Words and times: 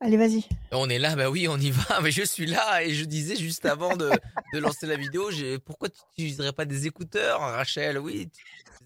Allez, 0.00 0.16
vas-y. 0.16 0.44
On 0.72 0.88
est 0.88 0.98
là, 0.98 1.16
bah 1.16 1.30
oui, 1.30 1.48
on 1.48 1.56
y 1.56 1.70
va. 1.70 2.00
Mais 2.02 2.10
je 2.10 2.22
suis 2.22 2.46
là 2.46 2.82
et 2.82 2.92
je 2.94 3.04
disais 3.04 3.36
juste 3.36 3.64
avant 3.64 3.96
de, 3.96 4.10
de 4.52 4.58
lancer 4.58 4.86
la 4.86 4.96
vidéo, 4.96 5.30
pourquoi 5.64 5.88
tu 5.88 6.00
n'utiliserais 6.18 6.52
pas 6.52 6.64
des 6.64 6.86
écouteurs, 6.86 7.40
Rachel? 7.40 7.98
Oui, 7.98 8.28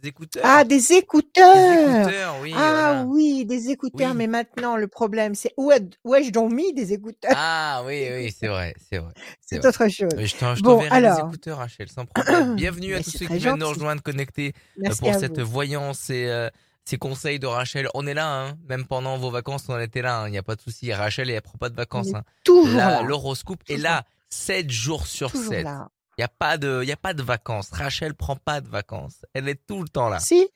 des 0.00 0.08
écouteurs. 0.08 0.42
Ah, 0.46 0.64
des 0.64 0.76
Des 0.76 0.92
écouteurs. 0.92 1.98
écouteurs, 2.06 2.34
oui, 2.42 2.52
Ah 2.54 2.70
voilà. 2.70 3.04
oui, 3.08 3.44
des 3.44 3.70
écouteurs. 3.70 4.10
Oui. 4.10 4.16
Mais 4.16 4.26
maintenant, 4.28 4.76
le 4.76 4.86
problème, 4.88 5.34
c'est 5.34 5.52
où, 5.56 5.72
où 6.04 6.14
ai-je 6.14 6.30
donc 6.30 6.52
mis 6.52 6.72
des 6.72 6.92
écouteurs? 6.92 7.32
Ah 7.34 7.82
oui, 7.84 8.06
oui, 8.14 8.32
c'est 8.38 8.46
vrai, 8.48 8.74
c'est 8.88 8.98
vrai. 8.98 9.12
c'est 9.40 9.64
autre 9.66 9.88
chose. 9.88 10.08
Mais 10.16 10.26
je 10.26 10.36
t'en- 10.36 10.54
je 10.54 10.62
Bon, 10.62 10.76
t'enverrai 10.76 11.00
les 11.00 11.06
alors. 11.06 11.26
écouteurs, 11.28 11.58
Rachel, 11.58 11.88
sans 11.88 12.06
problème. 12.06 12.54
Bienvenue 12.56 12.94
à 12.94 13.00
tous 13.00 13.10
ceux 13.10 13.26
qui 13.26 13.36
viennent 13.38 13.58
nous 13.58 13.68
rejoindre 13.68 14.02
connectés 14.02 14.52
euh, 14.54 14.72
Merci 14.76 15.00
pour 15.00 15.14
cette 15.14 15.38
vous. 15.38 15.50
voyance 15.50 16.08
et 16.10 16.26
euh, 16.28 16.48
ces 16.90 16.98
conseils 16.98 17.38
de 17.38 17.46
Rachel. 17.46 17.88
On 17.94 18.06
est 18.06 18.14
là, 18.14 18.28
hein. 18.48 18.58
même 18.68 18.84
pendant 18.84 19.16
vos 19.16 19.30
vacances, 19.30 19.64
on 19.68 19.78
était 19.78 20.02
là. 20.02 20.20
hein. 20.22 20.28
Il 20.28 20.32
n'y 20.32 20.38
a 20.38 20.42
pas 20.42 20.56
de 20.56 20.60
souci. 20.60 20.92
Rachel, 20.92 21.30
elle 21.30 21.40
prend 21.40 21.56
pas 21.58 21.68
de 21.70 21.76
vacances. 21.76 22.12
hein. 22.14 22.24
toujours 22.44 23.04
l'horoscope 23.04 23.62
est 23.68 23.76
là, 23.76 24.04
7 24.30 24.70
jours 24.70 25.06
sur 25.06 25.30
Toujours 25.30 25.52
7. 25.52 25.64
là. 25.64 25.88
Il 26.18 26.22
n'y 26.22 26.24
a, 26.24 26.28
pas 26.28 26.58
de- 26.58 26.82
y 26.84 26.92
a 26.92 26.96
pas 26.96 27.14
de 27.14 27.22
vacances. 27.22 27.70
Rachel 27.72 28.14
prend 28.14 28.36
pas 28.36 28.60
de 28.60 28.68
vacances. 28.68 29.24
Elle 29.32 29.48
est 29.48 29.60
tout 29.66 29.82
le 29.82 29.88
temps 29.88 30.08
là. 30.08 30.18
Si, 30.18 30.48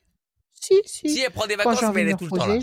si, 0.53 0.75
si. 0.85 1.09
Si 1.09 1.21
elle 1.21 1.31
prend 1.31 1.47
des 1.47 1.57
vacances, 1.57 1.81
mais 1.95 2.03
elle 2.03 2.11
est 2.11 2.17
tout 2.19 2.25
le 2.25 2.31
temps 2.39 2.47
là. 2.47 2.59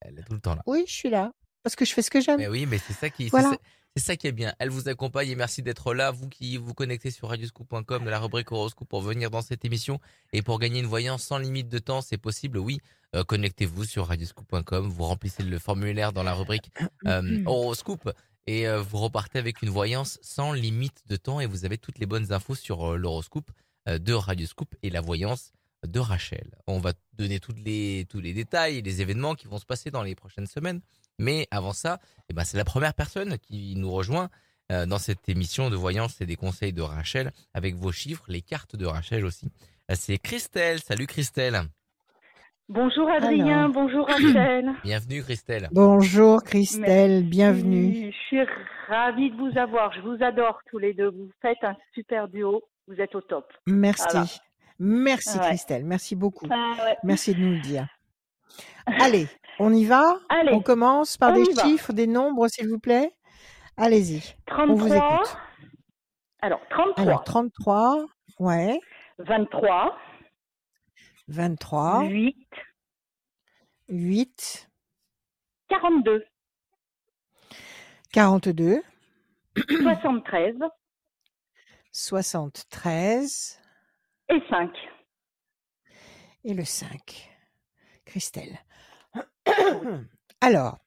Elle 0.00 0.18
est 0.18 0.22
tout 0.24 0.34
le 0.34 0.40
temps 0.40 0.54
là. 0.56 0.62
Oui, 0.66 0.84
je 0.86 0.92
suis 0.92 1.08
là. 1.10 1.32
Parce 1.62 1.76
que 1.76 1.84
je 1.84 1.92
fais 1.94 2.02
ce 2.02 2.10
que 2.10 2.20
j'aime. 2.20 2.38
Mais 2.38 2.48
oui, 2.48 2.66
mais 2.66 2.78
c'est 2.78 2.92
ça 2.92 3.08
qui, 3.08 3.28
Voilà. 3.28 3.52
C'est 3.96 4.02
ça 4.04 4.16
qui 4.16 4.26
est 4.26 4.32
bien. 4.32 4.54
Elle 4.58 4.70
vous 4.70 4.88
accompagne 4.88 5.28
et 5.28 5.34
merci 5.34 5.62
d'être 5.62 5.92
là. 5.92 6.10
Vous 6.10 6.28
qui 6.28 6.56
vous 6.56 6.72
connectez 6.72 7.10
sur 7.10 7.28
radioscoop.com 7.28 8.04
de 8.04 8.10
la 8.10 8.18
rubrique 8.18 8.50
horoscope 8.50 8.88
pour 8.88 9.02
venir 9.02 9.30
dans 9.30 9.42
cette 9.42 9.64
émission 9.66 10.00
et 10.32 10.40
pour 10.40 10.58
gagner 10.58 10.80
une 10.80 10.86
voyance 10.86 11.22
sans 11.22 11.38
limite 11.38 11.68
de 11.68 11.78
temps, 11.78 12.00
c'est 12.00 12.18
possible. 12.18 12.58
Oui, 12.58 12.80
Euh, 13.14 13.24
connectez-vous 13.24 13.84
sur 13.84 14.06
radioscoop.com. 14.06 14.88
Vous 14.88 15.04
remplissez 15.04 15.42
le 15.42 15.58
formulaire 15.58 16.14
dans 16.14 16.22
la 16.22 16.32
rubrique 16.32 16.70
euh, 17.06 17.42
horoscope 17.44 18.10
et 18.46 18.66
euh, 18.66 18.80
vous 18.80 18.96
repartez 18.96 19.38
avec 19.38 19.60
une 19.60 19.68
voyance 19.68 20.18
sans 20.22 20.54
limite 20.54 21.02
de 21.08 21.16
temps 21.16 21.38
et 21.38 21.46
vous 21.46 21.66
avez 21.66 21.76
toutes 21.76 21.98
les 21.98 22.06
bonnes 22.06 22.32
infos 22.32 22.54
sur 22.54 22.96
l'horoscope 22.96 23.50
de 23.86 24.12
Radioscoop 24.14 24.74
et 24.82 24.88
la 24.88 25.02
voyance 25.02 25.52
de 25.86 25.98
Rachel. 25.98 26.54
On 26.66 26.78
va 26.78 26.94
donner 27.12 27.40
toutes 27.40 27.58
les, 27.58 28.06
tous 28.08 28.20
les 28.20 28.32
détails 28.32 28.78
et 28.78 28.82
les 28.82 29.02
événements 29.02 29.34
qui 29.34 29.46
vont 29.46 29.58
se 29.58 29.66
passer 29.66 29.90
dans 29.90 30.02
les 30.02 30.14
prochaines 30.14 30.46
semaines. 30.46 30.80
Mais 31.22 31.46
avant 31.52 31.72
ça, 31.72 32.00
eh 32.28 32.32
ben, 32.34 32.42
c'est 32.42 32.56
la 32.58 32.64
première 32.64 32.94
personne 32.94 33.38
qui 33.38 33.74
nous 33.76 33.92
rejoint 33.92 34.28
euh, 34.72 34.86
dans 34.86 34.98
cette 34.98 35.28
émission 35.28 35.70
de 35.70 35.76
voyance 35.76 36.20
et 36.20 36.26
des 36.26 36.34
conseils 36.34 36.72
de 36.72 36.82
Rachel 36.82 37.30
avec 37.54 37.76
vos 37.76 37.92
chiffres, 37.92 38.24
les 38.26 38.42
cartes 38.42 38.74
de 38.74 38.86
Rachel 38.86 39.24
aussi. 39.24 39.46
Euh, 39.90 39.94
C'est 39.96 40.18
Christelle. 40.18 40.80
Salut 40.80 41.06
Christelle. 41.06 41.60
Bonjour 42.68 43.08
Adrien, 43.08 43.60
Alors. 43.66 43.72
bonjour 43.72 44.06
Rachel. 44.08 44.70
Bienvenue 44.84 45.22
Christelle. 45.22 45.68
Bonjour 45.72 46.42
Christelle, 46.42 47.10
Merci. 47.20 47.28
bienvenue. 47.28 48.12
Je 48.12 48.16
suis 48.26 48.40
ravie 48.88 49.30
de 49.30 49.36
vous 49.36 49.56
avoir. 49.58 49.92
Je 49.92 50.00
vous 50.00 50.16
adore 50.24 50.58
tous 50.70 50.78
les 50.78 50.92
deux. 50.94 51.10
Vous 51.10 51.30
faites 51.40 51.62
un 51.62 51.76
super 51.94 52.26
duo. 52.28 52.62
Vous 52.88 52.94
êtes 53.00 53.14
au 53.14 53.20
top. 53.20 53.52
Merci. 53.68 54.06
Voilà. 54.10 54.26
Merci 54.80 55.38
Ouais. 55.38 55.44
Christelle, 55.48 55.84
merci 55.84 56.16
beaucoup. 56.16 56.46
Ah 56.50 56.74
ouais. 56.84 56.96
Merci 57.04 57.34
de 57.34 57.40
nous 57.40 57.52
le 57.52 57.60
dire. 57.60 57.86
Allez, 58.86 59.28
on 59.58 59.72
y 59.72 59.84
va? 59.84 60.18
Allez, 60.28 60.52
On 60.52 60.60
commence 60.60 61.16
par 61.16 61.32
on 61.32 61.42
des 61.42 61.54
chiffres, 61.60 61.92
des 61.92 62.06
nombres, 62.06 62.48
s'il 62.48 62.68
vous 62.68 62.78
plaît. 62.78 63.12
Allez-y, 63.76 64.22
on 64.50 64.74
vous 64.74 64.88
33. 64.88 65.14
écoute. 65.14 65.36
Alors, 66.40 66.60
33, 66.70 67.02
Alors, 67.04 67.24
33, 67.24 68.06
ouais, 68.40 68.80
23, 69.18 69.96
23, 71.28 72.04
8, 72.04 72.36
8, 73.88 74.68
42, 75.68 76.24
42, 78.12 78.82
73 79.56 80.54
73 81.92 83.60
et 84.30 84.42
5. 84.50 84.70
et 86.44 86.54
le 86.54 86.64
5. 86.64 87.30
Christelle. 88.04 88.58
Alors, 90.40 90.78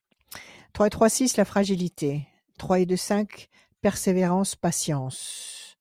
3 0.72 0.86
et 0.86 0.90
3, 0.90 1.08
6, 1.08 1.36
la 1.36 1.44
fragilité. 1.44 2.26
3 2.58 2.80
et 2.80 2.86
2, 2.86 2.96
5, 2.96 3.48
persévérance, 3.80 4.56
patience. 4.56 5.76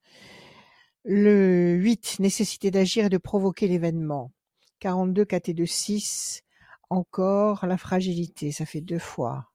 Le 1.03 1.75
8, 1.75 2.19
nécessité 2.19 2.71
d'agir 2.71 3.05
et 3.05 3.09
de 3.09 3.17
provoquer 3.17 3.67
l'événement. 3.67 4.31
42, 4.79 5.25
4 5.25 5.49
et 5.49 5.53
2, 5.53 5.65
6, 5.65 6.41
encore 6.89 7.65
la 7.65 7.77
fragilité, 7.77 8.51
ça 8.51 8.65
fait 8.65 8.81
deux 8.81 8.99
fois. 8.99 9.49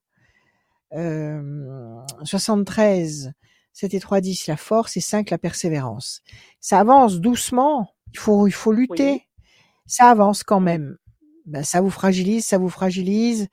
Euh, 0.93 2.01
73, 2.23 3.31
7 3.73 3.93
et 3.93 3.99
3, 3.99 4.21
10, 4.21 4.47
la 4.47 4.57
force 4.57 4.97
et 4.97 5.01
5, 5.01 5.29
la 5.29 5.37
persévérance. 5.37 6.21
Ça 6.59 6.79
avance 6.79 7.19
doucement, 7.19 7.93
il 8.13 8.19
faut, 8.19 8.47
il 8.47 8.51
faut 8.51 8.71
lutter. 8.71 9.11
Oui. 9.11 9.21
Ça 9.85 10.09
avance 10.09 10.43
quand 10.43 10.59
même. 10.59 10.97
Ben, 11.45 11.63
ça 11.63 11.81
vous 11.81 11.89
fragilise, 11.89 12.45
ça 12.45 12.57
vous 12.57 12.69
fragilise. 12.69 13.47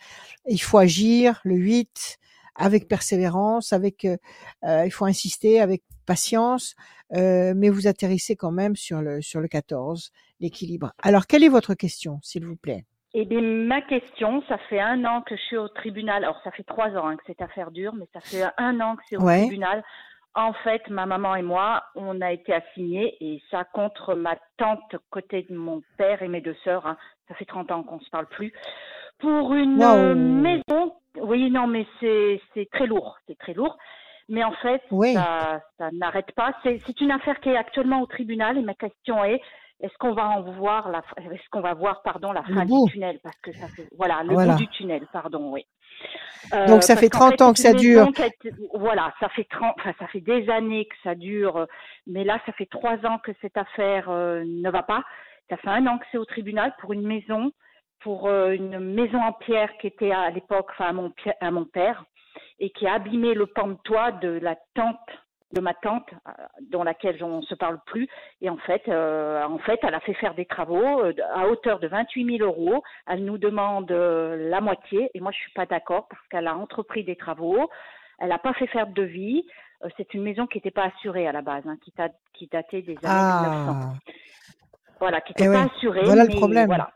Il 0.47 0.60
faut 0.60 0.78
agir, 0.78 1.41
le 1.44 1.54
8, 1.56 2.19
avec 2.54 2.88
persévérance, 2.88 3.72
avec, 3.72 4.04
euh, 4.04 4.16
euh, 4.65 4.84
il 4.84 4.91
faut 4.91 5.04
insister, 5.04 5.60
avec 5.60 5.82
patience, 6.06 6.75
euh, 7.15 7.53
mais 7.56 7.69
vous 7.71 7.87
atterrissez 7.87 8.37
quand 8.37 8.50
même 8.50 8.77
sur 8.77 9.00
le, 9.00 9.21
sur 9.22 9.41
le 9.41 9.48
14, 9.48 10.10
l'équilibre. 10.41 10.93
Alors, 11.03 11.27
quelle 11.27 11.44
est 11.44 11.48
votre 11.48 11.75
question, 11.75 12.19
s'il 12.22 12.44
vous 12.44 12.56
plaît? 12.56 12.84
Eh 13.15 13.25
bien, 13.25 13.41
ma 13.41 13.81
question, 13.82 14.43
ça 14.48 14.59
fait 14.69 14.81
un 14.81 15.04
an 15.04 15.22
que 15.22 15.34
je 15.37 15.41
suis 15.43 15.56
au 15.56 15.69
tribunal. 15.69 16.25
Alors, 16.25 16.41
ça 16.44 16.50
fait 16.50 16.65
trois 16.65 16.88
ans 16.91 17.09
hein, 17.09 17.16
que 17.16 17.22
cette 17.27 17.41
affaire 17.41 17.71
dure, 17.71 17.94
mais 17.94 18.06
ça 18.12 18.21
fait 18.21 18.44
un 18.59 18.81
an 18.81 18.97
que 18.97 19.03
c'est 19.09 19.16
au 19.16 19.22
Ouais. 19.22 19.47
tribunal. 19.47 19.82
En 20.34 20.53
fait, 20.53 20.82
ma 20.91 21.06
maman 21.06 21.34
et 21.34 21.43
moi, 21.43 21.82
on 21.94 22.21
a 22.21 22.32
été 22.32 22.53
assignés 22.53 23.16
et 23.21 23.43
ça 23.50 23.65
contre 23.72 24.15
ma 24.15 24.37
tante 24.59 24.94
côté 25.10 25.47
de 25.48 25.56
mon 25.56 25.82
père 25.97 26.22
et 26.22 26.28
mes 26.28 26.41
deux 26.43 26.56
sœurs. 26.65 26.87
hein. 26.87 26.97
Ça 27.28 27.34
fait 27.34 27.44
30 27.44 27.71
ans 27.72 27.83
qu'on 27.83 28.00
se 28.00 28.11
parle 28.11 28.27
plus. 28.27 28.53
Pour 29.19 29.55
une 29.55 29.83
euh, 29.83 30.15
maison. 30.15 30.94
Oui, 31.21 31.50
non, 31.50 31.66
mais 31.66 31.87
c'est 32.00 32.41
c'est 32.55 32.69
très 32.71 32.87
lourd. 32.87 33.19
C'est 33.27 33.39
très 33.39 33.55
lourd. 33.55 33.77
Mais 34.28 34.44
en 34.44 34.53
fait, 34.53 34.83
Oui. 34.91 35.15
ça, 35.15 35.61
ça 35.78 35.89
n'arrête 35.93 36.31
pas. 36.33 36.53
C'est 36.62 37.00
une 37.00 37.11
affaire 37.11 37.41
qui 37.41 37.49
est 37.49 37.56
actuellement 37.56 38.00
au 38.03 38.06
tribunal 38.06 38.59
et 38.59 38.62
ma 38.62 38.75
question 38.75 39.25
est 39.25 39.41
est-ce 39.81 39.97
qu'on 39.99 40.12
va 40.12 40.28
en 40.28 40.43
voir 40.43 40.89
la 40.91 41.03
est-ce 41.33 41.49
qu'on 41.50 41.61
va 41.61 41.72
voir 41.75 42.03
pardon 42.03 42.33
la 42.33 42.43
fin 42.43 42.65
du 42.65 42.91
tunnel? 42.93 43.19
Parce 43.22 43.37
que 43.41 43.53
ça 43.53 43.69
fait 43.69 43.89
voilà 43.97 44.22
le 44.25 44.34
Voilà. 44.34 44.53
bout 44.53 44.59
du 44.59 44.69
tunnel 44.69 45.06
pardon 45.12 45.53
oui. 45.53 45.65
Euh, 46.53 46.66
Donc, 46.66 46.83
ça 46.84 46.95
fait 46.97 47.09
qu'en 47.10 47.31
30 47.31 47.31
fait, 47.33 47.43
ans 47.43 47.53
que 47.53 47.59
ça 47.59 47.72
dure. 47.72 48.09
voilà, 48.75 49.12
ça 49.19 49.28
fait 49.31 49.45
30, 49.50 49.75
enfin, 49.78 49.93
ça 49.99 50.06
fait 50.06 50.21
des 50.21 50.49
années 50.49 50.84
que 50.87 50.95
ça 51.03 51.15
dure, 51.16 51.66
mais 52.06 52.22
là, 52.22 52.39
ça 52.47 52.53
fait 52.53 52.66
trois 52.66 53.05
ans 53.05 53.19
que 53.19 53.33
cette 53.43 53.56
affaire 53.56 54.09
euh, 54.09 54.45
ne 54.47 54.71
va 54.71 54.83
pas. 54.84 55.03
Ça 55.50 55.56
fait 55.56 55.69
un 55.70 55.86
an 55.86 55.98
que 55.98 56.04
c'est 56.12 56.19
au 56.19 56.25
tribunal 56.25 56.75
pour 56.81 56.92
une 56.92 57.06
maison, 57.06 57.53
pour 58.00 58.28
euh, 58.28 58.53
une 58.53 58.78
maison 58.78 59.20
en 59.20 59.32
pierre 59.32 59.70
qui 59.81 59.86
était 59.86 60.12
à 60.12 60.31
l'époque, 60.31 60.69
enfin, 60.72 60.86
à 60.86 60.92
mon, 60.92 61.10
pi- 61.10 61.31
à 61.41 61.50
mon 61.50 61.64
père, 61.64 62.04
et 62.59 62.70
qui 62.70 62.86
a 62.86 62.94
abîmé 62.94 63.34
le 63.34 63.47
pan 63.47 63.69
de 63.69 63.76
toit 63.84 64.12
de 64.12 64.28
la 64.28 64.56
tante 64.75 64.98
de 65.54 65.62
ma 65.62 65.72
tante, 65.72 66.06
euh, 66.26 66.32
dont 66.70 66.82
laquelle 66.84 67.25
on 67.25 67.38
ne 67.38 67.42
se 67.42 67.54
parle 67.54 67.78
plus. 67.86 68.06
Et 68.42 68.50
en 68.50 68.59
fait, 68.59 68.82
euh, 68.88 69.42
en 69.44 69.56
fait, 69.56 69.81
elle 69.82 69.94
a 69.94 70.00
fait 70.00 70.12
faire 70.12 70.34
des 70.34 70.44
travaux 70.44 71.00
euh, 71.03 71.14
à 71.32 71.48
hauteur 71.48 71.78
de 71.78 71.88
28 71.88 72.36
000 72.38 72.47
euros. 72.47 72.82
Elle 73.06 73.25
nous 73.25 73.38
demande 73.38 73.91
euh, 73.91 74.50
la 74.50 74.60
moitié, 74.60 75.10
et 75.15 75.20
moi 75.20 75.32
je 75.32 75.38
suis 75.38 75.53
pas 75.53 75.65
d'accord 75.65 76.06
parce 76.09 76.20
qu'elle 76.28 76.47
a 76.48 76.54
entrepris 76.54 77.03
des 77.03 77.16
travaux. 77.16 77.70
Elle 78.19 78.28
n'a 78.28 78.38
pas 78.38 78.53
fait 78.53 78.66
faire 78.66 78.88
de 78.88 78.92
devis. 78.92 79.47
C'est 79.97 80.12
une 80.12 80.22
maison 80.22 80.47
qui 80.47 80.59
n'était 80.59 80.70
pas 80.70 80.84
assurée 80.94 81.26
à 81.26 81.32
la 81.32 81.41
base, 81.41 81.66
hein, 81.66 81.78
qui, 82.34 82.47
datait 82.48 82.82
des 82.82 82.98
années 83.03 83.32
1900. 83.65 83.94
Voilà, 85.00 85.20
qui 85.20 85.32
Eh 85.36 85.42
n'était 85.42 85.48
ouais, 85.56 85.64
pas 85.66 85.75
assurée. 85.75 86.04
voilà 86.04 86.25
le 86.25 86.34
problème. 86.34 86.66
Voilà, 86.66 86.91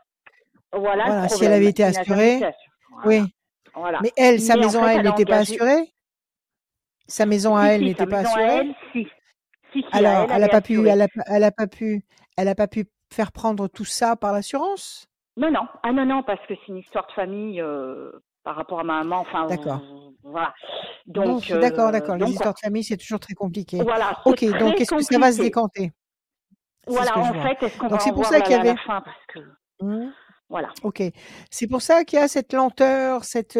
voilà, 0.71 1.03
Voilà, 1.05 1.23
le 1.23 1.29
si 1.29 1.45
elle 1.45 1.53
avait 1.53 1.67
été 1.67 1.83
assurée, 1.83 2.41
oui. 3.05 3.21
Voilà. 3.75 3.99
Mais 4.03 4.11
elle, 4.17 4.39
sa 4.39 4.55
Mais 4.55 4.59
en 4.63 4.67
maison 4.67 4.81
fait, 4.81 4.85
à 4.87 4.93
elle 4.95 5.03
n'était 5.05 5.25
pas 5.25 5.37
assurée? 5.37 5.93
Sa 7.07 7.25
maison 7.25 7.55
à 7.55 7.63
Si, 7.63 7.69
elle 7.69 7.79
si, 7.79 7.85
n'était 7.85 8.05
pas 8.05 8.17
à 8.17 8.21
assurée? 8.21 8.43
elle, 8.43 8.75
si. 8.91 9.07
Alors, 9.91 10.27
elle, 10.31 10.41
n'a 10.41 10.49
pas 10.49 10.61
pu, 10.61 10.87
elle 10.87 11.01
a, 11.01 11.07
elle 11.25 11.43
a 11.43 11.51
pas 11.51 11.67
pu, 11.67 12.05
elle 12.37 12.47
a 12.47 12.55
pas 12.55 12.67
pu 12.67 12.85
faire 13.11 13.31
prendre 13.31 13.67
tout 13.67 13.85
ça 13.85 14.15
par 14.15 14.31
l'assurance? 14.31 15.07
Non, 15.35 15.49
non. 15.51 15.67
Ah 15.81 15.91
non, 15.91 16.05
non, 16.05 16.23
parce 16.23 16.39
que 16.47 16.53
c'est 16.53 16.67
une 16.71 16.77
histoire 16.77 17.07
de 17.07 17.13
famille 17.13 17.59
euh, 17.59 18.11
par 18.43 18.55
rapport 18.55 18.79
à 18.79 18.83
ma 18.83 18.99
maman. 19.03 19.21
Enfin, 19.21 19.47
D'accord. 19.47 19.81
voilà. 20.21 20.53
Bon, 21.07 21.23
Donc, 21.33 21.49
d'accord, 21.49 21.87
euh, 21.87 21.91
d'accord. 21.91 22.15
Les 22.15 22.19
donc, 22.21 22.29
histoires 22.29 22.53
de 22.53 22.59
famille, 22.59 22.83
c'est 22.83 22.97
toujours 22.97 23.19
très 23.19 23.33
compliqué. 23.33 23.81
voilà. 23.81 24.19
Ok, 24.25 24.45
donc 24.59 24.79
est-ce 24.79 24.93
que 24.93 25.01
ça 25.01 25.17
va 25.17 25.31
se 25.31 25.41
décanter? 25.41 25.91
Voilà, 26.87 27.17
en 27.17 27.33
vois. 27.33 27.41
fait, 27.41 27.63
est-ce 27.65 27.77
qu'on 27.77 27.89
Donc 27.89 27.99
va 27.99 27.99
c'est 28.01 28.11
pour 28.13 28.25
ça 28.25 28.39
la, 28.39 28.41
qu'il 28.41 28.55
y 28.55 28.57
la, 28.57 28.63
la 28.63 28.71
avait. 28.71 28.79
fin 28.85 29.01
Parce 29.01 29.25
que, 29.27 29.39
Hmm, 29.79 30.11
voilà. 30.49 30.75
Ok, 30.83 31.01
c'est 31.49 31.67
pour 31.67 31.81
ça 31.81 32.03
qu'il 32.03 32.19
y 32.19 32.21
a 32.21 32.27
cette 32.27 32.51
lenteur, 32.53 33.23
cette, 33.23 33.57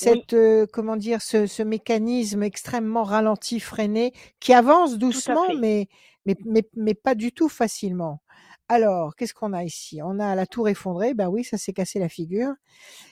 Oui, 0.00 0.26
cette, 0.26 0.34
euh, 0.34 0.66
comment 0.72 0.96
dire, 0.96 1.22
ce, 1.22 1.46
ce 1.46 1.62
mécanisme 1.62 2.42
extrêmement 2.42 3.04
ralenti, 3.04 3.58
freiné, 3.60 4.12
qui 4.40 4.52
avance 4.52 4.98
doucement, 4.98 5.52
mais, 5.58 5.88
mais, 6.26 6.36
mais, 6.44 6.62
mais 6.76 6.94
pas 6.94 7.14
du 7.14 7.32
tout 7.32 7.48
facilement. 7.48 8.20
Alors, 8.68 9.16
qu'est-ce 9.16 9.32
qu'on 9.34 9.54
a 9.54 9.64
ici? 9.64 10.00
On 10.04 10.18
a 10.20 10.34
la 10.34 10.46
tour 10.46 10.68
effondrée. 10.68 11.14
Ben 11.14 11.28
oui, 11.28 11.42
ça 11.44 11.56
s'est 11.56 11.72
cassé 11.72 11.98
la 11.98 12.10
figure. 12.10 12.52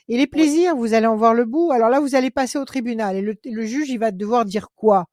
Et 0.09 0.19
les 0.19 0.26
plaisirs, 0.26 0.76
vous 0.76 0.94
allez 0.94 1.06
en 1.06 1.17
voir 1.17 1.35
le 1.35 1.44
bout. 1.47 1.73
Alors 1.73 1.88
là, 1.91 2.00
vous 2.00 2.14
allez 2.14 2.31
passer 2.31 2.59
au 2.59 2.64
tribunal 2.67 3.17
et 3.17 3.23
le, 3.23 3.35
le 3.44 3.67
juge, 3.67 3.88
il 3.91 3.99
va 3.99 4.11
devoir 4.12 4.44
dire 4.44 4.69
quoi? 4.76 5.06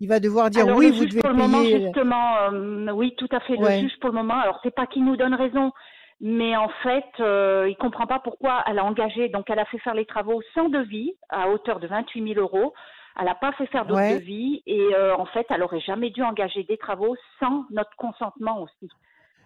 Il 0.00 0.08
va 0.08 0.20
devoir 0.20 0.50
dire 0.50 0.64
Alors, 0.64 0.78
oui, 0.78 0.86
le 0.86 0.92
vous 0.92 1.02
juge, 1.02 1.10
devez 1.10 1.20
pour 1.22 1.30
le 1.30 1.36
moment, 1.36 1.62
payer. 1.62 1.84
justement, 1.84 2.36
euh, 2.52 2.90
oui, 2.92 3.14
tout 3.18 3.28
à 3.32 3.40
fait. 3.40 3.56
Le 3.56 3.64
Ouais. 3.64 3.80
juge, 3.80 3.98
pour 4.00 4.10
le 4.10 4.16
moment, 4.16 4.34
alors 4.40 4.60
c'est 4.62 4.74
pas 4.74 4.86
qu'il 4.86 5.04
nous 5.04 5.16
donne 5.16 5.34
raison, 5.34 5.72
mais 6.20 6.56
en 6.56 6.68
fait, 6.82 7.04
euh, 7.20 7.66
il 7.68 7.76
comprend 7.76 8.06
pas 8.06 8.20
pourquoi 8.20 8.62
elle 8.66 8.78
a 8.78 8.84
engagé. 8.84 9.28
Donc, 9.28 9.50
elle 9.50 9.58
a 9.58 9.64
fait 9.66 9.78
faire 9.78 9.94
les 9.94 10.06
travaux 10.06 10.40
sans 10.54 10.68
devis 10.68 11.14
à 11.30 11.48
hauteur 11.50 11.80
de 11.80 11.88
28 11.88 12.34
000 12.34 12.40
euros. 12.40 12.72
Elle 13.18 13.24
n'a 13.26 13.34
pas 13.34 13.50
fait 13.52 13.66
faire 13.66 13.84
d'autres 13.86 14.00
Ouais. 14.00 14.14
devis 14.20 14.62
et 14.66 14.94
euh, 14.94 15.16
en 15.16 15.26
fait, 15.26 15.46
elle 15.50 15.64
aurait 15.64 15.80
jamais 15.80 16.10
dû 16.10 16.22
engager 16.22 16.62
des 16.62 16.76
travaux 16.78 17.16
sans 17.40 17.64
notre 17.70 17.90
consentement 17.96 18.62
aussi. 18.62 18.88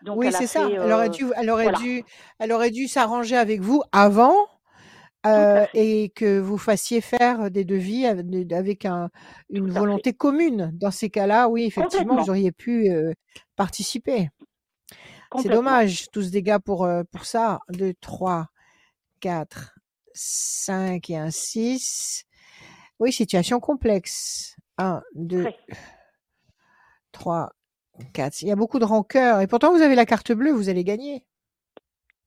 Donc, 0.02 0.18
Oui, 0.18 0.32
c'est 0.32 0.46
ça. 0.46 0.68
Elle 0.70 0.92
aurait 0.92 1.06
euh, 1.06 1.08
dû, 1.08 1.24
elle 1.34 1.48
aurait 1.50 1.62
voilà. 1.64 1.78
dû, 1.78 2.04
elle 2.38 2.52
aurait 2.52 2.70
dû 2.70 2.88
s'arranger 2.88 3.36
avec 3.36 3.60
vous 3.60 3.82
avant 3.92 4.34
euh, 5.26 5.66
et 5.74 6.10
que 6.10 6.38
vous 6.38 6.58
fassiez 6.58 7.00
faire 7.00 7.50
des 7.50 7.64
devis 7.64 8.06
avec, 8.06 8.52
avec 8.52 8.84
un, 8.86 9.10
une 9.50 9.68
fait. 9.70 9.78
volonté 9.78 10.12
commune. 10.12 10.70
Dans 10.74 10.90
ces 10.90 11.10
cas-là, 11.10 11.48
oui, 11.48 11.64
effectivement, 11.64 12.22
vous 12.22 12.30
auriez 12.30 12.52
pu 12.52 12.90
euh, 12.90 13.12
participer. 13.56 14.28
C'est 15.40 15.48
dommage, 15.48 16.08
tous 16.12 16.22
ce 16.24 16.30
dégâts 16.30 16.58
pour, 16.58 16.86
pour 17.10 17.24
ça. 17.24 17.60
2, 17.70 17.94
3, 18.00 18.48
4, 19.20 19.74
5 20.12 21.08
et 21.08 21.16
un 21.16 21.30
6. 21.30 22.24
Oui, 22.98 23.12
situation 23.12 23.60
complexe. 23.60 24.56
1, 24.78 25.02
2, 25.14 25.42
Très. 25.42 25.56
3, 27.12 27.52
4. 28.12 28.42
Il 28.42 28.48
y 28.48 28.52
a 28.52 28.56
beaucoup 28.56 28.78
de 28.78 28.84
rancœur. 28.84 29.40
Et 29.40 29.46
pourtant, 29.46 29.72
vous 29.72 29.82
avez 29.82 29.94
la 29.94 30.06
carte 30.06 30.32
bleue, 30.32 30.52
vous 30.52 30.68
allez 30.68 30.84
gagner. 30.84 31.24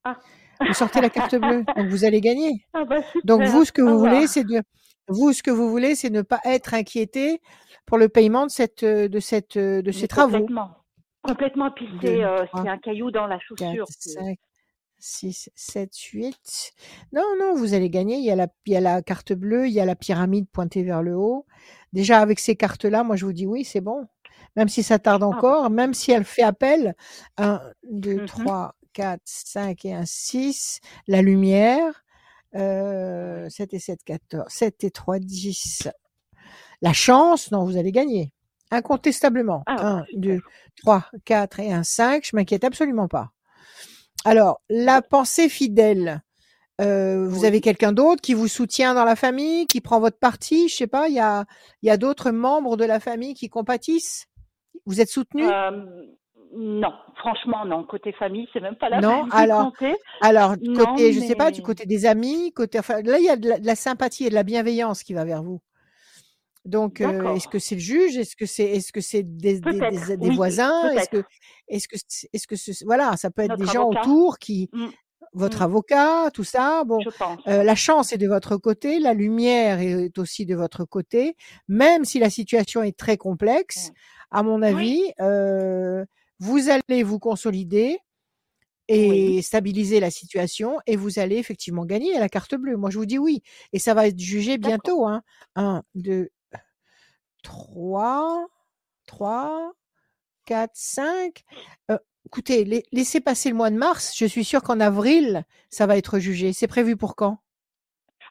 Ah. 0.03 0.19
Vous 0.65 0.73
sortez 0.73 1.01
la 1.01 1.09
carte 1.09 1.35
bleue, 1.35 1.63
donc 1.75 1.87
vous 1.87 2.05
allez 2.05 2.21
gagner. 2.21 2.65
Ah 2.73 2.85
bah, 2.85 2.97
Donc 3.23 3.43
vous, 3.43 3.65
ce 3.65 3.71
que 3.71 3.81
vous 3.81 3.99
voulez, 3.99 4.27
c'est 4.27 4.43
de, 4.43 4.61
vous, 5.07 5.33
ce 5.33 5.43
que 5.43 5.51
vous 5.51 5.69
voulez, 5.69 5.95
c'est 5.95 6.09
ne 6.09 6.21
pas 6.21 6.39
être 6.45 6.73
inquiété 6.73 7.41
pour 7.85 7.97
le 7.97 8.09
paiement 8.09 8.45
de 8.45 8.51
cette, 8.51 8.83
euh, 8.83 9.07
de 9.07 9.19
cette, 9.19 9.57
euh, 9.57 9.81
de 9.81 9.91
ces 9.91 10.07
travaux. 10.07 10.33
Complètement. 10.39 10.71
Complètement. 11.23 11.71
Puis 11.71 11.87
c'est 12.01 12.23
euh, 12.23 12.45
c'est 12.53 12.67
un 12.69 12.77
caillou 12.77 13.11
dans 13.11 13.27
la 13.27 13.37
4, 13.37 13.43
chaussure. 13.47 13.85
c'est- 13.89 14.09
5, 14.11 14.37
6, 14.99 15.49
7, 15.55 15.93
8. 16.13 16.71
Non, 17.11 17.23
non, 17.39 17.53
vous 17.55 17.73
allez 17.73 17.89
gagner. 17.89 18.15
Il 18.17 18.23
y 18.23 18.31
a 18.31 18.35
la, 18.35 18.47
il 18.65 18.73
y 18.73 18.75
a 18.75 18.81
la 18.81 19.01
carte 19.01 19.33
bleue, 19.33 19.67
il 19.67 19.73
y 19.73 19.79
a 19.79 19.85
la 19.85 19.95
pyramide 19.95 20.47
pointée 20.51 20.83
vers 20.83 21.03
le 21.03 21.15
haut. 21.15 21.45
Déjà, 21.93 22.19
avec 22.19 22.39
ces 22.39 22.55
cartes-là, 22.55 23.03
moi, 23.03 23.15
je 23.15 23.25
vous 23.25 23.33
dis 23.33 23.45
oui, 23.45 23.63
c'est 23.65 23.81
bon. 23.81 24.07
Même 24.55 24.69
si 24.69 24.83
ça 24.83 24.99
tarde 24.99 25.21
Ah 25.23 25.27
bah. 25.29 25.35
encore, 25.37 25.69
même 25.69 25.93
si 25.93 26.11
elle 26.11 26.23
fait 26.23 26.43
appel, 26.43 26.95
1, 27.37 27.61
2, 27.91 28.15
Mhm. 28.21 28.25
3, 28.25 28.75
4, 28.95 29.21
5 29.25 29.85
et 29.85 29.93
un 29.93 30.05
6, 30.05 30.79
la 31.07 31.21
lumière, 31.21 32.03
euh, 32.55 33.47
7 33.49 33.73
et 33.73 33.79
7, 33.79 33.99
14, 34.05 34.45
7 34.47 34.83
et 34.85 34.91
3, 34.91 35.19
10. 35.19 35.89
La 36.81 36.93
chance, 36.93 37.51
non, 37.51 37.65
vous 37.65 37.77
allez 37.77 37.91
gagner. 37.91 38.31
Incontestablement. 38.71 39.63
Ah, 39.67 39.99
1, 39.99 40.05
super. 40.05 40.19
2, 40.21 40.41
3, 40.77 41.05
4 41.25 41.59
et 41.59 41.71
un 41.73 41.83
5, 41.83 42.25
je 42.25 42.35
m'inquiète 42.35 42.63
absolument 42.63 43.07
pas. 43.07 43.31
Alors, 44.23 44.61
la 44.69 45.01
pensée 45.01 45.49
fidèle. 45.49 46.21
Euh, 46.81 47.27
vous 47.27 47.41
Oui. 47.41 47.47
avez 47.47 47.61
quelqu'un 47.61 47.91
d'autre 47.91 48.21
qui 48.21 48.33
vous 48.33 48.47
soutient 48.47 48.93
dans 48.93 49.05
la 49.05 49.15
famille, 49.15 49.65
qui 49.67 49.81
prend 49.81 49.99
votre 49.99 50.19
parti, 50.19 50.67
je 50.67 50.75
sais 50.75 50.87
pas, 50.87 51.07
il 51.07 51.15
y 51.15 51.19
a, 51.19 51.45
il 51.81 51.87
y 51.87 51.89
a 51.89 51.97
d'autres 51.97 52.31
membres 52.31 52.75
de 52.75 52.85
la 52.85 52.99
famille 52.99 53.33
qui 53.33 53.49
compatissent? 53.49 54.25
Vous 54.85 54.99
êtes 54.99 55.09
soutenu? 55.09 55.45
Euh, 55.45 56.05
non, 56.55 56.93
franchement, 57.17 57.65
non. 57.65 57.83
Côté 57.83 58.11
famille, 58.13 58.47
c'est 58.53 58.61
même 58.61 58.75
pas 58.75 58.89
la 58.89 59.01
Non, 59.01 59.23
peine 59.23 59.31
alors, 59.33 59.71
compter. 59.71 59.95
Alors, 60.21 60.55
Non, 60.61 60.85
côté, 60.85 61.11
je 61.13 61.19
sais 61.19 61.35
pas, 61.35 61.51
du 61.51 61.61
côté 61.61 61.85
des 61.85 62.05
amis, 62.05 62.51
côté, 62.53 62.79
enfin, 62.79 63.01
là, 63.01 63.19
il 63.19 63.25
y 63.25 63.29
a 63.29 63.35
de 63.35 63.49
la, 63.49 63.59
de 63.59 63.65
la 63.65 63.75
sympathie 63.75 64.25
et 64.25 64.29
de 64.29 64.35
la 64.35 64.43
bienveillance 64.43 65.03
qui 65.03 65.13
va 65.13 65.25
vers 65.25 65.43
vous. 65.43 65.61
Donc, 66.63 66.99
euh, 67.01 67.35
est-ce 67.35 67.47
que 67.47 67.59
c'est 67.59 67.75
le 67.75 67.81
juge? 67.81 68.17
Est-ce 68.17 68.35
que 68.35 68.45
c'est, 68.47 68.63
est-ce 68.63 68.91
que 68.91 69.01
c'est 69.01 69.21
des, 69.23 69.59
des, 69.59 69.79
des- 69.79 70.17
des 70.17 70.29
oui, 70.29 70.35
voisins? 70.35 70.89
Est-ce 70.91 71.09
que, 71.09 71.23
est-ce 71.67 71.87
que, 71.87 71.95
est-ce 72.33 72.47
que, 72.47 72.85
voilà, 72.85 73.15
ça 73.17 73.29
peut 73.29 73.43
être 73.43 73.55
des 73.57 73.65
gens 73.67 73.83
avocat. 73.83 74.01
autour 74.01 74.39
qui, 74.39 74.69
Mm, 74.73 74.87
votre 75.33 75.59
Mm. 75.61 75.63
avocat, 75.63 76.31
tout 76.33 76.43
ça. 76.43 76.83
Bon, 76.85 76.99
euh, 77.47 77.61
la 77.63 77.75
chance 77.75 78.13
est 78.13 78.17
de 78.17 78.27
votre 78.27 78.57
côté, 78.57 78.99
la 78.99 79.13
lumière 79.13 79.79
est 79.79 80.17
aussi 80.17 80.45
de 80.45 80.55
votre 80.55 80.85
côté, 80.85 81.35
même 81.67 82.03
si 82.05 82.17
la 82.19 82.29
situation 82.31 82.81
est 82.81 82.97
très 82.97 83.17
complexe. 83.17 83.89
Ouais. 83.89 83.93
À 84.31 84.41
mon 84.43 84.61
avis, 84.63 85.03
euh, 85.19 86.03
vous 86.39 86.69
allez 86.69 87.03
vous 87.03 87.19
consolider 87.19 87.97
et 88.87 89.09
Oui. 89.09 89.43
stabiliser 89.43 89.99
la 89.99 90.11
situation 90.11 90.79
et 90.85 90.95
vous 90.95 91.17
allez 91.19 91.37
effectivement 91.37 91.85
gagner 91.85 92.15
à 92.15 92.19
la 92.19 92.29
carte 92.29 92.55
bleue. 92.55 92.77
Moi, 92.77 92.89
je 92.91 92.97
vous 92.99 93.05
dis 93.05 93.17
oui. 93.17 93.41
Et 93.73 93.79
ça 93.79 93.93
va 93.93 94.07
être 94.07 94.19
jugé 94.19 94.57
bientôt. 94.57 95.07
Hein. 95.07 95.23
1, 95.55 95.81
2, 95.95 96.29
3, 97.43 98.47
3, 99.07 99.71
4, 100.45 100.71
5. 100.75 101.43
Euh, 101.91 101.97
écoutez, 102.25 102.65
la- 102.65 102.81
laissez 102.91 103.21
passer 103.21 103.49
le 103.49 103.55
mois 103.55 103.71
de 103.71 103.77
mars. 103.77 104.13
Je 104.15 104.25
suis 104.25 104.45
sûre 104.45 104.61
qu'en 104.63 104.79
avril, 104.79 105.45
ça 105.69 105.85
va 105.87 105.97
être 105.97 106.19
jugé. 106.19 106.53
C'est 106.53 106.67
prévu 106.67 106.95
pour 106.95 107.15
quand? 107.15 107.39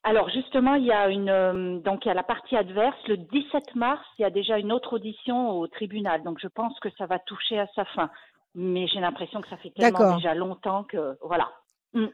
Alors 0.07 0.29
justement, 0.29 0.75
il 0.75 0.85
y 0.85 0.93
a 0.93 1.09
une 1.09 1.31
euh, 1.31 1.79
donc 1.81 2.05
il 2.05 2.09
y 2.09 2.11
a 2.11 2.15
la 2.15 2.23
partie 2.23 2.57
adverse. 2.57 2.97
Le 3.09 3.17
17 3.17 3.75
mars, 3.75 4.05
il 4.19 4.23
y 4.23 4.25
a 4.27 4.31
déjà 4.31 4.59
une 4.59 4.71
autre 4.73 4.95
audition 4.97 5.51
au 5.51 5.67
tribunal. 5.67 6.23
Donc 6.23 6.39
je 6.43 6.49
pense 6.49 6.79
que 6.81 6.89
ça 6.99 7.07
va 7.07 7.19
toucher 7.21 7.59
à 7.59 7.67
sa 7.75 7.85
fin. 7.87 8.11
Mais 8.55 8.87
j'ai 8.87 9.01
l'impression 9.01 9.41
que 9.41 9.49
ça 9.49 9.57
fait 9.57 9.71
tellement 9.75 10.15
déjà 10.17 10.35
longtemps 10.35 10.85
que 10.85 11.17
voilà. 11.23 11.51
Mm, 11.95 12.07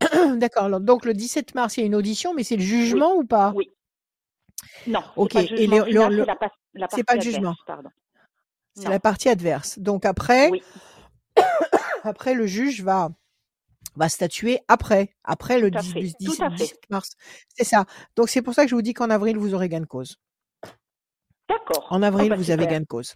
D'accord. 0.38 0.80
Donc, 0.80 1.04
le 1.04 1.14
17 1.14 1.54
mars, 1.54 1.76
il 1.76 1.80
y 1.80 1.82
a 1.84 1.86
une 1.86 1.94
audition, 1.94 2.34
mais 2.34 2.42
c'est 2.42 2.56
le 2.56 2.62
jugement 2.62 3.14
ou 3.14 3.24
pas? 3.24 3.52
Oui. 3.54 3.70
Non, 4.86 5.00
Ok, 5.16 5.30
c'est 5.32 5.38
pas 5.38 5.42
le 5.42 5.46
et 5.46 5.58
jugement 5.58 5.76
le- 5.76 5.84
final, 5.84 6.12
le- 6.14 6.20
c'est 6.22 6.26
la, 6.26 6.36
pa- 6.36 6.50
la 6.74 6.86
c'est 6.88 6.90
partie 6.90 7.04
pas 7.04 7.12
le 7.14 7.18
adverse, 7.20 7.34
jugement. 7.34 7.54
Pardon. 7.66 7.88
C'est 8.74 8.88
la 8.88 8.98
partie 9.00 9.28
adverse. 9.28 9.78
Donc, 9.78 10.04
après, 10.04 10.50
Oui, 10.50 10.62
après 12.02 12.34
le 12.34 12.46
juge 12.46 12.82
va 12.82 13.10
va 13.96 14.08
statuer 14.08 14.58
après, 14.68 15.10
après 15.24 15.58
le 15.60 15.70
Tout 15.70 15.78
à 15.78 15.80
10 15.82 15.92
fait, 15.92 16.00
du 16.00 16.12
tout 16.12 16.30
17 16.32 16.40
à 16.42 16.50
fait. 16.50 16.56
17 16.64 16.90
mars. 16.90 17.10
C'est 17.48 17.64
ça. 17.64 17.84
Donc 18.16 18.28
c'est 18.28 18.42
pour 18.42 18.54
ça 18.54 18.64
que 18.64 18.70
je 18.70 18.74
vous 18.74 18.82
dis 18.82 18.94
qu'en 18.94 19.10
avril 19.10 19.36
vous 19.36 19.54
aurez 19.54 19.68
gain 19.68 19.80
de 19.80 19.86
cause. 19.86 20.16
d'accord. 21.48 21.86
En 21.90 22.02
avril 22.02 22.26
Oh, 22.26 22.30
bah, 22.30 22.36
vous 22.36 22.50
avez 22.50 22.66
gain 22.66 22.80
de 22.80 22.86
cause. 22.86 23.14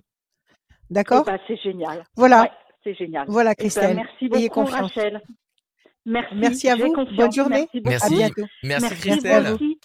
Eh 0.60 0.64
D'accord? 0.90 1.24
ben, 1.24 1.38
c'est 1.46 1.56
génial. 1.58 2.04
Voilà. 2.16 2.42
Ouais, 2.42 2.50
c'est 2.84 2.94
génial. 2.94 3.26
Voilà 3.28 3.50
Eh 3.52 3.54
ben, 3.54 3.62
Christelle. 3.64 3.96
merci 3.96 4.28
beaucoup, 4.28 4.48
confiance. 4.48 4.92
Rachel. 4.94 5.20
Merci. 6.06 6.34
Merci 6.36 6.68
à 6.70 6.76
vous. 6.76 6.92
confiance. 6.92 7.16
Bonne 7.16 7.32
journée. 7.32 7.68
Merci 7.74 7.80
beaucoup. 7.80 7.88
Merci. 7.90 8.06
À 8.06 8.16
bientôt. 8.16 8.42
Merci, 8.62 8.86
Merci, 8.88 9.00
Christelle. 9.08 9.42
Merci. 9.42 9.77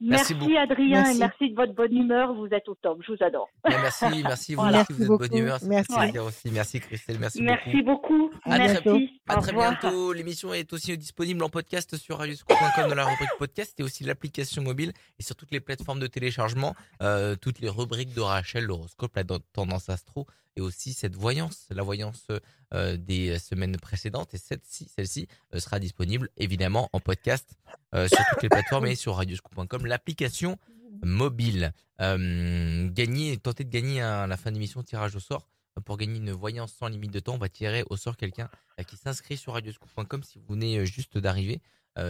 Merci 0.00 0.32
Merci, 0.32 0.34
beaucoup. 0.34 0.56
Adrien 0.56 1.02
Merci. 1.02 1.16
et 1.16 1.18
merci 1.18 1.50
de 1.50 1.54
votre 1.54 1.74
bonne 1.74 1.94
humeur. 1.94 2.32
Vous 2.34 2.46
êtes 2.52 2.66
au 2.68 2.74
top. 2.74 3.02
Je 3.06 3.12
vous 3.12 3.22
adore. 3.22 3.48
Merci, 3.68 4.04
merci 4.24 4.54
vous, 4.54 4.62
Voilà. 4.62 4.78
merci, 4.78 4.92
vous 4.94 5.02
êtes 5.02 5.10
de 5.10 5.16
bonne 5.16 5.28
Merci 5.68 5.92
humeur, 5.92 6.02
plaisir 6.02 6.24
aussi. 6.24 6.50
Merci 6.50 6.80
Christelle, 6.80 7.18
merci, 7.20 7.42
Merci 7.42 7.82
beaucoup. 7.82 8.30
beaucoup. 8.30 8.30
À 8.44 8.56
Merci. 8.58 8.82
bientôt. 8.82 8.98
À 9.28 9.36
très 9.36 9.52
bientôt. 9.52 10.12
L'émission 10.14 10.54
est 10.54 10.72
aussi 10.72 10.96
disponible 10.96 11.42
en 11.42 11.50
podcast 11.50 11.96
sur 11.98 12.16
radioscoop.com 12.18 12.88
dans 12.88 12.94
la 12.94 13.04
rubrique 13.04 13.28
podcast 13.38 13.78
et 13.78 13.82
aussi 13.82 14.04
l'application 14.04 14.62
mobile 14.62 14.92
et 15.18 15.22
sur 15.22 15.36
toutes 15.36 15.50
les 15.50 15.60
plateformes 15.60 16.00
de 16.00 16.06
téléchargement, 16.06 16.74
euh, 17.02 17.36
toutes 17.36 17.60
les 17.60 17.68
rubriques 17.68 18.14
de 18.14 18.20
Rachel, 18.22 18.64
l'horoscope, 18.64 19.14
la 19.16 19.24
tendance 19.52 19.90
astro 19.90 20.26
aussi 20.60 20.92
cette 20.92 21.16
voyance, 21.16 21.66
la 21.70 21.82
voyance 21.82 22.26
euh, 22.72 22.96
des 22.96 23.38
semaines 23.38 23.76
précédentes 23.76 24.34
et 24.34 24.38
celle-ci 24.38 25.28
euh, 25.54 25.58
sera 25.58 25.78
disponible 25.78 26.28
évidemment 26.36 26.88
en 26.92 27.00
podcast 27.00 27.58
euh, 27.94 28.06
sur 28.06 28.18
toutes 28.30 28.42
les 28.42 28.48
plateformes 28.48 28.86
et 28.86 28.94
sur 28.94 29.16
radioscoop.com, 29.16 29.86
l'application 29.86 30.58
mobile. 31.02 31.72
Euh, 32.00 32.88
gagner, 32.90 33.36
tenter 33.38 33.64
de 33.64 33.70
gagner 33.70 34.00
à 34.02 34.26
la 34.26 34.36
fin 34.36 34.52
d'émission 34.52 34.82
tirage 34.82 35.16
au 35.16 35.20
sort 35.20 35.48
pour 35.84 35.96
gagner 35.96 36.18
une 36.18 36.32
voyance 36.32 36.72
sans 36.72 36.88
limite 36.88 37.12
de 37.12 37.20
temps. 37.20 37.34
On 37.34 37.38
va 37.38 37.48
tirer 37.48 37.84
au 37.90 37.96
sort 37.96 38.16
quelqu'un 38.16 38.48
qui 38.86 38.96
s'inscrit 38.96 39.36
sur 39.36 39.54
radioscoop.com 39.54 40.22
si 40.22 40.38
vous 40.38 40.54
venez 40.54 40.84
juste 40.86 41.18
d'arriver. 41.18 41.60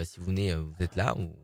Si 0.04 0.19
vous 0.19 0.26
venez, 0.26 0.54
vous 0.54 0.75
êtes 0.80 0.97
là 0.97 1.16
ou 1.16 1.35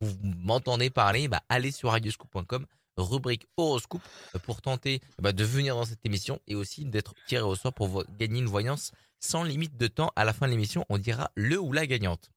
vous 0.00 0.16
m'entendez 0.22 0.90
parler, 0.90 1.28
bah, 1.28 1.42
allez 1.48 1.70
sur 1.70 1.90
radioscoop.com, 1.90 2.66
rubrique 2.96 3.46
horoscope 3.56 4.02
euh, 4.34 4.38
pour 4.38 4.62
tenter 4.62 5.00
bah, 5.18 5.32
de 5.32 5.44
venir 5.44 5.74
dans 5.74 5.84
cette 5.84 6.04
émission 6.04 6.40
et 6.46 6.54
aussi 6.54 6.84
d'être 6.84 7.14
tiré 7.26 7.42
au 7.42 7.54
sort 7.54 7.72
pour 7.72 8.04
gagner 8.18 8.40
une 8.40 8.46
voyance 8.46 8.92
sans 9.20 9.42
limite 9.42 9.76
de 9.76 9.86
temps. 9.86 10.10
À 10.16 10.24
la 10.24 10.32
fin 10.32 10.46
de 10.46 10.52
l'émission, 10.52 10.84
on 10.88 10.98
dira 10.98 11.30
le 11.34 11.58
ou 11.58 11.72
la 11.72 11.86
gagnante. 11.86 12.30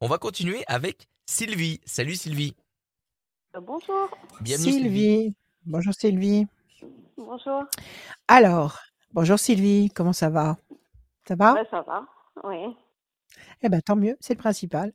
On 0.00 0.08
va 0.08 0.18
continuer 0.18 0.64
avec 0.66 1.08
Sylvie. 1.26 1.80
Salut 1.86 2.16
Sylvie. 2.16 2.54
Bonjour. 3.60 4.10
Bienvenue 4.40 4.72
Sylvie. 4.72 4.82
Sylvie. 4.82 5.34
Bonjour 5.64 5.94
Sylvie. 5.94 6.46
Bonjour. 7.16 7.64
Alors, 8.28 8.78
bonjour 9.12 9.38
Sylvie, 9.38 9.90
comment 9.94 10.12
ça 10.12 10.28
va? 10.28 10.58
Ça 11.26 11.34
va? 11.34 11.54
Ouais, 11.54 11.66
ça 11.70 11.80
va. 11.82 12.04
Oui. 12.44 12.76
Eh 13.62 13.68
ben 13.68 13.80
tant 13.80 13.96
mieux, 13.96 14.16
c'est 14.20 14.34
le 14.34 14.38
principal. 14.38 14.92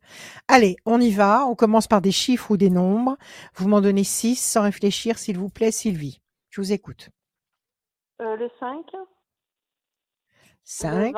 Allez, 0.48 0.77
on 0.86 1.01
y 1.01 1.12
va. 1.12 1.46
On 1.48 1.56
commence 1.56 1.88
par 1.88 2.01
des 2.01 2.12
chiffres 2.12 2.51
ou 2.51 2.58
des 2.58 2.70
nombres. 2.70 3.18
Vous 3.56 3.68
m'en 3.68 3.82
donnez 3.82 4.03
six 4.03 4.36
sans 4.36 4.62
réfléchir, 4.62 5.18
s'il 5.18 5.38
vous 5.38 5.50
plaît, 5.50 5.72
Sylvie. 5.72 6.22
Je 6.50 6.62
vous 6.62 6.72
écoute. 6.72 7.10
Euh, 8.22 8.36
le 8.36 8.50
5. 8.60 8.86
5, 10.63 11.15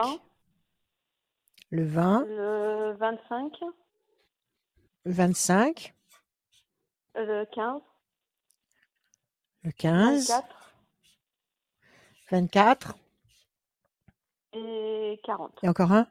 Le 1.69 1.83
20. 1.85 2.25
Le 2.25 2.25
20, 2.25 2.25
Le 2.25 2.93
25, 2.97 3.53
le 5.05 5.11
25, 5.11 5.93
le 7.15 7.45
15, 7.53 7.81
le 9.63 9.71
15, 9.71 10.27
24 10.29 10.73
24, 12.31 12.95
et 14.53 15.19
40. 15.23 15.59
et 15.63 15.69
encore 15.69 15.91
un, 15.91 16.07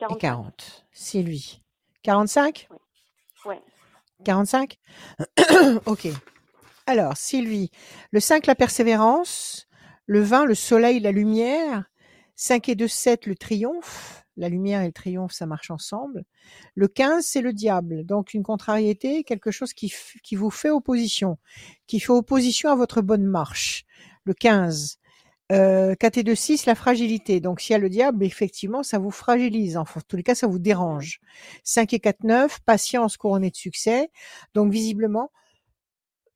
et 0.00 0.18
45. 0.18 0.18
40. 0.20 0.86
C'est 0.92 1.22
lui. 1.22 1.62
45 2.02 2.68
Ouais. 3.44 3.60
45 4.24 4.78
Ok. 5.86 6.08
Alors, 6.86 7.16
Sylvie, 7.16 7.70
le 8.10 8.20
5, 8.20 8.46
la 8.46 8.54
persévérance. 8.54 9.68
Le 10.06 10.20
20, 10.20 10.46
le 10.46 10.54
soleil, 10.54 11.00
la 11.00 11.12
lumière. 11.12 11.84
5 12.36 12.68
et 12.70 12.74
2, 12.74 12.88
7, 12.88 13.26
le 13.26 13.36
triomphe. 13.36 14.24
La 14.36 14.48
lumière 14.48 14.82
et 14.82 14.86
le 14.86 14.92
triomphe, 14.92 15.32
ça 15.32 15.46
marche 15.46 15.70
ensemble. 15.70 16.24
Le 16.74 16.88
15, 16.88 17.24
c'est 17.24 17.42
le 17.42 17.52
diable. 17.52 18.04
Donc, 18.04 18.32
une 18.34 18.42
contrariété, 18.42 19.22
quelque 19.24 19.50
chose 19.50 19.72
qui 19.74 19.92
vous 20.34 20.50
fait 20.50 20.70
opposition, 20.70 21.38
qui 21.86 22.00
fait 22.00 22.12
opposition 22.12 22.70
à 22.70 22.74
votre 22.74 23.02
bonne 23.02 23.26
marche. 23.26 23.84
Le 24.24 24.34
15. 24.34 24.98
Euh, 25.50 25.94
4 25.96 26.18
et 26.18 26.22
2, 26.22 26.34
6, 26.34 26.66
la 26.66 26.74
fragilité. 26.74 27.40
Donc, 27.40 27.60
s'il 27.60 27.72
y 27.72 27.76
a 27.76 27.78
le 27.78 27.88
diable, 27.88 28.24
effectivement, 28.24 28.82
ça 28.82 28.98
vous 28.98 29.10
fragilise. 29.10 29.76
En 29.76 29.84
tous 29.84 30.16
les 30.16 30.22
cas, 30.22 30.34
ça 30.34 30.46
vous 30.46 30.58
dérange. 30.58 31.20
5 31.64 31.92
et 31.92 32.00
4, 32.00 32.24
9, 32.24 32.60
patience 32.60 33.16
couronnée 33.16 33.50
de 33.50 33.56
succès. 33.56 34.10
Donc, 34.54 34.72
visiblement, 34.72 35.32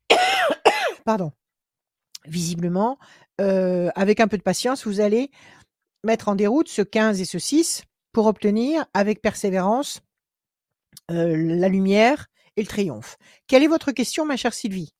pardon, 1.05 1.31
visiblement, 2.25 2.97
euh, 3.41 3.89
avec 3.95 4.19
un 4.19 4.27
peu 4.27 4.37
de 4.37 4.43
patience, 4.43 4.85
vous 4.85 4.99
allez 4.99 5.31
mettre 6.03 6.27
en 6.27 6.35
déroute 6.35 6.67
ce 6.67 6.81
15 6.81 7.21
et 7.21 7.25
ce 7.25 7.39
6 7.39 7.83
pour 8.11 8.27
obtenir, 8.27 8.85
avec 8.93 9.21
persévérance, 9.21 10.01
euh, 11.11 11.35
la 11.35 11.69
lumière 11.69 12.27
et 12.57 12.61
le 12.61 12.67
triomphe. 12.67 13.17
Quelle 13.47 13.63
est 13.63 13.67
votre 13.67 13.91
question, 13.91 14.25
ma 14.25 14.37
chère 14.37 14.53
Sylvie? 14.53 14.93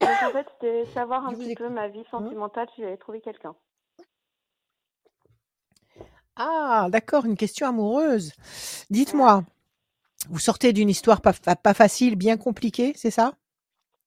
Donc, 0.00 0.10
en 0.22 0.30
fait, 0.32 0.46
c'était 0.52 0.86
savoir 0.92 1.26
un 1.26 1.32
Je 1.32 1.36
petit 1.36 1.54
peu 1.54 1.68
ma 1.68 1.88
vie 1.88 2.04
sentimentale 2.10 2.68
si 2.74 2.82
j'avais 2.82 2.96
trouvé 2.96 3.20
quelqu'un. 3.20 3.54
Ah, 6.36 6.88
d'accord, 6.90 7.24
une 7.26 7.36
question 7.36 7.68
amoureuse. 7.68 8.32
Dites-moi, 8.90 9.44
vous 10.28 10.38
sortez 10.38 10.72
d'une 10.72 10.90
histoire 10.90 11.20
pas, 11.20 11.74
facile, 11.74 12.16
bien 12.16 12.36
compliquée, 12.36 12.92
c'est 12.96 13.10
ça? 13.10 13.34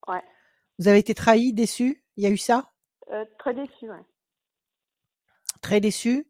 Ouais. 0.06 0.22
Vous 0.78 0.88
avez 0.88 0.98
été 0.98 1.14
trahi, 1.14 1.52
déçu? 1.52 2.04
Il 2.16 2.24
y 2.24 2.26
a 2.26 2.30
eu 2.30 2.36
ça? 2.36 2.70
Euh, 3.12 3.24
très 3.38 3.54
déçue, 3.54 3.88
ouais. 3.88 4.04
Très 5.62 5.80
déçu 5.80 6.26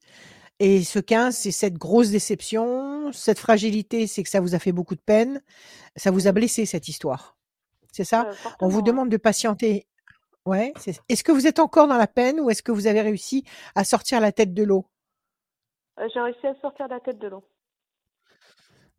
Et 0.61 0.85
ce 0.85 0.99
15, 0.99 1.37
c'est 1.37 1.51
cette 1.51 1.79
grosse 1.79 2.11
déception, 2.11 3.13
cette 3.13 3.39
fragilité, 3.39 4.07
c'est 4.07 4.23
que 4.23 4.29
ça 4.29 4.41
vous 4.41 4.55
a 4.55 4.59
fait 4.59 4.73
beaucoup 4.73 4.95
de 4.95 5.01
peine, 5.01 5.43
ça 5.97 6.11
vous 6.11 6.29
a 6.29 6.33
blessé 6.33 6.67
cette 6.67 6.89
histoire? 6.89 7.38
C'est 7.99 8.05
ça? 8.05 8.29
Euh, 8.29 8.51
On 8.61 8.69
vous 8.69 8.81
demande 8.81 9.09
de 9.09 9.17
patienter. 9.17 9.89
Ouais. 10.47 10.73
Est-ce 11.09 11.25
que 11.25 11.33
vous 11.33 11.49
êtes 11.49 11.59
encore 11.59 11.89
dans 11.89 11.97
la 11.97 12.07
peine 12.07 12.39
ou 12.39 12.49
est-ce 12.49 12.63
que 12.63 12.71
vous 12.71 12.87
avez 12.87 13.01
réussi 13.01 13.43
à 13.75 13.83
sortir 13.83 14.21
la 14.21 14.31
tête 14.31 14.55
de 14.55 14.63
l'eau? 14.63 14.87
Euh, 15.99 16.09
j'ai 16.15 16.21
réussi 16.21 16.47
à 16.47 16.55
sortir 16.61 16.87
la 16.87 17.01
tête 17.01 17.19
de 17.19 17.27
l'eau. 17.27 17.43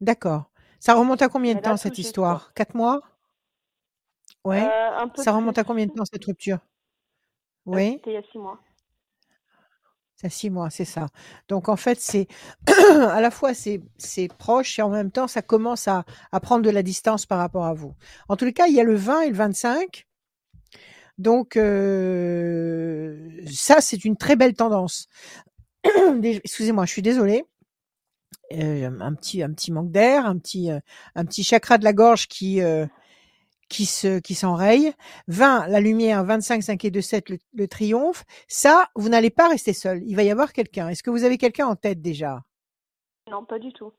D'accord. 0.01 0.51
Ça 0.82 0.96
remonte 0.96 1.22
à 1.22 1.29
combien 1.29 1.56
de 1.56 1.62
temps 1.62 1.77
cette 1.77 1.98
histoire? 1.98 2.53
Quatre 2.53 2.75
mois? 2.75 3.00
Ouais. 4.44 4.68
Euh, 4.68 5.08
Ça 5.15 5.32
remonte 5.32 5.58
à 5.58 5.63
combien 5.63 5.86
de 5.86 5.94
temps 5.94 6.03
cette 6.03 6.25
rupture? 6.25 6.58
Euh, 6.58 6.60
Oui, 7.68 7.94
C'était 7.96 8.12
il 8.12 8.13
y 8.15 8.18
a 8.18 8.24
six 8.34 8.38
mois. 8.38 8.60
C'est 10.21 10.29
six 10.29 10.49
mois, 10.49 10.69
c'est 10.69 10.85
ça. 10.85 11.07
Donc 11.47 11.69
en 11.69 11.77
fait, 11.77 11.97
c'est 12.01 12.27
à 12.67 13.21
la 13.21 13.31
fois 13.31 13.53
c'est 13.53 14.27
proche 14.38 14.77
et 14.77 14.81
en 14.81 14.89
même 14.89 15.11
temps 15.11 15.27
ça 15.27 15.41
commence 15.41 15.88
à, 15.88 16.03
prendre 16.41 16.63
de 16.63 16.69
la 16.69 16.83
distance 16.83 17.25
par 17.25 17.38
rapport 17.38 17.65
à 17.65 17.73
vous. 17.73 17.95
En 18.27 18.35
tous 18.35 18.45
les 18.45 18.53
cas, 18.53 18.67
il 18.67 18.73
y 18.73 18.81
a 18.81 18.83
le 18.83 18.95
20 18.95 19.21
et 19.21 19.29
le 19.29 19.35
25. 19.35 20.07
Donc 21.17 21.55
euh, 21.55 23.29
ça, 23.49 23.79
c'est 23.79 24.03
une 24.03 24.17
très 24.17 24.35
belle 24.35 24.53
tendance. 24.55 25.07
Excusez-moi, 26.23 26.85
je 26.85 26.91
suis 26.91 27.01
désolée. 27.01 27.45
Euh, 28.51 28.89
un 28.99 29.13
petit 29.13 29.41
un 29.41 29.53
petit 29.53 29.71
manque 29.71 29.91
d'air, 29.91 30.25
un 30.25 30.38
petit 30.38 30.71
euh, 30.71 30.79
un 31.15 31.23
petit 31.23 31.43
chakra 31.43 31.77
de 31.77 31.83
la 31.83 31.93
gorge 31.93 32.27
qui 32.27 32.61
qui 33.69 33.85
se 33.85 34.19
qui 34.19 34.35
s'enraye. 34.35 34.93
20 35.27 35.67
la 35.67 35.79
lumière, 35.79 36.23
25 36.25 36.63
5 36.63 36.85
et 36.85 36.91
2 36.91 37.01
7 37.01 37.29
le, 37.29 37.38
le 37.53 37.67
triomphe. 37.67 38.25
Ça, 38.47 38.89
vous 38.95 39.09
n'allez 39.09 39.29
pas 39.29 39.47
rester 39.49 39.73
seul. 39.73 40.01
Il 40.05 40.15
va 40.15 40.23
y 40.23 40.31
avoir 40.31 40.53
quelqu'un. 40.53 40.89
Est-ce 40.89 41.03
que 41.03 41.09
vous 41.11 41.23
avez 41.23 41.38
quelqu'un 41.38 41.67
en 41.67 41.75
tête 41.75 42.01
déjà? 42.01 42.43
Non, 43.31 43.45
pas 43.45 43.59
du 43.59 43.71
tout. 43.71 43.93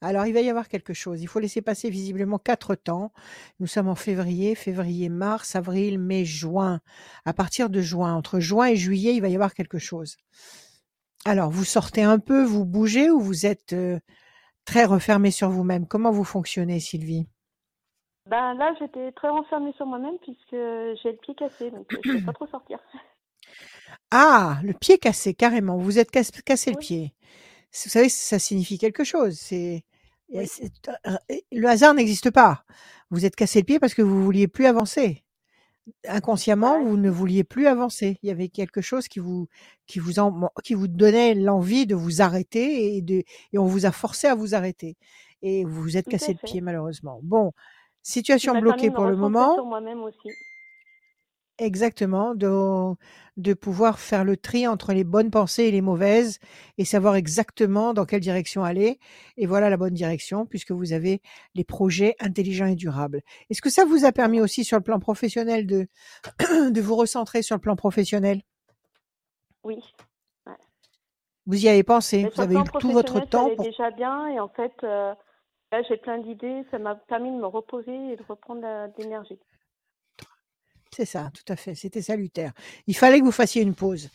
Alors, 0.00 0.26
il 0.26 0.32
va 0.32 0.40
y 0.40 0.50
avoir 0.50 0.68
quelque 0.68 0.94
chose. 0.94 1.22
Il 1.22 1.28
faut 1.28 1.38
laisser 1.38 1.62
passer 1.62 1.88
visiblement 1.88 2.38
quatre 2.38 2.74
temps. 2.74 3.12
Nous 3.60 3.68
sommes 3.68 3.88
en 3.88 3.94
février, 3.94 4.56
février, 4.56 5.08
mars, 5.08 5.54
avril, 5.54 6.00
mai, 6.00 6.24
juin. 6.24 6.80
À 7.24 7.32
partir 7.32 7.70
de 7.70 7.80
juin, 7.80 8.14
entre 8.14 8.40
juin 8.40 8.66
et 8.66 8.76
juillet, 8.76 9.14
il 9.14 9.20
va 9.20 9.28
y 9.28 9.34
avoir 9.36 9.54
quelque 9.54 9.78
chose. 9.78 10.16
Alors, 11.24 11.50
vous 11.50 11.64
sortez 11.64 12.02
un 12.02 12.18
peu, 12.18 12.42
vous 12.42 12.64
bougez 12.64 13.10
ou 13.10 13.20
vous 13.20 13.46
êtes 13.46 13.74
euh, 13.74 14.00
très 14.64 14.84
refermé 14.84 15.30
sur 15.30 15.50
vous-même? 15.50 15.86
Comment 15.86 16.10
vous 16.10 16.24
fonctionnez, 16.24 16.80
Sylvie? 16.80 17.28
Ben 18.26 18.54
là, 18.54 18.72
j'étais 18.78 19.10
très 19.12 19.28
renfermée 19.28 19.72
sur 19.76 19.86
moi-même 19.86 20.16
puisque 20.22 20.50
j'ai 20.52 21.12
le 21.12 21.18
pied 21.20 21.34
cassé, 21.34 21.70
donc 21.70 21.92
euh, 21.92 21.98
je 22.04 22.10
ne 22.12 22.18
peux 22.20 22.26
pas 22.26 22.32
trop 22.32 22.46
sortir. 22.46 22.78
Ah, 24.10 24.60
le 24.62 24.72
pied 24.74 24.98
cassé, 24.98 25.34
carrément. 25.34 25.76
Vous 25.76 25.98
êtes 25.98 26.10
cassé, 26.10 26.32
cassé 26.44 26.70
le 26.70 26.78
pied. 26.78 27.14
Vous 27.84 27.90
savez, 27.90 28.08
ça 28.08 28.38
signifie 28.38 28.78
quelque 28.78 29.04
chose. 29.04 29.38
C'est 29.38 29.84
Oui. 30.28 30.46
c'est- 30.46 30.70
euh, 31.06 31.16
le 31.50 31.66
hasard 31.68 31.94
n'existe 31.94 32.30
pas. 32.30 32.64
Vous 33.10 33.24
êtes 33.26 33.36
cassé 33.36 33.60
le 33.60 33.64
pied 33.64 33.78
parce 33.80 33.94
que 33.94 34.02
vous 34.02 34.22
vouliez 34.22 34.48
plus 34.48 34.66
avancer. 34.66 35.24
Inconsciemment, 36.08 36.78
Ouais. 36.78 36.84
vous 36.84 36.96
ne 36.96 37.10
vouliez 37.10 37.44
plus 37.44 37.66
avancer. 37.66 38.18
Il 38.22 38.28
y 38.28 38.32
avait 38.32 38.48
quelque 38.48 38.80
chose 38.82 39.08
qui 39.08 39.18
vous 39.18 39.48
qui 39.86 39.98
vous 39.98 40.18
en- 40.20 40.50
qui 40.64 40.74
vous 40.74 40.88
donnait 40.88 41.34
l'envie 41.34 41.86
de 41.86 41.94
vous 41.94 42.22
arrêter 42.22 42.96
et 42.96 43.02
de 43.02 43.24
et 43.52 43.58
on 43.58 43.66
vous 43.66 43.86
a 43.86 43.92
forcé 43.92 44.26
à 44.28 44.34
vous 44.34 44.54
arrêter. 44.54 44.96
Et 45.42 45.64
vous 45.64 45.82
vous 45.82 45.96
êtes 45.96 46.04
Tout 46.06 46.12
cassé 46.12 46.32
le 46.34 46.38
pied 46.46 46.60
malheureusement. 46.60 47.20
Bon, 47.22 47.52
situation 48.02 48.58
bloquée 48.60 48.90
pour 48.90 49.06
le 49.06 49.16
moment. 49.16 49.54
sur 49.54 49.66
moi-même 49.66 50.02
aussi. 50.02 50.28
Exactement, 51.58 52.34
de, 52.34 52.94
de 53.36 53.54
pouvoir 53.54 53.98
faire 53.98 54.24
le 54.24 54.36
tri 54.36 54.66
entre 54.66 54.92
les 54.92 55.04
bonnes 55.04 55.30
pensées 55.30 55.64
et 55.64 55.70
les 55.70 55.82
mauvaises 55.82 56.38
et 56.78 56.84
savoir 56.84 57.14
exactement 57.14 57.92
dans 57.92 58.04
quelle 58.04 58.20
direction 58.20 58.64
aller. 58.64 58.98
Et 59.36 59.46
voilà 59.46 59.70
la 59.70 59.76
bonne 59.76 59.94
direction 59.94 60.46
puisque 60.46 60.72
vous 60.72 60.92
avez 60.92 61.20
les 61.54 61.62
projets 61.62 62.16
intelligents 62.20 62.66
et 62.66 62.74
durables. 62.74 63.20
Est-ce 63.50 63.62
que 63.62 63.70
ça 63.70 63.84
vous 63.84 64.04
a 64.04 64.12
permis 64.12 64.40
aussi 64.40 64.64
sur 64.64 64.76
le 64.78 64.82
plan 64.82 64.98
professionnel 64.98 65.66
de, 65.66 65.86
de 66.70 66.80
vous 66.80 66.96
recentrer 66.96 67.42
sur 67.42 67.54
le 67.54 67.60
plan 67.60 67.76
professionnel? 67.76 68.42
Oui. 69.62 69.78
Vous 71.46 71.64
y 71.64 71.68
avez 71.68 71.82
pensé, 71.82 72.24
Mais 72.24 72.30
vous 72.34 72.40
avez 72.40 72.54
eu 72.56 72.64
tout 72.80 72.92
votre 72.92 73.18
ça 73.20 73.26
temps 73.26 73.46
allait 73.46 73.56
pour... 73.56 73.64
déjà 73.64 73.90
bien 73.90 74.28
et 74.28 74.40
en 74.40 74.48
fait, 74.48 74.72
euh, 74.84 75.14
j'ai 75.88 75.96
plein 75.96 76.18
d'idées. 76.18 76.64
Ça 76.70 76.78
m'a 76.78 76.94
permis 76.94 77.30
de 77.30 77.36
me 77.36 77.46
reposer 77.46 78.12
et 78.12 78.16
de 78.16 78.22
reprendre 78.28 78.66
l'énergie. 78.98 79.38
C'est 80.94 81.06
ça, 81.06 81.30
tout 81.32 81.50
à 81.50 81.56
fait. 81.56 81.74
C'était 81.74 82.02
salutaire. 82.02 82.52
Il 82.86 82.94
fallait 82.94 83.20
que 83.20 83.24
vous 83.24 83.32
fassiez 83.32 83.62
une 83.62 83.74
pause. 83.74 84.10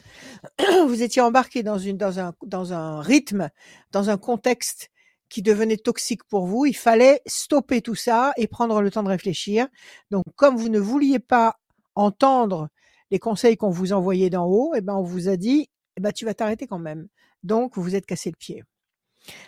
vous 0.87 1.01
étiez 1.01 1.21
embarqué 1.21 1.63
dans 1.63 2.73
un 2.73 3.01
rythme, 3.01 3.49
dans 3.91 4.09
un 4.11 4.17
contexte 4.17 4.91
qui 5.29 5.41
devenait 5.41 5.77
toxique 5.77 6.23
pour 6.23 6.45
vous. 6.45 6.65
Il 6.65 6.75
fallait 6.75 7.21
stopper 7.25 7.81
tout 7.81 7.95
ça 7.95 8.31
et 8.37 8.47
prendre 8.47 8.81
le 8.81 8.91
temps 8.91 9.03
de 9.03 9.09
réfléchir. 9.09 9.67
Donc, 10.11 10.23
comme 10.35 10.55
vous 10.55 10.69
ne 10.69 10.79
vouliez 10.79 11.19
pas 11.19 11.57
entendre 11.95 12.69
les 13.11 13.19
conseils 13.19 13.57
qu'on 13.57 13.69
vous 13.69 13.93
envoyait 13.93 14.29
d'en 14.29 14.45
haut, 14.45 14.73
eh 14.75 14.81
ben, 14.81 14.95
on 14.95 15.03
vous 15.03 15.29
a 15.29 15.37
dit, 15.37 15.69
eh 15.97 16.01
ben, 16.01 16.11
tu 16.11 16.25
vas 16.25 16.33
t'arrêter 16.33 16.67
quand 16.67 16.79
même. 16.79 17.07
Donc, 17.43 17.75
vous 17.75 17.83
vous 17.83 17.95
êtes 17.95 18.05
cassé 18.05 18.29
le 18.29 18.35
pied. 18.35 18.63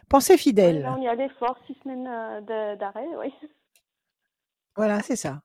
Pensez 0.09 0.37
fidèle. 0.37 0.87
on 0.89 1.01
y 1.01 1.07
allait 1.07 1.29
fort, 1.39 1.57
six 1.67 1.75
semaines 1.83 2.07
euh, 2.07 2.75
d'arrêt, 2.75 3.07
oui. 3.19 3.33
Voilà, 4.75 5.01
c'est 5.01 5.15
ça. 5.15 5.41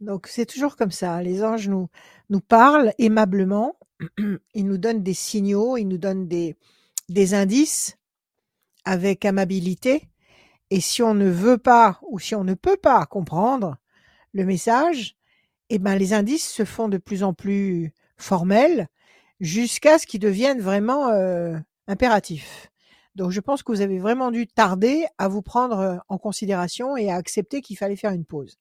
Donc 0.00 0.26
c'est 0.26 0.46
toujours 0.46 0.76
comme 0.76 0.90
ça. 0.90 1.22
Les 1.22 1.44
anges 1.44 1.68
nous 1.68 1.88
nous 2.30 2.40
parlent 2.40 2.92
aimablement. 2.98 3.76
Ils 4.54 4.66
nous 4.66 4.78
donnent 4.78 5.02
des 5.02 5.14
signaux, 5.14 5.76
ils 5.76 5.88
nous 5.88 5.98
donnent 5.98 6.28
des 6.28 6.56
des 7.08 7.34
indices 7.34 7.96
avec 8.84 9.24
amabilité. 9.24 10.08
Et 10.70 10.80
si 10.80 11.02
on 11.02 11.14
ne 11.14 11.28
veut 11.28 11.58
pas 11.58 12.00
ou 12.08 12.18
si 12.18 12.34
on 12.34 12.44
ne 12.44 12.54
peut 12.54 12.76
pas 12.76 13.06
comprendre 13.06 13.76
le 14.32 14.44
message, 14.44 15.16
eh 15.70 15.78
ben 15.78 15.96
les 15.96 16.12
indices 16.12 16.48
se 16.48 16.64
font 16.64 16.88
de 16.88 16.98
plus 16.98 17.22
en 17.22 17.32
plus 17.32 17.92
formels 18.16 18.88
jusqu'à 19.40 19.98
ce 19.98 20.06
qu'ils 20.06 20.20
deviennent 20.20 20.60
vraiment 20.60 21.08
euh, 21.08 21.56
impératifs. 21.88 22.70
Donc 23.16 23.30
je 23.30 23.40
pense 23.40 23.62
que 23.62 23.72
vous 23.72 23.80
avez 23.80 23.98
vraiment 23.98 24.30
dû 24.30 24.46
tarder 24.46 25.06
à 25.18 25.26
vous 25.28 25.42
prendre 25.42 25.78
euh, 25.78 25.96
en 26.08 26.18
considération 26.18 26.96
et 26.96 27.10
à 27.10 27.16
accepter 27.16 27.62
qu'il 27.62 27.76
fallait 27.78 27.96
faire 27.96 28.12
une 28.12 28.26
pause. 28.26 28.58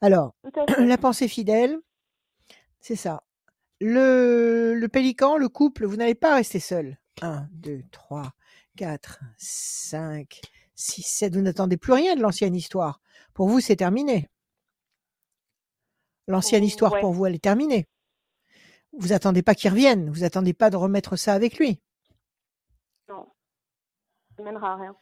Alors, 0.00 0.34
la 0.78 0.96
pensée 0.96 1.28
fidèle, 1.28 1.76
c'est 2.80 2.96
ça. 2.96 3.24
Le, 3.80 4.74
le 4.74 4.88
pélican, 4.88 5.36
le 5.36 5.48
couple, 5.48 5.84
vous 5.84 5.96
n'allez 5.96 6.14
pas 6.14 6.36
rester 6.36 6.60
seul. 6.60 6.96
1, 7.22 7.48
2, 7.52 7.82
3, 7.90 8.32
4, 8.76 9.20
5, 9.36 10.40
6, 10.76 11.02
7. 11.02 11.34
Vous 11.34 11.42
n'attendez 11.42 11.76
plus 11.76 11.92
rien 11.92 12.14
de 12.14 12.22
l'ancienne 12.22 12.54
histoire. 12.54 13.00
Pour 13.34 13.48
vous, 13.48 13.60
c'est 13.60 13.76
terminé. 13.76 14.28
L'ancienne 16.28 16.64
histoire, 16.64 16.92
Ouais. 16.92 17.00
pour 17.00 17.12
vous, 17.12 17.26
elle 17.26 17.34
est 17.34 17.42
terminée. 17.42 17.88
Vous 18.92 19.12
attendez 19.12 19.42
pas 19.42 19.54
qu'il 19.54 19.70
revienne. 19.70 20.10
Vous 20.10 20.24
attendez 20.24 20.54
pas 20.54 20.70
de 20.70 20.76
remettre 20.76 21.16
ça 21.16 21.34
avec 21.34 21.58
lui. 21.58 21.80
Ça 24.38 24.44
mènera 24.44 24.74
à 24.74 24.76
rien. 24.76 24.94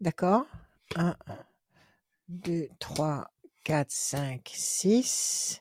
D'accord 0.00 0.46
1, 0.94 1.16
2, 2.28 2.68
3, 2.78 3.28
4, 3.64 3.90
5, 3.90 4.52
6. 4.54 5.60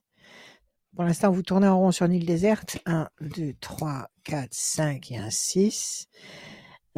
Pour 0.95 1.03
l'instant, 1.03 1.31
vous 1.31 1.41
tournez 1.41 1.67
en 1.67 1.79
rond 1.79 1.91
sur 1.91 2.05
une 2.05 2.13
île 2.13 2.27
déserte. 2.27 2.77
1, 2.85 3.09
2, 3.21 3.55
3, 3.59 4.11
4, 4.23 4.49
5 4.53 5.11
et 5.13 5.17
un 5.17 5.31
6. 5.31 6.09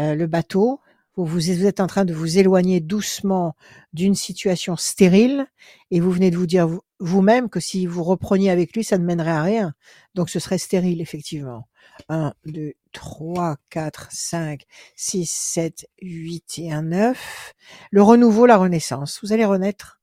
Euh, 0.02 0.14
le 0.14 0.28
bateau, 0.28 0.82
vous 1.16 1.50
êtes 1.66 1.80
en 1.80 1.88
train 1.88 2.04
de 2.04 2.14
vous 2.14 2.38
éloigner 2.38 2.82
doucement 2.82 3.56
d'une 3.94 4.16
situation 4.16 4.76
stérile 4.76 5.48
et 5.90 6.02
vous 6.02 6.12
venez 6.12 6.32
de 6.32 6.38
vous 6.38 6.48
dire 6.48 6.68
vous- 6.68 6.82
vous-même 7.00 7.50
que 7.50 7.60
si 7.60 7.86
vous 7.86 8.04
repreniez 8.04 8.50
avec 8.50 8.74
lui, 8.76 8.84
ça 8.84 8.98
ne 8.98 9.06
mènerait 9.06 9.32
à 9.32 9.44
rien. 9.44 9.74
Donc 10.14 10.30
ce 10.30 10.40
serait 10.40 10.58
stérile, 10.58 11.02
effectivement. 11.02 11.68
1, 12.10 12.34
2, 12.46 12.74
3, 12.94 13.58
4, 13.70 14.10
5, 14.12 14.64
6, 14.96 15.30
7, 15.30 15.88
8 16.02 16.60
et 16.60 16.72
un 16.72 16.84
9. 16.84 17.54
Le 17.92 18.02
renouveau, 18.02 18.46
la 18.46 18.58
renaissance. 18.58 19.20
Vous 19.24 19.34
allez 19.34 19.46
renaître. 19.46 20.02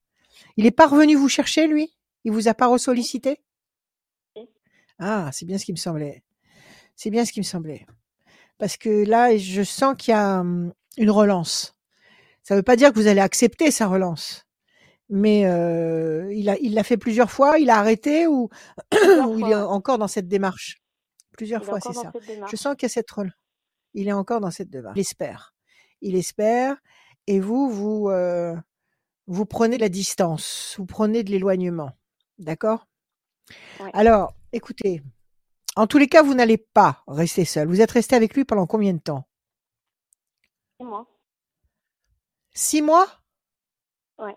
Il 0.56 0.66
est 0.66 0.70
pas 0.70 0.86
revenu 0.86 1.14
vous 1.14 1.28
chercher, 1.28 1.66
lui? 1.66 1.94
Il 2.24 2.32
vous 2.32 2.48
a 2.48 2.54
pas 2.54 2.68
ressollicité? 2.68 3.40
Ah, 4.98 5.30
c'est 5.32 5.46
bien 5.46 5.58
ce 5.58 5.64
qui 5.64 5.72
me 5.72 5.78
semblait. 5.78 6.22
C'est 6.94 7.10
bien 7.10 7.24
ce 7.24 7.32
qui 7.32 7.40
me 7.40 7.44
semblait. 7.44 7.86
Parce 8.58 8.76
que 8.76 9.04
là, 9.04 9.36
je 9.36 9.62
sens 9.62 9.96
qu'il 9.98 10.12
y 10.12 10.14
a 10.14 10.40
hum, 10.40 10.72
une 10.96 11.10
relance. 11.10 11.74
Ça 12.42 12.54
ne 12.54 12.58
veut 12.58 12.62
pas 12.62 12.76
dire 12.76 12.92
que 12.92 12.98
vous 12.98 13.06
allez 13.06 13.20
accepter 13.20 13.70
sa 13.70 13.86
relance. 13.86 14.46
Mais 15.14 15.44
euh, 15.44 16.32
il 16.32 16.72
l'a 16.72 16.84
fait 16.84 16.96
plusieurs 16.96 17.30
fois, 17.30 17.58
il 17.58 17.68
a 17.68 17.76
arrêté 17.76 18.26
ou, 18.26 18.48
il 18.92 19.46
est 19.46 19.54
encore 19.54 19.98
dans 19.98 20.08
cette 20.08 20.26
démarche? 20.26 20.78
Plusieurs 21.32 21.60
Il 21.60 21.66
fois, 21.66 21.80
c'est 21.80 21.92
ça. 21.92 22.10
Je 22.50 22.56
sens 22.56 22.74
qu'il 22.76 22.86
y 22.86 22.90
a 22.90 22.94
cette 22.94 23.10
rel- 23.10 23.36
Il 23.92 24.08
est 24.08 24.12
encore 24.14 24.40
dans 24.40 24.50
cette 24.50 24.70
démarche. 24.70 24.96
Il 24.96 25.00
espère. 25.00 25.54
Il 26.00 26.16
espère. 26.16 26.76
Et 27.26 27.40
vous, 27.40 27.68
vous, 27.68 28.08
euh, 28.08 28.56
vous 29.26 29.44
prenez 29.44 29.76
de 29.76 29.82
la 29.82 29.90
distance. 29.90 30.76
Vous 30.78 30.86
prenez 30.86 31.22
de 31.24 31.30
l'éloignement. 31.30 31.92
D'accord? 32.38 32.86
Ouais. 33.80 33.90
Alors, 33.92 34.32
écoutez. 34.54 35.02
En 35.76 35.86
tous 35.86 35.98
les 35.98 36.08
cas, 36.08 36.22
vous 36.22 36.32
n'allez 36.34 36.56
pas 36.56 37.02
rester 37.06 37.44
seul. 37.44 37.68
Vous 37.68 37.82
êtes 37.82 37.90
resté 37.90 38.16
avec 38.16 38.34
lui 38.34 38.46
pendant 38.46 38.66
combien 38.66 38.94
de 38.94 38.98
temps? 38.98 39.28
Et 40.80 40.84
moi 40.84 41.06
Six 42.54 42.80
mois? 42.80 43.06
Ouais. 44.18 44.36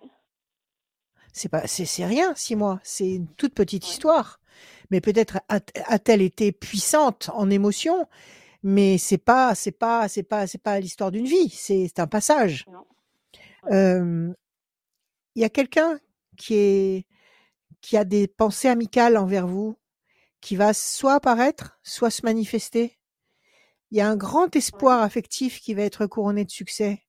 C'est 1.36 1.50
pas, 1.50 1.68
c'est, 1.68 1.86
c'est 1.86 2.06
rien, 2.06 2.34
six 2.36 2.56
mois. 2.56 2.80
C'est 2.84 3.10
une 3.16 3.28
toute 3.36 3.54
petite 3.54 3.84
Ouais. 3.84 3.90
histoire. 3.90 4.40
Mais 4.92 5.02
peut-être 5.02 5.40
a-t-elle 5.50 6.22
été 6.22 6.52
puissante 6.54 7.30
en 7.34 7.50
émotion, 7.50 8.08
mais 8.64 8.98
c'est 9.00 9.18
pas, 9.20 9.56
c'est 9.56 9.72
pas, 9.74 10.08
c'est 10.10 10.24
pas, 10.24 10.48
c'est 10.48 10.60
pas 10.64 10.80
l'histoire 10.80 11.12
d'une 11.12 11.26
vie. 11.28 11.50
C'est, 11.50 11.88
c'est 11.88 12.00
un 12.02 12.08
passage. 12.08 12.66
Euh, 13.72 14.34
Il 15.36 15.42
y 15.42 15.46
a 15.46 15.50
quelqu'un 15.50 16.00
qui 16.38 16.56
est, 16.56 17.08
qui 17.82 17.98
a 17.98 18.06
des 18.06 18.28
pensées 18.28 18.70
amicales 18.70 19.18
envers 19.18 19.48
vous, 19.48 19.78
qui 20.42 20.58
va 20.58 20.74
soit 20.74 21.16
apparaître, 21.16 21.80
soit 21.84 22.12
se 22.12 22.24
manifester. 22.26 23.00
Il 23.92 23.98
y 24.00 24.02
a 24.02 24.10
un 24.10 24.18
grand 24.18 24.56
espoir 24.56 25.04
affectif 25.04 25.62
qui 25.62 25.74
va 25.76 25.84
être 25.84 26.08
couronné 26.08 26.46
de 26.46 26.52
succès. 26.52 27.05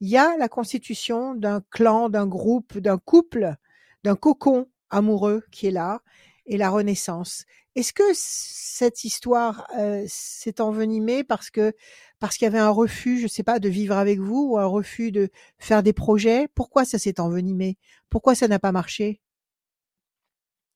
Il 0.00 0.08
y 0.08 0.16
a 0.16 0.36
la 0.36 0.48
constitution 0.48 1.34
d'un 1.34 1.60
clan, 1.70 2.08
d'un 2.08 2.26
groupe, 2.26 2.78
d'un 2.78 2.98
couple, 2.98 3.54
d'un 4.02 4.16
cocon 4.16 4.66
amoureux 4.88 5.42
qui 5.50 5.66
est 5.66 5.72
là, 5.72 6.00
et 6.46 6.56
la 6.56 6.70
renaissance. 6.70 7.44
Est-ce 7.76 7.92
que 7.92 8.02
cette 8.12 9.04
histoire 9.04 9.66
euh, 9.78 10.04
s'est 10.08 10.60
envenimée 10.60 11.22
parce 11.22 11.50
que 11.50 11.72
parce 12.18 12.36
qu'il 12.36 12.44
y 12.44 12.48
avait 12.48 12.58
un 12.58 12.70
refus, 12.70 13.18
je 13.18 13.28
sais 13.28 13.42
pas, 13.42 13.58
de 13.58 13.68
vivre 13.68 13.96
avec 13.96 14.18
vous 14.18 14.50
ou 14.50 14.58
un 14.58 14.66
refus 14.66 15.12
de 15.12 15.30
faire 15.58 15.82
des 15.82 15.92
projets? 15.92 16.48
Pourquoi 16.54 16.84
ça 16.84 16.98
s'est 16.98 17.20
envenimé? 17.20 17.78
Pourquoi 18.10 18.34
ça 18.34 18.48
n'a 18.48 18.58
pas 18.58 18.72
marché? 18.72 19.20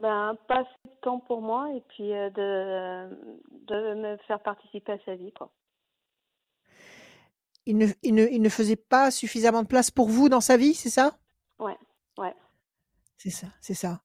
Ben, 0.01 0.37
pas 0.49 0.63
de 0.63 0.91
temps 1.03 1.21
pour 1.21 1.43
moi 1.43 1.71
et 1.75 1.83
puis 1.89 2.13
euh, 2.13 2.31
de, 2.31 3.15
de 3.67 3.95
me 3.95 4.17
faire 4.27 4.41
participer 4.41 4.93
à 4.93 4.99
sa 5.05 5.17
vie, 5.17 5.33
quoi. 5.33 5.51
Il 7.67 7.79
ne, 7.79 7.87
il, 8.03 8.15
ne, 8.15 8.27
il 8.27 8.43
ne 8.43 8.49
faisait 8.49 8.77
pas 8.77 9.11
suffisamment 9.11 9.63
de 9.63 9.69
place 9.69 9.91
pour 9.91 10.09
vous 10.09 10.29
dans 10.29 10.41
sa 10.41 10.57
vie, 10.57 10.75
c'est 10.75 10.91
ça? 10.91 11.19
Ouais, 11.59 11.77
ouais. 12.19 12.35
C'est 13.17 13.31
ça, 13.31 13.47
c'est 13.61 13.75
ça. 13.75 14.03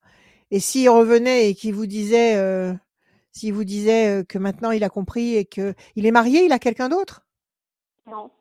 Et 0.52 0.60
s'il 0.60 0.90
revenait 0.90 1.50
et 1.50 1.56
qu'il 1.56 1.74
vous 1.74 1.86
disait, 1.86 2.38
euh, 2.38 2.74
s'il 3.32 3.54
vous 3.54 3.66
disait 3.66 4.20
euh, 4.20 4.24
que 4.24 4.38
maintenant 4.38 4.72
il 4.72 4.84
a 4.84 4.90
compris 4.90 5.36
et 5.36 5.46
que 5.46 5.74
il 5.96 6.06
est 6.06 6.12
marié, 6.12 6.46
il 6.46 6.52
a 6.52 6.60
quelqu'un 6.60 6.90
d'autre? 6.90 7.26
Non. 8.08 8.32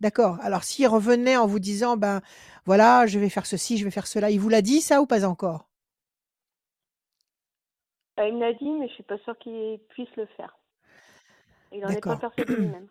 D'accord. 0.00 0.38
Alors 0.40 0.64
s'il 0.64 0.86
revenait 0.86 1.36
en 1.36 1.46
vous 1.46 1.58
disant, 1.58 1.96
ben 1.96 2.20
voilà, 2.66 3.06
je 3.06 3.18
vais 3.18 3.30
faire 3.30 3.46
ceci, 3.46 3.78
je 3.78 3.84
vais 3.84 3.90
faire 3.90 4.06
cela, 4.06 4.30
il 4.30 4.38
vous 4.38 4.48
l'a 4.48 4.62
dit 4.62 4.80
ça 4.80 5.00
ou 5.00 5.06
pas 5.06 5.24
encore? 5.24 5.68
Euh, 8.18 8.28
il 8.28 8.34
me 8.34 8.40
l'a 8.40 8.52
dit, 8.52 8.70
mais 8.70 8.88
je 8.88 8.94
suis 8.94 9.02
pas 9.02 9.18
sûre 9.18 9.36
qu'il 9.38 9.80
puisse 9.88 10.14
le 10.16 10.26
faire. 10.36 10.58
Il 11.72 11.80
n'en 11.80 11.88
est 11.88 12.00
pas 12.00 12.16
persuadé 12.16 12.54
lui-même. 12.54 12.88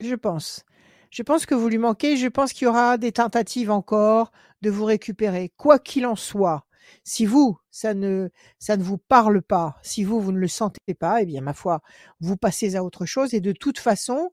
Je 0.00 0.14
pense. 0.14 0.64
Je 1.10 1.22
pense 1.22 1.46
que 1.46 1.54
vous 1.54 1.68
lui 1.68 1.78
manquez. 1.78 2.16
Je 2.16 2.28
pense 2.28 2.52
qu'il 2.52 2.66
y 2.66 2.68
aura 2.68 2.98
des 2.98 3.12
tentatives 3.12 3.70
encore 3.70 4.30
de 4.62 4.70
vous 4.70 4.84
récupérer. 4.84 5.52
Quoi 5.56 5.78
qu'il 5.78 6.06
en 6.06 6.16
soit, 6.16 6.66
si 7.04 7.26
vous, 7.26 7.58
ça 7.70 7.94
ne, 7.94 8.28
ça 8.58 8.76
ne 8.76 8.82
vous 8.82 8.98
parle 8.98 9.42
pas, 9.42 9.76
si 9.82 10.04
vous, 10.04 10.20
vous 10.20 10.32
ne 10.32 10.38
le 10.38 10.48
sentez 10.48 10.94
pas, 10.98 11.22
eh 11.22 11.26
bien, 11.26 11.40
ma 11.40 11.54
foi, 11.54 11.80
vous 12.20 12.36
passez 12.36 12.76
à 12.76 12.84
autre 12.84 13.06
chose. 13.06 13.34
Et 13.34 13.40
de 13.40 13.52
toute 13.52 13.78
façon, 13.78 14.32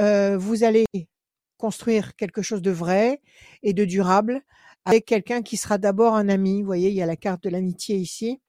euh, 0.00 0.36
vous 0.38 0.64
allez 0.64 0.86
construire 1.58 2.16
quelque 2.16 2.42
chose 2.42 2.62
de 2.62 2.70
vrai 2.70 3.20
et 3.62 3.72
de 3.72 3.84
durable 3.84 4.42
avec 4.84 5.06
quelqu'un 5.06 5.42
qui 5.42 5.56
sera 5.56 5.78
d'abord 5.78 6.14
un 6.14 6.28
ami. 6.28 6.60
Vous 6.60 6.66
voyez, 6.66 6.90
il 6.90 6.94
y 6.94 7.02
a 7.02 7.06
la 7.06 7.16
carte 7.16 7.42
de 7.44 7.50
l'amitié 7.50 7.96
ici. 7.96 8.40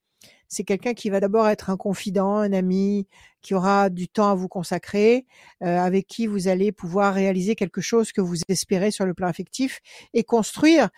C'est 0.48 0.64
quelqu'un 0.64 0.94
qui 0.94 1.10
va 1.10 1.20
d'abord 1.20 1.48
être 1.48 1.70
un 1.70 1.78
confident, 1.78 2.38
un 2.38 2.54
ami, 2.54 3.08
qui 3.42 3.54
aura 3.54 3.90
du 3.90 4.08
temps 4.08 4.30
à 4.30 4.36
vous 4.36 4.48
consacrer, 4.48 5.26
euh, 5.62 5.78
avec 5.78 6.08
qui 6.08 6.26
vous 6.28 6.48
allez 6.48 6.72
pouvoir 6.72 7.14
réaliser 7.14 7.56
quelque 7.56 7.82
chose 7.82 8.12
que 8.12 8.22
vous 8.22 8.38
espérez 8.48 8.92
sur 8.92 9.06
le 9.06 9.14
plan 9.14 9.28
affectif 9.28 9.80
et 10.14 10.24
construire 10.24 10.90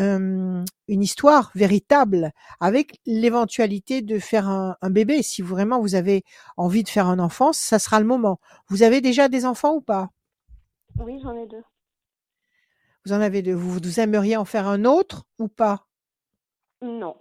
euh, 0.00 0.64
une 0.88 1.02
histoire 1.02 1.50
véritable 1.54 2.32
avec 2.60 3.00
l'éventualité 3.06 4.02
de 4.02 4.18
faire 4.18 4.48
un, 4.48 4.76
un 4.82 4.90
bébé. 4.90 5.22
Si 5.22 5.42
vraiment 5.42 5.80
vous 5.80 5.94
avez 5.94 6.22
envie 6.56 6.82
de 6.82 6.88
faire 6.88 7.06
un 7.06 7.18
enfant, 7.18 7.52
ça 7.52 7.78
sera 7.78 8.00
le 8.00 8.06
moment. 8.06 8.40
Vous 8.68 8.82
avez 8.82 9.00
déjà 9.00 9.28
des 9.28 9.44
enfants 9.44 9.74
ou 9.74 9.80
pas? 9.80 10.10
Oui, 10.98 11.18
j'en 11.22 11.34
ai 11.36 11.46
deux. 11.46 11.64
Vous 13.04 13.12
en 13.12 13.20
avez 13.20 13.42
deux. 13.42 13.54
Vous, 13.54 13.70
vous 13.70 14.00
aimeriez 14.00 14.36
en 14.36 14.44
faire 14.44 14.66
un 14.66 14.84
autre 14.84 15.26
ou 15.38 15.48
pas? 15.48 15.86
Non. 16.82 17.16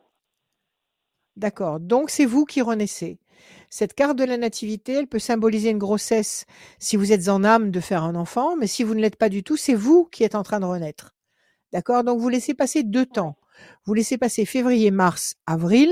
D'accord. 1.37 1.79
Donc 1.79 2.09
c'est 2.09 2.25
vous 2.25 2.45
qui 2.45 2.61
renaissez. 2.61 3.19
Cette 3.69 3.93
carte 3.93 4.17
de 4.17 4.23
la 4.23 4.37
nativité, 4.37 4.93
elle 4.93 5.07
peut 5.07 5.19
symboliser 5.19 5.69
une 5.69 5.77
grossesse 5.77 6.45
si 6.79 6.97
vous 6.97 7.11
êtes 7.11 7.29
en 7.29 7.43
âme 7.43 7.69
de 7.69 7.79
faire 7.79 8.03
un 8.03 8.15
enfant, 8.15 8.55
mais 8.55 8.67
si 8.67 8.83
vous 8.83 8.95
ne 8.95 9.01
l'êtes 9.01 9.17
pas 9.17 9.29
du 9.29 9.43
tout, 9.43 9.55
c'est 9.57 9.75
vous 9.75 10.05
qui 10.05 10.23
êtes 10.23 10.35
en 10.35 10.43
train 10.43 10.59
de 10.59 10.65
renaître. 10.65 11.15
D'accord 11.71 12.03
Donc 12.03 12.19
vous 12.19 12.29
laissez 12.29 12.53
passer 12.55 12.83
deux 12.83 13.05
temps. 13.05 13.37
Vous 13.85 13.93
laissez 13.93 14.17
passer 14.17 14.45
février, 14.45 14.89
mars, 14.91 15.35
avril. 15.45 15.91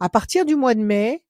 À 0.00 0.08
partir 0.08 0.44
du 0.44 0.56
mois 0.56 0.74
de 0.74 0.80
mai, 0.82 1.24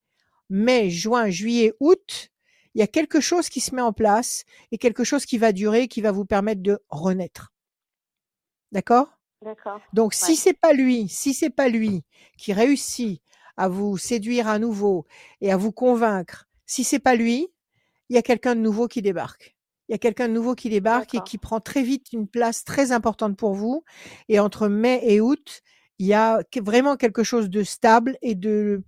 mai, 0.49 0.88
juin, 0.88 1.29
juillet, 1.29 1.75
août, 1.81 2.31
il 2.75 2.81
y 2.81 2.83
a 2.83 2.87
quelque 2.87 3.21
chose 3.21 3.51
qui 3.51 3.61
se 3.61 3.75
met 3.75 3.83
en 3.83 3.93
place 3.93 4.45
et 4.71 4.79
quelque 4.79 5.05
chose 5.05 5.27
qui 5.27 5.37
va 5.37 5.53
durer, 5.53 5.88
qui 5.88 6.01
va 6.01 6.11
vous 6.12 6.25
permettre 6.25 6.62
de 6.62 6.79
renaître. 6.88 7.53
D'accord? 8.73 9.09
D'accord. 9.43 9.81
donc, 9.93 10.15
si 10.15 10.33
Ouais. 10.33 10.37
c'est 10.37 10.53
pas 10.59 10.73
lui, 10.73 11.09
si 11.09 11.35
c'est 11.35 11.51
pas 11.51 11.69
lui 11.69 12.05
qui 12.38 12.53
réussit 12.53 13.21
à 13.57 13.69
vous 13.69 13.99
séduire 13.99 14.49
à 14.49 14.59
nouveau 14.59 15.07
et 15.41 15.53
à 15.53 15.57
vous 15.57 15.73
convaincre, 15.73 16.47
si 16.67 16.85
c'est 16.85 16.99
pas 16.99 17.15
lui, 17.15 17.49
il 18.09 18.15
y 18.15 18.19
a 18.19 18.23
quelqu'un 18.23 18.55
de 18.55 18.61
nouveau 18.61 18.88
qui 18.88 19.03
débarque. 19.03 19.57
Il 19.88 19.93
y 19.93 19.95
a 19.95 19.99
quelqu'un 19.99 20.29
de 20.29 20.33
nouveau 20.33 20.55
qui 20.55 20.71
débarque 20.71 21.15
et 21.15 21.21
qui 21.21 21.38
prend 21.38 21.61
très 21.61 21.83
vite 21.83 22.12
une 22.12 22.27
place 22.27 22.65
très 22.65 22.93
importante 22.93 23.37
pour 23.37 23.55
vous. 23.55 23.85
Et 24.29 24.38
entre 24.38 24.69
mai 24.69 25.01
et 25.03 25.21
août, 25.21 25.61
il 25.99 26.07
y 26.07 26.15
a 26.15 26.43
vraiment 26.62 26.97
quelque 26.97 27.23
chose 27.23 27.51
de 27.51 27.62
stable 27.62 28.17
et 28.23 28.35
de, 28.35 28.83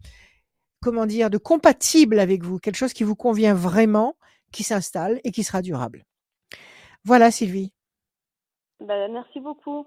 comment 0.81 1.07
dire, 1.07 1.31
de 1.31 1.39
compatible 1.39 2.19
avec 2.19 2.43
vous. 2.43 2.59
Quelque 2.59 2.77
chose 2.77 2.93
qui 2.93 3.05
vous 3.05 3.17
convient 3.17 3.55
vraiment, 3.55 4.17
qui 4.51 4.63
s'installe 4.63 5.21
et 5.25 5.31
qui 5.31 5.45
sera 5.45 5.63
durable. 5.63 6.05
Voilà, 7.05 7.31
Sylvie. 7.31 7.73
Ben, 8.81 9.13
merci 9.13 9.41
beaucoup. 9.41 9.87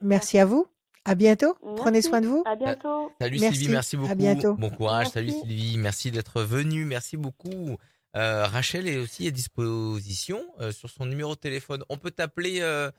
Merci 0.00 0.38
à 0.38 0.44
vous. 0.44 0.66
À 1.04 1.14
bientôt. 1.14 1.56
Prenez 1.76 2.00
soin 2.02 2.20
de 2.20 2.26
vous. 2.28 2.42
À 2.46 2.54
bientôt. 2.56 3.10
Salut 3.20 3.38
Merci. 3.40 3.58
Sylvie, 3.58 3.72
merci 3.72 3.96
À 3.96 3.98
beaucoup. 3.98 4.14
bientôt. 4.14 4.54
Bon 4.54 4.70
courage, 4.70 5.08
salut. 5.08 5.32
Sylvie, 5.32 5.76
merci 5.78 6.10
d'être 6.10 6.42
venue, 6.42 6.84
merci 6.84 7.16
beaucoup. 7.16 7.76
Euh, 8.16 8.46
Rachel 8.46 8.86
est 8.88 8.98
aussi 8.98 9.26
à 9.26 9.30
disposition 9.30 10.40
euh, 10.60 10.70
sur 10.70 10.90
son 10.90 11.06
numéro 11.06 11.34
de 11.34 11.40
téléphone. 11.40 11.82
On 11.88 11.96
peut 11.96 12.10
t'appeler 12.10 12.58
euh, 12.60 12.90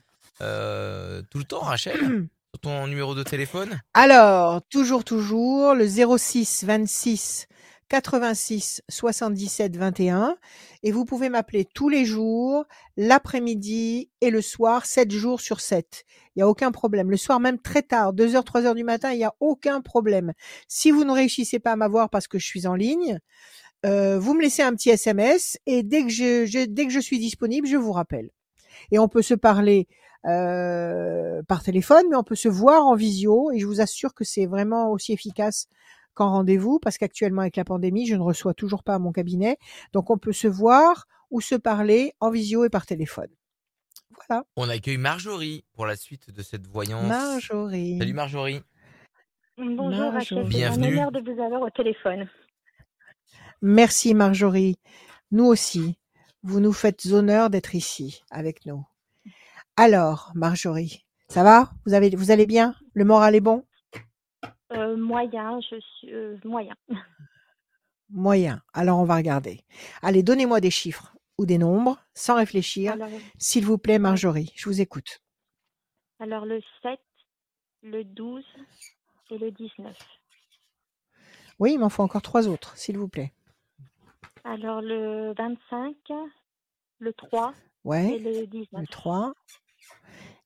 euh, 0.42 1.22
tout 1.30 1.38
le 1.38 1.44
temps, 1.46 1.62
Rachel, 1.62 1.98
sur 2.54 2.60
ton 2.62 2.88
numéro 2.88 3.16
de 3.16 3.24
téléphone? 3.24 3.80
Alors, 3.94 4.62
toujours, 4.70 5.04
toujours, 5.04 5.74
le 5.76 5.88
06 5.88 6.64
26 6.66 7.48
86 7.94 8.82
77 8.90 9.78
21. 9.78 10.36
Et 10.82 10.92
vous 10.92 11.06
pouvez 11.06 11.30
m'appeler 11.30 11.64
tous 11.64 11.90
les 11.90 12.06
jours, 12.06 12.66
l'après-midi 12.98 14.10
et 14.20 14.32
le 14.32 14.42
soir, 14.42 14.88
7 14.88 15.12
jours 15.12 15.42
sur 15.42 15.60
7. 15.62 16.04
Il 16.36 16.40
n'y 16.40 16.42
a 16.44 16.48
aucun 16.48 16.72
problème. 16.72 17.12
Le 17.12 17.18
soir, 17.18 17.40
même 17.40 17.60
très 17.60 17.84
tard, 17.84 18.14
2 18.14 18.36
heures, 18.36 18.44
3 18.46 18.66
heures 18.66 18.74
du 18.74 18.84
matin, 18.84 19.12
il 19.12 19.18
n'y 19.20 19.24
a 19.24 19.36
aucun 19.40 19.80
problème. 19.80 20.34
Si 20.68 20.90
vous 20.90 21.04
ne 21.04 21.12
réussissez 21.12 21.60
pas 21.60 21.74
à 21.74 21.76
m'avoir 21.76 22.10
parce 22.10 22.28
que 22.28 22.40
je 22.40 22.48
suis 22.48 22.66
en 22.66 22.74
ligne, 22.74 23.20
euh, 23.86 24.18
vous 24.18 24.34
me 24.34 24.42
laissez 24.42 24.64
un 24.64 24.74
petit 24.74 24.90
SMS 24.90 25.60
et 25.68 25.84
dès 25.84 26.02
que 26.02 26.10
je, 26.10 26.48
je- 26.48 26.66
dès 26.66 26.88
que 26.88 26.92
je 26.92 27.00
suis 27.00 27.20
disponible, 27.20 27.68
je 27.68 27.78
vous 27.78 27.92
rappelle. 27.92 28.32
Et 28.92 28.98
on 28.98 29.08
peut 29.08 29.22
se 29.22 29.36
parler 29.36 29.88
euh, 30.26 31.44
par 31.48 31.62
téléphone, 31.62 32.06
mais 32.10 32.16
on 32.16 32.24
peut 32.24 32.34
se 32.34 32.48
voir 32.50 32.88
en 32.88 32.96
visio 32.96 33.52
et 33.52 33.60
je 33.60 33.68
vous 33.68 33.82
assure 33.82 34.16
que 34.16 34.24
c'est 34.24 34.48
vraiment 34.48 34.90
aussi 34.90 35.14
efficace 35.14 35.68
qu'en 36.14 36.30
rendez-vous 36.32 36.80
parce 36.80 36.98
qu'actuellement 36.98 37.42
avec 37.42 37.56
la 37.56 37.66
pandémie, 37.66 38.06
je 38.08 38.16
ne 38.16 38.22
reçois 38.22 38.54
toujours 38.54 38.84
pas 38.84 38.96
à 38.96 39.00
mon 39.00 39.12
cabinet. 39.12 39.58
Donc 39.94 40.10
on 40.10 40.18
peut 40.18 40.34
se 40.34 40.48
voir 40.48 41.06
ou 41.32 41.42
se 41.42 41.56
parler 41.56 42.14
en 42.20 42.30
visio 42.30 42.66
et 42.66 42.70
par 42.70 42.86
téléphone. 42.86 43.30
Voilà. 44.28 44.46
On 44.56 44.70
accueille 44.70 44.98
Marjorie 44.98 45.66
pour 45.74 45.86
la 45.86 45.96
suite 45.96 46.32
de 46.32 46.42
cette 46.42 46.68
voyance. 46.68 47.08
Marjorie. 47.08 47.98
Salut 48.00 48.14
Marjorie. 48.14 48.62
Bonjour 49.58 49.90
Marjorie. 49.90 50.10
Rachel, 50.12 50.38
c'est 50.38 50.44
un 50.44 50.48
Bienvenue. 50.48 50.88
honneur 50.88 51.12
de 51.12 51.20
vous 51.20 51.42
avoir 51.42 51.62
au 51.62 51.70
téléphone. 51.70 52.30
Merci 53.62 54.14
Marjorie. 54.14 54.76
Nous 55.32 55.46
aussi. 55.46 55.98
Vous 56.46 56.60
nous 56.60 56.74
faites 56.74 57.06
honneur 57.06 57.50
d'être 57.50 57.74
ici 57.74 58.22
avec 58.30 58.66
nous. 58.66 58.86
Alors, 59.78 60.32
Marjorie, 60.36 61.06
ça 61.30 61.42
va? 61.42 61.72
Vous, 61.86 61.94
avez, 61.94 62.10
vous 62.10 62.32
allez 62.32 62.46
bien? 62.46 62.76
Le 62.94 63.06
moral 63.06 63.34
est 63.34 63.40
bon? 63.40 63.64
Euh, 64.74 64.98
moyen, 64.98 65.60
je 65.62 65.80
suis 65.80 66.14
euh, 66.14 66.38
moyen. 66.44 66.76
Moyen. 68.10 68.62
Alors, 68.74 69.00
on 69.00 69.06
va 69.06 69.16
regarder. 69.16 69.62
Allez, 70.02 70.24
donnez-moi 70.24 70.60
des 70.62 70.72
chiffres 70.72 71.16
ou 71.38 71.46
des 71.46 71.58
nombres 71.58 71.98
sans 72.14 72.36
réfléchir. 72.36 72.94
Alors, 72.94 73.10
S'il 73.40 73.66
vous 73.66 73.78
plaît, 73.78 74.00
Marjorie, 74.00 74.52
je 74.56 74.66
vous 74.70 74.82
écoute. 74.82 75.22
alors 76.20 76.46
le 76.46 76.62
7, 76.84 77.00
le 77.82 78.04
12 78.04 78.44
et 79.32 79.38
le 79.38 79.52
19. 79.52 79.96
Oui, 81.60 81.74
il 81.74 81.80
m'en 81.80 81.90
faut 81.90 82.04
encore 82.04 82.22
trois 82.22 82.48
autres, 82.48 82.76
s'il 82.78 82.98
vous 82.98 83.08
plaît. 83.08 83.34
Alors 84.44 84.82
le 84.82 85.34
25, 85.38 85.96
le 87.00 87.14
3 87.14 87.54
et 87.86 88.20
le 88.20 88.46
19. 88.48 88.82
le 88.82 88.88
3 88.88 89.34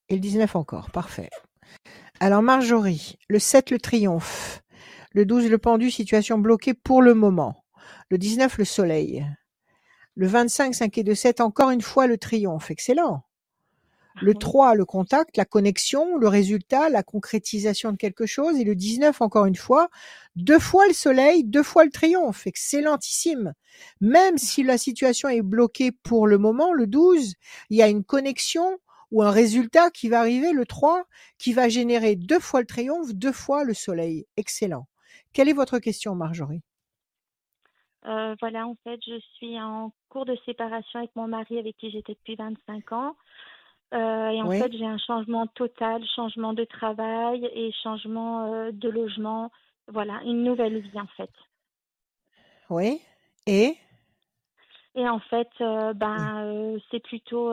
et 0.10 0.16
le 0.16 0.20
19 0.22 0.56
encore. 0.56 0.92
Parfait. 0.92 1.30
Alors, 2.20 2.42
Marjorie, 2.42 3.20
le 3.30 3.38
7, 3.38 3.70
le 3.70 3.78
triomphe. 3.78 4.64
Le 5.12 5.24
12, 5.24 5.52
le 5.52 5.60
pendu, 5.60 5.92
situation 5.92 6.40
bloquée 6.40 6.74
pour 6.74 7.04
le 7.04 7.14
moment. 7.14 7.64
Le 8.10 8.18
19, 8.18 8.58
le 8.58 8.66
soleil. 8.66 9.28
Le 10.16 10.26
25, 10.26 10.74
5 10.74 10.98
et 10.98 11.04
2, 11.04 11.14
7, 11.14 11.42
encore 11.42 11.70
une 11.70 11.84
fois, 11.84 12.08
le 12.08 12.18
triomphe. 12.18 12.72
Excellent. 12.72 13.24
Le 14.20 14.34
3, 14.34 14.74
le 14.74 14.84
contact, 14.84 15.38
la 15.38 15.46
connexion, 15.46 16.18
le 16.18 16.28
résultat, 16.28 16.90
la 16.90 17.04
concrétisation 17.04 17.92
de 17.92 17.98
quelque 17.98 18.26
chose. 18.26 18.60
Et 18.60 18.64
le 18.64 18.74
19, 18.74 19.22
encore 19.22 19.46
une 19.46 19.56
fois, 19.56 19.90
deux 20.36 20.58
fois 20.58 20.88
le 20.88 20.94
soleil, 20.94 21.44
deux 21.44 21.62
fois 21.62 21.86
le 21.86 21.92
triomphe. 21.92 22.48
Excellentissime. 22.48 23.54
Même 24.02 24.40
si 24.40 24.64
la 24.64 24.80
situation 24.80 25.30
est 25.30 25.44
bloquée 25.44 25.92
pour 25.92 26.26
le 26.26 26.40
moment, 26.40 26.74
le 26.74 26.88
12, 26.88 27.36
il 27.70 27.78
y 27.78 27.84
a 27.84 27.88
une 27.88 28.04
connexion 28.04 28.80
ou 29.12 29.24
un 29.24 29.32
résultat 29.32 29.90
qui 29.92 30.10
va 30.10 30.20
arriver, 30.20 30.52
le 30.54 30.66
3, 30.66 31.06
qui 31.38 31.54
va 31.54 31.70
générer 31.70 32.16
deux 32.16 32.40
fois 32.40 32.62
le 32.62 32.68
triomphe, 32.68 33.14
deux 33.14 33.32
fois 33.32 33.64
le 33.64 33.74
soleil. 33.74 34.26
Excellent. 34.38 34.88
Quelle 35.34 35.50
est 35.50 35.54
votre 35.54 35.80
question, 35.80 36.16
Marjorie? 36.16 36.62
Euh, 38.06 38.36
voilà, 38.40 38.68
en 38.68 38.76
fait, 38.84 39.00
je 39.06 39.20
suis 39.36 39.60
en 39.60 39.92
cours 40.10 40.26
de 40.26 40.38
séparation 40.46 41.00
avec 41.00 41.16
mon 41.16 41.28
mari 41.28 41.60
avec 41.60 41.76
qui 41.78 41.92
j'étais 41.92 42.14
depuis 42.14 42.36
25 42.36 42.92
ans. 42.94 43.16
Euh, 43.94 44.30
et 44.30 44.42
en 44.42 44.50
Oui. 44.50 44.58
fait, 44.58 44.72
j'ai 44.72 44.86
un 44.86 44.98
changement 44.98 45.48
total, 45.48 46.04
changement 46.16 46.54
de 46.54 46.64
travail 46.66 47.46
et 47.54 47.72
changement 47.84 48.54
euh, 48.54 48.72
de 48.72 48.90
logement. 48.90 49.52
Voilà, 49.88 50.22
une 50.26 50.44
nouvelle 50.44 50.80
vie 50.80 51.00
en 51.00 51.08
fait. 51.18 51.32
Oui. 52.70 53.02
Et? 53.46 53.78
Et 54.96 55.08
en 55.08 55.20
fait, 55.20 55.50
ben, 55.60 56.78
c'est 56.90 57.00
plutôt 57.04 57.52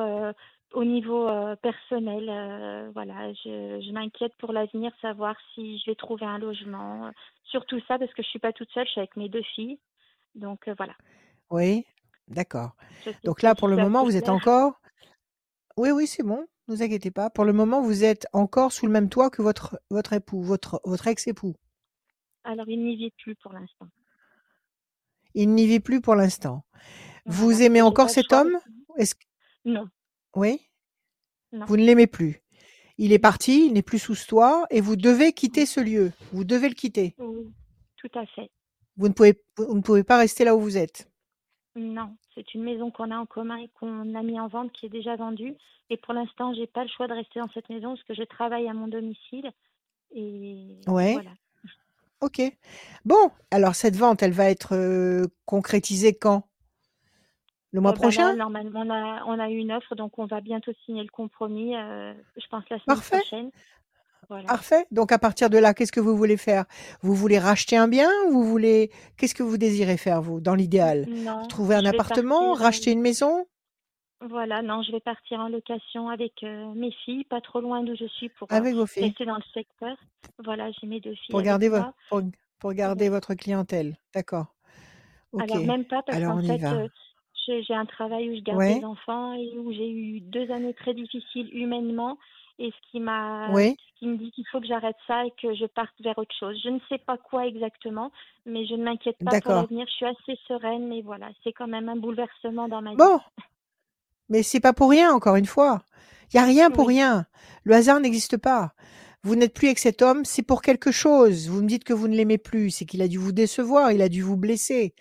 au 0.74 0.84
niveau 0.84 1.28
euh, 1.28 1.56
personnel. 1.56 2.28
euh, 2.28 2.90
voilà, 2.92 3.32
je, 3.32 3.80
je 3.80 3.92
m'inquiète 3.92 4.34
pour 4.38 4.52
l'avenir, 4.52 4.92
savoir 5.00 5.36
si 5.54 5.78
je 5.78 5.90
vais 5.90 5.94
trouver 5.96 6.26
un 6.26 6.38
logement. 6.38 7.10
Surtout 7.44 7.80
ça 7.88 7.98
parce 7.98 8.12
que 8.12 8.22
je 8.22 8.28
suis 8.28 8.38
pas 8.38 8.52
toute 8.52 8.70
seule, 8.70 8.86
je 8.86 8.92
suis 8.92 9.00
avec 9.00 9.16
mes 9.16 9.28
deux 9.28 9.42
filles. 9.54 9.78
Donc 10.34 10.68
euh, 10.68 10.74
voilà. 10.76 10.94
Oui. 11.50 11.86
D'accord. 12.28 12.72
Donc 13.24 13.42
là, 13.42 13.54
pour 13.54 13.68
le 13.68 13.76
moment, 13.76 14.02
vous 14.02 14.16
êtes 14.16 14.24
clair. 14.24 14.34
encore. 14.34 14.80
Oui, 15.76 15.90
oui, 15.90 16.06
c'est 16.06 16.22
bon. 16.22 16.46
Ne 16.68 16.74
vous 16.74 16.82
inquiétez 16.82 17.10
pas. 17.10 17.28
Pour 17.28 17.44
le 17.44 17.52
moment, 17.52 17.82
vous 17.82 18.04
êtes 18.04 18.26
encore 18.32 18.72
sous 18.72 18.86
le 18.86 18.92
même 18.92 19.10
toit 19.10 19.28
que 19.28 19.42
votre 19.42 19.78
votre 19.90 20.14
époux, 20.14 20.40
votre 20.40 20.80
votre 20.84 21.06
ex-époux. 21.06 21.54
Alors, 22.44 22.68
il 22.68 22.82
n'y 22.82 22.96
vit 22.96 23.10
plus 23.10 23.34
pour 23.36 23.52
l'instant. 23.52 23.88
Il 25.34 25.50
n'y 25.50 25.66
vit 25.66 25.80
plus 25.80 26.00
pour 26.00 26.14
l'instant. 26.14 26.64
Vous 27.26 27.60
aimez 27.60 27.82
encore 27.82 28.08
cet 28.08 28.32
homme? 28.32 28.56
Est-ce 28.96 29.14
Non, 29.64 29.86
oui 30.36 30.60
non. 31.52 31.66
Vous 31.66 31.76
ne 31.76 31.84
l'aimez 31.84 32.08
plus. 32.08 32.42
Il 32.98 33.12
est 33.12 33.18
parti, 33.20 33.66
il 33.66 33.72
n'est 33.74 33.82
plus 33.82 34.00
sous 34.00 34.16
ce 34.16 34.26
toit, 34.26 34.66
et 34.70 34.80
vous 34.80 34.96
devez 34.96 35.32
quitter 35.32 35.66
ce 35.66 35.80
lieu. 35.80 36.12
Vous 36.32 36.42
devez 36.44 36.68
le 36.68 36.74
quitter. 36.74 37.14
Oui, 37.18 37.46
tout 37.96 38.10
à 38.14 38.26
fait. 38.26 38.50
Vous 38.96 39.08
ne 39.08 39.12
pouvez 39.12 39.40
vous 39.56 39.74
ne 39.74 39.80
pouvez 39.80 40.02
pas 40.04 40.18
rester 40.18 40.44
là 40.44 40.56
où 40.56 40.60
vous 40.60 40.76
êtes. 40.76 41.08
Non, 41.76 42.16
c'est 42.34 42.54
une 42.54 42.62
maison 42.62 42.90
qu'on 42.90 43.10
a 43.10 43.16
en 43.16 43.26
commun 43.26 43.56
et 43.58 43.68
qu'on 43.78 44.14
a 44.14 44.22
mis 44.22 44.38
en 44.38 44.48
vente 44.48 44.72
qui 44.72 44.86
est 44.86 44.90
déjà 44.90 45.16
vendue. 45.16 45.54
Et 45.90 45.96
pour 45.96 46.14
l'instant, 46.14 46.54
j'ai 46.54 46.66
pas 46.66 46.82
le 46.82 46.88
choix 46.88 47.06
de 47.08 47.12
rester 47.14 47.40
dans 47.40 47.50
cette 47.52 47.68
maison 47.68 47.90
parce 47.94 48.04
que 48.04 48.14
je 48.14 48.22
travaille 48.22 48.68
à 48.68 48.74
mon 48.74 48.88
domicile. 48.88 49.50
Et 50.12 50.78
Ouais. 50.86 51.14
voilà. 51.14 51.30
Ok. 52.20 52.40
Bon, 53.04 53.30
alors 53.50 53.74
cette 53.74 53.96
vente, 53.96 54.22
elle 54.22 54.32
va 54.32 54.50
être 54.50 54.74
euh, 54.74 55.26
concrétisée 55.46 56.14
quand? 56.14 56.48
Le 57.74 57.80
mois 57.80 57.90
Euh, 57.90 57.94
bah 57.96 57.98
là, 58.02 58.02
prochain? 58.02 58.36
normalement, 58.36 58.82
on 58.86 58.90
a, 58.90 59.24
on 59.26 59.38
a 59.40 59.50
eu 59.50 59.56
une 59.56 59.72
offre, 59.72 59.96
donc 59.96 60.16
on 60.18 60.26
va 60.26 60.40
bientôt 60.40 60.72
signer 60.86 61.02
le 61.02 61.08
compromis. 61.10 61.74
euh, 61.76 62.14
je 62.36 62.46
pense 62.46 62.62
la 62.70 62.78
semaine 62.78 62.96
Parfait. 62.96 63.16
prochaine. 63.18 63.50
Voilà. 64.28 64.46
Parfait. 64.48 64.86
Donc 64.92 65.10
à 65.10 65.18
partir 65.18 65.50
de 65.50 65.58
là, 65.58 65.74
qu'est-ce 65.74 65.90
que 65.92 66.00
vous 66.00 66.16
voulez 66.16 66.36
faire? 66.36 66.64
Vous 67.02 67.14
voulez 67.14 67.38
racheter 67.38 67.76
un 67.76 67.88
bien 67.88 68.08
Vous 68.30 68.44
voulez 68.44 68.90
Qu'est-ce 69.16 69.34
que 69.34 69.42
vous 69.42 69.58
désirez 69.58 69.96
faire 69.96 70.22
vous 70.22 70.40
dans 70.40 70.54
l'idéal? 70.54 71.08
Trouver 71.48 71.74
un 71.74 71.84
appartement 71.84 72.50
partir, 72.50 72.64
Racheter 72.64 72.90
euh, 72.90 72.94
une 72.94 73.00
maison? 73.02 73.46
Voilà, 74.20 74.62
non, 74.62 74.82
je 74.82 74.92
vais 74.92 75.00
partir 75.00 75.40
en 75.40 75.48
location 75.48 76.08
avec 76.08 76.44
euh, 76.44 76.72
mes 76.74 76.92
filles, 77.04 77.24
pas 77.24 77.40
trop 77.40 77.60
loin 77.60 77.82
d'où 77.82 77.94
je 77.96 78.06
suis 78.06 78.28
pour 78.30 78.48
euh, 78.52 78.56
Avec 78.56 78.74
vos 78.74 78.86
filles 78.86 79.04
rester 79.08 79.26
dans 79.26 79.36
le 79.36 79.42
secteur. 79.52 79.96
Voilà, 80.44 80.70
j'ai 80.80 80.86
mes 80.86 81.00
deux 81.00 81.14
filles 81.14 81.32
pour 81.32 81.42
garder 81.42 81.68
vo- 81.68 81.78
moi. 81.78 81.92
pour, 82.08 82.22
pour 82.60 82.72
garder 82.72 83.08
votre 83.08 83.34
clientèle. 83.34 83.96
D'accord. 84.14 84.46
Ok. 85.32 85.42
Alors 85.50 85.66
même 85.66 85.84
pas 85.84 86.02
parce 86.02 86.20
qu'en 86.20 86.40
fait, 86.40 86.62
euh, 86.72 86.88
j'ai 87.46 87.74
un 87.74 87.86
travail 87.86 88.30
où 88.30 88.36
je 88.36 88.40
garde 88.40 88.58
Ouais. 88.58 88.78
des 88.78 88.84
enfants 88.84 89.34
et 89.34 89.58
où 89.58 89.72
j'ai 89.72 89.90
eu 89.90 90.20
deux 90.20 90.50
années 90.50 90.74
très 90.74 90.94
difficiles 90.94 91.50
humainement. 91.54 92.18
Et 92.58 92.70
ce 92.70 92.90
qui 92.90 93.00
m'a, 93.00 93.48
ce 93.52 93.98
qui 93.98 94.06
me 94.06 94.16
dit 94.16 94.30
qu'il 94.30 94.46
faut 94.46 94.60
que 94.60 94.66
j'arrête 94.66 94.96
ça 95.08 95.26
et 95.26 95.32
que 95.42 95.54
je 95.54 95.66
parte 95.66 95.92
vers 96.00 96.16
autre 96.18 96.34
chose. 96.38 96.56
Je 96.62 96.68
ne 96.68 96.78
sais 96.88 96.98
pas 96.98 97.18
quoi 97.18 97.46
exactement, 97.46 98.12
mais 98.46 98.64
je 98.66 98.74
ne 98.74 98.84
m'inquiète 98.84 99.16
pas 99.24 99.40
pour 99.40 99.54
l'avenir. 99.54 99.86
Je 99.88 99.92
suis 99.92 100.06
assez 100.06 100.38
sereine, 100.46 100.86
mais 100.86 101.02
voilà, 101.02 101.30
c'est 101.42 101.52
quand 101.52 101.66
même 101.66 101.88
un 101.88 101.96
bouleversement 101.96 102.68
dans 102.68 102.80
ma 102.80 102.90
vie. 102.92 102.96
Bon, 102.96 103.18
mais 104.28 104.42
c'est 104.42 104.60
pas 104.60 104.72
pour 104.72 104.90
rien, 104.90 105.12
encore 105.12 105.36
une 105.36 105.46
fois. 105.46 105.82
Il 106.32 106.36
y 106.36 106.40
a 106.40 106.44
rien 106.44 106.70
pour 106.70 106.86
Oui. 106.86 106.94
rien. 106.94 107.26
Le 107.64 107.74
hasard 107.74 108.00
n'existe 108.00 108.36
pas. 108.36 108.72
Vous 109.24 109.36
n'êtes 109.36 109.54
plus 109.54 109.68
avec 109.68 109.78
cet 109.78 110.02
homme, 110.02 110.24
c'est 110.26 110.42
pour 110.42 110.60
quelque 110.60 110.92
chose. 110.92 111.48
Vous 111.48 111.62
me 111.62 111.66
dites 111.66 111.84
que 111.84 111.94
vous 111.94 112.08
ne 112.08 112.14
l'aimez 112.14 112.36
plus, 112.38 112.70
c'est 112.70 112.84
qu'il 112.84 113.00
a 113.00 113.08
dû 113.08 113.16
vous 113.16 113.32
décevoir, 113.32 113.90
il 113.90 114.02
a 114.02 114.10
dû 114.10 114.20
vous 114.22 114.36
blesser. 114.36 114.94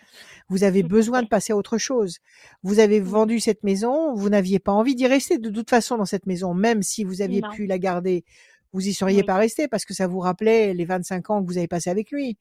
Vous 0.48 0.64
avez 0.64 0.80
à 0.82 0.86
besoin 0.88 1.22
de 1.22 1.28
passer 1.28 1.52
à 1.52 1.56
autre 1.56 1.76
chose. 1.76 2.18
Vous 2.62 2.78
avez 2.78 3.00
Oui. 3.00 3.06
vendu 3.08 3.38
cette 3.40 3.62
maison, 3.64 4.14
vous 4.14 4.30
n'aviez 4.30 4.58
pas 4.58 4.72
envie 4.72 4.94
d'y 4.94 5.06
rester 5.06 5.36
de 5.38 5.50
toute 5.50 5.68
façon 5.68 5.98
dans 5.98 6.06
cette 6.06 6.24
maison, 6.26 6.54
même 6.54 6.82
si 6.82 7.04
vous 7.04 7.20
aviez 7.20 7.42
Non. 7.42 7.50
pu 7.50 7.66
la 7.66 7.78
garder, 7.78 8.24
vous 8.72 8.86
y 8.88 8.94
seriez 8.94 9.18
Oui. 9.18 9.24
pas 9.24 9.36
resté 9.36 9.68
parce 9.68 9.84
que 9.84 9.92
ça 9.94 10.06
vous 10.06 10.20
rappelait 10.20 10.72
les 10.72 10.84
25 10.86 11.28
ans 11.30 11.42
que 11.42 11.46
vous 11.46 11.58
avez 11.58 11.68
passé 11.68 11.90
avec 11.90 12.10
lui. 12.10 12.38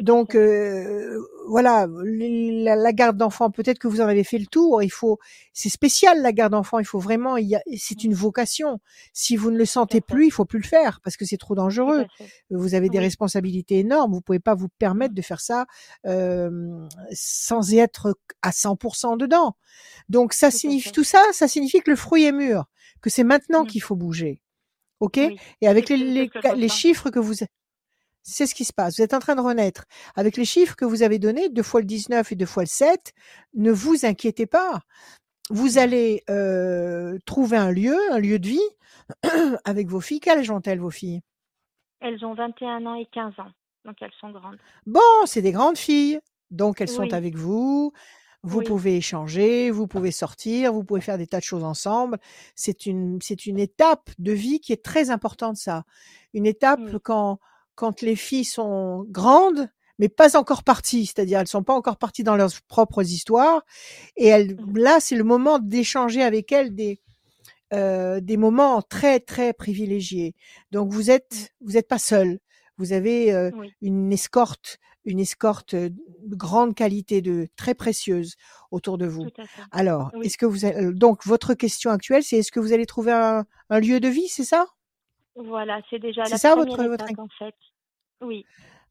Donc 0.00 0.34
euh, 0.34 1.18
voilà, 1.46 1.86
la, 1.88 2.74
la 2.76 2.92
garde 2.92 3.16
d'enfant, 3.16 3.50
peut-être 3.50 3.78
que 3.78 3.86
vous 3.88 4.00
en 4.00 4.06
avez 4.06 4.24
fait 4.24 4.38
le 4.38 4.46
tour. 4.46 4.82
Il 4.82 4.90
faut, 4.90 5.18
c'est 5.52 5.68
spécial 5.68 6.20
la 6.22 6.32
garde 6.32 6.52
d'enfant. 6.52 6.78
Il 6.78 6.84
faut 6.84 6.98
vraiment, 6.98 7.36
il 7.36 7.46
y 7.46 7.54
a, 7.54 7.62
c'est 7.76 8.02
une 8.04 8.14
vocation. 8.14 8.80
Si 9.12 9.36
vous 9.36 9.50
ne 9.50 9.56
le 9.58 9.64
sentez 9.66 10.00
plus, 10.00 10.26
il 10.26 10.30
faut 10.30 10.44
plus 10.44 10.58
le 10.58 10.66
faire 10.66 11.00
parce 11.02 11.16
que 11.16 11.24
c'est 11.24 11.36
trop 11.36 11.54
dangereux. 11.54 12.06
Vous 12.50 12.74
avez 12.74 12.88
des 12.88 12.98
Oui. 12.98 13.04
responsabilités 13.04 13.78
énormes. 13.78 14.12
Vous 14.12 14.20
pouvez 14.20 14.40
pas 14.40 14.54
vous 14.54 14.68
permettre 14.78 15.14
de 15.14 15.22
faire 15.22 15.40
ça 15.40 15.66
euh, 16.06 16.50
sans 17.12 17.70
y 17.72 17.78
être 17.78 18.16
à 18.42 18.50
100% 18.50 19.16
dedans. 19.16 19.56
Donc 20.08 20.32
ça 20.32 20.50
Tout 20.50 20.56
signifie 20.58 20.92
tout 20.92 21.04
ça, 21.04 21.22
ça 21.32 21.46
signifie 21.48 21.80
que 21.80 21.90
le 21.90 21.96
fruit 21.96 22.24
est 22.24 22.32
mûr, 22.32 22.64
que 23.00 23.10
c'est 23.10 23.24
maintenant 23.24 23.64
Mm. 23.64 23.66
qu'il 23.68 23.82
faut 23.82 23.96
bouger. 23.96 24.40
Ok? 25.00 25.14
Oui. 25.18 25.36
Et 25.60 25.68
avec 25.68 25.88
les, 25.88 25.96
les, 25.96 26.30
les 26.56 26.68
chiffres 26.68 27.10
que 27.10 27.18
vous 27.18 27.34
c'est 28.24 28.46
ce 28.46 28.54
qui 28.56 28.64
se 28.64 28.72
passe. 28.72 28.96
Vous 28.96 29.02
êtes 29.02 29.14
en 29.14 29.20
train 29.20 29.36
de 29.36 29.40
renaître. 29.40 29.84
Avec 30.16 30.36
les 30.36 30.44
chiffres 30.44 30.74
que 30.74 30.84
vous 30.84 31.02
avez 31.04 31.20
donnés, 31.20 31.48
deux 31.50 31.62
fois 31.62 31.80
le 31.80 31.86
19 31.86 32.32
et 32.32 32.34
deux 32.34 32.46
fois 32.46 32.64
le 32.64 32.68
7, 32.68 33.12
ne 33.54 33.70
vous 33.70 34.04
inquiétez 34.04 34.46
pas. 34.46 34.80
Vous 35.50 35.78
allez 35.78 36.24
euh, 36.30 37.18
trouver 37.26 37.58
un 37.58 37.70
lieu, 37.70 37.96
un 38.10 38.18
lieu 38.18 38.38
de 38.38 38.48
vie 38.48 38.68
avec 39.64 39.88
vos 39.88 40.00
filles. 40.00 40.20
Quel 40.20 40.38
âge 40.38 40.50
ont-elles, 40.50 40.80
vos 40.80 40.90
filles? 40.90 41.20
Elles 42.00 42.24
ont 42.24 42.34
21 42.34 42.86
ans 42.86 42.94
et 42.96 43.06
15 43.06 43.38
ans, 43.38 43.50
donc 43.84 43.96
elles 44.00 44.12
sont 44.20 44.30
grandes. 44.30 44.58
Bon, 44.86 45.00
c'est 45.26 45.42
des 45.42 45.52
grandes 45.52 45.78
filles. 45.78 46.20
Donc, 46.50 46.80
elles 46.80 46.88
sont 46.88 47.12
avec 47.12 47.36
vous. 47.36 47.92
Vous 48.42 48.58
Oui. 48.58 48.64
pouvez 48.64 48.96
échanger, 48.98 49.70
vous 49.70 49.86
pouvez 49.86 50.10
sortir, 50.10 50.72
vous 50.74 50.84
pouvez 50.84 51.00
faire 51.00 51.16
des 51.16 51.26
tas 51.26 51.38
de 51.38 51.44
choses 51.44 51.64
ensemble. 51.64 52.18
C'est 52.54 52.84
une, 52.86 53.18
c'est 53.22 53.46
une 53.46 53.58
étape 53.58 54.10
de 54.18 54.32
vie 54.32 54.60
qui 54.60 54.72
est 54.74 54.84
très 54.84 55.08
importante, 55.10 55.56
ça. 55.56 55.84
Une 56.34 56.44
étape 56.46 56.80
Oui. 56.82 56.98
quand, 57.02 57.40
quand 57.74 58.02
les 58.02 58.16
filles 58.16 58.44
sont 58.44 59.04
grandes, 59.08 59.68
mais 59.98 60.08
pas 60.08 60.36
encore 60.36 60.64
parties. 60.64 61.06
C'est-à-dire, 61.06 61.40
elles 61.40 61.46
sont 61.48 61.62
pas 61.64 61.74
encore 61.74 61.96
parties 61.98 62.24
dans 62.24 62.36
leurs 62.36 62.52
propres 62.68 63.02
histoires. 63.02 63.62
Et 64.16 64.26
elles, 64.28 64.56
Mhm. 64.60 64.78
là, 64.78 65.00
c'est 65.00 65.16
le 65.16 65.24
moment 65.24 65.58
d'échanger 65.58 66.22
avec 66.22 66.52
elles 66.52 66.74
des, 66.74 67.00
euh, 67.72 68.20
des 68.20 68.36
moments 68.36 68.82
très, 68.82 69.20
très 69.20 69.52
privilégiés. 69.52 70.34
Donc, 70.70 70.92
vous 70.92 71.10
êtes, 71.10 71.52
vous 71.60 71.76
êtes 71.76 71.88
pas 71.88 71.98
seul. 71.98 72.38
Vous 72.78 72.92
avez 72.92 73.32
euh, 73.32 73.50
Oui. 73.56 73.72
une 73.82 74.12
escorte, 74.12 74.78
une 75.04 75.20
escorte 75.20 75.74
euh, 75.74 75.90
de 75.90 76.36
grande 76.36 76.74
qualité, 76.74 77.22
de 77.22 77.48
très 77.56 77.74
précieuse 77.74 78.34
autour 78.70 78.98
de 78.98 79.06
vous. 79.06 79.30
Tout 79.30 79.40
à 79.42 79.46
fait. 79.46 79.62
Alors, 79.70 80.10
Oui. 80.14 80.26
est-ce 80.26 80.38
que 80.38 80.46
vous 80.46 80.92
donc 80.92 81.24
votre 81.26 81.54
question 81.54 81.90
actuelle, 81.90 82.22
c'est 82.24 82.38
est-ce 82.38 82.52
que 82.52 82.60
vous 82.60 82.72
allez 82.72 82.86
trouver 82.86 83.12
un, 83.12 83.44
un 83.70 83.80
lieu 83.80 84.00
de 84.00 84.08
vie, 84.08 84.28
c'est 84.28 84.44
ça? 84.44 84.66
Voilà, 85.36 85.80
c'est 85.90 85.98
déjà 85.98 86.22
la 86.24 86.38
ça, 86.38 86.54
première 86.54 86.76
votre- 86.76 87.18
en 87.18 87.28
fait. 87.38 87.54
Oui. 88.20 88.46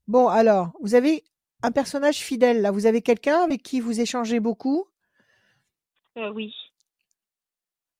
Bon, 0.07 0.27
alors, 0.27 0.71
vous 0.81 0.95
avez 0.95 1.23
un 1.61 1.71
personnage 1.71 2.17
fidèle 2.17 2.61
là. 2.61 2.71
Vous 2.71 2.85
avez 2.85 3.01
quelqu'un 3.01 3.41
avec 3.41 3.63
qui 3.63 3.79
vous 3.79 4.01
échangez 4.01 4.39
beaucoup? 4.39 4.85
Euh, 6.17 6.31
oui. 6.31 6.53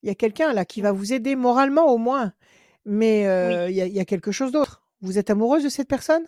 Il 0.02 0.08
y 0.08 0.12
a 0.12 0.16
quelqu'un 0.16 0.52
là 0.54 0.66
qui 0.66 0.82
va 0.82 0.92
vous 0.92 1.14
aider 1.14 1.36
moralement 1.38 1.86
au 1.86 1.98
moins, 1.98 2.34
mais 2.86 3.26
euh, 3.28 3.70
il 3.70 3.76
y, 3.76 3.82
a, 3.82 3.86
il 3.86 3.94
y 3.94 4.02
a 4.02 4.06
quelque 4.06 4.34
chose 4.34 4.52
d'autre. 4.52 4.84
Vous 5.00 5.18
êtes 5.18 5.30
amoureuse 5.30 5.64
de 5.64 5.70
cette 5.70 5.88
personne? 5.88 6.28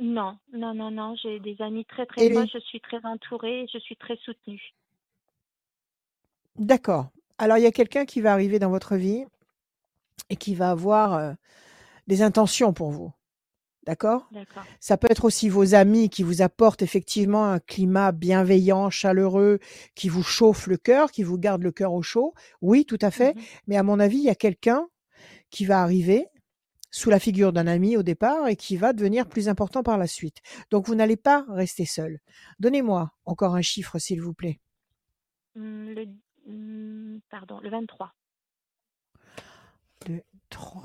Non, 0.00 0.38
non, 0.52 0.74
non, 0.74 0.90
non. 0.90 1.14
J'ai 1.22 1.38
des 1.38 1.60
amis 1.60 1.84
très 1.84 2.06
très 2.06 2.28
proches. 2.30 2.50
Je 2.52 2.58
suis 2.58 2.80
très 2.80 3.04
entourée. 3.04 3.66
Je 3.72 3.78
suis 3.78 3.96
très 3.96 4.16
soutenue. 4.24 4.74
D'accord. 6.56 7.10
Alors, 7.38 7.58
il 7.58 7.62
y 7.62 7.66
a 7.66 7.70
quelqu'un 7.72 8.04
qui 8.04 8.20
va 8.20 8.32
arriver 8.32 8.58
dans 8.58 8.70
votre 8.70 8.96
vie 8.96 9.24
et 10.30 10.36
qui 10.36 10.54
va 10.54 10.70
avoir 10.70 11.14
euh, 11.14 11.32
des 12.06 12.22
intentions 12.22 12.72
pour 12.72 12.90
vous. 12.90 13.12
D'accord? 13.86 14.28
Ça 14.78 14.96
peut 14.98 15.08
être 15.10 15.24
aussi 15.24 15.48
vos 15.48 15.74
amis 15.74 16.10
qui 16.10 16.22
vous 16.22 16.42
apportent 16.42 16.82
effectivement 16.82 17.46
un 17.46 17.60
climat 17.60 18.12
bienveillant, 18.12 18.90
chaleureux, 18.90 19.58
qui 19.94 20.08
vous 20.08 20.22
chauffe 20.22 20.66
le 20.66 20.76
cœur, 20.76 21.10
qui 21.10 21.22
vous 21.22 21.38
garde 21.38 21.62
le 21.62 21.72
cœur 21.72 21.92
au 21.94 22.02
chaud. 22.02 22.34
Oui, 22.60 22.84
tout 22.84 22.98
à 23.00 23.10
fait. 23.10 23.34
Mhm. 23.34 23.42
Mais 23.68 23.76
à 23.76 23.82
mon 23.82 23.98
avis, 23.98 24.18
il 24.18 24.24
y 24.24 24.30
a 24.30 24.34
quelqu'un 24.34 24.86
qui 25.50 25.64
va 25.64 25.82
arriver 25.82 26.26
sous 26.90 27.08
la 27.08 27.18
figure 27.18 27.52
d'un 27.52 27.66
ami 27.66 27.96
au 27.96 28.02
départ 28.02 28.48
et 28.48 28.56
qui 28.56 28.76
va 28.76 28.92
devenir 28.92 29.28
plus 29.28 29.48
important 29.48 29.82
par 29.82 29.96
la 29.96 30.06
suite. 30.06 30.38
Donc, 30.70 30.86
vous 30.86 30.94
n'allez 30.94 31.16
pas 31.16 31.46
rester 31.48 31.86
seul. 31.86 32.20
Donnez-moi 32.58 33.10
encore 33.24 33.54
un 33.54 33.62
chiffre, 33.62 33.98
s'il 33.98 34.20
vous 34.20 34.34
plaît. 34.34 34.60
Hum, 35.56 35.90
Le, 35.94 36.06
hum, 36.46 37.20
pardon, 37.30 37.60
le 37.60 37.70
23. 37.70 38.12
2, 40.06 40.22
3, 40.50 40.82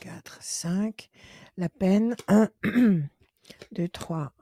4, 0.00 0.38
5. 0.40 1.10
La 1.56 1.68
peine. 1.68 2.16
1, 2.28 2.48
2, 3.72 3.88
3, 3.88 4.32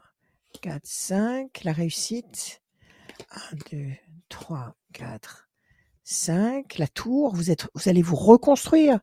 4, 0.61 0.81
5. 0.85 1.65
La 1.65 1.73
réussite. 1.73 2.63
1, 3.31 3.57
2, 3.73 3.87
3, 4.29 4.75
4, 4.93 5.49
5. 6.05 6.79
La 6.79 6.89
tour. 6.89 7.35
Vous, 7.35 7.51
êtes, 7.51 7.69
vous 7.75 7.89
allez 7.89 8.03
vous 8.03 8.17
reconstruire. 8.17 9.01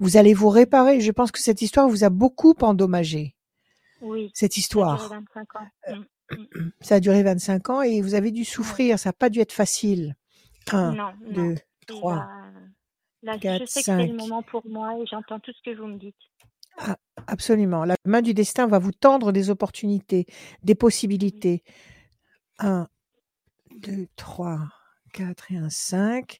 Vous 0.00 0.16
allez 0.16 0.34
vous 0.34 0.48
réparer. 0.48 1.00
Je 1.00 1.12
pense 1.12 1.30
que 1.30 1.40
cette 1.40 1.62
histoire 1.62 1.88
vous 1.88 2.04
a 2.04 2.10
beaucoup 2.10 2.54
endommagé. 2.60 3.36
Oui. 4.00 4.30
Cette 4.34 4.54
Ça 4.54 4.56
a 4.56 4.94
duré 4.94 4.96
histoire. 4.96 5.08
25 5.08 5.56
ans. 5.56 5.68
Hum. 5.88 6.06
Ça 6.82 6.96
a 6.96 7.00
duré 7.00 7.22
25 7.22 7.70
ans 7.70 7.82
et 7.82 8.02
vous 8.02 8.14
avez 8.14 8.30
dû 8.30 8.44
souffrir. 8.44 8.98
Ça 8.98 9.08
n'a 9.08 9.12
pas 9.14 9.30
dû 9.30 9.40
être 9.40 9.52
facile. 9.52 10.14
1, 10.70 10.92
Non, 10.92 11.12
non. 11.22 11.32
2, 11.32 11.52
Et 11.52 11.58
3. 11.86 12.28
Là, 13.22 13.36
je 13.40 13.64
sais 13.66 13.80
que 13.80 13.84
c'est 13.86 14.06
le 14.06 14.14
moment 14.14 14.42
pour 14.42 14.66
moi 14.66 14.96
et 14.98 15.04
j'entends 15.10 15.40
tout 15.40 15.52
ce 15.52 15.70
que 15.70 15.76
vous 15.76 15.86
me 15.86 15.98
dites. 15.98 16.14
Absolument. 17.26 17.84
La 17.84 17.96
main 18.04 18.22
du 18.22 18.34
destin 18.34 18.66
va 18.66 18.78
vous 18.78 18.92
tendre 18.92 19.32
des 19.32 19.50
opportunités, 19.50 20.26
des 20.62 20.74
possibilités. 20.74 21.64
1, 22.60 22.86
2, 23.76 24.06
3, 24.16 24.60
4 25.12 25.52
et 25.52 25.56
1, 25.56 25.68
5. 25.68 26.38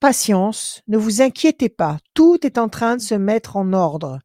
Patience, 0.00 0.82
ne 0.88 0.96
vous 0.96 1.22
inquiétez 1.22 1.68
pas. 1.68 1.98
Tout 2.14 2.46
est 2.46 2.58
en 2.58 2.68
train 2.68 2.96
de 2.96 3.02
se 3.02 3.14
mettre 3.14 3.56
en 3.56 3.72
ordre. 3.72 4.18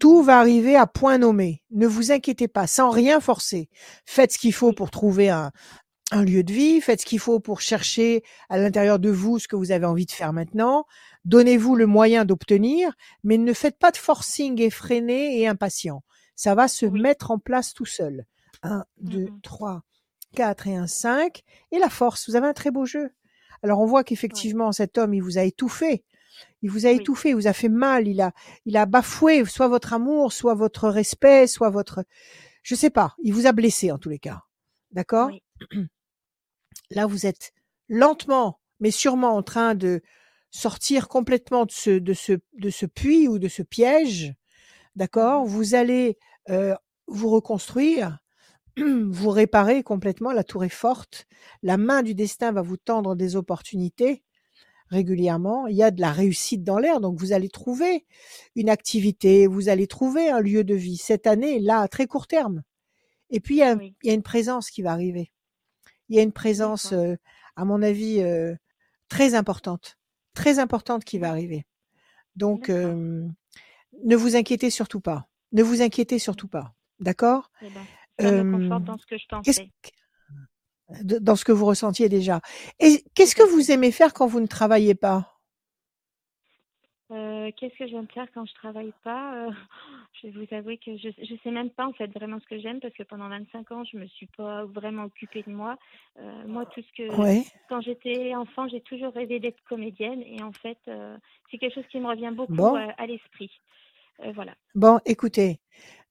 Tout 0.00 0.22
va 0.22 0.38
arriver 0.38 0.76
à 0.76 0.86
point 0.86 1.18
nommé. 1.18 1.62
Ne 1.70 1.86
vous 1.86 2.10
inquiétez 2.10 2.48
pas, 2.48 2.66
sans 2.66 2.90
rien 2.90 3.20
forcer. 3.20 3.68
Faites 4.06 4.32
ce 4.32 4.38
qu'il 4.38 4.52
faut 4.52 4.72
pour 4.72 4.90
trouver 4.90 5.30
un, 5.30 5.52
un 6.12 6.24
lieu 6.24 6.42
de 6.44 6.52
vie, 6.52 6.80
faites 6.80 7.00
ce 7.00 7.06
qu'il 7.06 7.18
faut 7.18 7.40
pour 7.40 7.60
chercher 7.60 8.22
à 8.48 8.58
l'intérieur 8.58 8.98
de 8.98 9.10
vous 9.10 9.38
ce 9.38 9.48
que 9.48 9.56
vous 9.56 9.72
avez 9.72 9.86
envie 9.86 10.06
de 10.06 10.10
faire 10.10 10.32
maintenant. 10.32 10.86
Donnez-vous 11.24 11.74
le 11.76 11.86
moyen 11.86 12.24
d'obtenir, 12.24 12.92
mais 13.24 13.38
ne 13.38 13.52
faites 13.52 13.78
pas 13.78 13.90
de 13.90 13.96
forcing 13.96 14.60
effréné 14.60 15.40
et 15.40 15.46
impatient. 15.48 16.04
Ça 16.36 16.54
va 16.54 16.68
se 16.68 16.86
Oui. 16.86 17.00
mettre 17.00 17.30
en 17.30 17.38
place 17.38 17.72
tout 17.72 17.86
seul. 17.86 18.26
1, 18.62 18.84
2, 19.00 19.24
Mhm. 19.24 19.40
3, 19.42 19.82
4 20.34 20.66
et 20.68 20.76
un 20.76 20.86
5. 20.86 21.42
Et 21.72 21.78
la 21.78 21.88
force, 21.88 22.28
vous 22.28 22.36
avez 22.36 22.46
un 22.48 22.52
très 22.52 22.70
beau 22.70 22.84
jeu. 22.84 23.10
Alors 23.62 23.80
on 23.80 23.86
voit 23.86 24.04
qu'effectivement 24.04 24.72
cet 24.72 24.98
homme, 24.98 25.14
il 25.14 25.22
vous 25.22 25.38
a 25.38 25.42
étouffé. 25.42 26.04
Il 26.62 26.70
vous 26.70 26.84
a 26.86 26.90
Oui. 26.90 26.96
étouffé, 26.96 27.30
il 27.30 27.34
vous 27.36 27.46
a 27.46 27.52
fait 27.52 27.68
mal, 27.68 28.08
il 28.08 28.20
a, 28.20 28.32
il 28.66 28.76
a 28.76 28.84
bafoué 28.86 29.44
soit 29.46 29.68
votre 29.68 29.92
amour, 29.94 30.32
soit 30.32 30.54
votre 30.54 30.88
respect, 30.88 31.46
soit 31.46 31.70
votre, 31.70 32.04
je 32.62 32.74
sais 32.74 32.90
pas, 32.90 33.14
il 33.22 33.32
vous 33.32 33.46
a 33.46 33.52
blessé 33.52 33.90
en 33.92 33.98
tous 33.98 34.08
les 34.10 34.18
cas. 34.18 34.42
D'accord? 34.90 35.28
Oui. 35.28 35.42
Là, 36.94 37.06
vous 37.06 37.26
êtes 37.26 37.52
lentement, 37.88 38.60
mais 38.80 38.90
sûrement 38.90 39.36
en 39.36 39.42
train 39.42 39.74
de 39.74 40.02
sortir 40.50 41.08
complètement 41.08 41.66
de 41.66 41.72
ce, 41.72 41.90
de 41.90 42.12
ce, 42.14 42.34
de 42.54 42.70
ce 42.70 42.86
puits 42.86 43.28
ou 43.28 43.38
de 43.38 43.48
ce 43.48 43.62
piège. 43.62 44.34
D'accord? 44.96 45.44
Mhm. 45.44 45.48
Vous 45.48 45.74
allez 45.74 46.18
euh, 46.50 46.74
vous 47.08 47.30
reconstruire, 47.30 48.18
vous 48.78 49.30
réparer 49.30 49.82
complètement. 49.82 50.32
La 50.32 50.44
tour 50.44 50.64
est 50.64 50.68
forte. 50.70 51.26
La 51.62 51.76
main 51.78 52.02
du 52.02 52.14
destin 52.14 52.52
va 52.52 52.62
vous 52.62 52.76
tendre 52.78 53.14
des 53.16 53.36
opportunités 53.36 54.22
régulièrement. 54.88 55.66
Il 55.66 55.76
y 55.76 55.82
a 55.82 55.90
de 55.90 56.00
la 56.00 56.12
réussite 56.12 56.62
dans 56.64 56.78
l'air, 56.78 57.00
donc 57.00 57.18
vous 57.18 57.32
allez 57.32 57.48
trouver 57.48 58.06
une 58.56 58.70
activité, 58.70 59.46
vous 59.46 59.68
allez 59.68 59.86
trouver 59.86 60.28
un 60.30 60.40
lieu 60.40 60.64
de 60.64 60.74
vie 60.74 60.96
cette 60.98 61.26
année, 61.26 61.60
là, 61.60 61.80
à 61.80 61.88
très 61.88 62.06
court 62.06 62.26
terme. 62.26 62.62
Et 63.30 63.40
puis, 63.40 63.56
il 63.56 63.58
y 63.58 63.62
a, 63.62 63.76
Oui. 63.76 63.94
il 64.02 64.08
y 64.08 64.10
a 64.10 64.14
une 64.14 64.22
présence 64.22 64.70
qui 64.70 64.82
va 64.82 64.92
arriver. 64.92 65.32
Il 66.08 66.16
y 66.16 66.18
a 66.18 66.22
une 66.22 66.32
présence, 66.32 66.92
euh, 66.92 67.16
à 67.56 67.64
mon 67.64 67.82
avis, 67.82 68.20
euh, 68.20 68.54
très 69.08 69.34
importante, 69.34 69.96
très 70.34 70.58
importante 70.58 71.04
qui 71.04 71.18
va 71.18 71.30
arriver. 71.30 71.64
Donc, 72.36 72.68
euh, 72.68 73.26
ne 74.02 74.16
vous 74.16 74.36
inquiétez 74.36 74.70
surtout 74.70 75.00
pas. 75.00 75.28
Ne 75.52 75.62
vous 75.62 75.82
inquiétez 75.82 76.18
surtout 76.18 76.48
pas. 76.48 76.74
D'accord? 77.00 77.50
Eh 77.60 77.68
ben, 77.70 77.84
ça 78.20 78.30
me 78.32 78.52
conforte 78.58 78.84
dans 78.84 78.98
ce 78.98 79.06
que 79.06 79.16
je 79.16 79.26
Qu'est-ce 79.42 79.60
pensais. 79.60 79.70
de- 81.04 81.18
dans 81.18 81.36
ce 81.36 81.44
que 81.44 81.52
vous 81.52 81.64
ressentiez 81.66 82.08
déjà. 82.08 82.40
Et 82.80 83.04
qu'est-ce 83.14 83.34
que 83.34 83.42
vous 83.48 83.70
aimez 83.70 83.92
faire 83.92 84.12
quand 84.12 84.26
vous 84.26 84.40
ne 84.40 84.46
travaillez 84.46 84.94
pas? 84.94 85.33
Euh, 87.10 87.50
Qu'est-ce 87.56 87.76
que 87.78 87.86
j'aime 87.86 88.08
faire 88.08 88.26
quand 88.32 88.46
je 88.46 88.54
travaille 88.54 88.92
pas 89.02 89.34
Euh, 89.34 89.50
Je 90.22 90.28
vais 90.28 90.46
vous 90.46 90.54
avouer 90.54 90.78
que 90.78 90.96
je 90.96 91.08
je 91.18 91.34
sais 91.42 91.50
même 91.50 91.68
pas 91.70 91.86
en 91.86 91.92
fait 91.92 92.06
vraiment 92.06 92.38
ce 92.40 92.46
que 92.46 92.58
j'aime 92.58 92.80
parce 92.80 92.94
que 92.94 93.02
pendant 93.02 93.28
25 93.28 93.72
ans 93.72 93.84
je 93.84 93.98
me 93.98 94.06
suis 94.06 94.28
pas 94.38 94.64
vraiment 94.64 95.04
occupée 95.04 95.42
de 95.46 95.52
moi. 95.52 95.76
Euh, 96.18 96.46
moi 96.46 96.64
tout 96.66 96.80
ce 96.80 97.02
que 97.02 97.48
quand 97.68 97.80
j'étais 97.82 98.34
enfant 98.34 98.68
j'ai 98.68 98.80
toujours 98.80 99.12
rêvé 99.12 99.38
d'être 99.38 99.62
comédienne 99.64 100.22
et 100.22 100.42
en 100.42 100.52
fait 100.52 100.78
c'est 101.50 101.58
quelque 101.58 101.74
chose 101.74 101.86
qui 101.90 102.00
me 102.00 102.08
revient 102.08 102.32
beaucoup 102.34 102.54
Bon. 102.54 102.74
à 102.74 103.06
l'esprit. 103.06 103.50
Voilà. 104.32 104.54
Bon, 104.76 105.00
écoutez, 105.04 105.58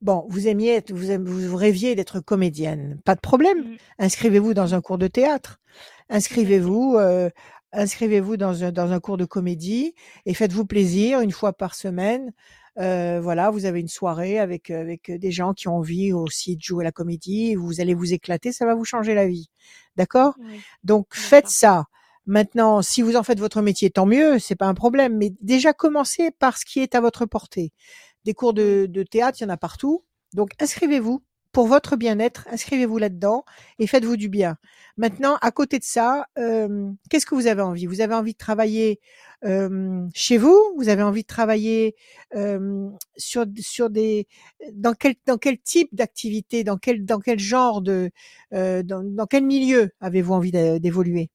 Bon, 0.03 0.25
vous 0.27 0.49
aimiez 0.49 0.71
être, 0.75 0.91
vous, 0.91 1.47
vous 1.47 1.55
rêviez 1.55 1.95
d'être 1.95 2.19
comédienne. 2.19 2.99
Pas 3.05 3.15
de 3.15 3.21
problème. 3.21 3.59
Mm. 3.59 3.77
Inscrivez-vous 3.99 4.53
dans 4.53 4.75
un 4.75 4.81
cours 4.81 4.97
de 4.97 5.07
théâtre. 5.07 5.61
Inscrivez-vous, 6.09 6.97
euh, 6.97 7.29
inscrivez-vous 7.73 8.37
dans 8.37 8.63
un, 8.63 8.71
dans 8.71 8.91
un 8.91 8.99
cours 8.99 9.17
de 9.17 9.25
comédie 9.25 9.93
et 10.25 10.33
faites-vous 10.33 10.65
plaisir 10.65 11.19
une 11.19 11.31
fois 11.31 11.53
par 11.53 11.75
semaine. 11.75 12.31
Euh, 12.79 13.19
voilà, 13.21 13.51
vous 13.51 13.65
avez 13.65 13.79
une 13.79 13.87
soirée 13.87 14.39
avec 14.39 14.71
avec 14.71 15.11
des 15.11 15.31
gens 15.31 15.53
qui 15.53 15.67
ont 15.67 15.77
envie 15.77 16.11
aussi 16.11 16.55
de 16.55 16.61
jouer 16.61 16.83
la 16.83 16.91
comédie. 16.91 17.55
Vous 17.55 17.81
allez 17.81 17.93
vous 17.93 18.13
éclater, 18.13 18.51
ça 18.51 18.65
va 18.65 18.73
vous 18.73 18.85
changer 18.85 19.13
la 19.13 19.27
vie. 19.27 19.49
D'accord? 19.95 20.35
Oui. 20.39 20.61
Donc 20.83 21.07
faites 21.11 21.49
ça. 21.49 21.85
Maintenant, 22.25 22.81
si 22.81 23.01
vous 23.01 23.15
en 23.17 23.23
faites 23.23 23.39
votre 23.39 23.61
métier, 23.61 23.89
tant 23.89 24.05
mieux, 24.05 24.39
c'est 24.39 24.55
pas 24.55 24.67
un 24.67 24.73
problème. 24.73 25.17
Mais 25.17 25.33
déjà 25.41 25.73
commencez 25.73 26.31
par 26.31 26.57
ce 26.57 26.65
qui 26.65 26.79
est 26.79 26.95
à 26.95 27.01
votre 27.01 27.25
portée. 27.25 27.73
Des 28.25 28.33
cours 28.33 28.53
de, 28.53 28.87
de 28.89 29.03
théâtre, 29.03 29.39
il 29.41 29.43
y 29.43 29.45
en 29.45 29.49
a 29.49 29.57
partout. 29.57 30.03
Donc 30.33 30.51
inscrivez-vous 30.59 31.21
pour 31.53 31.67
votre 31.67 31.95
bien-être, 31.95 32.47
inscrivez-vous 32.51 32.97
là-dedans 32.97 33.45
et 33.79 33.87
faites-vous 33.87 34.17
du 34.17 34.27
bien. 34.27 34.57
Maintenant, 34.97 35.37
à 35.41 35.51
côté 35.51 35.79
de 35.79 35.83
ça, 35.85 36.25
qu'est-ce 37.09 37.25
que 37.25 37.35
vous 37.35 37.47
avez 37.47 37.61
envie? 37.61 37.85
Vous 37.85 38.01
avez 38.01 38.15
envie 38.15 38.33
de 38.33 38.37
travailler 38.37 38.99
chez 40.13 40.37
vous? 40.37 40.57
Vous 40.77 40.89
avez 40.89 41.03
envie 41.03 41.21
de 41.21 41.27
travailler 41.27 41.95
sur 43.17 43.45
sur 43.59 43.89
des 43.89 44.27
dans 44.73 44.93
quel 44.93 45.15
dans 45.25 45.37
quel 45.37 45.59
type 45.59 45.89
d'activité? 45.93 46.63
Dans 46.63 46.77
quel 46.77 47.05
dans 47.05 47.19
quel 47.19 47.39
genre 47.39 47.81
de 47.81 48.11
dans, 48.51 49.27
quel 49.29 49.45
milieu 49.45 49.91
avez-vous 50.01 50.33
envie 50.33 50.51
d'évoluer? 50.51 51.29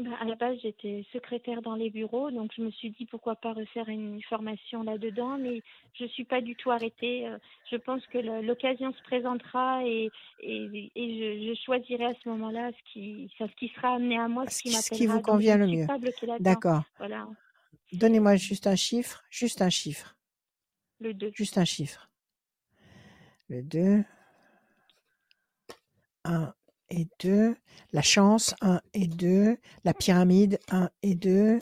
Bah, 0.00 0.16
à 0.20 0.24
la 0.24 0.34
base, 0.34 0.58
j'étais 0.62 1.04
secrétaire 1.12 1.60
dans 1.62 1.74
les 1.74 1.90
bureaux, 1.90 2.30
donc 2.30 2.52
je 2.56 2.62
me 2.62 2.70
suis 2.70 2.90
dit 2.90 3.04
pourquoi 3.06 3.36
pas 3.36 3.52
refaire 3.52 3.88
une 3.88 4.22
formation 4.22 4.82
là-dedans, 4.82 5.36
mais 5.38 5.62
je 5.94 6.06
suis 6.06 6.24
pas 6.24 6.40
du 6.40 6.56
tout 6.56 6.70
arrêtée. 6.70 7.26
Euh, 7.28 7.38
Je 7.70 7.76
pense 7.76 8.06
que 8.06 8.18
l'occasion 8.18 8.92
se 8.92 9.02
présentera 9.02 9.84
et, 9.84 10.10
et, 10.40 10.90
et 10.94 11.40
je, 11.44 11.48
je 11.54 11.60
choisirai 11.64 12.06
à 12.06 12.14
ce 12.22 12.28
moment-là 12.30 12.70
ce 12.72 12.92
qui, 12.92 13.30
ce 13.38 13.44
qui 13.56 13.68
sera 13.68 13.94
amené 13.96 14.18
à 14.18 14.28
moi, 14.28 14.46
ce 14.48 14.62
qui 14.62 14.70
ce 14.72 14.90
qui 14.90 15.06
vous 15.06 15.20
convient 15.20 15.56
ne 15.56 15.66
le 15.66 15.70
mieux. 15.72 15.86
D'accord. 16.40 16.82
Voilà, 16.98 17.26
Donnez-moi 17.92 18.36
juste 18.36 18.66
un 18.66 18.76
chiffre, 18.76 19.24
juste 19.30 19.60
un 19.62 19.70
chiffre, 19.70 20.16
le 21.00 21.12
2. 21.12 21.32
juste 21.34 21.58
un 21.58 21.64
chiffre. 21.64 22.08
Le 23.48 23.62
2, 23.62 24.04
1 26.24 26.54
et 26.90 27.08
2, 27.22 27.56
la 27.92 28.02
chance, 28.02 28.54
1 28.60 28.80
et 28.94 29.06
2, 29.06 29.56
la 29.84 29.94
pyramide, 29.94 30.58
1 30.70 30.90
et 31.02 31.14
2, 31.14 31.58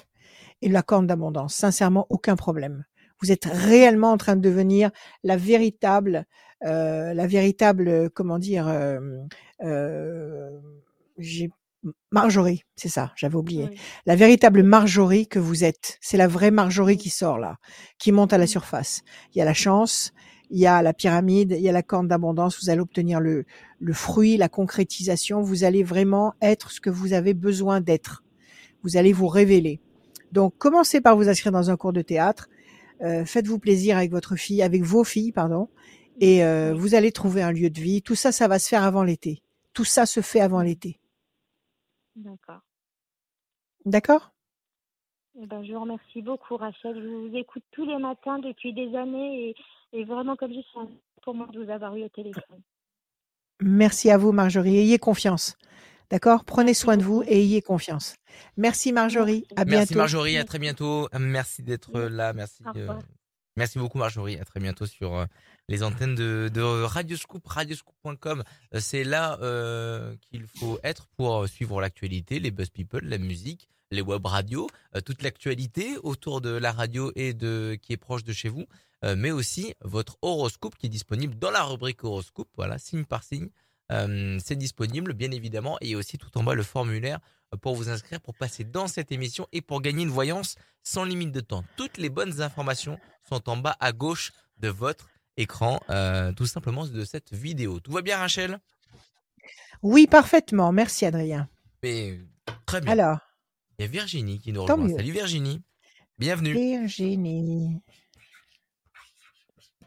et 0.63 0.69
la 0.69 0.83
corne 0.83 1.07
d'abondance. 1.07 1.55
Sincèrement, 1.55 2.07
aucun 2.11 2.37
problème. 2.37 2.85
Vous 3.21 3.33
êtes 3.33 3.47
réellement 3.47 4.13
en 4.13 4.17
train 4.17 4.37
de 4.37 4.41
devenir 4.41 4.91
la 5.25 5.37
véritable, 5.37 6.25
euh, 6.65 7.15
la 7.15 7.27
véritable, 7.27 8.11
comment 8.11 8.39
dire, 8.39 8.69
euh, 8.69 9.01
euh, 9.63 10.51
j'ai 11.19 11.51
Marjorie, 12.11 12.65
c'est 12.75 12.89
ça, 12.89 13.13
j'avais 13.17 13.37
oublié. 13.37 13.69
Oui. 13.71 13.79
La 14.05 14.17
véritable 14.17 14.65
Marjorie 14.65 15.29
que 15.29 15.39
vous 15.39 15.63
êtes. 15.65 15.97
C'est 16.01 16.17
la 16.17 16.27
vraie 16.27 16.51
Marjorie 16.51 16.97
qui 16.99 17.09
sort 17.09 17.39
là, 17.39 17.57
qui 17.99 18.11
monte 18.11 18.33
à 18.33 18.39
la 18.39 18.45
Mm. 18.45 18.49
surface. 18.49 19.03
Il 19.35 19.39
y 19.39 19.43
a 19.43 19.45
la 19.45 19.55
chance, 19.55 20.13
il 20.51 20.59
y 20.59 20.67
a 20.67 20.83
la 20.83 20.93
pyramide, 20.93 21.53
il 21.53 21.63
y 21.63 21.69
a 21.69 21.73
la 21.73 21.83
corne 21.83 22.09
d'abondance. 22.09 22.63
Vous 22.63 22.71
allez 22.71 22.81
obtenir 22.81 23.21
le, 23.21 23.45
le 23.81 23.93
fruit, 23.93 24.37
la 24.37 24.49
concrétisation. 24.49 25.41
Vous 25.41 25.65
allez 25.65 25.83
vraiment 25.83 26.35
être 26.41 26.71
ce 26.71 26.81
que 26.81 26.91
vous 26.91 27.13
avez 27.13 27.35
besoin 27.35 27.81
d'être. 27.81 28.25
Vous 28.83 28.97
allez 28.97 29.13
vous 29.13 29.29
révéler. 29.29 29.81
Donc, 30.33 30.57
commencez 30.59 31.01
par 31.01 31.17
vous 31.17 31.29
inscrire 31.29 31.53
dans 31.53 31.71
un 31.71 31.77
cours 31.77 31.93
de 31.93 32.03
théâtre. 32.03 32.49
Euh, 33.03 33.25
Faites-vous 33.25 33.59
plaisir 33.59 33.97
avec 33.97 34.11
votre 34.11 34.37
fille, 34.37 34.63
avec 34.63 34.83
vos 34.83 35.05
filles, 35.05 35.33
pardon. 35.33 35.69
Et 36.21 36.45
euh, 36.45 36.75
vous 36.75 36.95
allez 36.95 37.13
trouver 37.13 37.43
un 37.43 37.53
lieu 37.53 37.71
de 37.71 37.81
vie. 37.81 38.03
Tout 38.03 38.15
ça, 38.15 38.33
ça 38.33 38.49
va 38.49 38.59
se 38.59 38.69
faire 38.69 38.83
avant 38.83 39.05
l'été. 39.05 39.43
Tout 39.73 39.85
ça 39.85 40.07
se 40.07 40.21
fait 40.21 40.41
avant 40.41 40.63
l'été. 40.63 40.99
D'accord. 42.17 42.61
D'accord? 43.85 44.33
Eh 45.41 45.47
ben, 45.47 45.63
je 45.65 45.73
vous 45.73 45.81
remercie 45.81 46.23
beaucoup, 46.23 46.57
Rachel. 46.57 47.01
Je 47.01 47.29
vous 47.29 47.37
écoute 47.37 47.63
tous 47.71 47.85
les 47.85 47.99
matins 47.99 48.41
depuis 48.41 48.73
des 48.73 48.95
années 48.97 49.51
et, 49.51 49.55
et 49.93 50.05
vraiment, 50.05 50.37
comme 50.37 50.53
je 50.53 50.61
suis 50.61 50.99
pour 51.23 51.35
moi 51.35 51.47
de 51.53 51.63
vous 51.63 51.71
avoir 51.71 51.97
eu 51.97 52.05
au 52.05 52.09
téléphone. 52.09 52.61
Merci 53.61 54.11
à 54.11 54.19
vous, 54.19 54.33
Marjorie. 54.33 54.77
Ayez 54.77 54.99
confiance. 54.99 55.57
D'accord? 56.11 56.45
Prenez 56.45 56.67
Merci 56.69 56.81
soin 56.81 56.97
de 56.97 57.03
vous 57.03 57.23
et 57.27 57.41
ayez 57.41 57.61
confiance. 57.61 58.17
Merci, 58.57 58.93
Marjorie. 58.93 59.45
Merci. 59.51 59.55
À 59.57 59.65
Merci 59.65 59.87
bientôt. 59.89 59.99
Marjorie, 59.99 60.37
à 60.39 60.45
très 60.45 60.59
bientôt. 60.59 61.09
Merci 61.19 61.63
d'être 61.63 61.91
Merci. 61.93 62.17
là. 62.17 62.33
Merci. 62.33 62.63
Euh, 62.77 62.95
merci 63.57 63.79
beaucoup 63.79 63.99
Marjorie. 63.99 64.39
À 64.39 64.45
très 64.45 64.61
bientôt 64.61 64.87
sur 64.87 65.15
euh, 65.15 65.27
les 65.69 65.83
antennes 65.83 66.15
de, 66.15 66.51
de 66.53 66.63
Radio 66.63 67.17
Scoop, 67.17 67.47
radioscoop.com. 67.47 68.43
Euh, 68.75 68.81
C'est 68.81 69.05
là 69.05 69.39
euh, 69.43 70.15
qu'il 70.31 70.47
faut 70.47 70.79
être 70.83 71.09
pour 71.17 71.47
suivre 71.47 71.81
l'actualité, 71.81 72.39
les 72.41 72.51
buzz 72.51 72.71
people, 72.71 73.05
la 73.05 73.19
musique, 73.19 73.69
les 73.91 74.03
web 74.03 74.25
radios, 74.27 74.69
euh, 74.95 75.01
toute 75.01 75.23
l'actualité 75.23 75.97
autour 76.03 76.41
de 76.41 76.51
la 76.51 76.73
radio 76.73 77.13
et 77.17 77.35
de 77.35 77.79
qui 77.81 77.93
est 77.93 77.97
proche 77.99 78.25
de 78.25 78.33
chez 78.33 78.49
vous, 78.49 78.67
euh, 79.05 79.15
mais 79.17 79.31
aussi 79.31 79.75
votre 79.83 80.19
horoscope 80.23 80.77
qui 80.77 80.87
est 80.87 80.91
disponible 80.91 81.39
dans 81.39 81.51
la 81.51 81.63
rubrique 81.63 82.05
horoscope. 82.05 82.49
Voilà, 82.57 82.79
signe 82.79 83.05
par 83.05 83.23
signe. 83.23 83.49
Euh, 83.91 84.39
c'est 84.45 84.57
disponible, 84.57 85.15
bien 85.15 85.31
évidemment, 85.31 85.79
et 85.81 85.97
aussi 85.97 86.19
tout 86.19 86.37
en 86.37 86.43
bas 86.43 86.55
le 86.55 86.63
formulaire 86.63 87.21
pour 87.63 87.75
vous 87.75 87.89
inscrire, 87.89 88.21
pour 88.21 88.35
passer 88.35 88.65
dans 88.65 88.89
cette 88.89 89.11
émission 89.13 89.47
et 89.53 89.63
pour 89.63 89.81
gagner 89.81 90.03
une 90.03 90.11
voyance 90.11 90.57
sans 90.83 91.05
limite 91.05 91.33
de 91.33 91.41
temps. 91.41 91.65
Toutes 91.77 91.97
les 91.97 92.11
bonnes 92.11 92.43
informations 92.43 92.99
sont 93.27 93.49
en 93.49 93.57
bas 93.57 93.77
à 93.81 93.93
gauche 93.93 94.33
de 94.59 94.69
votre 94.69 95.09
écran, 95.37 95.81
euh, 95.89 96.33
tout 96.33 96.47
simplement 96.47 96.85
de 96.87 97.05
cette 97.05 97.33
vidéo. 97.33 97.81
Tout 97.81 97.93
va 97.93 98.03
bien, 98.03 98.19
Rachel? 98.19 98.59
Oui, 99.83 100.07
parfaitement. 100.07 100.73
Merci, 100.73 101.07
Adrien. 101.07 101.49
Mais 101.83 102.21
très 102.67 102.81
bien. 102.81 102.93
Alors, 102.93 103.19
Il 103.79 103.85
y 103.85 103.85
a 103.85 103.91
Virginie 103.93 104.41
qui 104.41 104.53
nous 104.53 104.65
Tant 104.65 104.75
rejoint. 104.75 104.89
mieux. 104.89 104.97
Salut 104.97 105.13
Virginie. 105.13 105.63
Bienvenue. 106.19 106.53
Virginie. 106.53 107.81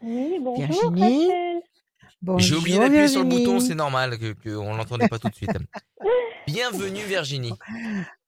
Oui, 0.02 0.38
bonjour 0.40 0.92
Virginie. 0.92 1.28
J'ai 2.38 2.54
oublié 2.54 2.78
d'appuyer 2.78 3.08
sur 3.08 3.22
le 3.22 3.28
bouton, 3.28 3.60
c'est 3.60 3.74
normal 3.74 4.18
que 4.18 4.32
qu'on 4.32 4.74
l'entendait 4.74 5.08
pas 5.08 5.18
tout 5.18 5.28
de 5.28 5.34
suite. 5.34 5.50
Bienvenue 6.46 7.02
Virginie. 7.04 7.52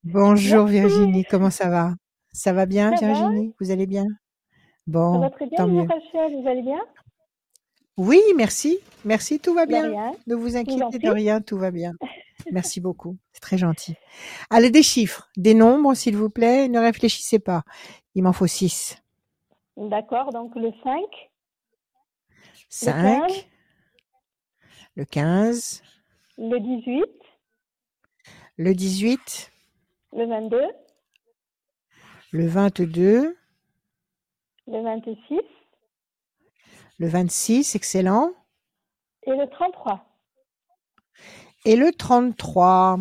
Bonjour, 0.03 0.67
Virginie. 0.67 1.25
Comment 1.25 1.51
ça 1.51 1.71
va? 1.71 1.95
Ça 2.33 2.53
va 2.53 2.67
bien, 2.67 2.95
Ça 2.97 3.07
va. 3.07 3.13
Virginie? 3.15 3.55
Vous 3.59 3.71
allez 3.71 3.87
bien? 3.87 4.05
Ça 4.05 4.11
Bon, 4.87 5.19
va 5.21 5.31
très 5.31 5.47
bien, 5.47 5.57
tant 5.57 5.67
mieux. 5.67 5.81
Rachel, 5.89 6.43
vous 6.43 6.47
allez 6.47 6.61
bien? 6.63 6.81
Oui, 7.97 8.21
merci. 8.37 8.79
Merci, 9.07 9.41
tout 9.41 9.55
va 9.55 9.65
bien. 9.65 10.13
Ne 10.27 10.35
vous 10.35 10.57
inquiétez 10.57 10.99
de 10.99 11.09
rien, 11.11 11.41
tout 11.41 11.57
va 11.57 11.71
bien. 11.71 11.93
Merci 12.53 12.81
beaucoup. 12.81 13.17
C'est 13.33 13.41
très 13.41 13.59
gentil. 13.59 13.95
Allez, 14.51 14.71
des 14.71 14.83
chiffres, 14.83 15.29
des 15.37 15.55
nombres, 15.55 15.95
s'il 15.95 16.17
vous 16.17 16.31
plaît. 16.31 16.69
Ne 16.69 16.79
réfléchissez 16.79 17.39
pas. 17.39 17.63
Il 18.15 18.23
m'en 18.23 18.33
faut 18.33 18.47
six. 18.47 18.97
D'accord, 19.77 20.31
donc 20.33 20.55
le 20.55 20.71
5, 20.83 21.03
Cinq. 22.69 23.49
Le 24.97 25.05
quinze. 25.05 25.83
le 26.39 26.59
18, 26.61 27.05
Le 28.59 28.73
dix-huit. 28.75 29.51
le 30.13 30.27
22, 30.27 30.61
Le 32.33 32.47
vingt-deux. 32.47 33.37
le 34.69 34.83
26 34.83 35.41
Le 36.99 37.09
vingt-six, 37.09 37.75
excellent. 37.75 38.33
et 39.27 39.31
le 39.33 39.49
33. 39.51 40.05
Et 41.65 41.77
le 41.77 41.93
33. 41.93 42.99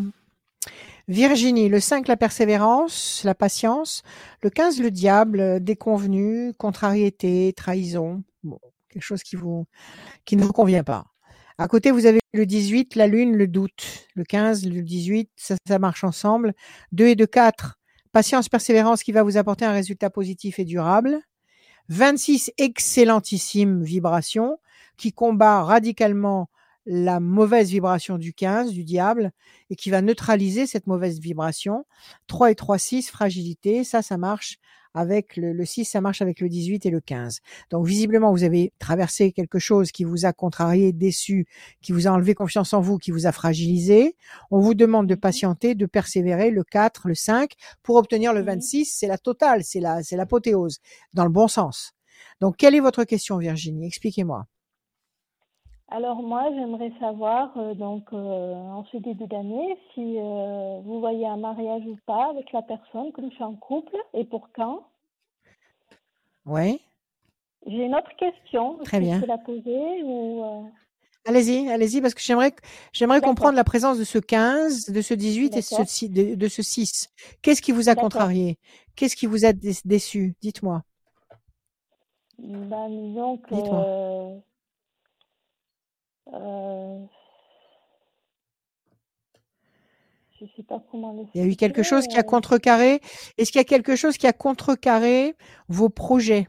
Virginie, 1.09 1.67
le 1.67 1.81
5, 1.81 2.07
la 2.07 2.15
persévérance, 2.15 3.23
la 3.25 3.35
patience. 3.35 4.03
Le 4.41 4.49
15, 4.49 4.79
le 4.81 4.89
diable, 4.89 5.61
déconvenu, 5.61 6.53
contrariété, 6.53 7.51
trahison. 7.57 8.23
Bon, 8.43 8.59
quelque 8.87 9.03
chose 9.03 9.21
qui 9.21 9.35
vous, 9.35 9.65
qui 10.23 10.37
ne 10.37 10.43
vous 10.43 10.53
convient 10.53 10.85
pas. 10.85 11.07
À 11.57 11.67
côté, 11.67 11.91
vous 11.91 12.05
avez 12.05 12.19
le 12.33 12.45
18, 12.45 12.95
la 12.95 13.07
lune, 13.07 13.35
le 13.35 13.47
doute. 13.47 14.07
Le 14.15 14.23
15, 14.23 14.65
le 14.65 14.81
18, 14.81 15.29
ça, 15.35 15.55
ça 15.67 15.77
marche 15.77 16.05
ensemble. 16.05 16.53
2 16.93 17.07
et 17.07 17.15
2, 17.15 17.27
4. 17.27 17.79
Patience, 18.13 18.47
persévérance 18.47 19.03
qui 19.03 19.11
va 19.11 19.23
vous 19.23 19.35
apporter 19.35 19.65
un 19.65 19.73
résultat 19.73 20.09
positif 20.09 20.57
et 20.59 20.65
durable. 20.65 21.19
26, 21.89 22.51
excellentissime 22.57 23.83
vibration 23.83 24.57
qui 24.95 25.11
combat 25.11 25.63
radicalement 25.63 26.49
la 26.85 27.19
mauvaise 27.19 27.69
vibration 27.69 28.17
du 28.17 28.33
15, 28.33 28.71
du 28.71 28.83
diable, 28.83 29.31
et 29.69 29.75
qui 29.75 29.89
va 29.89 30.01
neutraliser 30.01 30.67
cette 30.67 30.87
mauvaise 30.87 31.19
vibration. 31.19 31.85
3 32.27 32.51
et 32.51 32.55
3, 32.55 32.77
6, 32.77 33.09
fragilité, 33.09 33.83
ça, 33.83 34.01
ça 34.01 34.17
marche 34.17 34.57
avec 34.95 35.37
le, 35.37 35.53
le 35.53 35.65
6, 35.65 35.85
ça 35.85 36.01
marche 36.01 36.21
avec 36.21 36.39
le 36.39 36.49
18 36.49 36.85
et 36.85 36.89
le 36.91 37.01
15. 37.01 37.39
Donc, 37.71 37.85
visiblement, 37.87 38.31
vous 38.31 38.43
avez 38.43 38.73
traversé 38.79 39.31
quelque 39.31 39.57
chose 39.57 39.91
qui 39.91 40.03
vous 40.03 40.25
a 40.25 40.33
contrarié, 40.33 40.91
déçu, 40.93 41.47
qui 41.81 41.91
vous 41.93 42.07
a 42.07 42.11
enlevé 42.11 42.35
confiance 42.35 42.73
en 42.73 42.81
vous, 42.81 42.97
qui 42.99 43.09
vous 43.11 43.25
a 43.25 43.31
fragilisé. 43.31 44.15
On 44.51 44.59
vous 44.59 44.75
demande 44.75 45.07
de 45.07 45.15
patienter, 45.15 45.73
de 45.75 45.85
persévérer 45.87 46.51
le 46.51 46.63
4, 46.63 47.07
le 47.07 47.15
5, 47.15 47.53
pour 47.81 47.95
obtenir 47.95 48.33
le 48.33 48.41
Mhm. 48.41 48.45
26, 48.47 48.85
c'est 48.85 49.07
la 49.07 49.17
totale, 49.17 49.63
c'est 49.63 49.79
la, 49.79 50.03
c'est 50.03 50.15
l'apothéose, 50.15 50.79
dans 51.13 51.23
le 51.25 51.31
bon 51.31 51.47
sens. 51.47 51.93
Donc, 52.41 52.57
quelle 52.57 52.75
est 52.75 52.79
votre 52.79 53.03
question, 53.03 53.37
Virginie? 53.37 53.87
Expliquez-moi. 53.87 54.45
Alors 55.89 56.21
moi, 56.23 56.49
j'aimerais 56.53 56.91
savoir, 56.99 57.55
euh, 57.57 57.73
donc 57.73 58.11
euh, 58.13 58.53
en 58.53 58.83
ce 58.85 58.97
début 58.97 59.27
d'année, 59.27 59.77
si 59.93 60.17
euh, 60.19 60.81
vous 60.83 60.99
voyez 60.99 61.25
un 61.27 61.37
mariage 61.37 61.83
ou 61.85 61.97
pas 62.05 62.29
avec 62.31 62.51
la 62.51 62.61
personne, 62.61 63.11
que 63.13 63.21
je 63.21 63.29
suis 63.33 63.43
en 63.43 63.55
couple, 63.55 63.95
et 64.13 64.25
pour 64.25 64.49
quand? 64.53 64.85
Ouais. 66.45 66.79
J'ai 67.65 67.85
une 67.85 67.95
autre 67.95 68.13
question. 68.17 68.77
Très 68.83 68.99
que 68.99 69.05
je 69.05 69.09
bien. 69.09 69.19
peux 69.21 69.25
la 69.27 69.37
poser 69.37 70.03
ou 70.03 70.43
Allez-y, 71.25 71.69
allez-y, 71.69 72.01
parce 72.01 72.13
que 72.13 72.21
j'aimerais 72.21 72.53
j'aimerais 72.91 73.21
comprendre 73.21 73.55
la 73.55 73.63
présence 73.63 73.97
de 73.97 74.03
ce 74.03 74.17
15, 74.17 74.87
de 74.89 75.01
ce 75.01 75.13
18 75.13 75.55
et 75.55 75.61
ce, 75.61 76.05
de, 76.07 76.35
de 76.35 76.47
ce 76.49 76.61
6. 76.61 77.09
Qu'est-ce 77.41 77.61
qui 77.61 77.71
vous 77.71 77.87
a 77.87 77.95
contrarié? 77.95 78.57
Qu'est-ce 78.97 79.15
qui 79.15 79.25
vous 79.25 79.45
a 79.45 79.53
dé- 79.53 79.71
déçu? 79.85 80.35
Dites-moi. 80.41 80.83
Ben, 82.37 82.89
disons 82.89 83.37
que 83.37 83.55
Dites-moi. 83.55 83.85
Euh, 86.31 87.05
je 90.39 90.45
sais 90.55 90.63
pas 90.63 90.81
comment 90.91 91.25
Il 91.33 91.41
y 91.41 91.43
a 91.43 91.47
eu 91.47 91.55
quelque 91.55 91.83
chose 91.83 92.07
qui 92.07 92.17
a 92.17 92.19
euh, 92.19 92.23
contrecarré. 92.23 93.01
Est-ce 93.37 93.51
qu'il 93.51 93.59
y 93.59 93.61
a 93.61 93.65
quelque 93.65 93.95
chose 93.95 94.17
qui 94.17 94.27
a 94.27 94.33
contrecarré 94.33 95.35
vos 95.67 95.89
projets? 95.89 96.47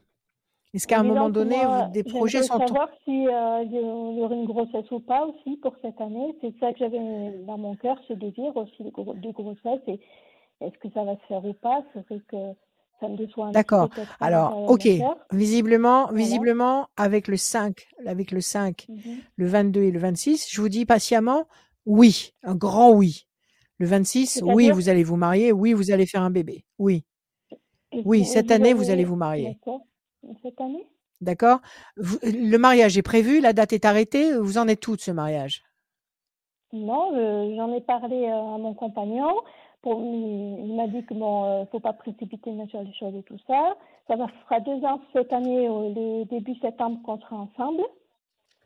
Est-ce 0.72 0.88
qu'à 0.88 0.98
un 0.98 1.04
moment 1.04 1.30
donné, 1.30 1.64
moi, 1.64 1.86
des 1.92 2.02
projets 2.02 2.42
sont... 2.42 2.58
savoir 2.58 2.88
si 3.04 3.28
euh, 3.28 3.62
il 3.62 3.72
y 3.72 4.22
aurait 4.22 4.34
une 4.34 4.46
grossesse 4.46 4.90
ou 4.90 4.98
pas 4.98 5.24
aussi 5.24 5.56
pour 5.58 5.76
cette 5.80 6.00
année. 6.00 6.34
C'est 6.40 6.52
ça 6.58 6.72
que 6.72 6.80
j'avais 6.80 6.98
dans 7.46 7.58
mon 7.58 7.76
cœur, 7.76 7.96
ce 8.08 8.12
désir 8.12 8.56
aussi 8.56 8.82
de, 8.82 8.90
gro- 8.90 9.14
de 9.14 9.30
grossesse. 9.30 9.80
Et 9.86 10.00
est-ce 10.60 10.76
que 10.78 10.90
ça 10.90 11.04
va 11.04 11.14
se 11.14 11.26
faire 11.28 11.44
ou 11.44 11.52
pas? 11.52 11.84
C'est 11.92 12.04
vrai 12.08 12.20
que 12.26 12.36
ça 13.00 13.08
me 13.08 13.16
déçoit 13.16 13.46
un 13.46 13.48
petit 13.48 13.54
D'accord. 13.54 13.88
Alors, 14.20 14.50
de 14.50 14.72
ok. 14.72 14.88
Visiblement, 15.32 16.04
Voilà. 16.04 16.16
visiblement, 16.18 16.88
avec 16.96 17.28
le 17.28 17.36
5, 17.36 17.86
avec 18.06 18.30
le 18.30 18.40
5, 18.40 18.86
Mhm. 18.88 19.18
le 19.36 19.46
22 19.46 19.82
et 19.82 19.90
le 19.90 19.98
26, 19.98 20.46
je 20.50 20.60
vous 20.60 20.68
dis 20.68 20.86
patiemment, 20.86 21.46
oui, 21.86 22.32
un 22.42 22.54
grand 22.54 22.92
oui. 22.92 23.26
Le 23.78 23.86
26, 23.86 24.42
oui, 24.44 24.70
vous 24.70 24.88
allez 24.88 25.02
vous 25.02 25.16
marier, 25.16 25.52
oui, 25.52 25.72
vous 25.72 25.90
allez 25.90 26.06
faire 26.06 26.22
un 26.22 26.30
bébé. 26.30 26.64
Oui, 26.78 27.04
Et 27.92 28.02
oui, 28.04 28.24
cette 28.24 28.50
année, 28.50 28.72
vous 28.72 28.90
allez 28.90 29.04
vous 29.04 29.16
marier. 29.16 29.48
D'accord. 29.54 29.82
Cette 30.42 30.60
année? 30.60 30.86
D'accord 31.20 31.60
Vous- 31.96 32.18
Le 32.22 32.56
mariage 32.56 32.96
est 32.96 33.02
prévu, 33.02 33.40
la 33.40 33.52
date 33.52 33.72
est 33.72 33.84
arrêtée, 33.84 34.36
vous 34.38 34.58
en 34.58 34.68
êtes 34.68 34.80
tout 34.80 34.96
de 34.96 35.00
ce 35.00 35.10
mariage? 35.10 35.62
Non, 36.72 37.14
euh, 37.14 37.54
j'en 37.56 37.72
ai 37.72 37.80
parlé 37.80 38.24
euh, 38.24 38.54
à 38.54 38.58
mon 38.58 38.74
compagnon. 38.74 39.32
Pour, 39.84 40.00
il 40.00 40.74
m'a 40.76 40.86
dit 40.86 41.04
que 41.04 41.12
bon, 41.12 41.44
euh, 41.44 41.64
faut 41.70 41.78
pas 41.78 41.92
précipiter 41.92 42.50
sûr 42.70 42.80
les 42.82 42.94
choses 42.94 43.14
et 43.14 43.22
tout 43.22 43.36
ça. 43.46 43.76
Ça 44.08 44.16
va, 44.16 44.28
fera 44.48 44.60
deux 44.60 44.82
ans 44.82 44.98
cette 45.12 45.30
année, 45.30 45.66
le 45.68 46.24
début 46.24 46.54
septembre, 46.56 46.98
qu'on 47.04 47.18
sera 47.20 47.36
ensemble. 47.36 47.82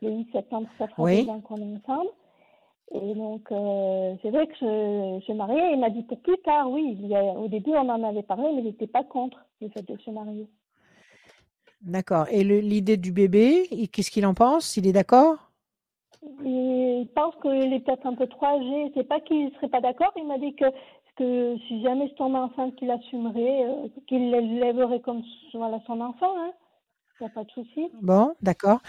Le 0.01 0.11
8 0.11 0.31
septembre, 0.31 0.69
ça 0.77 0.87
fera 0.87 1.03
Oui. 1.03 1.25
deux 1.25 1.29
ans 1.29 1.41
qu'on 1.41 1.57
est 1.57 1.77
ensemble. 1.85 2.09
Et 2.93 3.13
donc, 3.15 3.51
euh, 3.51 4.15
c'est 4.21 4.29
vrai 4.29 4.47
que 4.47 4.55
je, 4.61 5.17
je 5.19 5.23
suis 5.25 5.33
mariée. 5.33 5.73
Il 5.73 5.79
m'a 5.81 5.89
dit 5.89 6.03
pour 6.03 6.21
plus 6.21 6.37
tard, 6.37 6.71
oui. 6.71 6.97
Il 7.01 7.07
y 7.07 7.15
a- 7.17 7.33
au 7.33 7.49
début, 7.49 7.71
on 7.71 7.89
en 7.89 8.01
avait 8.03 8.23
parlé, 8.23 8.47
mais 8.53 8.59
il 8.61 8.65
n'était 8.65 8.87
pas 8.87 9.03
contre 9.03 9.45
le 9.61 9.67
fait 9.69 9.85
de 9.91 9.97
se 9.97 10.09
marier. 10.09 10.47
D'accord. 11.81 12.27
Et 12.31 12.43
l'idée 12.45 12.97
du 12.97 13.11
bébé, 13.11 13.67
qu'est-ce 13.91 14.09
qu'il 14.11 14.25
en 14.25 14.33
pense? 14.33 14.77
Il 14.77 14.87
est 14.87 14.93
d'accord? 14.93 15.35
Il 16.43 17.07
pense 17.15 17.33
qu'il 17.41 17.71
est 17.73 17.79
peut-être 17.79 18.05
un 18.05 18.15
peu 18.15 18.27
trop 18.27 18.45
âgé. 18.47 18.91
C'est 18.93 19.07
pas 19.07 19.21
qu'il 19.21 19.49
serait 19.55 19.69
pas 19.69 19.79
d'accord. 19.81 20.11
Il 20.17 20.27
m'a 20.27 20.37
dit 20.37 20.53
que, 20.55 20.65
que 21.19 21.57
si 21.67 21.81
jamais 21.83 22.07
je 22.07 22.13
tombais 22.15 22.39
enceinte, 22.39 22.75
qu'il 22.77 22.89
assumerait, 22.89 23.65
euh, 23.65 23.87
qu'il 24.07 24.31
l'élèverait 24.31 25.01
comme 25.01 25.21
voilà, 25.53 25.79
son 25.85 25.99
enfant. 25.99 26.33
Hein. 26.37 26.51
Il 27.19 27.25
n'y 27.25 27.27
a 27.27 27.33
pas 27.33 27.43
de 27.43 27.51
souci. 27.51 27.89
Bon, 28.01 28.33
d'accord. 28.41 28.79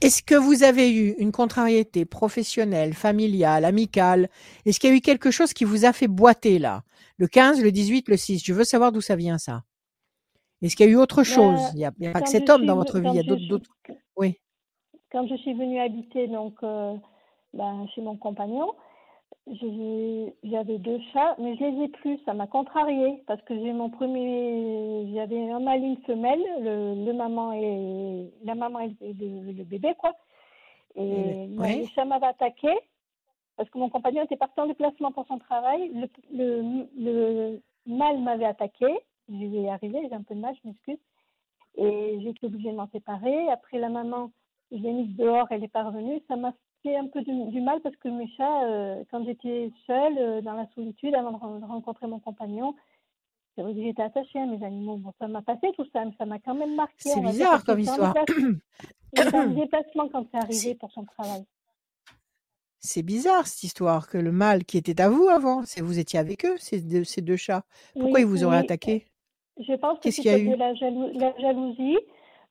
Est-ce 0.00 0.22
que 0.22 0.36
vous 0.36 0.62
avez 0.62 0.92
eu 0.94 1.16
une 1.18 1.32
contrariété 1.32 2.04
professionnelle, 2.04 2.94
familiale, 2.94 3.64
amicale? 3.64 4.28
Est-ce 4.64 4.78
qu'il 4.78 4.90
y 4.90 4.92
a 4.92 4.96
eu 4.96 5.00
quelque 5.00 5.32
chose 5.32 5.52
qui 5.52 5.64
vous 5.64 5.84
a 5.84 5.92
fait 5.92 6.06
boiter 6.06 6.60
là? 6.60 6.84
Le 7.16 7.26
15, 7.26 7.60
le 7.60 7.72
18, 7.72 8.08
le 8.08 8.16
6 8.16 8.44
Je 8.44 8.54
veux 8.54 8.62
savoir 8.62 8.92
d'où 8.92 9.00
ça 9.00 9.16
vient 9.16 9.38
ça. 9.38 9.64
Est-ce 10.62 10.76
qu'il 10.76 10.86
y 10.86 10.88
a 10.88 10.92
eu 10.92 10.96
autre 10.96 11.24
chose? 11.24 11.58
Ben, 11.74 11.92
Il 11.98 12.02
n'y 12.02 12.06
a, 12.06 12.12
pas 12.12 12.20
que 12.20 12.28
cet 12.28 12.48
homme 12.48 12.60
suis 12.60 12.66
dans 12.68 12.76
votre 12.76 13.00
vie, 13.00 13.08
il 13.08 13.16
y 13.16 13.18
a 13.18 13.24
d'autres. 13.24 13.68
Oui. 14.16 14.38
Quand 15.10 15.26
je 15.26 15.34
suis 15.34 15.54
venue 15.54 15.80
habiter 15.80 16.28
donc, 16.28 16.54
euh, 16.62 16.94
ben, 17.52 17.86
chez 17.92 18.00
mon 18.00 18.16
compagnon, 18.16 18.72
j'avais 19.46 20.78
deux 20.78 21.00
chats, 21.12 21.34
mais 21.38 21.56
je 21.56 21.64
les 21.64 21.84
ai 21.84 21.88
plus. 21.88 22.18
Ça 22.24 22.34
m'a 22.34 22.46
contrariée 22.46 23.22
parce 23.26 23.42
que 23.42 23.54
j'ai 23.54 23.72
mon 23.72 23.90
premier, 23.90 25.12
j'avais 25.14 25.50
un 25.50 25.60
mâle 25.60 25.82
et 25.82 25.88
une 25.88 26.02
femelle, 26.02 26.42
le, 26.60 27.04
le 27.04 27.12
maman 27.12 27.52
et 27.52 28.30
la 28.44 28.54
maman 28.54 28.80
et 28.80 28.94
le, 29.00 29.64
bébé 29.64 29.94
quoi. 29.98 30.12
Et 30.94 31.48
ouais. 31.58 31.80
le 31.80 31.86
chat 31.94 32.04
m'avait 32.04 32.26
attaqué 32.26 32.68
parce 33.56 33.68
que 33.70 33.78
mon 33.78 33.88
compagnon 33.88 34.22
était 34.22 34.36
parti 34.36 34.60
en 34.60 34.66
déplacement 34.66 35.12
pour 35.12 35.26
son 35.26 35.38
travail. 35.38 35.90
Le, 35.92 36.08
le, 36.32 36.88
le 36.96 37.62
mâle 37.86 38.20
m'avait 38.20 38.44
attaqué. 38.44 38.86
Je 39.28 39.34
vais 39.34 39.62
y 39.62 39.68
arriver, 39.68 40.06
j'ai 40.08 40.14
un 40.14 40.22
peu 40.22 40.34
de 40.34 40.40
mal, 40.40 40.54
je 40.62 40.68
m'excuse. 40.68 40.98
Et 41.76 42.18
j'ai 42.20 42.30
été 42.30 42.46
obligée 42.46 42.70
de 42.70 42.76
m'en 42.76 42.88
séparer. 42.90 43.48
Après, 43.50 43.78
la 43.78 43.88
maman, 43.88 44.30
je 44.70 44.76
l'ai 44.76 44.92
mise 44.92 45.16
dehors, 45.16 45.46
elle 45.50 45.64
est 45.64 45.68
parvenue. 45.68 46.20
Ça 46.28 46.36
m'a 46.36 46.52
fait 46.82 46.96
un 46.96 47.06
peu 47.06 47.22
du, 47.22 47.44
du 47.46 47.60
mal 47.60 47.80
parce 47.80 47.96
que 47.96 48.08
mes 48.08 48.28
chats, 48.36 48.64
euh, 48.64 49.02
quand 49.10 49.24
j'étais 49.24 49.70
seule, 49.86 50.18
euh, 50.18 50.40
dans 50.40 50.54
la 50.54 50.66
solitude, 50.74 51.14
avant 51.14 51.32
de 51.32 51.36
ren- 51.36 51.58
de 51.60 51.64
rencontrer 51.64 52.06
mon 52.06 52.18
compagnon, 52.20 52.74
c'est 53.54 53.62
vrai 53.62 53.74
que 53.74 53.82
j'étais 53.82 54.02
attachée 54.02 54.38
à 54.40 54.46
mes 54.46 54.64
animaux. 54.64 54.96
Bon, 54.96 55.12
ça 55.18 55.28
m'a 55.28 55.42
passé 55.42 55.70
tout 55.76 55.86
ça, 55.92 56.04
mais 56.04 56.12
ça 56.18 56.24
m'a 56.26 56.38
quand 56.38 56.54
même 56.54 56.74
marqué. 56.74 56.94
C'est 57.10 57.20
bizarre 57.20 57.60
que 57.62 57.66
comme 57.66 57.80
histoire. 57.80 58.14
déplacement- 58.14 58.58
j'étais 59.14 59.36
en 59.38 59.46
déplacement 59.50 60.08
quand 60.08 60.26
c'est 60.30 60.38
arrivé 60.38 60.54
C'est- 60.54 60.74
pour 60.74 60.90
son 60.92 61.04
travail. 61.04 61.44
C'est 62.84 63.02
bizarre 63.04 63.46
cette 63.46 63.62
histoire 63.62 64.08
que 64.08 64.18
le 64.18 64.32
mâle 64.32 64.64
qui 64.64 64.76
était 64.76 65.00
à 65.00 65.08
vous 65.08 65.28
avant, 65.28 65.62
c'est 65.64 65.80
vous 65.82 66.00
étiez 66.00 66.18
avec 66.18 66.44
eux, 66.44 66.56
ces 66.58 66.80
deux, 66.80 67.04
ces 67.04 67.20
deux 67.22 67.36
chats. 67.36 67.62
Pourquoi 67.94 68.18
Oui, 68.18 68.20
ils 68.22 68.26
vous 68.26 68.42
auraient 68.42 68.56
oui. 68.58 68.64
attaqué? 68.64 69.06
Je 69.60 69.74
pense 69.74 70.00
que 70.00 70.08
y 70.08 70.10
a 70.10 70.12
c'était 70.12 70.40
eu? 70.40 70.48
de 70.48 70.54
la, 70.56 70.72
la 70.72 71.38
jalousie, 71.38 71.98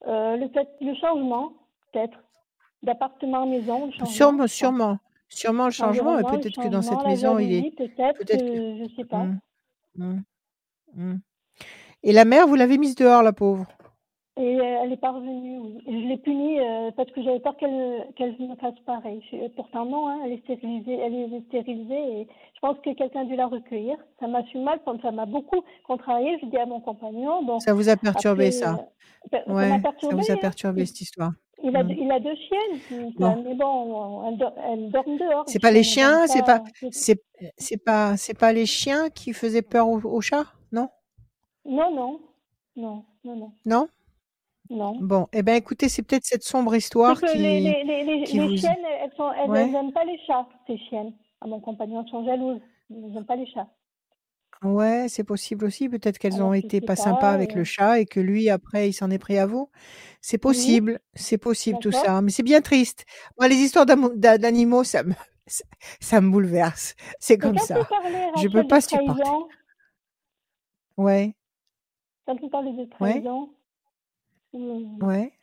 euh, 0.07 0.37
le 0.37 0.47
fait, 0.49 0.69
le 0.79 0.95
changement, 0.95 1.51
peut-être, 1.91 2.17
d'appartement 2.83 3.43
à 3.43 3.45
maison. 3.45 3.91
Sûrement, 4.05 4.47
sûrement, 4.47 4.97
sûrement 5.29 5.65
le 5.65 5.71
changement. 5.71 6.19
Et 6.19 6.23
peut-être 6.23 6.55
que 6.61 6.67
dans 6.67 6.81
cette 6.81 7.05
maison, 7.05 7.39
il 7.39 7.53
est 7.53 7.71
peut-être, 7.75 8.17
peut-être 8.17 8.43
que. 8.43 8.83
que 8.83 8.89
je 8.89 8.95
sais 8.95 9.05
pas. 9.05 9.23
Hmm, 9.23 9.39
hmm, 9.97 10.19
hmm. 10.95 11.15
Et 12.03 12.13
la 12.13 12.25
mère, 12.25 12.47
vous 12.47 12.55
l'avez 12.55 12.77
mise 12.77 12.95
dehors, 12.95 13.23
la 13.23 13.33
pauvre? 13.33 13.65
Et 14.37 14.59
euh, 14.59 14.79
elle 14.81 14.93
est 14.93 14.97
pas 14.97 15.11
revenue, 15.11 15.59
oui. 15.59 15.83
Je 15.85 16.07
l'ai 16.07 16.17
punie 16.17 16.57
euh, 16.59 16.89
parce 16.95 17.11
que 17.11 17.21
j'avais 17.21 17.41
peur 17.41 17.55
qu'elle 17.57 18.07
qu'elle 18.15 18.35
me 18.39 18.55
fasse 18.55 18.79
pareil. 18.85 19.21
Je- 19.29 19.49
pourtant 19.49 19.85
non, 19.85 20.07
hein, 20.07 20.19
elle 20.25 20.31
est 20.31 20.43
stérilisée, 20.43 20.95
elle 20.95 21.13
est 21.13 21.41
stérilisée 21.47 22.21
et 22.21 22.27
je 22.55 22.59
pense 22.61 22.77
que 22.79 22.93
quelqu'un 22.93 23.21
a 23.21 23.25
dû 23.25 23.35
la 23.35 23.47
recueillir. 23.47 23.97
Ça 24.19 24.27
m'a 24.27 24.41
fait 24.45 24.57
mal, 24.57 24.79
ça 25.01 25.11
m'a 25.11 25.25
beaucoup 25.25 25.61
contrarié. 25.85 26.39
Je 26.41 26.45
dis 26.47 26.57
à 26.57 26.65
mon 26.65 26.79
compagnon, 26.79 27.43
bon, 27.43 27.59
Ça 27.59 27.73
vous 27.73 27.89
a 27.89 27.97
perturbé, 27.97 28.47
après, 28.47 28.51
ça? 28.51 28.79
euh, 29.33 29.37
ça 29.43 29.53
Ouais, 29.53 29.67
vous 29.67 29.73
a 29.73 30.33
hein. 30.33 30.37
perturbé 30.37 30.81
Il, 30.83 30.87
cette 30.87 31.01
histoire. 31.01 31.33
Il 31.63 31.75
a, 31.75 31.83
Hmm. 31.83 31.91
il 31.91 32.11
a 32.11 32.19
deux 32.19 32.35
chiennes, 32.35 33.11
Bon. 33.17 33.43
mais 33.43 33.55
bon, 33.55 34.27
elles, 34.29 34.37
do- 34.37 34.45
elles 34.67 34.91
dorment 34.91 35.17
dehors. 35.17 35.43
C'est 35.47 35.59
pas 35.61 35.71
les 35.71 35.83
chiens, 35.83 36.27
c'est 36.27 36.45
pas, 36.45 36.63
c'est- 36.91 37.83
pas, 37.83 38.17
c'est 38.17 38.37
pas 38.37 38.51
les 38.53 38.65
chiens 38.65 39.09
qui 39.09 39.33
faisaient 39.33 39.61
peur 39.61 39.87
aux, 39.89 39.99
aux 40.03 40.21
chats, 40.21 40.45
non? 40.71 40.89
Non, 41.65 41.91
non, 41.93 42.19
non, 42.75 43.03
non, 43.23 43.35
non, 43.35 43.51
Non? 43.65 43.87
non. 44.69 44.95
Bon, 45.01 45.27
eh 45.33 45.43
ben, 45.43 45.55
écoutez, 45.55 45.89
c'est 45.89 46.01
peut-être 46.03 46.25
cette 46.25 46.43
sombre 46.43 46.75
histoire 46.75 47.19
que 47.19 47.31
qui, 47.31 47.37
les, 47.37 47.59
les, 47.59 48.03
les, 48.03 48.23
qui 48.23 48.37
les 48.39 48.47
vous, 48.47 48.57
chiennes, 48.57 48.77
elles 49.01 49.11
sont, 49.17 49.31
elles 49.33 49.49
ouais. 49.49 49.67
n'aiment 49.67 49.91
pas 49.93 50.05
les 50.05 50.17
chats, 50.25 50.47
ces 50.67 50.77
chiennes. 50.77 51.13
À 51.41 51.47
mon 51.47 51.59
compagnon, 51.59 52.01
elles 52.03 52.09
sont 52.11 52.25
jalouses. 52.25 52.61
Elles 52.89 53.11
n'aiment 53.11 53.25
pas 53.25 53.35
les 53.35 53.47
chats. 53.47 53.67
Ouais, 54.63 55.07
c'est 55.09 55.23
possible 55.23 55.65
aussi. 55.65 55.89
Peut-être 55.89 56.19
qu'elles 56.19 56.41
Alors, 56.41 56.43
ont 56.43 56.53
je 56.53 56.67
été 56.67 56.81
sais 56.81 56.81
pas 56.81 56.95
sympas 56.95 57.31
pas. 57.31 57.33
avec 57.33 57.55
le 57.55 57.63
chat 57.63 57.99
et 57.99 58.05
que 58.05 58.19
lui, 58.19 58.47
après, 58.49 58.89
il 58.89 58.93
s'en 58.93 59.09
est 59.09 59.17
pris 59.17 59.39
à 59.39 59.47
vous. 59.47 59.71
C'est 60.21 60.37
Oui, 60.43 60.77
possible, 60.77 60.99
c'est 61.15 61.39
possible 61.39 61.79
tout 61.79 61.91
d'accord. 61.91 61.91
ça. 61.91 62.21
Mais 62.21 62.29
c'est 62.31 62.43
bien 62.43 62.61
triste. 62.61 63.05
Moi, 63.39 63.47
les 63.47 63.55
histoires 63.55 63.87
d'amo- 63.87 64.13
d'a- 64.15 64.37
d'animaux, 64.37 64.83
ça 64.83 65.01
me, 65.03 65.13
ça 65.47 65.63
ça 65.99 66.21
me 66.21 66.29
bouleverse. 66.31 66.95
C'est 67.19 67.37
Et 67.43 67.51
comme 67.51 67.57
quand 67.57 67.67
ça. 67.67 67.87
parlez, 67.89 68.29
Je 68.35 68.47
peux 68.47 68.63
Rachel, 68.63 68.67
de 68.67 68.67
pas 68.67 68.81
supporter. 68.81 69.21
trahison, 69.21 69.49
Ouais, 70.95 71.35
quand 72.25 72.39
vous 72.41 72.49
parlez 72.49 72.73
de 72.73 72.85
ouais, 72.99 73.25
trahison, 73.25 73.53
vous, 74.53 74.59
ouais. 75.01 75.33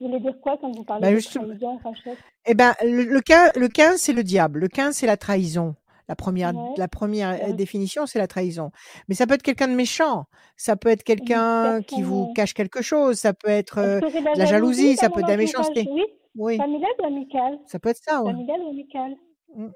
vous 0.00 0.06
voulez 0.08 0.20
dire 0.20 0.40
quoi 0.40 0.56
quand 0.58 0.70
vous 0.72 0.84
parlez 0.84 1.08
Bah, 1.08 1.10
de 1.10 1.20
trahison, 1.20 1.78
Rachel? 1.78 2.18
eh 2.46 2.54
ben, 2.54 2.74
le, 2.82 3.04
le 3.04 3.20
15, 3.20 3.50
le 3.56 3.68
15, 3.68 4.00
c'est 4.00 4.12
le 4.12 4.22
diable. 4.24 4.60
Le 4.60 4.68
15, 4.68 4.96
c'est 4.96 5.06
la 5.06 5.16
trahison. 5.16 5.74
La 6.08 6.16
première, 6.16 6.54
Ouais, 6.54 6.74
la 6.76 6.88
première 6.88 7.30
euh, 7.30 7.46
ouais. 7.46 7.52
définition, 7.54 8.06
c'est 8.06 8.18
la 8.18 8.26
trahison. 8.26 8.70
Mais 9.08 9.14
ça 9.14 9.26
peut 9.26 9.34
être 9.34 9.42
quelqu'un 9.42 9.68
de 9.68 9.74
méchant. 9.74 10.24
Ça 10.56 10.76
peut 10.76 10.90
être 10.90 11.02
quelqu'un 11.02 11.82
qui 11.82 12.02
vous 12.02 12.32
cache 12.34 12.52
quelque 12.52 12.82
chose. 12.82 13.16
Ça 13.18 13.32
peut 13.32 13.48
être 13.48 13.78
euh, 13.78 14.00
de 14.00 14.38
la 14.38 14.44
jalousie 14.44 14.48
jalousie. 14.48 14.96
Ça 14.96 15.08
peut 15.08 15.20
être 15.20 15.26
de 15.26 15.32
la 15.32 15.36
méchanceté. 15.38 15.86
Oui. 15.90 16.02
Oui, 16.36 16.58
ou 16.58 17.04
amicale? 17.04 17.60
ça 17.66 17.78
peut 17.78 17.90
être 17.90 18.02
ça, 18.02 18.20
ouais. 18.22 18.32
Familiale 18.32 18.60
ou 18.62 18.70
amicale? 18.70 19.14
Mm. 19.54 19.68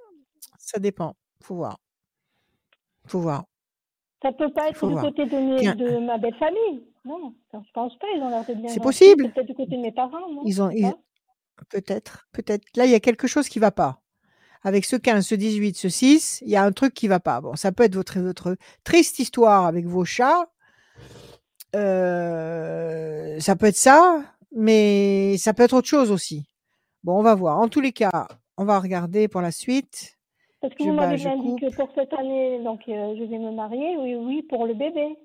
Ça 0.59 0.81
dépend. 0.81 1.15
Faut 1.41 1.55
voir. 1.55 1.79
Faut 3.07 3.21
voir. 3.21 3.45
Ça 4.23 4.33
peut 4.33 4.53
pas 4.53 4.69
être 4.69 4.77
faut 4.77 4.89
du 4.89 4.95
voir. 4.95 5.05
côté 5.05 5.25
de, 5.27 5.37
mes, 5.37 6.01
ma 6.07 6.19
belle 6.19 6.35
famille. 6.35 6.85
Non, 7.05 7.33
je 7.53 7.59
pense 7.73 7.97
pas. 7.99 8.07
Ils 8.17 8.23
ont 8.23 8.29
l'air 8.29 8.45
de 8.45 8.55
bien 8.55 8.69
c'est 8.69 8.83
possible. 8.83 9.31
peut-être 9.33 9.47
du 9.47 9.55
côté 9.55 9.77
de 9.77 9.81
mes 9.83 9.93
parents, 9.93 10.29
non? 10.31 10.43
Ils 10.45 10.61
ont, 10.61 10.71
ils. 10.71 10.93
Peut-être, 11.71 12.29
peut-être. 12.33 12.65
Là, 12.77 12.87
il 12.87 12.91
y 12.91 12.95
a 12.95 13.01
quelque 13.01 13.27
chose 13.27 13.49
qui 13.49 13.59
va 13.59 13.71
pas. 13.71 14.01
Avec 14.63 14.85
ce 14.85 14.97
15, 14.97 15.27
ce 15.27 15.35
18, 15.35 15.77
ce 15.77 15.89
6, 15.89 16.43
il 16.45 16.51
y 16.51 16.57
a 16.57 16.65
un 16.65 16.73
truc 16.73 16.95
qui 16.95 17.09
va 17.09 17.21
pas. 17.21 17.41
Bon, 17.41 17.55
ça 17.57 17.73
peut 17.73 17.85
être 17.85 17.95
votre, 17.95 18.19
votre 18.19 18.57
triste 18.85 19.19
histoire 19.19 19.67
avec 19.67 19.87
vos 19.87 20.05
chats. 20.05 20.49
Euh, 21.77 23.39
ça 23.41 23.57
peut 23.57 23.67
être 23.67 23.77
ça, 23.77 24.23
mais 24.53 25.37
ça 25.39 25.55
peut 25.55 25.63
être 25.63 25.75
autre 25.75 25.89
chose 25.89 26.11
aussi. 26.11 26.49
Bon, 27.05 27.19
on 27.19 27.23
va 27.23 27.35
voir. 27.35 27.59
En 27.59 27.69
tous 27.69 27.81
les 27.81 27.93
cas, 27.93 28.27
on 28.57 28.65
va 28.65 28.79
regarder 28.81 29.29
pour 29.29 29.41
la 29.41 29.53
suite. 29.53 30.19
Parce 30.61 30.75
que 30.75 30.83
Je 30.83 30.89
vous 30.89 30.95
m'avez 30.95 31.17
bien 31.17 31.37
dit 31.37 31.55
que 31.61 31.73
pour 31.75 31.89
cette 31.95 32.13
année, 32.15 32.63
donc 32.65 32.81
euh, 32.89 33.15
je 33.17 33.25
vais 33.25 33.39
me 33.39 33.53
marier, 33.53 33.97
oui, 33.97 34.15
oui, 34.17 34.43
pour 34.43 34.67
le 34.67 34.75
bébé. 34.75 35.17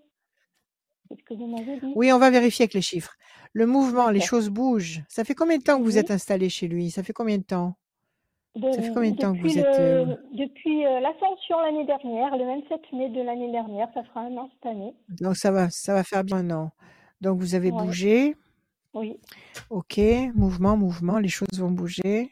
C'est 1.09 1.17
ce 1.17 1.23
que 1.23 1.33
vous 1.33 1.47
m'avez 1.47 1.79
dit. 1.79 1.91
Oui, 1.95 2.11
on 2.11 2.19
va 2.19 2.29
vérifier 2.29 2.63
avec 2.63 2.75
les 2.75 2.81
chiffres. 2.81 3.15
Le 3.51 3.65
mouvement, 3.65 4.09
les 4.09 4.21
choses 4.21 4.49
bougent. 4.49 5.01
Ça 5.09 5.23
fait 5.23 5.35
combien 5.35 5.57
de 5.57 5.63
temps 5.63 5.77
que 5.77 5.83
vous 5.83 5.97
êtes 5.97 6.11
installé 6.11 6.49
chez 6.49 6.67
lui? 6.67 6.91
Ça 6.91 7.03
fait 7.03 7.13
combien 7.13 7.37
de 7.37 7.43
temps? 7.43 7.75
De- 8.55 8.71
Ça 8.71 8.81
fait 8.83 8.93
combien 8.93 9.11
de 9.11 9.17
temps 9.17 9.31
que 9.33 9.37
depuis 9.37 9.49
vous 9.53 9.57
êtes, 9.59 9.65
euh, 9.79 10.05
le- 10.05 10.37
Depuis 10.37 10.85
euh, 10.85 10.99
l'ascension 10.99 11.59
l'année 11.59 11.85
dernière, 11.85 12.37
le 12.37 12.45
27 12.45 12.81
mai 12.93 13.09
de 13.09 13.21
l'année 13.21 13.51
dernière, 13.51 13.87
ça 13.95 14.03
fera 14.03 14.21
un 14.21 14.37
an 14.37 14.49
cette 14.53 14.71
année. 14.71 14.93
Donc 15.09 15.35
ça 15.35 15.51
va, 15.51 15.69
ça 15.71 15.93
va 15.95 16.03
faire 16.03 16.23
bien 16.23 16.37
un 16.37 16.51
an. 16.51 16.71
Donc 17.21 17.39
vous 17.39 17.55
avez 17.55 17.71
Ouais. 17.71 17.83
bougé. 17.83 18.35
Oui. 18.93 19.17
Ok, 19.71 19.99
mouvement, 20.35 20.77
mouvement, 20.77 21.17
les 21.17 21.29
choses 21.29 21.59
vont 21.59 21.71
bouger. 21.71 22.29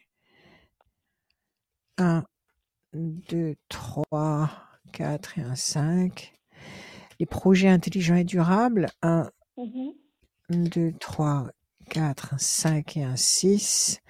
1, 1.98 2.24
2, 2.94 3.56
3, 3.70 4.50
4 4.94 5.40
et 5.40 5.42
un 5.42 5.56
5. 5.56 6.34
Les 7.20 7.26
projets 7.26 7.68
intelligents 7.70 8.16
et 8.16 8.24
durables. 8.24 8.88
1, 9.02 9.28
Mhm. 9.58 9.94
2, 10.50 10.92
3, 11.00 11.48
4, 11.90 12.40
5 12.40 12.96
et 12.98 13.04
un 13.04 13.16
6. 13.16 14.02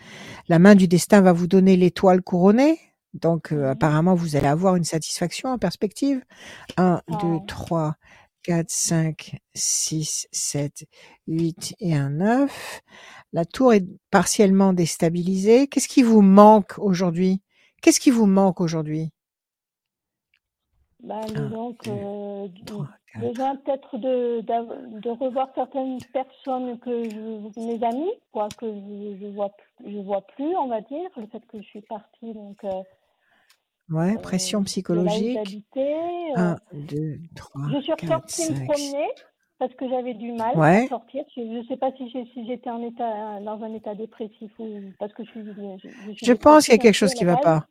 La 0.51 0.59
main 0.59 0.75
du 0.75 0.89
destin 0.89 1.21
va 1.21 1.31
vous 1.31 1.47
donner 1.47 1.77
l'étoile 1.77 2.21
couronnée. 2.21 2.77
Donc, 3.13 3.53
euh, 3.53 3.69
apparemment, 3.69 4.15
vous 4.15 4.35
allez 4.35 4.47
avoir 4.47 4.75
une 4.75 4.83
satisfaction 4.83 5.47
en 5.47 5.57
perspective. 5.57 6.21
1, 6.75 7.01
2, 7.07 7.15
Ah. 7.15 7.39
3, 7.47 7.95
4, 8.43 8.69
5, 8.69 9.37
6, 9.53 10.27
7, 10.33 10.83
8 11.25 11.75
et 11.79 11.95
un 11.95 12.09
9. 12.09 12.81
La 13.31 13.45
tour 13.45 13.71
est 13.71 13.85
partiellement 14.09 14.73
déstabilisée. 14.73 15.67
Qu'est-ce 15.67 15.87
qui 15.87 16.03
vous 16.03 16.21
manque 16.21 16.77
aujourd'hui? 16.79 17.41
Qu'est-ce 17.81 18.01
qui 18.01 18.11
vous 18.11 18.25
manque 18.25 18.59
aujourd'hui? 18.59 19.13
Un, 21.09 21.21
disons 21.21 21.73
que 21.73 21.89
euh, 21.89 22.47
3, 22.65 22.87
4. 23.13 23.27
besoin 23.27 23.55
peut-être 23.57 23.97
de, 23.97 24.41
de 24.41 25.09
revoir 25.09 25.49
certaines 25.55 25.97
personnes 26.13 26.77
que 26.79 27.03
je, 27.09 27.59
mes 27.59 27.83
amis, 27.83 28.11
quoi, 28.31 28.47
que 28.57 28.67
je, 28.67 29.17
je 29.19 29.27
vois, 29.33 29.49
plus- 29.49 29.91
je 29.91 29.97
vois 29.99 30.21
plus, 30.21 30.55
on 30.57 30.67
va 30.67 30.81
dire, 30.81 31.09
le 31.17 31.25
fait 31.27 31.43
que 31.47 31.57
je 31.59 31.63
suis 31.67 31.81
partie, 31.81 32.33
donc, 32.33 32.63
euh, 32.63 32.81
Ouais, 33.89 34.15
euh, 34.15 34.19
pression 34.19 34.63
psychologique. 34.63 35.33
j'habitais. 35.33 35.95
1, 36.35 36.55
2, 36.73 37.17
3, 37.35 37.61
je 37.73 37.81
suis 37.81 37.93
4, 37.97 38.01
ressortie 38.03 38.51
me 38.51 38.55
5, 38.55 38.65
promener 38.71 39.07
parce 39.59 39.73
que 39.75 39.89
j'avais 39.89 40.13
du 40.13 40.31
mal 40.31 40.57
Ouais. 40.57 40.85
à 40.85 40.87
sortir. 40.87 41.23
Je 41.35 41.41
ne 41.41 41.63
sais 41.65 41.77
pas 41.77 41.91
si 41.97 42.09
j'étais 42.47 42.69
en 42.69 42.81
état, 42.83 43.39
dans 43.41 43.61
un 43.63 43.73
état 43.73 43.93
dépressif 43.95 44.51
ou 44.59 44.81
parce 44.97 45.11
que 45.13 45.23
je 45.25 45.29
suis, 45.31 45.41
je, 45.45 45.87
je 46.07 46.11
suis 46.13 46.25
Je 46.25 46.33
pense 46.33 46.65
qu'il 46.65 46.73
y 46.73 46.75
a 46.75 46.81
quelque 46.81 46.95
chose 46.95 47.13
qui 47.13 47.25
la 47.25 47.35
va 47.35 47.41
pas. 47.41 47.67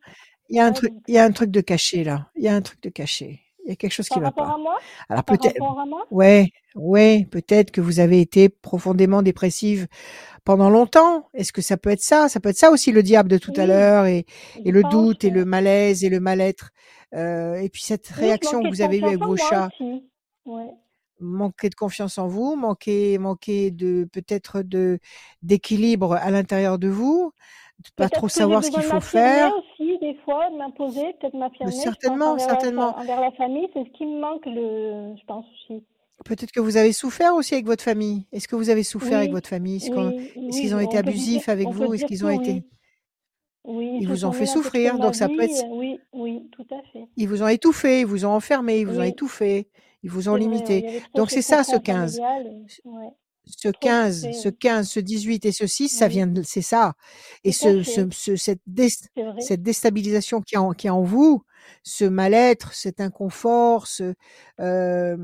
Il 0.50 0.56
y 0.56 0.60
a 0.60 0.66
un 0.66 0.72
truc, 0.72 0.92
il 1.08 1.14
y 1.14 1.18
a 1.18 1.24
un 1.24 1.32
truc 1.32 1.50
de 1.50 1.60
caché 1.62 2.04
là. 2.04 2.30
Il 2.36 2.44
y 2.44 2.48
a 2.48 2.54
un 2.54 2.62
truc 2.62 2.82
de 2.82 2.90
caché. 2.90 3.40
Il 3.64 3.70
y 3.70 3.72
a 3.72 3.76
quelque 3.76 3.92
chose 3.92 4.10
qui 4.10 4.20
par 4.20 4.20
va 4.20 4.28
rapport 4.28 4.46
pas. 4.46 4.54
à 4.54 4.58
moi, 4.58 4.78
Alors 5.08 5.24
peut-être, 5.24 5.64
ouais, 6.10 6.50
ouais, 6.74 7.26
peut-être 7.30 7.70
que 7.72 7.80
vous 7.82 8.00
avez 8.00 8.20
été 8.20 8.48
profondément 8.48 9.22
dépressive 9.22 9.88
pendant 10.44 10.70
longtemps. 10.70 11.28
Est-ce 11.34 11.52
que 11.52 11.62
ça 11.62 11.76
peut 11.78 11.90
être 11.90 12.02
ça? 12.02 12.28
Ça 12.28 12.40
peut 12.40 12.50
être 12.50 12.58
ça 12.58 12.70
aussi 12.72 12.92
le 12.92 13.02
diable 13.02 13.30
de 13.30 13.38
tout 13.38 13.52
à 13.56 13.66
l'heure 13.66 14.06
et, 14.06 14.26
le 14.64 14.84
doute 14.84 15.24
et 15.24 15.30
le 15.30 15.44
malaise 15.44 16.04
et 16.04 16.10
le 16.10 16.20
mal-être. 16.20 16.70
Euh, 17.14 17.56
et 17.56 17.68
puis 17.70 17.82
cette 17.82 18.10
Oui, 18.16 18.26
réaction 18.26 18.62
que 18.62 18.68
vous 18.68 18.82
avez 18.82 18.98
eue 18.98 19.06
avec 19.06 19.22
vos 19.22 19.36
chats. 19.36 19.70
Ouais. 20.44 20.70
manquer 21.20 21.68
de 21.68 21.74
confiance 21.74 22.18
en 22.18 22.28
vous, 22.28 22.56
manquer, 22.56 23.18
manquer 23.18 23.70
de 23.70 24.08
peut-être 24.12 24.62
de 24.62 24.98
d'équilibre 25.42 26.14
à 26.14 26.30
l'intérieur 26.30 26.78
de 26.78 26.88
vous, 26.88 27.32
pas 27.96 28.04
Peut-être 28.04 28.18
trop 28.18 28.28
savoir 28.28 28.64
ce 28.64 28.70
qu'il 28.70 28.80
de 28.80 28.84
faut 28.84 29.00
faire. 29.00 29.52
aussi, 29.56 29.98
des 29.98 30.14
fois, 30.24 30.50
de 30.50 30.56
m'imposer, 30.56 31.14
peut-être 31.20 31.34
m'affirmer. 31.34 31.72
Certainement, 31.72 32.32
envers 32.32 32.48
certainement. 32.48 32.96
envers 32.98 33.20
la 33.20 33.32
famille, 33.32 33.68
c'est 33.74 33.84
ce 33.84 33.90
qui 33.90 34.06
me 34.06 34.20
manque, 34.20 34.44
le, 34.46 35.14
je 35.16 35.24
pense 35.26 35.46
aussi. 35.46 35.82
Peut-être 36.24 36.52
que 36.52 36.60
vous 36.60 36.76
avez 36.76 36.92
souffert 36.92 37.34
aussi 37.34 37.54
avec 37.54 37.66
votre 37.66 37.82
famille. 37.82 38.26
Est-ce 38.32 38.46
que 38.46 38.56
vous 38.56 38.68
avez 38.68 38.82
souffert 38.82 39.18
avec 39.18 39.30
votre 39.30 39.48
famille? 39.48 39.76
Est-ce 39.76 40.60
qu'ils 40.60 40.74
ont 40.74 40.80
été 40.80 40.90
dire, 40.90 40.98
abusifs 41.00 41.48
avec 41.48 41.68
vous? 41.68 41.94
Est-ce 41.94 42.04
qu'ils 42.04 42.24
ont 42.26 42.30
été 42.30 42.62
oui. 43.64 43.98
Ils 44.00 44.08
vous 44.08 44.24
ont 44.24 44.32
fait 44.32 44.46
souffrir, 44.46 44.96
de 44.96 45.02
donc 45.02 45.14
ça 45.14 45.28
peut 45.28 45.42
être 45.42 45.64
euh, 45.64 45.68
Oui, 45.70 46.00
oui, 46.12 46.48
tout 46.50 46.66
à 46.70 46.80
fait. 46.92 47.06
ils 47.16 47.28
vous 47.28 47.42
ont 47.42 47.48
étouffé, 47.48 48.00
ils 48.00 48.06
vous 48.06 48.24
ont 48.24 48.30
enfermé, 48.30 48.80
ils 48.80 48.86
vous 48.86 48.98
ont 48.98 49.04
étouffé, 49.04 49.68
ils 50.02 50.10
vous 50.10 50.28
ont 50.30 50.34
limité. 50.34 51.02
Donc 51.14 51.30
ce 51.30 51.36
c'est 51.36 51.42
ça 51.42 51.62
ce 51.62 51.72
cocon 51.72 51.82
15. 51.82 52.20
Ce 53.56 53.68
trop 53.68 53.78
15, 53.80 54.22
fait, 54.22 54.32
ce 54.32 54.48
ouais. 54.48 54.54
15, 54.58 54.88
ce 54.88 55.00
18 55.00 55.44
et 55.46 55.52
ce 55.52 55.66
6, 55.66 55.88
ça 55.88 56.08
vient 56.08 56.26
de 56.26 56.42
c'est 56.42 56.62
ça. 56.62 56.94
Et 57.44 57.52
ce, 57.52 57.82
ce, 57.82 58.08
ce- 58.10 58.36
cette, 58.36 58.60
cette 59.40 59.62
déstabilisation 59.62 60.40
qui 60.40 60.54
est 60.54 60.58
en, 60.58 60.72
qui 60.72 60.86
est 60.86 60.90
en 60.90 61.02
vous, 61.02 61.42
ce 61.82 62.04
mal-être, 62.04 62.72
cet 62.74 63.00
inconfort, 63.00 63.86
ce, 63.86 64.14
euh, 64.60 65.16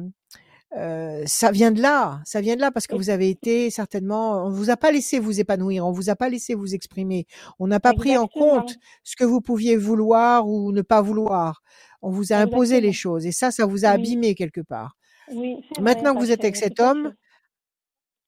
euh, 0.76 1.22
ça 1.26 1.52
vient 1.52 1.70
de 1.70 1.80
là, 1.80 2.20
ça 2.24 2.40
vient 2.40 2.56
de 2.56 2.60
là 2.60 2.70
parce 2.70 2.86
que 2.86 2.96
vous 2.96 3.08
avez 3.08 3.30
été 3.30 3.70
certainement, 3.70 4.44
on 4.44 4.50
vous 4.50 4.68
a 4.68 4.76
pas 4.76 4.90
laissé 4.90 5.18
vous 5.18 5.40
épanouir, 5.40 5.86
on 5.86 5.92
vous 5.92 6.10
a 6.10 6.16
pas 6.16 6.28
laissé 6.28 6.54
vous 6.54 6.74
exprimer, 6.74 7.26
on 7.58 7.66
n'a 7.68 7.80
pas 7.80 7.94
pris 7.94 8.16
en 8.18 8.26
compte 8.26 8.74
ce 9.04 9.16
que 9.16 9.24
vous 9.24 9.40
pouviez 9.40 9.76
vouloir 9.76 10.46
ou 10.48 10.72
ne 10.72 10.82
pas 10.82 11.00
vouloir. 11.00 11.62
On 12.02 12.10
vous 12.10 12.32
a 12.32 12.36
imposé 12.36 12.80
les 12.80 12.92
choses 12.92 13.26
et 13.26 13.32
ça, 13.32 13.50
ça 13.50 13.64
vous 13.64 13.84
a 13.84 13.88
Oui, 13.94 13.94
abîmé 13.94 14.34
quelque 14.34 14.60
part. 14.60 14.96
oui, 15.32 15.56
vrai, 15.70 15.82
Maintenant 15.82 16.14
que 16.14 16.20
vous 16.20 16.30
êtes 16.32 16.40
avec 16.44 16.56
cet 16.56 16.78
homme. 16.80 17.14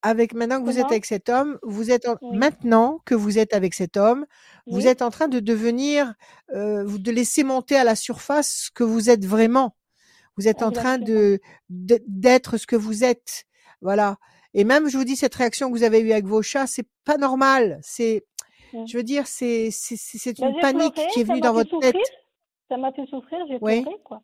Avec 0.03 0.33
maintenant 0.35 0.61
que 0.61 0.65
vous 0.67 0.79
êtes 0.79 0.87
avec 0.87 1.05
cet 1.07 1.29
homme, 1.29 1.59
vous 1.63 1.91
êtes 1.91 2.07
en- 2.09 2.17
Oui, 2.23 2.37
maintenant 2.39 3.01
que 3.05 3.15
vous 3.15 3.39
êtes 3.39 3.53
avec 3.55 3.75
cet 3.75 3.97
homme, 3.97 4.27
vous 4.67 4.87
êtes 4.87 5.03
en 5.03 5.11
train 5.11 5.29
de 5.29 5.41
devenir, 5.41 6.15
euh, 6.55 6.85
de 6.87 7.11
laisser 7.11 7.43
monter 7.45 7.77
à 7.77 7.85
la 7.85 7.97
surface 7.97 8.67
ce 8.67 8.71
que 8.71 8.85
vous 8.85 9.11
êtes 9.11 9.25
vraiment. 9.25 9.75
Vous 10.37 10.47
êtes 10.47 10.63
en 10.63 10.71
train 10.71 10.99
de 10.99 11.41
d'être 11.69 12.59
ce 12.59 12.67
que 12.67 12.77
vous 12.77 13.03
êtes, 13.03 13.45
voilà. 13.81 14.19
Et 14.55 14.65
même, 14.65 14.89
je 14.89 14.97
vous 14.97 15.05
dis, 15.05 15.17
cette 15.17 15.35
réaction 15.35 15.69
que 15.71 15.77
vous 15.77 15.83
avez 15.85 16.01
eue 16.01 16.13
avec 16.13 16.27
vos 16.27 16.43
chats, 16.43 16.67
c'est 16.67 16.87
pas 17.05 17.17
normal. 17.17 17.79
C'est, 17.83 18.25
je 18.87 18.97
veux 18.97 19.03
dire, 19.03 19.27
c'est 19.27 19.71
c'est 19.73 20.39
Ben, 20.39 20.49
une 20.55 20.61
panique 20.61 20.95
pleuré, 20.95 21.09
qui 21.13 21.21
est 21.21 21.25
venue 21.25 21.41
dans 21.41 21.53
votre 21.53 21.79
tête. 21.81 21.97
ça 22.69 22.77
m'a 22.77 22.93
fait 22.93 23.07
souffrir, 23.07 23.39
j'ai 23.49 23.59
Oui, 23.61 23.83
pleuré, 23.83 23.97
quoi. 24.05 24.23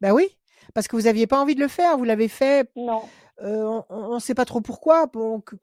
Ben 0.00 0.12
oui, 0.12 0.36
parce 0.74 0.88
que 0.88 0.96
vous 0.96 1.06
aviez 1.06 1.26
pas 1.26 1.40
envie 1.40 1.54
de 1.54 1.60
le 1.60 1.68
faire. 1.68 1.96
Vous 1.98 2.04
l'avez 2.04 2.28
fait. 2.28 2.70
Non, 2.76 3.02
euh, 3.42 3.80
on 3.90 4.14
ne 4.14 4.20
sait 4.20 4.34
pas 4.34 4.44
trop 4.44 4.60
pourquoi. 4.60 5.06
Bon, 5.06 5.40
que, 5.40 5.56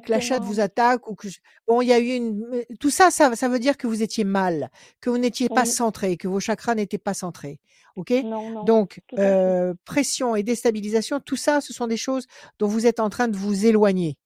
que 0.00 0.10
la 0.10 0.18
chatte 0.20 0.42
vous 0.42 0.60
attaque 0.60 1.08
ou 1.08 1.14
que 1.14 1.28
je- 1.28 1.38
bon, 1.68 1.80
il 1.80 1.86
y 1.88 1.92
a 1.92 1.98
eu 2.00 2.14
une 2.14 2.64
tout 2.80 2.90
ça, 2.90 3.10
ça, 3.10 3.36
ça 3.36 3.48
veut 3.48 3.58
dire 3.60 3.76
que 3.76 3.86
vous 3.86 4.02
étiez 4.02 4.24
mal, 4.24 4.70
que 5.00 5.10
vous 5.10 5.18
n'étiez 5.18 5.48
pas 5.48 5.64
centré, 5.66 6.16
que 6.16 6.28
vos 6.28 6.40
chakras 6.40 6.74
n'étaient 6.74 6.98
pas 6.98 7.14
centrés. 7.14 7.60
Ok? 7.96 8.10
Non, 8.24 8.50
non, 8.50 8.64
Donc 8.64 9.00
euh, 9.18 9.74
pression 9.84 10.34
et 10.36 10.42
déstabilisation, 10.42 11.20
tout 11.20 11.36
ça, 11.36 11.60
ce 11.60 11.72
sont 11.72 11.86
des 11.86 11.96
choses 11.96 12.26
dont 12.58 12.66
vous 12.68 12.86
êtes 12.86 13.00
en 13.00 13.10
train 13.10 13.28
de 13.28 13.36
vous 13.36 13.66
éloigner. 13.66 14.16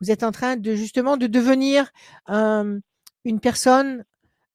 Vous 0.00 0.10
êtes 0.10 0.22
en 0.24 0.32
train 0.32 0.56
de 0.56 0.74
justement 0.74 1.16
de 1.16 1.26
devenir 1.28 1.90
un- 2.26 2.78
une 3.24 3.40
personne 3.40 4.04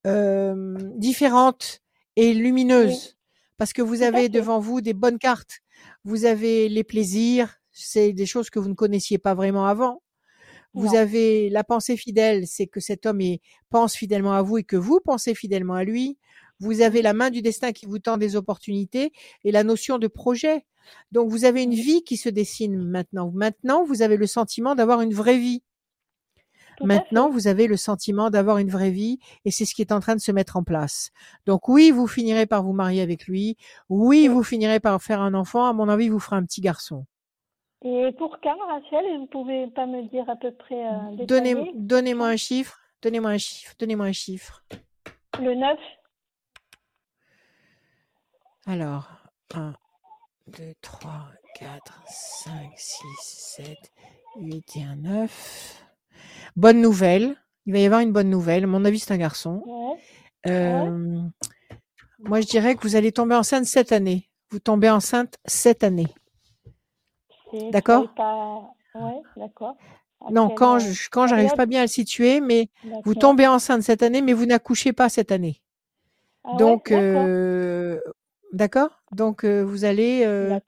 euh, 0.05 0.78
différente 0.95 1.80
et 2.16 2.30
Oui, 2.30 2.36
lumineuse 2.36 3.18
parce 3.58 3.74
que 3.74 3.82
vous 3.82 4.03
avez 4.03 4.30
devant 4.30 4.60
vous 4.60 4.82
des 4.82 4.93
bonnes 4.93 5.18
cartes. 5.20 5.60
Vous 6.03 6.26
avez 6.26 6.70
les 6.70 6.84
plaisirs, 6.84 7.58
c'est 7.78 8.13
des 8.13 8.25
choses 8.25 8.49
que 8.49 8.59
vous 8.59 8.69
ne 8.69 8.73
connaissiez 8.73 9.17
pas 9.17 9.34
vraiment 9.36 9.65
avant. 9.65 10.01
Vous 10.73 10.88
Non, 10.88 10.93
avez 10.97 11.49
la 11.49 11.63
pensée 11.63 11.97
fidèle, 11.97 12.45
c'est 12.45 12.67
que 12.67 12.80
cet 12.80 13.05
homme 13.05 13.21
est- 13.21 13.41
pense 13.69 13.95
fidèlement 13.95 14.34
à 14.34 14.41
vous 14.41 14.57
et 14.59 14.63
que 14.63 14.75
vous 14.75 14.99
pensez 15.03 15.34
fidèlement 15.34 15.73
à 15.75 15.84
lui. 15.84 16.17
Vous 16.59 16.82
avez 16.82 17.01
la 17.01 17.13
main 17.13 17.30
du 17.30 17.41
destin 17.41 17.71
qui 17.71 17.86
vous 17.86 17.99
tend 17.99 18.17
des 18.17 18.36
opportunités 18.36 19.11
et 19.43 19.51
la 19.51 19.63
notion 19.63 19.97
de 19.97 20.07
projet. 20.07 20.65
Donc 21.11 21.30
vous 21.30 21.45
avez 21.45 21.63
une 21.63 21.73
vie 21.73 22.03
qui 22.03 22.17
se 22.17 22.30
dessine 22.30 22.78
maintenant. 22.78 23.32
Maintenant, 23.34 23.86
vous 23.86 24.01
avez 24.01 24.17
le 24.17 24.28
sentiment 24.28 24.75
d'avoir 24.75 25.01
une 25.01 25.13
vraie 25.13 25.38
vie. 25.38 25.63
tout 26.78 26.86
Maintenant, 26.86 27.30
vous 27.30 27.47
avez 27.47 27.65
le 27.67 27.75
sentiment 27.78 28.30
d'avoir 28.30 28.57
une 28.59 28.69
vraie 28.69 28.91
vie 28.91 29.17
et 29.45 29.51
c'est 29.51 29.65
ce 29.65 29.73
qui 29.73 29.82
est 29.82 29.91
en 29.91 29.99
train 29.99 30.15
de 30.15 30.21
se 30.21 30.32
mettre 30.32 30.57
en 30.57 30.63
place. 30.63 31.09
Donc 31.47 31.67
oui, 31.69 31.89
vous 31.91 32.07
finirez 32.07 32.45
par 32.45 32.61
vous 32.63 32.73
marier 32.73 33.01
avec 33.01 33.25
lui. 33.25 33.57
Oui, 33.89 34.21
Oui. 34.21 34.28
vous 34.28 34.43
finirez 34.43 34.80
par 34.80 35.01
faire 35.01 35.21
un 35.21 35.34
enfant. 35.34 35.65
À 35.65 35.73
mon 35.73 35.89
avis, 35.89 36.09
vous 36.09 36.19
ferez 36.19 36.36
un 36.36 36.43
petit 36.45 36.61
garçon. 36.61 37.05
Et 37.84 38.11
pour 38.17 38.39
quand, 38.41 38.57
Rachel, 38.67 39.05
vous 39.19 39.28
pouvez 39.28 39.67
pas 39.67 39.86
me 39.86 40.07
dire 40.09 40.30
à 40.30 40.36
peu 40.36 40.51
près 40.51 40.86
euh, 40.88 41.25
Donnez, 41.25 41.55
donnez-moi 41.75 42.28
quand? 42.28 42.34
un 42.34 42.38
chiffre. 42.38 42.80
Donnez-moi 43.01 43.32
un 43.32 43.38
chiffre. 43.38 43.73
Donnez-moi 43.80 44.05
un 44.07 44.11
chiffre. 44.11 44.63
Le 45.39 45.53
9, 45.53 45.78
Alors, 48.65 49.07
1, 49.53 49.73
2, 50.47 50.73
3, 50.82 51.11
4, 51.59 52.01
5, 52.07 52.71
6, 52.75 53.03
7, 53.21 53.78
8 54.38 54.75
et 54.78 54.84
un 54.84 54.95
9. 54.95 55.86
Bonne 56.55 56.82
nouvelle. 56.82 57.36
Il 57.65 57.73
va 57.73 57.80
y 57.80 57.86
avoir 57.86 58.01
une 58.01 58.11
bonne 58.11 58.30
nouvelle. 58.30 58.63
À 58.63 58.67
mon 58.67 58.84
avis, 58.84 58.99
c'est 58.99 59.13
un 59.13 59.17
garçon. 59.17 59.63
Ouais. 59.65 60.51
Euh, 60.51 61.21
moi, 62.19 62.41
je 62.41 62.47
dirais 62.47 62.75
que 62.75 62.82
vous 62.82 62.95
allez 62.95 63.11
tomber 63.11 63.36
enceinte 63.36 63.65
cette 63.65 63.91
année. 63.91 64.30
Vous 64.49 64.59
tombez 64.59 64.89
enceinte 64.89 65.38
cette 65.45 65.84
année. 65.84 66.07
D'accord. 67.71 68.03
c'est 68.03 68.15
Pas... 68.15 68.73
Ouais, 68.95 69.21
d'accord. 69.35 69.75
À 70.21 70.31
Non, 70.31 70.49
quand 70.49 70.79
je, 70.79 71.09
quand 71.11 71.27
j'arrive 71.27 71.53
pas 71.53 71.65
bien 71.65 71.81
à 71.81 71.83
le 71.83 71.87
situer, 71.87 72.41
mais 72.41 72.69
vous 73.03 73.15
tombez 73.15 73.47
enceinte 73.47 73.83
cette 73.83 74.01
année, 74.01 74.21
mais 74.21 74.33
vous 74.33 74.45
n'accouchez 74.45 74.93
pas 74.93 75.09
cette 75.09 75.31
année. 75.31 75.61
Ah 76.43 76.55
Donc, 76.57 76.89
d'accord. 76.89 77.03
euh, 77.03 77.99
d'accord. 78.53 79.01
Donc, 79.11 79.43
euh, 79.43 79.61
vous 79.61 79.85
allez 79.85 80.23
euh, 80.25 80.59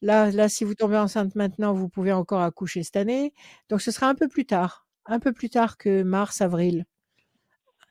là, 0.00 0.30
là, 0.30 0.48
si 0.48 0.64
vous 0.64 0.74
tombez 0.74 0.96
enceinte 0.96 1.34
maintenant, 1.34 1.74
vous 1.74 1.88
pouvez 1.88 2.12
encore 2.12 2.40
accoucher 2.40 2.82
cette 2.82 2.96
année. 2.96 3.34
Donc, 3.68 3.82
ce 3.82 3.90
sera 3.90 4.08
un 4.08 4.14
peu 4.14 4.28
plus 4.28 4.46
tard, 4.46 4.86
un 5.04 5.18
peu 5.18 5.32
plus 5.32 5.50
tard 5.50 5.76
que 5.76 6.02
mars, 6.02 6.40
avril. 6.40 6.86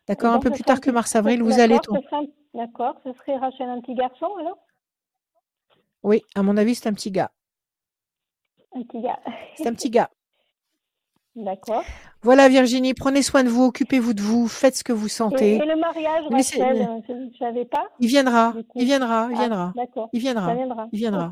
D'accord, 0.07 0.33
un 0.33 0.39
peu 0.39 0.51
plus 0.51 0.63
tard 0.63 0.81
que 0.81 0.91
mars, 0.91 1.15
avril, 1.15 1.43
vous 1.43 1.59
allez 1.59 1.79
tomber. 1.79 2.01
D'accord, 2.53 2.95
ce 3.03 3.11
serait 3.13 3.38
Rachel 3.38 3.67
un 3.67 3.81
petit 3.81 3.95
garçon 3.95 4.27
alors? 4.39 4.57
Oui, 6.03 6.21
à 6.36 6.43
mon 6.43 6.55
avis, 6.55 6.75
c'est 6.75 6.88
un 6.88 6.93
petit 6.93 7.11
gars. 7.11 7.31
Un 8.76 8.84
petit 8.84 9.01
gars. 9.01 9.19
C'est 9.55 9.67
un 9.67 9.73
petit 9.73 9.89
gars. 9.89 10.09
D'accord. 11.36 11.84
Voilà, 12.21 12.47
Virginie, 12.47 12.93
prenez 12.93 13.21
soin 13.21 13.43
de 13.43 13.49
vous, 13.49 13.63
occupez-vous 13.65 14.13
de 14.13 14.21
vous, 14.21 14.47
faites 14.47 14.78
ce 14.78 14.84
que 14.86 14.93
vous 14.93 15.09
sentez. 15.09 15.55
et 15.55 15.65
le 15.65 15.76
mariage, 15.76 16.23
Rachel, 16.32 16.88
je 17.07 17.13
ne 17.13 17.30
savais 17.38 17.65
pas. 17.65 17.88
Il 17.99 18.07
viendra, 18.07 18.53
il 18.76 18.86
viendra, 18.86 19.28
il 19.30 19.36
Ah, 19.36 19.39
viendra, 19.39 19.73
D'accord. 19.76 20.09
il 20.13 20.21
Ça 20.21 20.32
viendra, 20.32 20.88
il 20.93 20.97
viendra. 20.99 21.30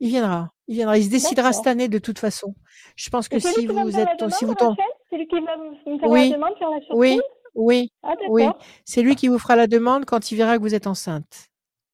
Il 0.00 0.08
viendra, 0.08 0.50
il 0.66 0.74
viendra. 0.76 0.96
Il 0.96 1.04
se 1.04 1.10
décidera 1.10 1.52
cette 1.52 1.66
année 1.66 1.88
de 1.88 1.98
toute 1.98 2.18
façon. 2.18 2.54
Je 2.96 3.10
pense 3.10 3.28
que 3.28 3.36
Et 3.36 3.40
si 3.40 3.66
vous 3.66 3.98
êtes, 3.98 4.30
si 4.30 4.44
vous 4.46 4.54
tombez, 4.54 4.80
C'est 5.10 5.16
lui 5.18 5.26
qui 5.26 5.40
va 5.40 5.56
me 5.56 5.98
faire 5.98 6.08
Oui. 6.08 6.30
la 6.30 6.36
demande, 6.36 6.54
faire 6.58 6.70
la 6.70 6.80
surprise? 6.80 6.96
Oui, 6.96 7.20
oui, 7.54 7.92
Ah, 8.02 8.14
oui, 8.30 8.46
c'est 8.86 9.02
lui 9.02 9.14
qui 9.14 9.28
vous 9.28 9.38
fera 9.38 9.56
la 9.56 9.66
demande 9.66 10.06
quand 10.06 10.30
il 10.30 10.36
verra 10.36 10.56
que 10.56 10.62
vous 10.62 10.74
êtes 10.74 10.86
enceinte. 10.86 11.48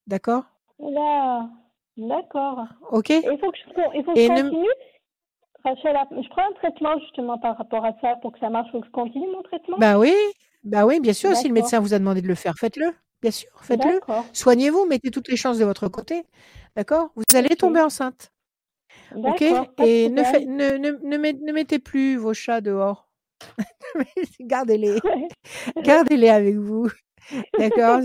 D'accord? 0.07 0.45
Oula, 0.79 1.49
d'accord. 1.97 2.59
Ok 2.91 3.11
Et 3.11 3.23
il 3.25 3.39
faut 3.39 3.51
que 3.51 3.59
je, 3.59 3.99
il 3.99 4.05
faut 4.05 4.13
que 4.13 4.19
Et 4.19 4.27
je 4.27 4.33
ne- 4.33 4.43
continue 4.43 4.69
Rachel, 5.65 5.97
je 6.23 6.29
prends 6.29 6.43
un 6.47 6.53
traitement 6.55 6.99
justement 7.01 7.39
par 7.39 7.57
rapport 7.57 7.85
à 7.87 7.93
ça 8.03 8.17
pour 8.21 8.33
que 8.33 8.39
ça 8.39 8.51
marche. 8.51 8.69
Il 8.69 8.73
faut 8.73 8.81
que 8.81 8.87
je 8.87 8.93
continue 8.93 9.27
mon 9.33 9.43
traitement? 9.43 9.79
Bah 9.79 9.99
oui, 9.99 10.13
bah 10.63 10.85
oui, 10.85 11.01
bien 11.01 11.15
sûr. 11.15 11.35
Si 11.35 11.49
le 11.49 11.55
médecin 11.55 11.81
vous 11.81 11.95
a 11.95 11.99
demandé 11.99 12.21
de 12.21 12.29
le 12.29 12.35
faire, 12.35 12.55
faites-le. 12.59 12.93
Bien 13.23 13.31
sûr, 13.31 13.49
faites-le. 13.63 13.99
Soignez-vous, 14.35 14.85
mettez 14.85 15.11
toutes 15.11 15.29
les 15.29 15.37
chances 15.37 15.57
de 15.59 15.65
votre 15.65 15.89
côté. 15.89 16.25
D'accord? 16.77 17.09
Vous 17.17 17.23
allez 17.35 17.57
tomber 17.57 17.81
enceinte. 17.81 18.31
Ok? 19.15 19.41
Et 19.41 20.11
ne, 20.11 20.23
problème. 20.23 20.25
fait- 20.25 20.45
ne, 20.45 20.77
ne, 20.77 20.91
ne, 21.03 21.17
met- 21.17 21.33
ne 21.33 21.53
mettez 21.53 21.79
plus 21.79 22.17
vos 22.17 22.35
chats 22.35 22.61
dehors. 22.61 23.09
Gardez-les. 24.41 24.99
Gardez-les 25.83 26.29
avec 26.29 26.57
vous. 26.57 26.89
D'accord 27.59 28.01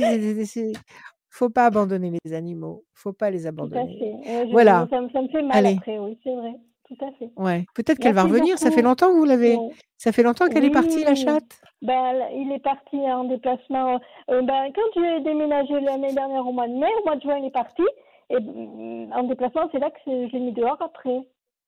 Faut 1.40 1.50
pas 1.50 1.68
abandonner 1.68 2.12
les 2.26 2.34
animaux. 2.34 2.84
Faut 2.94 3.14
pas 3.14 3.30
les 3.30 3.40
tout 3.40 3.46
à 3.46 3.50
abandonner. 3.50 3.98
fait. 3.98 4.30
Ouais, 4.30 4.46
je- 4.48 4.52
Voilà. 4.52 4.88
Ça, 4.90 5.00
me- 5.00 5.10
ça 5.10 5.22
me 5.22 5.30
fait 5.30 5.42
mal 5.42 5.58
Allez. 5.66 5.76
après, 5.78 5.98
oui, 5.98 6.20
c'est 6.22 6.36
vrai. 6.36 6.54
Tout 6.86 7.06
à 7.06 7.12
fait. 7.14 7.30
Ouais. 7.38 7.66
Peut-être 7.76 7.98
qu'elle 8.00 8.14
va 8.16 8.24
revenir. 8.24 8.58
Ça 8.58 8.72
fait 8.72 8.82
longtemps 8.82 9.08
que 9.08 9.18
vous 9.18 9.24
l'avez. 9.24 9.56
Ouais. 9.56 9.70
Ça 9.98 10.12
fait 10.12 10.24
longtemps 10.24 10.48
qu'elle 10.50 10.66
est 10.66 10.70
partie, 10.72 11.04
la 11.06 11.16
chatte? 11.16 11.62
Ben, 11.82 12.14
il 12.36 12.52
est 12.52 12.60
parti 12.64 12.98
en 12.98 13.24
déplacement. 13.24 14.00
euh, 14.32 14.42
ben, 14.42 14.72
quand 14.76 14.82
j'ai 15.02 15.22
déménagé 15.22 15.80
l'année 15.80 16.12
dernière 16.14 16.46
au 16.46 16.52
mois 16.52 16.68
de 16.68 16.74
mai, 16.74 16.88
au 17.02 17.06
mois 17.06 17.16
de 17.16 17.22
juin, 17.22 17.38
il 17.38 17.46
est 17.46 17.52
parti. 17.52 17.84
Et 18.32 18.40
mm, 18.40 19.14
en 19.14 19.24
déplacement, 19.24 19.70
c'est 19.72 19.80
là 19.80 19.90
que 19.92 19.98
je 20.06 20.32
l'ai 20.34 20.40
mis 20.40 20.52
dehors 20.52 20.82
après, 20.82 21.22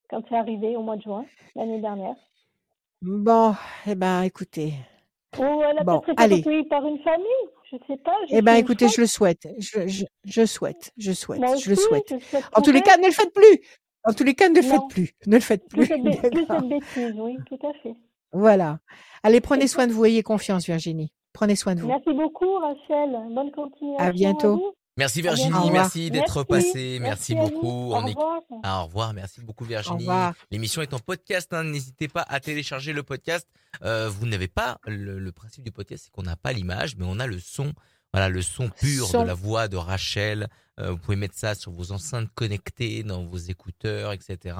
quand 0.10 0.22
c'est 0.28 0.36
arrivé 0.36 0.76
au 0.76 0.82
mois 0.82 0.98
de 0.98 1.02
juin, 1.04 1.24
l'année 1.56 1.80
dernière. 1.80 2.16
Bon, 3.02 3.54
eh 3.88 3.96
ben, 3.96 4.24
écoutez. 4.24 4.74
Ou 5.40 5.44
elle 5.70 5.78
a 5.80 5.84
Bon, 5.84 6.00
peut-être 6.02 6.22
été 6.32 6.50
allez. 6.50 6.64
par 6.66 6.86
une 6.86 7.00
famille, 7.00 7.46
je 7.72 7.78
sais 7.88 7.98
pas. 7.98 8.16
je 8.30 8.36
Eh 8.36 8.42
ben, 8.42 8.56
écoutez, 8.56 8.88
je 8.90 9.02
le 9.02 9.08
souhaite. 9.08 9.48
Je, 9.60 9.88
je, 9.88 10.06
je 10.26 10.46
souhaite. 10.46 10.92
Je 10.98 11.12
souhaite. 11.14 11.42
Je 11.64 11.70
le 11.70 11.76
souhaite. 11.76 12.14
je 12.20 12.26
souhaite 12.26 12.44
En 12.54 12.62
tous 12.62 12.72
les 12.72 12.82
cas, 12.82 12.98
ne 12.98 13.06
le 13.08 13.12
faites 13.12 13.34
plus. 13.34 13.60
En 14.04 14.14
tous 14.14 14.24
les 14.24 14.34
cas, 14.34 14.50
ne 14.50 14.56
le 14.56 14.62
Non. 14.62 14.68
faites 14.70 14.88
plus. 14.90 15.12
Ne 15.28 15.36
le 15.36 15.42
faites 15.42 15.68
Plus 15.68 15.88
plus. 15.88 16.14
cette, 16.22 16.34
bêtise, 16.68 17.14
oui, 17.20 17.38
tout 17.48 17.60
à 17.68 17.74
fait. 17.82 17.94
Voilà. 18.34 18.80
Allez, 19.24 19.42
prenez 19.42 19.68
soin 19.68 19.88
de 19.88 19.92
vous. 19.94 20.06
Ayez 20.06 20.24
confiance, 20.24 20.66
Virginie. 20.66 21.12
Prenez 21.34 21.56
soin 21.56 21.76
de 21.76 21.82
vous. 21.82 21.88
Merci 21.88 22.14
beaucoup, 22.14 22.54
Rachel. 22.60 23.12
Bonne 23.34 23.52
continuation. 23.52 23.98
À 24.06 24.12
bientôt. 24.12 24.56
vous. 24.58 24.72
Merci. 24.98 25.22
Virginie, 25.22 25.72
merci 25.72 26.12
d'être 26.12 26.44
passée, 26.44 27.00
merci, 27.02 27.34
beaucoup. 27.34 27.92
Au 27.92 27.96
On 27.96 28.06
est- 28.08 28.10
revoir. 28.10 28.42
Ah, 28.64 28.82
au 28.82 28.86
revoir, 28.86 29.14
merci 29.14 29.42
beaucoup 29.42 29.64
Virginie. 29.66 30.06
L'émission 30.52 30.82
est 30.82 30.94
en 30.94 31.00
podcast, 31.00 31.54
hein, 31.54 31.64
n'hésitez 31.64 32.08
pas 32.08 32.26
à 32.28 32.40
télécharger 32.40 32.92
le 32.94 33.02
podcast. 33.04 33.48
Euh, 33.84 34.10
vous 34.10 34.26
n'avez 34.28 34.48
pas 34.50 34.80
le, 34.86 35.18
le 35.18 35.32
principe 35.32 35.64
du 35.64 35.72
podcast, 35.72 36.04
c'est 36.06 36.12
qu'on 36.12 36.24
n'a 36.24 36.36
pas 36.36 36.52
l'image, 36.52 36.98
mais 36.98 37.06
on 37.08 37.20
a 37.20 37.28
le 37.28 37.40
son. 37.40 37.72
Voilà, 38.14 38.28
le 38.28 38.42
son 38.42 38.68
pur 38.70 39.08
Son. 39.08 39.22
de 39.22 39.28
la 39.28 39.34
voix 39.34 39.70
de 39.70 39.78
Rachel. 39.78 40.50
Euh, 40.82 40.92
vous 40.92 40.98
pouvez 40.98 41.16
mettre 41.16 41.38
ça 41.38 41.56
sur 41.56 41.72
vos 41.72 41.94
enceintes 41.94 42.30
connectées, 42.36 43.04
dans 43.04 43.24
vos 43.24 43.38
écouteurs, 43.38 44.12
etc. 44.12 44.58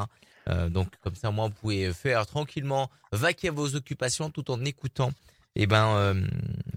Euh, 0.48 0.70
donc 0.70 0.88
comme 1.02 1.16
ça, 1.16 1.32
moi, 1.32 1.48
vous 1.50 1.54
pouvez 1.54 1.92
faire 1.92 2.26
tranquillement 2.26 2.90
vaquer 3.12 3.50
à 3.50 3.52
vos 3.52 3.76
occupations 3.76 4.30
tout 4.30 4.50
en 4.52 4.64
écoutant 4.64 5.12
eh 5.58 5.68
ben, 5.68 6.16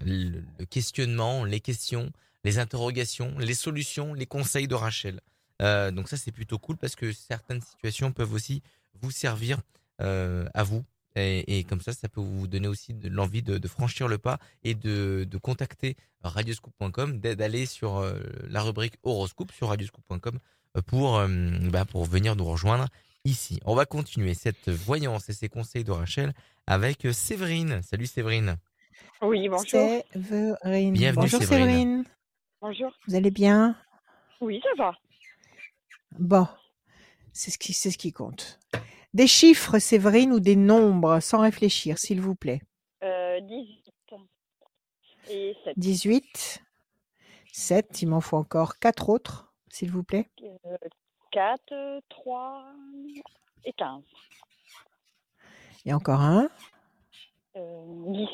le, 0.05 0.43
le 0.59 0.65
questionnement, 0.65 1.45
les 1.45 1.61
questions, 1.61 2.11
les 2.45 2.59
interrogations, 2.59 3.37
les 3.39 3.53
solutions, 3.55 4.13
les 4.13 4.25
conseils 4.25 4.67
de 4.67 4.75
Rachel. 4.75 5.19
Euh, 5.61 5.91
donc 5.91 6.07
ça, 6.09 6.15
c'est 6.17 6.31
plutôt 6.31 6.57
cool 6.59 6.77
parce 6.77 6.95
que 6.95 7.11
certaines 7.11 7.61
situations 7.61 8.11
peuvent 8.11 8.33
aussi 8.33 8.61
vous 9.01 9.11
servir 9.11 9.59
euh, 10.01 10.45
à 10.53 10.63
vous. 10.63 10.83
Et, 11.17 11.57
et 11.59 11.63
comme 11.63 11.79
ça, 11.81 11.93
ça 11.93 12.07
peut 12.09 12.21
vous 12.21 12.45
donner 12.47 12.67
aussi 12.67 12.93
de 12.93 13.07
l'envie 13.09 13.41
de, 13.41 13.57
de 13.57 13.67
franchir 13.67 14.07
le 14.09 14.17
pas 14.17 14.37
et 14.63 14.75
de, 14.75 15.25
de 15.29 15.37
contacter 15.37 15.95
radioscoop.com, 16.23 17.19
d'a- 17.19 17.35
d'aller 17.35 17.65
sur 17.65 17.97
euh, 17.97 18.19
la 18.49 18.61
rubrique 18.61 18.95
horoscope 19.03 19.51
sur 19.53 19.69
radioscoop.com 19.69 20.39
pour, 20.85 21.17
euh, 21.17 21.27
bah, 21.71 21.85
pour 21.85 22.03
venir 22.05 22.35
nous 22.35 22.45
rejoindre 22.45 22.87
ici. 23.23 23.59
On 23.65 23.75
va 23.75 23.85
continuer 23.85 24.33
cette 24.33 24.69
voyance 24.69 25.29
et 25.29 25.33
ces 25.33 25.47
conseils 25.49 25.83
de 25.85 25.91
Rachel 25.91 26.33
avec 26.67 27.07
Séverine. 27.13 27.81
Salut 27.81 28.07
Séverine. 28.07 28.57
Oui, 29.21 29.47
bonjour. 29.47 29.65
Séverine. 30.13 30.93
Bienvenue, 30.93 31.21
Bonjour 31.23 31.39
Séverine. 31.41 31.65
Séverine. 31.65 32.03
Bonjour. 32.61 32.91
Vous 33.07 33.15
allez 33.15 33.31
bien? 33.31 33.75
Oui, 34.41 34.61
ça 34.63 34.69
va. 34.77 34.97
Bon, 36.17 36.47
c'est 37.33 37.51
ce 37.51 37.57
qui, 37.57 37.73
c'est 37.73 37.91
ce 37.91 37.97
qui 37.97 38.13
compte. 38.13 38.59
Des 39.13 39.27
chiffres, 39.27 39.79
Séverine, 39.79 40.31
ou 40.31 40.39
des 40.39 40.55
nombres, 40.55 41.19
sans 41.19 41.39
réfléchir, 41.39 41.97
s'il 41.97 42.21
vous 42.21 42.35
plaît? 42.35 42.61
Euh, 43.03 43.39
18 43.41 43.93
et 45.29 45.55
7. 45.63 45.73
18, 45.77 46.63
7, 47.51 48.01
il 48.01 48.07
m'en 48.09 48.21
faut 48.21 48.37
encore 48.37 48.77
quatre 48.79 49.09
autres, 49.09 49.53
s'il 49.69 49.91
vous 49.91 50.03
plaît. 50.03 50.29
Euh, 50.65 50.77
4, 51.31 52.01
3 52.09 52.65
et 53.63 53.73
15. 53.73 54.03
Et 55.85 55.93
encore 55.93 56.21
un? 56.21 56.49
Euh, 57.57 58.13
10. 58.13 58.27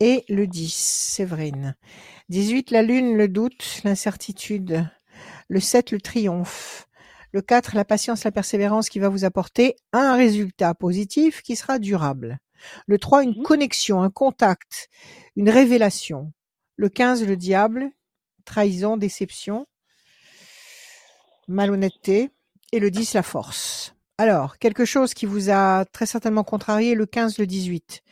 Et 0.00 0.24
le 0.28 0.46
10, 0.46 0.72
Séverine. 0.74 1.74
18, 2.28 2.70
la 2.70 2.82
lune, 2.82 3.16
le 3.16 3.28
doute, 3.28 3.80
l'incertitude. 3.84 4.88
Le 5.48 5.60
7, 5.60 5.90
le 5.90 6.00
triomphe. 6.00 6.86
Le 7.32 7.42
4, 7.42 7.74
la 7.74 7.84
patience, 7.84 8.24
la 8.24 8.30
persévérance 8.32 8.88
qui 8.88 9.00
va 9.00 9.08
vous 9.08 9.24
apporter 9.24 9.76
un 9.92 10.16
résultat 10.16 10.74
positif 10.74 11.42
qui 11.42 11.56
sera 11.56 11.78
durable. 11.78 12.38
Le 12.86 12.98
3, 12.98 13.24
une 13.24 13.34
Mhm. 13.36 13.42
connexion, 13.42 14.02
un 14.02 14.10
contact, 14.10 14.88
une 15.36 15.50
révélation. 15.50 16.32
Le 16.76 16.88
15, 16.88 17.26
le 17.26 17.36
diable, 17.36 17.90
trahison, 18.44 18.96
déception, 18.96 19.66
malhonnêteté. 21.48 22.30
Et 22.72 22.80
le 22.80 22.90
10, 22.90 23.14
la 23.14 23.22
force. 23.22 23.94
Alors, 24.18 24.58
quelque 24.58 24.84
chose 24.84 25.14
qui 25.14 25.26
vous 25.26 25.48
a 25.50 25.84
très 25.86 26.06
certainement 26.06 26.44
contrarié, 26.44 26.94
le 26.94 27.06
15, 27.06 27.38
le 27.38 27.46
18. 27.46 28.02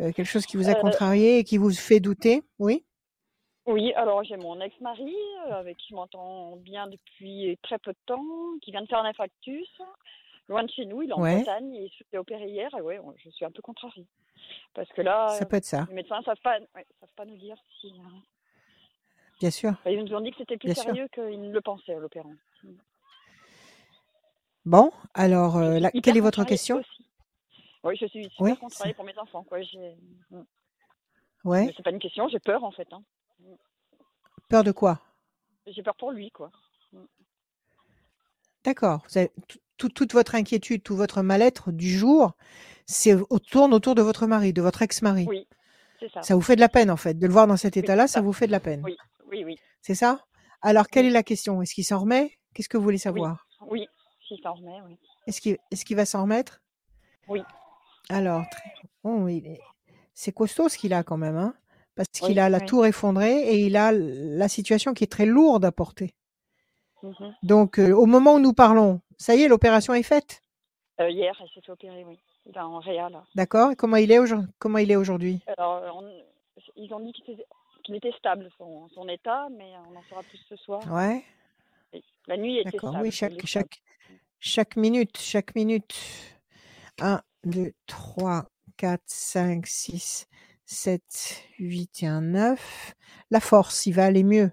Euh, 0.00 0.12
quelque 0.12 0.24
chose 0.26 0.46
qui 0.46 0.56
vous 0.56 0.68
a 0.68 0.72
Euh, 0.72 0.80
contrarié 0.80 1.38
et 1.38 1.44
qui 1.44 1.56
vous 1.56 1.70
fait 1.72 2.00
douter, 2.00 2.42
oui? 2.58 2.84
Oui, 3.66 3.92
alors 3.94 4.22
j'ai 4.24 4.36
mon 4.36 4.60
ex-mari 4.60 5.14
euh, 5.48 5.54
avec 5.54 5.76
qui 5.78 5.86
je 5.90 5.94
m'entends 5.94 6.56
bien 6.56 6.86
depuis 6.88 7.58
très 7.62 7.78
peu 7.78 7.92
de 7.92 7.98
temps, 8.04 8.24
qui 8.60 8.72
vient 8.72 8.82
de 8.82 8.86
faire 8.88 8.98
un 8.98 9.04
infarctus. 9.08 9.68
Loin 10.48 10.64
de 10.64 10.70
chez 10.70 10.84
nous, 10.84 11.00
il 11.00 11.08
est 11.08 11.12
en 11.14 11.22
Ouais. 11.22 11.36
Bretagne, 11.36 11.72
il 11.74 11.90
s'est 12.10 12.18
opéré 12.18 12.46
hier 12.50 12.68
et 12.76 12.80
ouais, 12.82 13.00
je 13.24 13.30
suis 13.30 13.44
un 13.46 13.50
peu 13.50 13.62
contrariée. 13.62 14.06
Parce 14.74 14.90
que 14.90 15.00
là, 15.00 15.28
Ça 15.28 15.46
peut 15.46 15.56
être 15.56 15.64
ça, 15.64 15.86
les 15.88 15.94
médecins 15.94 16.18
ne 16.18 16.24
savent 16.24 16.40
pas, 16.42 16.58
ouais, 16.74 16.86
savent 17.00 17.14
pas 17.16 17.24
nous 17.24 17.36
dire 17.38 17.56
si. 17.80 17.92
bien 19.40 19.50
sûr. 19.50 19.70
enfin, 19.70 19.90
ils 19.90 20.04
nous 20.04 20.12
ont 20.14 20.20
dit 20.20 20.32
que 20.32 20.36
c'était 20.38 20.58
plus 20.58 20.74
Bien 20.74 20.82
sérieux 20.82 21.08
qu'ils 21.14 21.40
ne 21.40 21.50
le 21.52 21.60
pensaient, 21.62 21.98
l'opérant. 21.98 22.34
Bon, 24.66 24.92
alors, 25.14 25.56
euh, 25.56 25.78
là, 25.78 25.90
quelle 26.02 26.16
est 26.16 26.20
votre 26.20 26.44
question? 26.44 26.78
aussi. 26.78 27.03
Oui, 27.84 27.96
je 28.00 28.06
suis 28.06 28.24
super 28.24 28.40
Oui, 28.40 28.56
contrariée 28.56 28.94
pour 28.94 29.04
mes 29.04 29.16
enfants. 29.18 29.44
Quoi. 29.44 29.58
Mm. 30.30 30.42
Ouais, 31.44 31.72
c'est 31.76 31.82
pas 31.82 31.90
une 31.90 31.98
question, 31.98 32.26
j'ai 32.28 32.40
peur 32.40 32.64
en 32.64 32.70
fait. 32.70 32.88
Hein. 32.92 33.02
peur 34.48 34.64
de 34.64 34.72
quoi? 34.72 35.00
J'ai 35.66 35.82
peur 35.82 35.94
pour 35.96 36.10
lui, 36.10 36.30
quoi. 36.30 36.50
D'accord. 38.64 39.02
Tout- 39.76 39.88
toute 39.88 40.12
votre 40.14 40.34
inquiétude, 40.34 40.82
tout 40.82 40.96
votre 40.96 41.20
mal-être 41.22 41.72
du 41.72 41.90
jour, 41.90 42.32
c'est 42.86 43.14
tourne 43.50 43.74
autour 43.74 43.94
de 43.94 44.02
votre 44.02 44.26
mari, 44.26 44.52
de 44.52 44.62
votre 44.62 44.80
ex-mari. 44.82 45.26
Oui, 45.28 45.46
c'est 46.00 46.10
ça. 46.10 46.22
Ça 46.22 46.34
vous 46.34 46.40
fait 46.40 46.56
de 46.56 46.60
la 46.60 46.68
peine 46.70 46.90
en 46.90 46.96
fait, 46.96 47.14
de 47.14 47.26
le 47.26 47.32
voir 47.32 47.46
dans 47.46 47.56
cet 47.56 47.76
état-là, 47.76 48.06
ça 48.06 48.14
ça. 48.14 48.20
vous 48.22 48.32
fait 48.32 48.46
de 48.46 48.52
la 48.52 48.60
peine. 48.60 48.82
Oui, 48.84 48.96
oui, 49.26 49.44
oui. 49.44 49.58
C'est 49.82 49.94
ça? 49.94 50.24
Alors 50.62 50.88
quelle 50.88 51.04
est 51.04 51.10
la 51.10 51.22
question? 51.22 51.60
Est-ce 51.60 51.74
qu'il 51.74 51.84
s'en 51.84 51.98
remet? 51.98 52.38
Qu'est-ce 52.54 52.68
que 52.68 52.78
vous 52.78 52.84
voulez 52.84 52.98
savoir? 52.98 53.46
Oui, 53.68 53.86
si 54.26 54.38
s'en 54.42 54.54
remet, 54.54 54.80
oui. 54.86 54.96
Est-ce 55.26 55.40
qu'il 55.40 55.58
est-ce 55.70 55.84
qu'il 55.84 55.96
va 55.96 56.06
s'en 56.06 56.22
remettre? 56.22 56.62
Oui. 57.28 57.42
Alors, 58.08 58.44
très- 58.50 58.72
il 59.30 59.46
est- 59.46 59.60
c'est 60.14 60.32
costaud 60.32 60.68
ce 60.68 60.78
qu'il 60.78 60.92
a 60.94 61.02
quand 61.02 61.16
même, 61.16 61.36
hein 61.36 61.54
parce 61.96 62.08
Oui, 62.22 62.28
qu'il 62.28 62.38
a 62.40 62.48
la 62.48 62.58
oui. 62.58 62.66
tour 62.66 62.86
effondrée 62.86 63.40
et 63.50 63.60
il 63.66 63.76
a 63.76 63.92
la 63.92 64.48
situation 64.48 64.94
qui 64.94 65.04
est 65.04 65.12
très 65.12 65.26
lourde 65.26 65.64
à 65.64 65.72
porter. 65.72 66.14
Mhm. 67.02 67.34
Donc, 67.42 67.78
euh, 67.78 67.92
au 67.92 68.06
moment 68.06 68.34
où 68.34 68.40
nous 68.40 68.52
parlons, 68.54 69.00
ça 69.16 69.34
y 69.34 69.42
est, 69.42 69.48
l'opération 69.48 69.94
est 69.94 70.02
faite, 70.02 70.40
Euh, 71.00 71.10
hier, 71.10 71.36
elle 71.40 71.48
s'est 71.48 71.60
fait 71.60 71.72
opérer, 71.72 72.04
oui. 72.04 72.18
Il 72.46 72.54
est 72.56 72.60
en 72.60 72.78
réa, 72.78 73.08
là. 73.08 73.24
d'accord 73.34 73.72
Et 73.72 73.76
comment 73.76 73.96
il 73.96 74.10
est 74.12 74.18
aujourd'hui 74.18 74.48
Comment 74.58 74.78
il 74.78 74.90
est 74.90 74.96
aujourd'hui? 74.96 75.40
Alors, 75.56 75.74
euh, 75.76 75.90
on- 75.92 76.22
ils 76.76 76.92
ont 76.94 77.00
dit 77.00 77.12
qu'il 77.12 77.34
était, 77.34 77.46
qu'il 77.82 77.94
était 77.96 78.12
stable, 78.18 78.48
son, 78.58 78.88
son 78.90 79.08
état, 79.08 79.48
mais 79.50 79.72
on 79.92 79.96
en 79.96 80.02
saura 80.08 80.22
plus 80.22 80.38
ce 80.48 80.56
soir. 80.56 80.82
Ouais, 80.92 81.24
Oui. 81.92 82.04
La 82.28 82.36
nuit 82.36 82.58
était 82.58 82.70
d'accord. 82.70 82.90
stable. 82.90 83.02
Oui, 83.02 83.08
il 83.08 83.12
chaque 83.12 83.32
stable. 83.32 83.46
chaque 83.48 83.82
chaque 84.40 84.76
minute, 84.76 85.16
chaque 85.18 85.54
minute. 85.54 85.94
1 87.00 87.20
2 87.44 87.72
3 87.86 88.46
4 88.76 89.02
5 89.06 89.66
6 89.66 90.26
7 90.66 91.02
8 91.58 92.02
et 92.02 92.06
un 92.06 92.22
9. 92.22 92.94
La 93.30 93.40
force, 93.40 93.86
il 93.86 93.92
va 93.92 94.06
aller 94.06 94.24
mieux. 94.24 94.50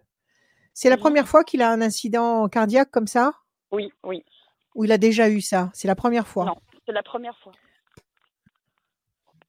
C'est 0.74 0.90
la 0.90 0.98
première 0.98 1.28
fois 1.28 1.44
qu'il 1.44 1.62
a 1.62 1.72
un 1.72 1.82
incident 1.82 2.48
cardiaque 2.50 2.92
comme 2.92 3.08
ça? 3.08 3.34
Oui, 3.72 3.92
oui. 4.04 4.24
Ou 4.76 4.86
il 4.86 4.92
a 4.92 4.98
déjà 4.98 5.30
eu 5.30 5.42
ça? 5.42 5.70
C'est 5.74 5.88
la 5.88 5.96
première 5.96 6.28
fois? 6.28 6.46
Non, 6.46 6.56
c'est 6.86 6.94
la 6.94 7.04
première 7.04 7.38
fois. 7.40 7.54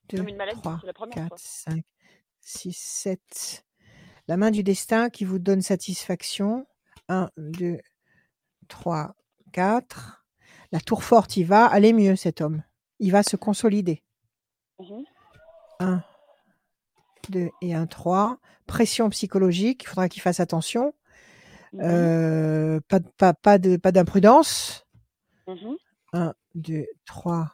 2, 0.09 0.19
Comme 0.19 0.29
une 0.29 0.37
maladie, 0.37 0.61
3, 0.61 0.79
c'est 0.81 0.87
la 0.87 0.93
première 0.93 1.15
4, 1.15 1.29
fois. 1.29 1.39
5, 1.39 1.85
6, 2.41 2.77
7. 2.77 3.65
La 4.29 4.37
main 4.37 4.51
du 4.51 4.63
destin 4.63 5.11
qui 5.11 5.25
vous 5.25 5.39
donne 5.39 5.63
satisfaction. 5.63 6.67
1, 7.09 7.31
2, 7.37 7.79
3, 8.69 9.15
4. 9.53 10.25
La 10.71 10.81
tour 10.81 11.03
forte, 11.05 11.37
il 11.37 11.45
va 11.45 11.67
aller 11.67 11.93
mieux 11.93 12.17
cet 12.17 12.41
homme. 12.41 12.63
Il 13.03 13.11
va 13.11 13.23
se 13.25 13.35
consolider. 13.37 14.03
Mhm. 14.79 15.05
1, 15.81 16.03
2 17.31 17.51
et 17.61 17.75
1, 17.75 17.87
3. 17.87 18.39
Pression 18.67 19.11
psychologique, 19.11 19.83
il 19.83 19.87
faudra 19.89 20.09
qu'il 20.09 20.23
fasse 20.23 20.39
attention. 20.41 20.95
Mhm. 21.73 21.81
Euh, 21.83 22.81
pas, 22.89 23.01
de- 23.01 23.09
pas, 23.09 23.35
pas 23.35 23.59
de 23.59 23.77
pas 23.77 23.91
d'imprudence. 23.93 24.87
Mhm. 25.49 25.77
1, 26.13 26.35
2, 26.55 26.87
3, 27.07 27.51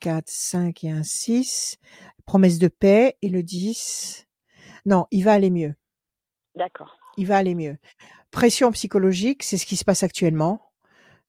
4, 0.00 0.28
5 0.28 0.84
et 0.84 0.90
un 0.90 1.02
6. 1.02 1.78
Promesse 2.26 2.58
de 2.58 2.68
paix 2.68 3.16
et 3.22 3.30
le 3.30 3.42
10. 3.42 4.26
Non, 4.84 5.06
il 5.10 5.24
va 5.24 5.32
aller 5.32 5.50
mieux. 5.50 5.74
D'accord. 6.56 6.98
Il 7.16 7.26
va 7.26 7.38
aller 7.38 7.54
mieux. 7.54 7.78
Pression 8.30 8.70
psychologique, 8.72 9.42
c'est 9.42 9.56
ce 9.56 9.64
qui 9.64 9.76
se 9.76 9.84
passe 9.84 10.02
actuellement. 10.02 10.60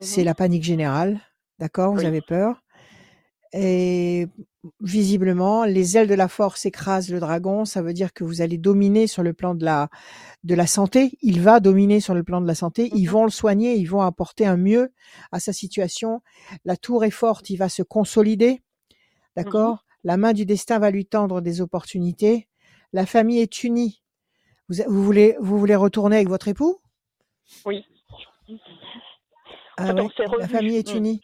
C'est 0.02 0.22
Mhm. 0.22 0.26
la 0.26 0.36
panique 0.36 0.64
générale. 0.64 1.22
D'accord 1.60 1.94
Vous 1.94 2.04
avez 2.06 2.22
peur. 2.22 2.62
Et 3.54 4.28
visiblement, 4.82 5.64
les 5.64 5.98
ailes 5.98 6.08
de 6.08 6.14
la 6.14 6.28
force 6.28 6.66
écrasent 6.66 7.10
le 7.10 7.20
dragon. 7.20 7.66
Ça 7.66 7.82
veut 7.82 7.94
dire 7.94 8.14
que 8.14 8.24
vous 8.24 8.42
allez 8.42 8.58
dominer 8.58 9.08
sur 9.08 9.24
le 9.24 9.34
plan 9.34 9.56
de 9.56 9.66
la, 9.66 9.90
de 10.44 10.54
la 10.54 10.68
santé. 10.68 11.18
Il 11.22 11.42
va 11.42 11.60
dominer 11.60 12.00
sur 12.00 12.14
le 12.14 12.24
plan 12.24 12.42
de 12.42 12.48
la 12.48 12.54
santé. 12.56 12.92
Ils 12.94 13.06
Mhm. 13.06 13.12
vont 13.12 13.24
le 13.24 13.32
soigner. 13.32 13.76
Ils 13.76 13.86
vont 13.86 14.02
apporter 14.02 14.46
un 14.46 14.58
mieux 14.58 14.94
à 15.32 15.40
sa 15.40 15.54
situation. 15.54 16.22
La 16.66 16.78
tour 16.78 17.04
est 17.06 17.10
forte. 17.10 17.50
Il 17.50 17.58
va 17.58 17.70
se 17.70 17.82
consolider. 17.82 18.62
D'accord? 19.36 19.86
La 20.04 20.18
main 20.18 20.34
du 20.34 20.46
destin 20.46 20.78
va 20.80 20.92
lui 20.92 21.06
tendre 21.06 21.42
des 21.42 21.62
opportunités. 21.62 22.48
La 22.94 23.06
famille 23.06 23.40
est 23.40 23.64
unie. 23.64 24.02
Vous, 24.68 24.76
vous 24.88 25.04
voulez, 25.04 25.36
vous 25.40 25.58
voulez 25.58 25.76
retourner 25.76 26.18
avec 26.18 26.30
votre 26.30 26.48
époux? 26.50 26.78
Oui. 27.66 27.84
Ah 29.78 29.94
ouais, 29.94 30.08
La 30.40 30.48
famille 30.48 30.76
est 30.78 30.94
Mm. 30.94 30.98
unie. 30.98 31.22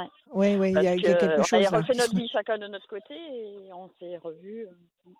Ouais. 0.00 0.08
Oui, 0.32 0.56
oui, 0.56 0.70
il 0.72 0.82
y 0.82 0.86
a, 0.86 0.92
a 0.92 0.96
quelque 0.96 1.42
chose. 1.42 1.52
avait 1.52 1.70
là, 1.70 1.78
refait 1.78 1.94
notre 1.94 2.16
vie 2.16 2.28
chacun 2.28 2.58
de 2.58 2.66
notre 2.66 2.86
côté 2.86 3.14
et 3.14 3.72
on 3.72 3.88
s'est 3.98 4.16
revus. 4.18 4.66
euh, 4.66 5.10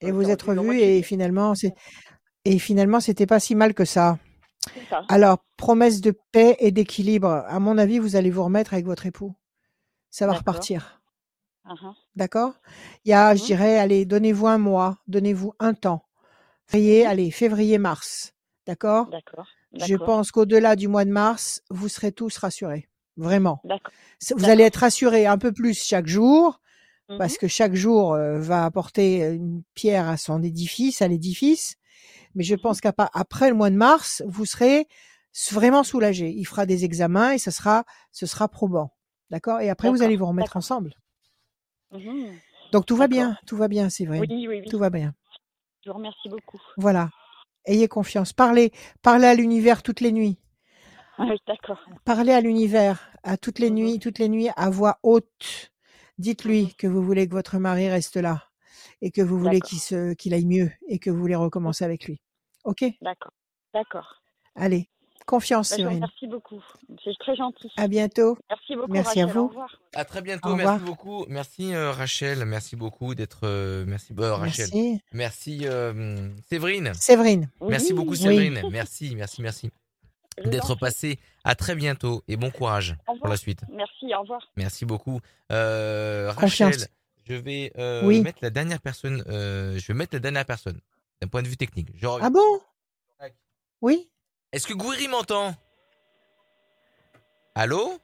Et 0.00 0.10
on 0.10 0.14
vous 0.14 0.30
êtes 0.30 0.42
revus 0.42 0.80
et 0.80 1.02
finalement, 1.02 1.54
c'est 1.54 1.74
et 2.44 2.58
finalement, 2.58 3.00
c'était 3.00 3.26
pas 3.26 3.40
si 3.40 3.54
mal 3.54 3.74
que 3.74 3.84
ça. 3.84 4.18
Alors, 5.08 5.38
promesse 5.56 6.00
de 6.00 6.12
paix 6.32 6.56
et 6.60 6.70
d'équilibre. 6.70 7.28
À 7.28 7.58
mon 7.58 7.76
avis, 7.78 7.98
vous 7.98 8.14
allez 8.16 8.30
vous 8.30 8.44
remettre 8.44 8.74
avec 8.74 8.86
votre 8.86 9.06
époux. 9.06 9.34
Ça 10.10 10.26
va 10.26 10.34
repartir. 10.34 11.00
Mhm. 11.64 11.94
D'accord? 12.14 12.54
Il 13.04 13.10
y 13.10 13.14
a, 13.14 13.34
je 13.34 13.40
Mhm. 13.42 13.46
dirais, 13.46 13.78
allez, 13.78 14.04
donnez-vous 14.04 14.46
un 14.46 14.58
mois, 14.58 14.98
donnez-vous 15.08 15.54
un 15.58 15.74
temps. 15.74 16.04
Février, 16.66 17.04
Mhm. 17.04 17.10
allez, 17.10 17.30
février-mars. 17.30 18.32
D'accord? 18.66 19.06
D'accord. 19.10 19.46
Je 19.74 19.94
pense 19.96 20.30
qu'au-delà 20.30 20.74
du 20.76 20.88
mois 20.88 21.04
de 21.04 21.10
mars, 21.10 21.62
vous 21.70 21.88
serez 21.88 22.12
tous 22.12 22.38
rassurés. 22.38 22.88
Vraiment. 23.16 23.62
Vous 24.36 24.44
allez 24.48 24.64
être 24.64 24.76
rassurés 24.76 25.26
un 25.26 25.38
peu 25.38 25.52
plus 25.52 25.82
chaque 25.82 26.06
jour, 26.06 26.60
Mhm. 27.08 27.18
parce 27.18 27.38
que 27.38 27.46
chaque 27.48 27.74
jour 27.74 28.14
euh, 28.14 28.38
va 28.40 28.64
apporter 28.64 29.20
une 29.28 29.62
pierre 29.74 30.08
à 30.08 30.16
son 30.16 30.42
édifice, 30.42 31.02
à 31.02 31.08
l'édifice. 31.08 31.76
Mais 32.34 32.42
je 32.44 32.54
Mhm. 32.54 32.60
pense 32.60 32.80
qu'après 32.80 33.48
le 33.48 33.54
mois 33.54 33.70
de 33.70 33.76
mars, 33.76 34.22
vous 34.26 34.44
serez 34.44 34.86
vraiment 35.52 35.84
soulagés. 35.84 36.30
Il 36.30 36.44
fera 36.44 36.66
des 36.66 36.84
examens 36.84 37.30
et 37.32 37.38
ce 37.38 37.50
sera, 37.50 37.84
ce 38.12 38.26
sera 38.26 38.48
probant. 38.48 38.92
D'accord? 39.30 39.60
Et 39.60 39.70
après, 39.70 39.90
vous 39.90 40.02
allez 40.02 40.16
vous 40.16 40.26
remettre 40.26 40.56
ensemble. 40.56 40.94
Mhm. 41.92 42.32
Donc 42.72 42.86
tout 42.86 42.96
va 42.96 43.06
bien, 43.06 43.36
tout 43.46 43.56
va 43.56 43.68
bien, 43.68 43.88
c'est 43.88 44.04
vrai. 44.04 44.20
Oui, 44.20 44.26
oui, 44.30 44.48
oui. 44.48 44.68
Tout 44.68 44.78
va 44.78 44.90
bien. 44.90 45.14
Je 45.84 45.90
vous 45.90 45.96
remercie 45.96 46.28
beaucoup. 46.28 46.60
Voilà. 46.76 47.10
Ayez 47.64 47.86
confiance. 47.88 48.32
Parlez, 48.32 48.72
parlez 49.02 49.26
à 49.26 49.34
l'univers 49.34 49.82
toutes 49.82 50.00
les 50.00 50.12
nuits. 50.12 50.38
Oui, 51.18 51.36
d'accord. 51.46 51.78
Parlez 52.04 52.32
à 52.32 52.40
l'univers 52.40 53.00
à 53.22 53.36
toutes 53.36 53.58
les 53.58 53.70
Mhm. 53.70 53.76
nuits, 53.76 53.98
toutes 53.98 54.18
les 54.18 54.28
nuits 54.28 54.48
à 54.56 54.70
voix 54.70 54.98
haute. 55.02 55.72
Dites-lui 56.18 56.62
Mhm. 56.64 56.72
que 56.78 56.86
vous 56.86 57.02
voulez 57.02 57.26
que 57.28 57.32
votre 57.34 57.58
mari 57.58 57.88
reste 57.88 58.16
là 58.16 58.44
et 59.02 59.10
que 59.10 59.20
vous 59.22 59.38
voulez 59.38 59.60
qu'il 59.60 59.78
se, 59.78 60.14
qu'il 60.14 60.32
aille 60.34 60.46
mieux 60.46 60.70
et 60.88 60.98
que 60.98 61.10
vous 61.10 61.18
voulez 61.18 61.34
recommencer 61.34 61.84
avec 61.84 62.04
lui. 62.06 62.20
Ok? 62.64 62.84
D'accord. 63.02 63.32
D'accord. 63.74 64.22
Allez, 64.54 64.88
confiance, 65.26 65.70
Bah, 65.70 65.76
Séverine. 65.76 65.96
remercie 65.96 66.26
beaucoup. 66.26 66.62
C'est 67.04 67.12
très 67.18 67.36
gentil. 67.36 67.70
À 67.76 67.88
bientôt. 67.88 68.38
Merci 68.48 68.74
beaucoup, 68.76 68.92
Merci 68.92 69.20
à 69.20 69.26
Rachel. 69.26 69.36
Vous. 69.40 69.48
revoir. 69.48 69.80
À 69.94 70.04
très 70.06 70.22
bientôt. 70.22 70.48
Au 70.50 70.54
Merci 70.54 70.84
beaucoup. 70.84 71.24
Merci 71.28 71.74
euh, 71.74 71.92
Rachel. 71.92 72.44
Merci 72.46 72.76
beaucoup 72.76 73.14
d'être. 73.14 73.40
euh, 73.44 73.84
merci 73.86 74.14
euh, 74.18 74.34
Rachel. 74.34 74.68
Merci. 74.72 75.00
Merci 75.12 75.60
euh, 75.64 76.30
Séverine. 76.48 76.92
Séverine. 76.94 77.50
Merci 77.60 77.92
beaucoup 77.92 78.12
Oui. 78.12 78.16
Séverine. 78.16 78.62
Merci, 78.70 79.14
merci, 79.14 79.42
merci 79.42 79.66
en 79.66 79.85
d'être 80.44 80.74
prie. 80.74 80.78
passée. 80.80 81.18
À 81.44 81.54
très 81.54 81.74
bientôt 81.74 82.22
et 82.28 82.36
bon 82.36 82.50
courage 82.50 82.96
pour 83.06 83.28
la 83.28 83.36
suite. 83.36 83.60
Merci, 83.70 84.12
au 84.14 84.20
revoir. 84.22 84.40
Merci 84.56 84.84
beaucoup. 84.84 85.20
Euh, 85.52 86.32
Confiance. 86.34 86.74
Rachel, 86.74 86.88
je 87.28 87.34
vais 87.34 87.72
euh, 87.78 88.04
Oui. 88.04 88.20
mettre 88.20 88.38
la 88.42 88.50
dernière 88.50 88.80
personne. 88.80 89.22
euh, 89.28 89.78
je 89.78 89.86
vais 89.86 89.94
mettre 89.94 90.14
la 90.14 90.20
dernière 90.20 90.44
personne 90.44 90.80
d'un 91.22 91.28
point 91.28 91.42
de 91.42 91.48
vue 91.48 91.56
technique. 91.56 91.88
Je. 91.94 92.06
Ah 92.20 92.30
bon? 92.30 92.60
Oui 93.82 94.08
Est-ce 94.52 94.66
que 94.66 94.72
Gouiri 94.74 95.06
m'entend? 95.08 95.54
Allô? 97.54 97.98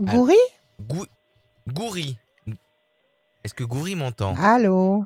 Goury 0.00 0.36
Gou... 0.80 1.04
Gouiri. 1.66 2.16
Est-ce 3.44 3.54
que 3.54 3.64
Gouiri 3.64 3.94
m'entend? 3.96 4.34
Allô? 4.36 5.04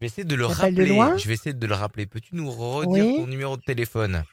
Vais 0.00 0.06
essayer 0.06 0.24
de 0.24 0.34
le 0.34 0.46
T'appelles 0.46 0.74
de 0.76 0.84
rappeler. 0.84 0.84
loin 0.84 1.16
Je 1.16 1.28
vais 1.28 1.34
essayer 1.34 1.54
de 1.54 1.66
le 1.66 1.74
rappeler. 1.74 2.06
Peux-tu 2.06 2.34
nous 2.34 2.50
redire 2.50 3.06
Oui. 3.06 3.14
ton 3.14 3.26
numéro 3.26 3.56
de 3.56 3.62
téléphone? 3.62 4.24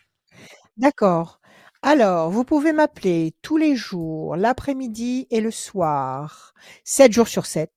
D'accord. 0.78 1.40
Alors, 1.84 2.32
vous 2.32 2.44
pouvez 2.44 2.74
m'appeler 2.74 3.36
tous 3.44 3.58
les 3.58 3.76
jours, 3.76 4.36
l'après-midi 4.36 5.28
et 5.30 5.42
le 5.42 5.52
soir, 5.52 6.54
7 6.84 7.12
jours 7.14 7.28
sur 7.28 7.46
7, 7.46 7.72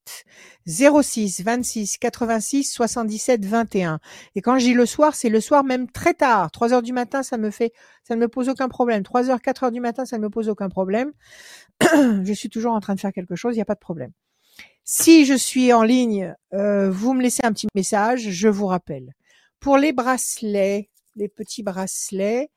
06 0.65 1.41
26 1.43 1.97
86 1.99 2.63
77 2.63 3.45
21. 3.45 3.99
Et 4.35 4.41
quand 4.41 4.57
je 4.57 4.65
dis 4.65 4.73
le 4.73 4.87
soir, 4.87 5.13
c'est 5.15 5.29
le 5.29 5.39
soir 5.39 5.63
même 5.63 5.89
très 5.89 6.15
tard. 6.15 6.49
3 6.51 6.73
heures 6.73 6.81
du 6.81 6.93
matin, 6.93 7.21
ça 7.23 7.37
me 7.37 7.51
fait, 7.51 7.73
ça 8.03 8.15
ne 8.15 8.21
me 8.21 8.27
pose 8.27 8.49
aucun 8.49 8.69
problème. 8.69 9.03
3 9.03 9.29
heures, 9.29 9.41
4 9.41 9.63
heures 9.65 9.71
du 9.71 9.79
matin, 9.81 10.05
ça 10.05 10.17
ne 10.17 10.23
me 10.23 10.29
pose 10.29 10.49
aucun 10.49 10.69
problème. 10.69 11.11
je 11.81 12.33
suis 12.33 12.49
toujours 12.49 12.73
en 12.73 12.79
train 12.81 12.95
de 12.95 12.99
faire 12.99 13.13
quelque 13.13 13.35
chose, 13.35 13.55
il 13.55 13.59
n'y 13.59 13.63
a 13.63 13.65
pas 13.65 13.75
de 13.75 13.79
problème. 13.79 14.11
Si 14.83 15.25
je 15.25 15.33
suis 15.33 15.73
en 15.73 15.83
ligne, 15.83 16.35
euh, 16.53 16.89
vous 16.89 17.13
me 17.13 17.21
laissez 17.21 17.41
un 17.43 17.53
petit 17.53 17.67
message, 17.75 18.29
je 18.29 18.47
vous 18.47 18.67
rappelle. 18.67 19.13
Pour 19.59 19.77
les 19.77 19.93
bracelets, 19.93 20.89
les 21.15 21.29
petits 21.29 21.63
bracelets, 21.63 22.49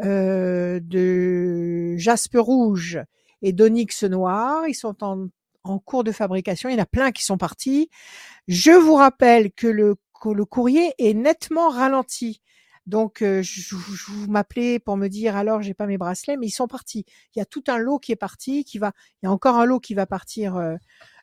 euh, 0.00 0.78
de 0.80 1.96
jaspe 1.96 2.36
rouge 2.38 3.00
et 3.42 3.52
d'onyx 3.52 4.04
noir. 4.04 4.68
Ils 4.68 4.74
sont 4.74 5.02
en, 5.02 5.28
cours 5.84 6.04
de 6.04 6.12
fabrication. 6.12 6.68
Il 6.68 6.76
y 6.76 6.78
en 6.78 6.82
a 6.82 6.86
plein 6.86 7.10
qui 7.10 7.24
sont 7.24 7.36
partis. 7.36 7.90
Je 8.46 8.70
vous 8.70 8.94
rappelle 8.94 9.52
que 9.52 9.66
le, 9.66 9.96
courrier 10.46 10.94
est 10.98 11.14
nettement 11.14 11.68
ralenti. 11.68 12.40
Donc, 12.86 13.22
euh, 13.22 13.42
vous 14.08 14.30
m'appelez 14.30 14.78
pour 14.78 14.96
me 14.96 15.08
dire 15.08 15.36
alors 15.36 15.60
j'ai 15.60 15.74
pas 15.74 15.86
mes 15.86 15.98
bracelets, 15.98 16.38
mais 16.38 16.46
ils 16.46 16.50
sont 16.50 16.68
partis. 16.68 17.04
Il 17.34 17.38
y 17.38 17.42
a 17.42 17.44
tout 17.44 17.64
un 17.66 17.76
lot 17.76 17.98
qui 17.98 18.12
est 18.12 18.16
parti, 18.16 18.64
qui 18.64 18.78
va. 18.78 18.92
Il 19.20 19.26
y 19.26 19.28
a 19.28 19.32
encore 19.32 19.56
un 19.56 19.66
lot 19.66 19.80
qui 19.80 19.94
va 19.94 20.06
partir 20.06 20.56
euh, 20.56 20.76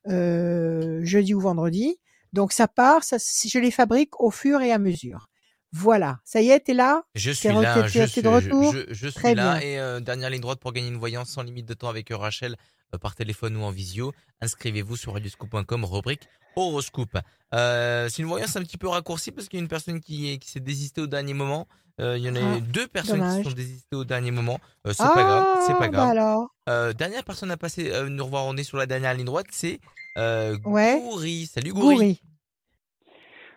jeudi 0.08 1.34
ou 1.34 1.40
vendredi. 1.40 1.98
Donc 2.34 2.52
ça 2.52 2.68
part. 2.68 3.04
Ça, 3.04 3.18
je 3.18 3.60
les 3.60 3.72
fabrique 3.72 4.20
au 4.20 4.32
fur 4.32 4.62
et 4.62 4.72
à 4.72 4.78
mesure. 4.80 5.28
Voilà. 5.72 6.20
Ça 6.24 6.42
y 6.42 6.50
est, 6.52 6.60
t'es 6.62 6.74
là? 6.74 7.04
Je 7.16 7.32
suis 7.32 7.50
là, 7.50 7.86
je 7.88 8.06
suis, 8.06 8.22
de 8.22 8.28
retour 8.30 8.72
je, 8.72 8.80
je- 8.88 8.94
je 8.94 9.08
suis 9.10 9.14
Très 9.20 9.36
là 9.36 9.58
bien. 9.60 9.68
et 9.68 9.78
euh, 9.80 10.00
dernière 10.00 10.30
ligne 10.30 10.40
droite 10.42 10.60
pour 10.60 10.72
gagner 10.72 10.88
une 10.88 10.98
voyance 10.98 11.30
sans 11.30 11.44
limite 11.44 11.66
de 11.66 11.74
temps 11.74 11.90
avec 11.90 12.12
euh, 12.12 12.18
Rachel 12.18 12.56
euh, 12.94 12.98
par 12.98 13.14
téléphone 13.16 13.58
ou 13.58 13.62
en 13.62 13.72
visio. 13.72 14.14
Inscrivez-vous 14.42 14.96
sur 14.96 15.14
radioscoop.com 15.14 15.84
rubrique 15.84 16.30
horoscope. 16.56 17.18
Euh, 17.54 18.08
c'est 18.10 18.22
une 18.22 18.30
voyance 18.30 18.56
un 18.56 18.62
petit 18.64 18.78
peu 18.78 18.88
raccourcie 18.88 19.32
parce 19.32 19.50
qu'il 19.50 19.60
y 19.60 19.62
a 19.62 19.64
une 19.64 19.68
personne 19.70 20.00
qui, 20.00 20.40
qui 20.40 20.50
s'est 20.50 20.62
désistée 20.62 21.02
au 21.02 21.08
dernier 21.08 21.34
moment. 21.34 21.68
Euh, 22.02 22.18
il 22.18 22.24
y 22.26 22.30
en 22.30 22.36
a 22.36 22.40
Ah, 22.42 22.58
eu 22.58 22.62
deux 22.62 22.88
personnes 22.88 23.20
dommage. 23.20 23.44
qui 23.44 23.50
sont 23.50 23.56
désistées 23.56 23.96
au 23.96 24.04
dernier 24.04 24.32
moment. 24.32 24.60
Euh, 24.86 24.92
c'est 24.94 25.04
pas 25.04 25.24
grave, 25.24 25.58
c'est 25.66 25.72
Ah, 25.72 25.76
pas 25.76 25.88
bah 25.88 25.88
grave. 25.90 26.10
alors. 26.10 26.50
Euh, 26.68 26.92
dernière 26.94 27.24
personne 27.24 27.52
à 27.52 27.58
passer 27.58 27.92
euh, 27.92 28.10
nous 28.10 28.26
revoir, 28.26 28.46
on 28.46 28.58
est 28.58 28.64
sur 28.64 28.78
la 28.78 28.86
dernière 28.86 29.14
ligne 29.14 29.26
droite, 29.26 29.48
c'est 29.52 29.80
euh, 30.18 30.58
Ouais. 30.66 31.00
Goury. 31.02 31.46
Salut 31.46 31.72
Goury. 31.72 31.96
Goury. 31.96 32.22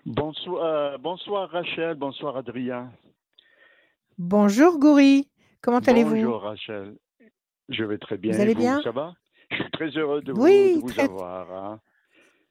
Bonsoir, 0.07 0.65
euh, 0.65 0.99
bonsoir 0.99 1.51
Rachel, 1.51 1.97
bonsoir 1.97 2.37
Adrien. 2.37 2.93
Bonjour 4.19 4.79
Goury. 4.79 5.29
Comment 5.61 5.79
allez-vous? 5.81 6.15
Bonjour 6.15 6.43
Rachel. 6.43 6.97
Je 7.69 7.85
vais 7.85 7.99
très 7.99 8.17
bien. 8.17 8.33
Vous 8.33 8.39
Et 8.39 8.43
allez 8.43 8.55
bien? 8.55 8.81
Ça 8.83 8.93
va? 8.93 9.15
Je 9.51 9.57
suis 9.57 9.71
très 9.73 9.89
heureux 9.91 10.23
de 10.23 10.33
vous, 10.33 10.43
Oui, 10.43 10.77
de 10.77 10.81
vous 10.81 10.93
très- 10.93 11.03
avoir. 11.03 11.51
hein. 11.53 11.81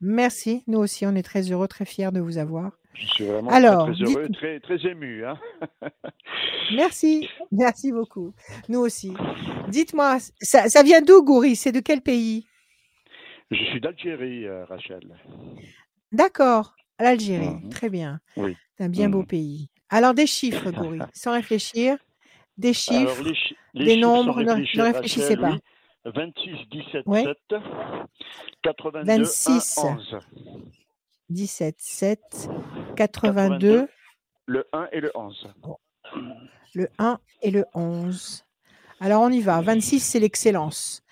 Merci. 0.00 0.62
Nous 0.66 0.78
aussi, 0.78 1.06
on 1.06 1.14
est 1.16 1.22
très 1.22 1.50
heureux, 1.50 1.66
très 1.66 1.84
fiers 1.84 2.12
de 2.12 2.20
vous 2.20 2.38
avoir. 2.38 2.72
Je 2.94 3.06
suis 3.06 3.24
vraiment 3.26 3.50
Alors, 3.50 3.86
très, 3.86 3.94
très 3.94 4.12
heureux, 4.12 4.26
dites- 4.28 4.36
très, 4.36 4.60
très 4.60 4.86
ému. 4.90 5.24
Hein. 5.24 5.38
Merci. 6.74 7.28
Merci 7.52 7.92
beaucoup. 7.92 8.34
Nous 8.68 8.80
aussi. 8.80 9.12
Dites-moi, 9.68 10.18
ça, 10.40 10.68
ça 10.68 10.82
vient 10.82 11.00
d'où 11.00 11.22
Goury? 11.24 11.54
C'est 11.56 11.72
de 11.72 11.80
quel 11.80 12.00
pays? 12.00 12.46
Je 13.50 13.56
suis 13.64 13.80
d'Algérie, 13.80 14.46
euh, 14.46 14.64
Rachel. 14.66 15.00
D'accord. 16.12 16.74
L'Algérie. 17.00 17.48
Mhm. 17.62 17.68
Très 17.70 17.88
bien. 17.88 18.20
Oui. 18.36 18.56
C'est 18.76 18.84
un 18.84 18.88
bien 18.88 19.08
beau 19.08 19.20
Mhm. 19.20 19.26
pays. 19.26 19.70
Alors 19.90 20.14
des 20.14 20.26
chiffres, 20.26 20.70
Goury, 20.72 20.98
sans 21.14 21.32
réfléchir. 21.32 21.96
Des 22.56 22.72
chiffres. 22.74 23.12
Alors, 23.12 23.22
les, 23.22 23.34
chi- 23.34 23.56
les 23.74 23.84
des 23.84 23.90
chiffres 23.94 24.00
nombres, 24.06 24.42
ne- 24.42 24.54
ne 24.76 24.82
réfléchissez 24.82 25.34
Rachel, 25.36 25.40
pas. 25.40 25.50
oui. 25.52 26.12
26, 26.14 26.68
17, 26.70 27.02
Ouais. 27.06 27.22
7, 27.24 27.60
82, 28.62 29.04
26. 29.06 29.78
1, 29.78 29.82
11. 29.94 30.18
17, 31.30 31.76
7, 31.78 32.20
82, 32.96 33.88
Le 34.46 34.66
1 34.72 34.88
et 34.92 35.00
le 35.00 35.10
11. 35.14 35.48
le 36.74 36.88
1 36.98 37.18
et 37.42 37.50
le 37.50 37.64
11. 37.74 38.44
Alors 39.00 39.22
on 39.22 39.30
y 39.30 39.40
va. 39.40 39.60
26, 39.60 40.00
c'est 40.00 40.20
l'excellence. 40.20 41.02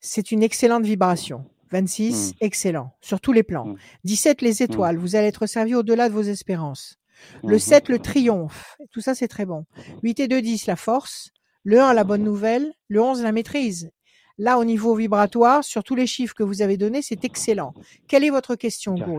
C'est 0.00 0.30
une 0.32 0.42
excellente 0.42 0.84
vibration. 0.84 1.44
26, 1.70 2.30
Mm. 2.30 2.36
excellent, 2.40 2.92
sur 3.02 3.20
tous 3.20 3.32
les 3.32 3.42
plans. 3.42 3.66
Mm. 3.66 3.76
17, 4.04 4.40
les 4.42 4.62
étoiles. 4.62 4.96
Vous 4.96 5.16
allez 5.16 5.26
être 5.26 5.46
servi 5.46 5.74
au-delà 5.74 6.08
de 6.08 6.14
vos 6.14 6.22
espérances. 6.22 6.96
Le 7.42 7.54
Mhm. 7.54 7.58
7, 7.58 7.88
le 7.90 7.98
triomphe. 7.98 8.76
Tout 8.92 9.00
ça, 9.00 9.14
c'est 9.14 9.28
très 9.28 9.44
bon. 9.44 9.66
8 10.02 10.18
et 10.20 10.28
2, 10.28 10.40
10, 10.40 10.66
la 10.66 10.76
force. 10.76 11.30
Le 11.64 11.80
1, 11.80 11.92
la 11.92 12.04
bonne 12.04 12.22
nouvelle. 12.22 12.72
Le 12.88 13.02
11, 13.02 13.22
la 13.22 13.32
maîtrise. 13.32 13.90
Là, 14.38 14.56
au 14.58 14.64
niveau 14.64 14.94
vibratoire, 14.94 15.62
sur 15.64 15.82
tous 15.84 15.96
les 15.96 16.06
chiffres 16.06 16.32
que 16.34 16.44
vous 16.44 16.62
avez 16.62 16.76
donnés, 16.76 17.02
c'est 17.02 17.24
excellent. 17.24 17.74
Quelle 18.06 18.22
est 18.24 18.30
votre 18.30 18.54
question, 18.54 18.94
D'accord. 18.94 19.14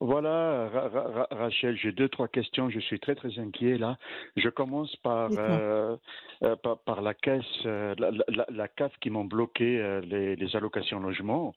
Voilà, 0.00 0.68
Ra- 0.68 0.88
Ra- 0.88 1.10
Ra- 1.12 1.28
Rachel, 1.30 1.76
j'ai 1.76 1.92
deux, 1.92 2.08
trois 2.08 2.26
questions. 2.26 2.68
Je 2.70 2.80
suis 2.80 2.98
très, 2.98 3.14
très 3.14 3.38
inquiet 3.38 3.78
là. 3.78 3.98
Je 4.36 4.48
commence 4.48 4.94
par, 4.96 5.30
euh, 5.38 5.96
euh, 6.42 6.56
par, 6.56 6.78
par 6.78 7.02
la 7.02 7.14
caisse, 7.14 7.44
euh, 7.66 7.94
la, 7.98 8.10
la, 8.10 8.24
la- 8.28 8.46
la 8.50 8.68
CAF 8.68 8.92
qui 9.00 9.10
m'ont 9.10 9.24
bloqué 9.24 9.78
euh, 9.80 10.00
les, 10.00 10.34
les 10.34 10.56
allocations 10.56 10.98
logement. 10.98 11.54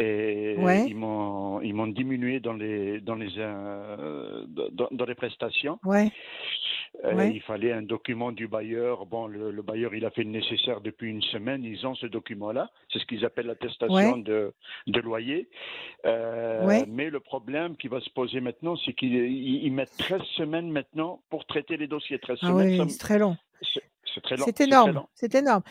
Et 0.00 0.56
Ouais. 0.58 0.86
ils 0.88 0.96
m'ont 0.96 1.60
ils 1.60 1.74
m'ont 1.74 1.86
diminué 1.86 2.40
dans 2.40 2.54
les 2.54 3.00
dans 3.00 3.14
les 3.16 3.28
euh, 3.38 4.44
dans, 4.72 4.88
dans 4.90 5.04
les 5.04 5.14
prestations. 5.14 5.78
Ouais. 5.84 6.10
Euh, 7.04 7.14
Ouais. 7.14 7.30
Il 7.32 7.40
fallait 7.40 7.72
un 7.72 7.82
document 7.82 8.32
du 8.32 8.48
bailleur. 8.48 9.06
Bon, 9.06 9.26
le, 9.26 9.50
le 9.52 9.62
bailleur, 9.62 9.94
il 9.94 10.04
a 10.04 10.10
fait 10.10 10.24
le 10.24 10.30
nécessaire 10.30 10.80
depuis 10.80 11.08
une 11.08 11.22
semaine. 11.22 11.64
Ils 11.64 11.86
ont 11.86 11.94
ce 11.94 12.06
document-là. 12.06 12.68
C'est 12.92 12.98
ce 12.98 13.06
qu'ils 13.06 13.24
appellent 13.24 13.46
l'attestation 13.46 14.16
de, 14.18 14.52
de 14.88 15.00
loyer. 15.00 15.48
Euh. 16.06 16.84
Mais 16.88 17.08
le 17.10 17.20
problème 17.20 17.76
qui 17.76 17.88
va 17.88 18.00
se 18.00 18.10
poser 18.10 18.40
maintenant, 18.40 18.76
c'est 18.84 18.92
qu'ils 18.92 19.14
ils- 19.14 19.64
ils 19.66 19.72
mettent 19.72 19.96
13 19.98 20.22
semaines 20.36 20.70
maintenant 20.70 21.20
pour 21.30 21.44
traiter 21.46 21.76
les 21.76 21.86
dossiers. 21.86 22.18
13 22.18 22.38
Ah 22.42 22.46
semaines, 22.48 22.88
c'est 22.88 22.98
très 22.98 23.18
long. 23.18 23.36
C'est 24.14 24.20
très 24.22 24.36
long. 24.36 24.44
C'est 24.46 24.60
énorme. 24.60 25.02
C'est 25.14 25.34
énorme. 25.34 25.62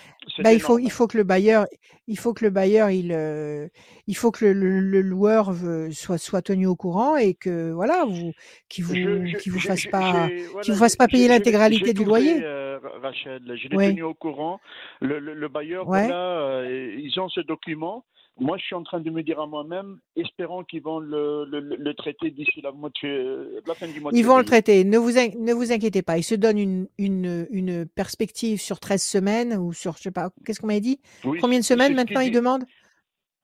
Bah, 0.44 0.54
il 0.54 0.62
faut, 0.62 0.80
il 0.80 0.92
faut 0.92 1.08
que 1.08 1.18
le 1.18 1.24
bailleur, 1.24 1.66
il 2.08 2.18
faut 2.18 2.34
que 2.34 2.44
le 2.46 2.52
bailleur, 2.52 2.90
il, 2.90 3.12
euh, 3.12 3.68
il 4.08 4.16
faut 4.16 4.32
que 4.32 4.46
le, 4.46 4.54
le- 4.54 4.80
le 4.80 5.02
loueur 5.02 5.52
veut- 5.52 5.92
soit, 5.92 6.18
soit 6.18 6.42
tenu 6.42 6.66
au 6.68 6.76
courant 6.76 7.16
et 7.18 7.34
que 7.34 7.72
voilà, 7.72 8.06
vous, 8.06 8.32
qui 8.70 8.82
vous, 8.82 8.94
qui 9.40 9.50
vous 9.50 9.60
fasse 9.60 9.86
pas, 9.88 10.28
j'ai- 10.30 10.38
qui 10.38 10.44
voilà, 10.52 10.68
vous 10.74 10.80
fasse 10.80 10.96
pas 10.96 11.08
payer 11.08 11.28
l'intégralité 11.28 11.94
du 11.94 12.04
loyer. 12.06 12.40
euh, 12.44 12.80
Rachel, 13.02 13.42
je 13.62 13.68
l'ai 13.68 13.78
Oui. 13.78 13.88
tenu 13.90 14.04
au 14.04 14.14
courant. 14.14 14.60
Le, 15.02 15.20
le- 15.20 15.34
le 15.34 15.48
bailleur, 15.50 15.88
Ouais. 15.88 16.06
voilà, 16.08 16.40
euh, 16.42 16.96
ils 16.98 17.20
ont 17.20 17.30
ce 17.30 17.42
document. 17.42 18.06
Moi, 18.40 18.58
je 18.58 18.64
suis 18.64 18.76
en 18.76 18.84
train 18.84 19.00
de 19.00 19.10
me 19.10 19.22
dire 19.22 19.40
à 19.40 19.48
moi-même, 19.48 20.00
espérons 20.16 20.64
qu'ils 20.64 20.82
vont 20.82 21.00
le, 21.00 21.46
le- 21.46 21.94
traiter 21.94 22.32
d'ici 22.32 22.62
la, 22.62 22.72
fin 23.76 23.88
du 23.88 24.00
mois 24.00 24.12
de 24.12 24.18
Ils 24.18 24.26
vont 24.26 24.38
le 24.38 24.46
traiter. 24.46 24.84
Ne 24.86 24.98
vous, 24.98 25.18
in- 25.18 25.32
ne 25.38 25.54
vous 25.54 25.72
inquiétez 25.72 26.02
pas. 26.02 26.18
Ils 26.18 26.24
se 26.24 26.36
donnent 26.36 26.58
une, 26.60 26.88
une, 26.98 27.48
une 27.52 27.86
perspective 27.86 28.62
sur 28.62 28.80
13 28.80 29.04
semaines 29.04 29.54
ou 29.58 29.74
sur, 29.74 29.98
je 29.98 30.04
sais 30.04 30.12
pas, 30.12 30.30
qu'est-ce 30.46 30.60
qu'on 30.62 30.68
m'avait 30.68 30.80
dit? 30.80 31.00
Oui, 31.26 31.40
Combien 31.40 31.60
de 31.60 31.66
semaines 31.66 31.96
maintenant 31.96 32.22
ils 32.22 32.32
demandent? 32.32 32.64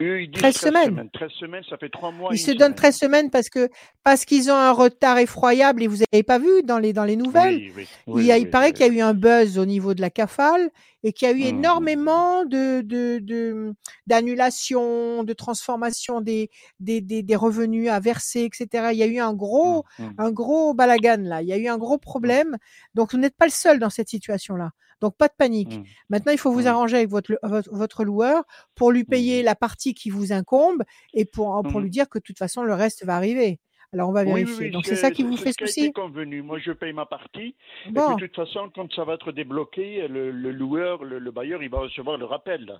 Eux, 0.01 0.23
ils 0.23 0.29
disent 0.29 0.41
13 0.41 0.55
semaines. 0.57 1.09
13 1.13 1.31
semaines, 1.39 1.63
ça 1.69 1.77
fait 1.77 1.87
trois 1.87 2.11
mois. 2.11 2.29
Ils 2.33 2.37
se 2.37 2.51
donnent 2.51 2.59
semaine. 2.59 2.75
13 2.75 2.97
semaines 2.97 3.29
parce 3.29 3.47
que, 3.49 3.69
parce 4.03 4.25
qu'ils 4.25 4.51
ont 4.51 4.55
un 4.55 4.71
retard 4.73 5.17
effroyable 5.19 5.83
et 5.83 5.87
vous 5.87 5.99
n'avez 6.11 6.21
pas 6.23 6.37
vu 6.37 6.63
dans 6.63 6.79
les, 6.79 6.91
dans 6.91 7.05
les 7.05 7.15
nouvelles. 7.15 7.55
Oui, 7.55 7.71
oui, 7.77 7.87
Il, 8.07 8.13
oui, 8.13 8.25
y 8.25 8.31
a, 8.33 8.37
il 8.37 8.49
paraît 8.49 8.73
qu'il 8.73 8.85
y 8.85 8.89
a 8.89 8.93
eu 8.93 8.99
un 8.99 9.13
buzz 9.13 9.57
au 9.57 9.65
niveau 9.65 9.93
de 9.93 10.01
la 10.01 10.09
CAFAL 10.09 10.69
et 11.07 11.13
qu'il 11.13 11.27
y 11.27 11.31
a 11.31 11.33
eu 11.35 11.41
Mhm. 11.41 11.59
énormément 11.59 12.45
de, 12.45 12.81
de, 12.81 13.19
de- 13.21 13.73
d'annulations, 14.07 15.23
de 15.23 15.33
transformation 15.33 16.19
des, 16.19 16.49
des, 16.79 16.99
des, 17.01 17.21
des 17.23 17.35
revenus 17.35 17.89
à 17.89 17.99
verser, 17.99 18.41
etc. 18.51 18.89
Il 18.91 18.97
y 18.97 19.03
a 19.03 19.05
eu 19.07 19.19
un 19.19 19.33
gros, 19.33 19.83
Mhm, 19.99 20.05
mhm. 20.07 20.15
un 20.17 20.31
gros 20.31 20.73
balagan 20.73 21.17
là. 21.21 21.41
Il 21.43 21.47
y 21.47 21.53
a 21.53 21.57
eu 21.57 21.67
un 21.67 21.77
gros 21.77 21.97
problème. 21.99 22.57
Donc, 22.95 23.11
vous 23.13 23.19
n'êtes 23.19 23.35
pas 23.37 23.45
le 23.45 23.51
seul 23.51 23.77
dans 23.79 23.91
cette 23.91 24.09
situation-là. 24.09 24.71
Donc, 25.01 25.15
pas 25.17 25.27
de 25.27 25.33
panique. 25.37 25.73
Maintenant, 26.09 26.31
il 26.31 26.37
faut 26.39 26.51
vous 26.51 26.67
arranger 26.67 26.97
avec 26.97 27.09
votre, 27.09 27.37
votre, 27.43 27.69
votre 27.71 28.03
loueur 28.05 28.43
pour 28.75 28.91
lui 28.91 29.03
payer 29.03 29.43
la 29.43 29.53
partie 29.55 29.93
qui 29.93 30.09
vous 30.09 30.31
incombe 30.33 30.83
et 31.13 31.25
pour, 31.25 31.61
pour 31.69 31.81
lui 31.81 31.89
dire 31.91 32.09
que 32.09 32.17
de 32.17 32.23
toute 32.23 32.37
façon, 32.39 32.63
le 32.63 32.73
reste 32.73 33.05
va 33.05 33.15
arriver. 33.15 33.59
Alors, 33.95 34.09
on 34.09 34.11
va 34.11 34.23
oui, 34.23 34.43
vérifier. 34.43 34.65
oui, 34.65 34.71
Donc, 34.71 34.85
c'est 34.85 34.95
ça 34.97 35.09
qui 35.09 35.23
vous 35.23 35.37
fait 35.37 35.53
souci 35.57 35.93
convenu. 35.93 36.41
Moi, 36.41 36.59
je 36.59 36.73
paye 36.73 36.91
ma 36.91 37.05
partie. 37.05 37.55
Et 37.87 37.91
Bon. 37.91 38.15
puis, 38.17 38.27
de 38.27 38.27
toute 38.27 38.35
façon, 38.35 38.69
quand 38.75 38.91
ça 38.93 39.05
va 39.05 39.13
être 39.13 39.31
débloqué, 39.31 40.07
le, 40.09 40.31
le 40.31 40.51
loueur, 40.51 41.03
le, 41.05 41.17
le 41.17 41.31
bailleur, 41.31 41.63
il 41.63 41.69
va 41.69 41.79
recevoir 41.79 42.17
le 42.17 42.25
rappel. 42.25 42.79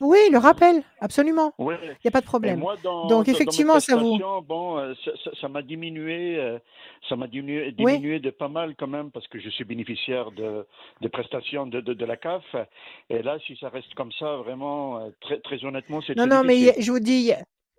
Oui, 0.00 0.16
le 0.30 0.38
rappel, 0.38 0.84
absolument. 1.00 1.52
Ouais. 1.58 1.76
Il 1.82 1.88
n'y 2.04 2.08
a 2.08 2.10
pas 2.12 2.20
de 2.20 2.24
Et 2.24 2.26
problème. 2.26 2.60
moi, 2.60 2.76
dans, 2.82 3.02
Donc, 3.02 3.10
dans- 3.10 3.16
dans 3.18 3.22
mes 3.24 3.30
effectivement, 3.32 3.80
ça 3.80 3.96
vous. 3.96 4.16
bon, 4.46 4.78
euh, 4.78 4.94
ça- 5.40 5.48
m'a 5.48 5.60
diminué, 5.60 6.38
euh, 6.38 6.58
ça 7.08 7.16
m'a 7.16 7.26
diminué, 7.26 7.74
Oui. 7.80 8.20
de 8.20 8.30
pas 8.30 8.48
mal 8.48 8.74
quand 8.78 8.86
même 8.86 9.10
parce 9.10 9.26
que 9.26 9.38
je 9.40 9.50
suis 9.50 9.64
bénéficiaire 9.64 10.30
de, 10.30 10.64
de 11.00 11.08
prestations 11.08 11.66
de, 11.66 11.80
de, 11.80 11.94
de 11.94 12.04
la 12.06 12.16
CAF. 12.16 12.44
Et 13.10 13.22
là, 13.22 13.38
si 13.44 13.56
ça 13.60 13.68
reste 13.70 13.92
comme 13.94 14.12
ça, 14.12 14.36
vraiment, 14.36 14.98
euh, 15.00 15.08
très, 15.20 15.40
très 15.40 15.62
honnêtement, 15.64 16.00
c'est 16.00 16.16
Non, 16.16 16.26
non, 16.26 16.42
mais 16.44 16.74
je 16.80 16.90
vous 16.92 17.00
dis, 17.00 17.32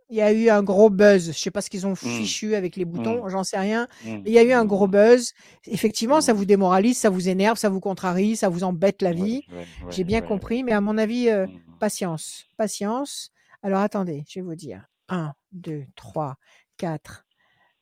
il 0.09 0.17
y 0.17 0.21
a- 0.21 0.31
eu 0.33 0.49
un 0.49 0.63
gros 0.63 0.89
buzz. 0.89 1.27
Je 1.31 1.37
sais 1.37 1.51
pas 1.51 1.61
ce 1.61 1.69
qu'ils 1.69 1.85
ont 1.87 1.91
Mm. 1.91 1.95
fichu 1.95 2.55
avec 2.55 2.75
les 2.75 2.85
boutons, 2.85 3.25
Mm. 3.25 3.29
j'en 3.29 3.43
sais 3.43 3.57
rien. 3.59 3.87
Mm. 4.03 4.09
Mais 4.09 4.21
il 4.25 4.33
y 4.33 4.39
a 4.39 4.43
eu 4.43 4.51
un 4.53 4.65
gros 4.65 4.87
buzz. 4.87 5.33
Effectivement, 5.67 6.19
ça 6.21 6.33
Mm. 6.33 6.37
vous 6.37 6.45
démoralise, 6.45 6.97
ça 6.97 7.09
vous 7.09 7.29
énerve, 7.29 7.57
ça 7.57 7.69
vous 7.69 7.79
contrarie, 7.79 8.35
ça 8.35 8.49
vous 8.49 8.63
embête 8.63 9.01
la 9.01 9.09
Ouais, 9.11 9.15
vie. 9.15 9.43
ouais, 9.49 9.57
ouais, 9.57 9.65
J'ai 9.91 10.03
bien 10.03 10.21
ouais, 10.21 10.27
compris, 10.27 10.63
mais 10.63 10.71
à 10.73 10.81
mon 10.81 10.97
avis, 10.97 11.29
euh, 11.29 11.45
ouais. 11.45 11.53
Patience, 11.79 12.45
patience. 12.57 13.31
Alors 13.63 13.79
attendez, 13.81 14.23
je 14.27 14.39
vais 14.39 14.45
vous 14.45 14.55
dire. 14.55 14.85
1, 15.09 15.33
2, 15.51 15.85
3, 15.95 16.35
4, 16.77 17.25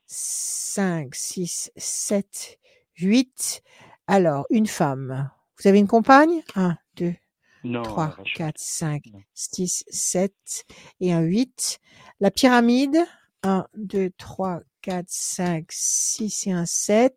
5, 0.06 1.14
6, 1.16 1.72
7, 1.76 2.58
8. 2.98 3.62
Alors, 4.08 4.46
une 4.50 4.68
femme. 4.68 5.30
Vous 5.60 5.68
avez 5.68 5.80
une 5.80 5.88
compagne? 5.88 6.42
1, 6.56 6.78
2, 6.96 7.14
Non, 7.68 7.84
3, 7.84 8.08
Rachel. 8.08 8.34
4, 8.36 8.54
5, 8.58 9.04
Non. 9.14 9.20
6, 9.34 9.84
7 9.90 10.34
et 11.02 11.14
un 11.14 11.22
8. 11.22 11.80
La 12.20 12.32
pyramide 12.32 12.98
1, 13.44 13.68
2, 13.76 14.12
3, 14.18 14.62
4, 14.88 15.06
5, 15.10 15.66
6 15.70 16.48
et 16.48 16.52
un 16.54 16.66
7. 16.66 17.14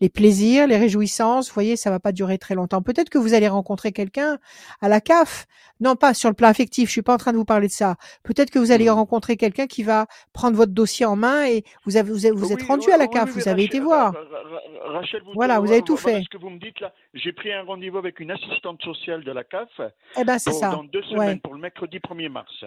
Les 0.00 0.08
plaisirs, 0.08 0.66
les 0.66 0.78
réjouissances, 0.78 1.48
vous 1.48 1.54
voyez, 1.54 1.76
ça 1.76 1.90
va 1.90 2.00
pas 2.00 2.12
durer 2.12 2.38
très 2.38 2.54
longtemps. 2.54 2.80
Peut-être 2.80 3.10
que 3.10 3.18
vous 3.18 3.34
allez 3.34 3.46
rencontrer 3.48 3.92
quelqu'un 3.92 4.38
à 4.80 4.88
la 4.88 5.02
CAF. 5.02 5.44
Non, 5.80 5.96
pas 5.96 6.14
sur 6.14 6.30
le 6.30 6.34
plan 6.34 6.48
affectif, 6.48 6.88
je 6.88 6.92
suis 6.92 7.02
pas 7.02 7.12
en 7.12 7.18
train 7.18 7.32
de 7.32 7.36
vous 7.36 7.44
parler 7.44 7.66
de 7.68 7.72
ça. 7.72 7.96
Peut-être 8.22 8.50
que 8.50 8.58
vous 8.58 8.72
allez 8.72 8.88
rencontrer 8.88 9.36
quelqu'un 9.36 9.66
qui 9.66 9.82
va 9.82 10.06
prendre 10.32 10.56
votre 10.56 10.72
dossier 10.72 11.04
en 11.04 11.14
main 11.16 11.44
et 11.46 11.62
vous 11.84 11.98
avez, 11.98 12.10
vous, 12.10 12.24
avez- 12.24 12.34
vous 12.34 12.52
êtes 12.54 12.62
rendu 12.62 12.86
oui, 12.86 12.92
à 12.94 12.96
la 12.96 13.06
CAF, 13.06 13.26
oui, 13.26 13.42
vous 13.42 13.48
avez 13.48 13.64
Rachel, 13.64 13.66
été 13.66 13.80
voir. 13.80 14.14
Rachel, 14.86 15.22
vous, 15.26 15.32
Voilà, 15.34 15.60
vous 15.60 15.66
vo- 15.66 15.72
avez 15.72 15.82
tout 15.82 15.98
fait. 15.98 16.22
ce 16.22 16.28
que 16.30 16.38
vous 16.38 16.48
me 16.48 16.58
dites 16.58 16.80
là. 16.80 16.94
J'ai 17.12 17.32
pris 17.34 17.52
un 17.52 17.64
rendez-vous 17.64 17.98
avec 17.98 18.18
une 18.20 18.30
assistante 18.30 18.80
sociale 18.82 19.24
de 19.24 19.32
la 19.32 19.44
CAF 19.44 19.68
Eh 20.16 20.24
ben, 20.24 20.38
c'est 20.38 20.52
ça. 20.52 20.70
dans 20.70 20.84
deux 20.84 21.00
Ouais. 21.00 21.08
semaines, 21.10 21.40
pour 21.40 21.52
le 21.52 21.60
mercredi 21.60 21.98
1er 21.98 22.30
mars. 22.30 22.64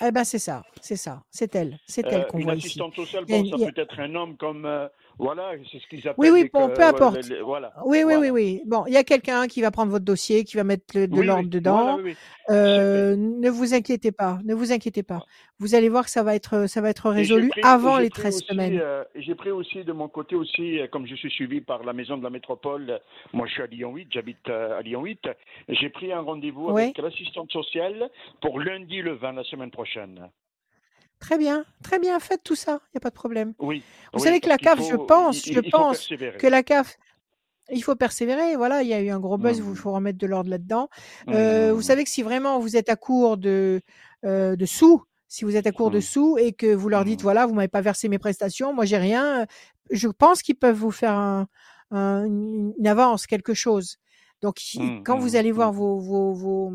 Eh 0.00 0.10
ben, 0.12 0.24
c'est 0.24 0.38
ça. 0.38 0.62
C'est 0.80 0.96
ça. 0.96 1.22
C'est 1.30 1.54
elle. 1.54 1.78
C'est 1.86 2.06
elle 2.06 2.22
Euh, 2.22 2.24
qu'on 2.24 2.38
une 2.38 2.44
voit 2.44 2.54
ici. 2.54 2.66
assistante 2.66 2.94
sociale, 2.94 3.24
bon, 3.24 3.42
une- 3.44 3.58
ça 3.58 3.72
peut 3.72 3.80
être 3.80 3.98
un 4.00 4.14
homme 4.14 4.36
comme, 4.36 4.66
euh, 4.66 4.88
voilà, 5.18 5.52
c'est 5.72 5.78
ce 5.80 5.86
qu'ils 5.88 6.00
appellent. 6.06 6.14
Oui, 6.18 6.28
oui, 6.30 6.50
bon, 6.52 6.68
peu 6.68 6.82
importe. 6.82 7.16
les- 7.28 7.36
les- 7.36 7.40
voilà. 7.42 7.72
Oui, 7.84 7.98
oui, 7.98 8.04
oui, 8.04 8.14
voilà. 8.16 8.32
oui. 8.32 8.62
Bon, 8.66 8.84
il 8.86 8.92
y 8.92 8.96
a 8.96 9.04
quelqu'un 9.04 9.46
qui 9.46 9.62
va 9.62 9.70
prendre 9.70 9.90
votre 9.90 10.04
dossier, 10.04 10.44
qui 10.44 10.56
va 10.56 10.64
mettre 10.64 10.84
le- 10.94 11.08
de 11.08 11.18
Oui, 11.18 11.26
l'ordre 11.26 11.48
dedans. 11.48 11.96
oui, 11.96 12.02
oui. 12.04 12.16
Euh, 12.50 13.16
ne 13.16 13.48
vous 13.50 13.74
inquiétez 13.74 14.12
pas, 14.12 14.38
ne 14.44 14.54
vous 14.54 14.72
inquiétez 14.72 15.02
pas. 15.02 15.22
Vous 15.58 15.74
allez 15.74 15.88
voir 15.88 16.04
que 16.04 16.10
ça 16.10 16.22
va 16.22 16.34
être, 16.34 16.66
ça 16.68 16.80
va 16.80 16.90
être 16.90 17.08
résolu 17.10 17.48
pris, 17.48 17.60
avant 17.64 17.98
les 17.98 18.10
pris 18.10 18.20
13 18.20 18.36
aussi, 18.36 18.46
semaines. 18.46 18.78
euh, 18.80 19.04
j'ai 19.14 19.34
pris 19.34 19.50
aussi 19.50 19.84
de 19.84 19.92
mon 19.92 20.08
côté 20.08 20.36
aussi, 20.36 20.78
euh, 20.80 20.86
comme 20.86 21.06
je 21.06 21.14
suis 21.14 21.30
suivi 21.30 21.60
par 21.60 21.82
la 21.82 21.92
maison 21.92 22.16
de 22.18 22.22
la 22.22 22.30
métropole, 22.30 22.90
euh, 22.90 22.98
moi 23.32 23.46
je 23.46 23.52
suis 23.54 23.62
à 23.62 23.66
Lyon 23.66 23.94
8, 23.94 24.08
j'habite 24.12 24.48
euh, 24.48 24.78
à 24.78 24.82
Lyon 24.82 25.02
8, 25.02 25.28
j'ai 25.68 25.88
pris 25.88 26.12
un 26.12 26.20
rendez-vous 26.20 26.70
avec 26.84 26.98
l'assistante 26.98 27.50
sociale 27.50 28.10
pour 28.40 28.60
lundi 28.60 29.00
le 29.02 29.14
20, 29.14 29.32
la 29.32 29.44
semaine 29.44 29.70
prochaine. 29.70 30.28
Très 31.18 31.38
bien, 31.38 31.64
très 31.82 31.98
bien, 31.98 32.18
faites 32.20 32.42
tout 32.44 32.54
ça, 32.54 32.80
il 32.88 32.96
n'y 32.96 32.98
a 32.98 33.00
pas 33.00 33.08
de 33.10 33.14
problème. 33.14 33.54
Oui. 33.58 33.82
Vous 34.12 34.18
oui, 34.20 34.24
savez 34.24 34.40
que 34.40 34.48
la 34.48 34.58
CAF, 34.58 34.78
je 34.86 34.96
pense, 34.96 35.46
il- 35.46 35.54
je 35.54 35.60
il 35.60 35.70
pense 35.70 36.08
que 36.08 36.46
la 36.46 36.62
CAF, 36.62 36.96
il 37.70 37.82
faut 37.82 37.96
persévérer. 37.96 38.54
Voilà, 38.56 38.82
il 38.82 38.88
y 38.88 38.92
a 38.94 39.00
eu 39.00 39.08
un 39.10 39.18
gros 39.18 39.38
buzz, 39.38 39.58
il 39.58 39.64
Mm. 39.64 39.74
faut 39.76 39.92
remettre 39.92 40.18
de 40.18 40.26
l'ordre 40.26 40.50
là-dedans. 40.50 40.88
Euh, 41.28 41.72
vous 41.72 41.80
Mm. 41.80 41.82
savez 41.82 42.04
que 42.04 42.10
si 42.10 42.22
vraiment 42.22 42.58
vous 42.58 42.76
êtes 42.76 42.88
à 42.90 42.96
court 42.96 43.38
de, 43.38 43.80
euh, 44.24 44.56
de 44.56 44.66
sous, 44.66 45.02
si 45.26 45.44
vous 45.44 45.56
êtes 45.56 45.66
à 45.66 45.72
court 45.72 45.90
de 45.90 46.00
sous 46.00 46.36
et 46.38 46.52
que 46.52 46.72
vous 46.74 46.88
leur 46.88 47.04
dites 47.04 47.22
voilà, 47.22 47.46
vous 47.46 47.54
m'avez 47.54 47.66
pas 47.68 47.80
versé 47.80 48.08
mes 48.08 48.18
prestations, 48.18 48.72
moi 48.74 48.84
j'ai 48.84 48.98
rien, 48.98 49.46
je 49.90 50.08
pense 50.08 50.42
qu'ils 50.42 50.56
peuvent 50.56 50.76
vous 50.76 50.90
faire 50.92 51.12
un- 51.14 51.46
un- 51.90 52.24
une 52.26 52.86
avance, 52.86 53.26
quelque 53.26 53.54
chose. 53.54 53.96
Donc 54.42 54.58
quand 55.04 55.16
vous 55.18 55.34
allez 55.34 55.50
voir 55.50 55.72
vos, 55.72 55.98
vos, 55.98 56.32
vos, 56.34 56.72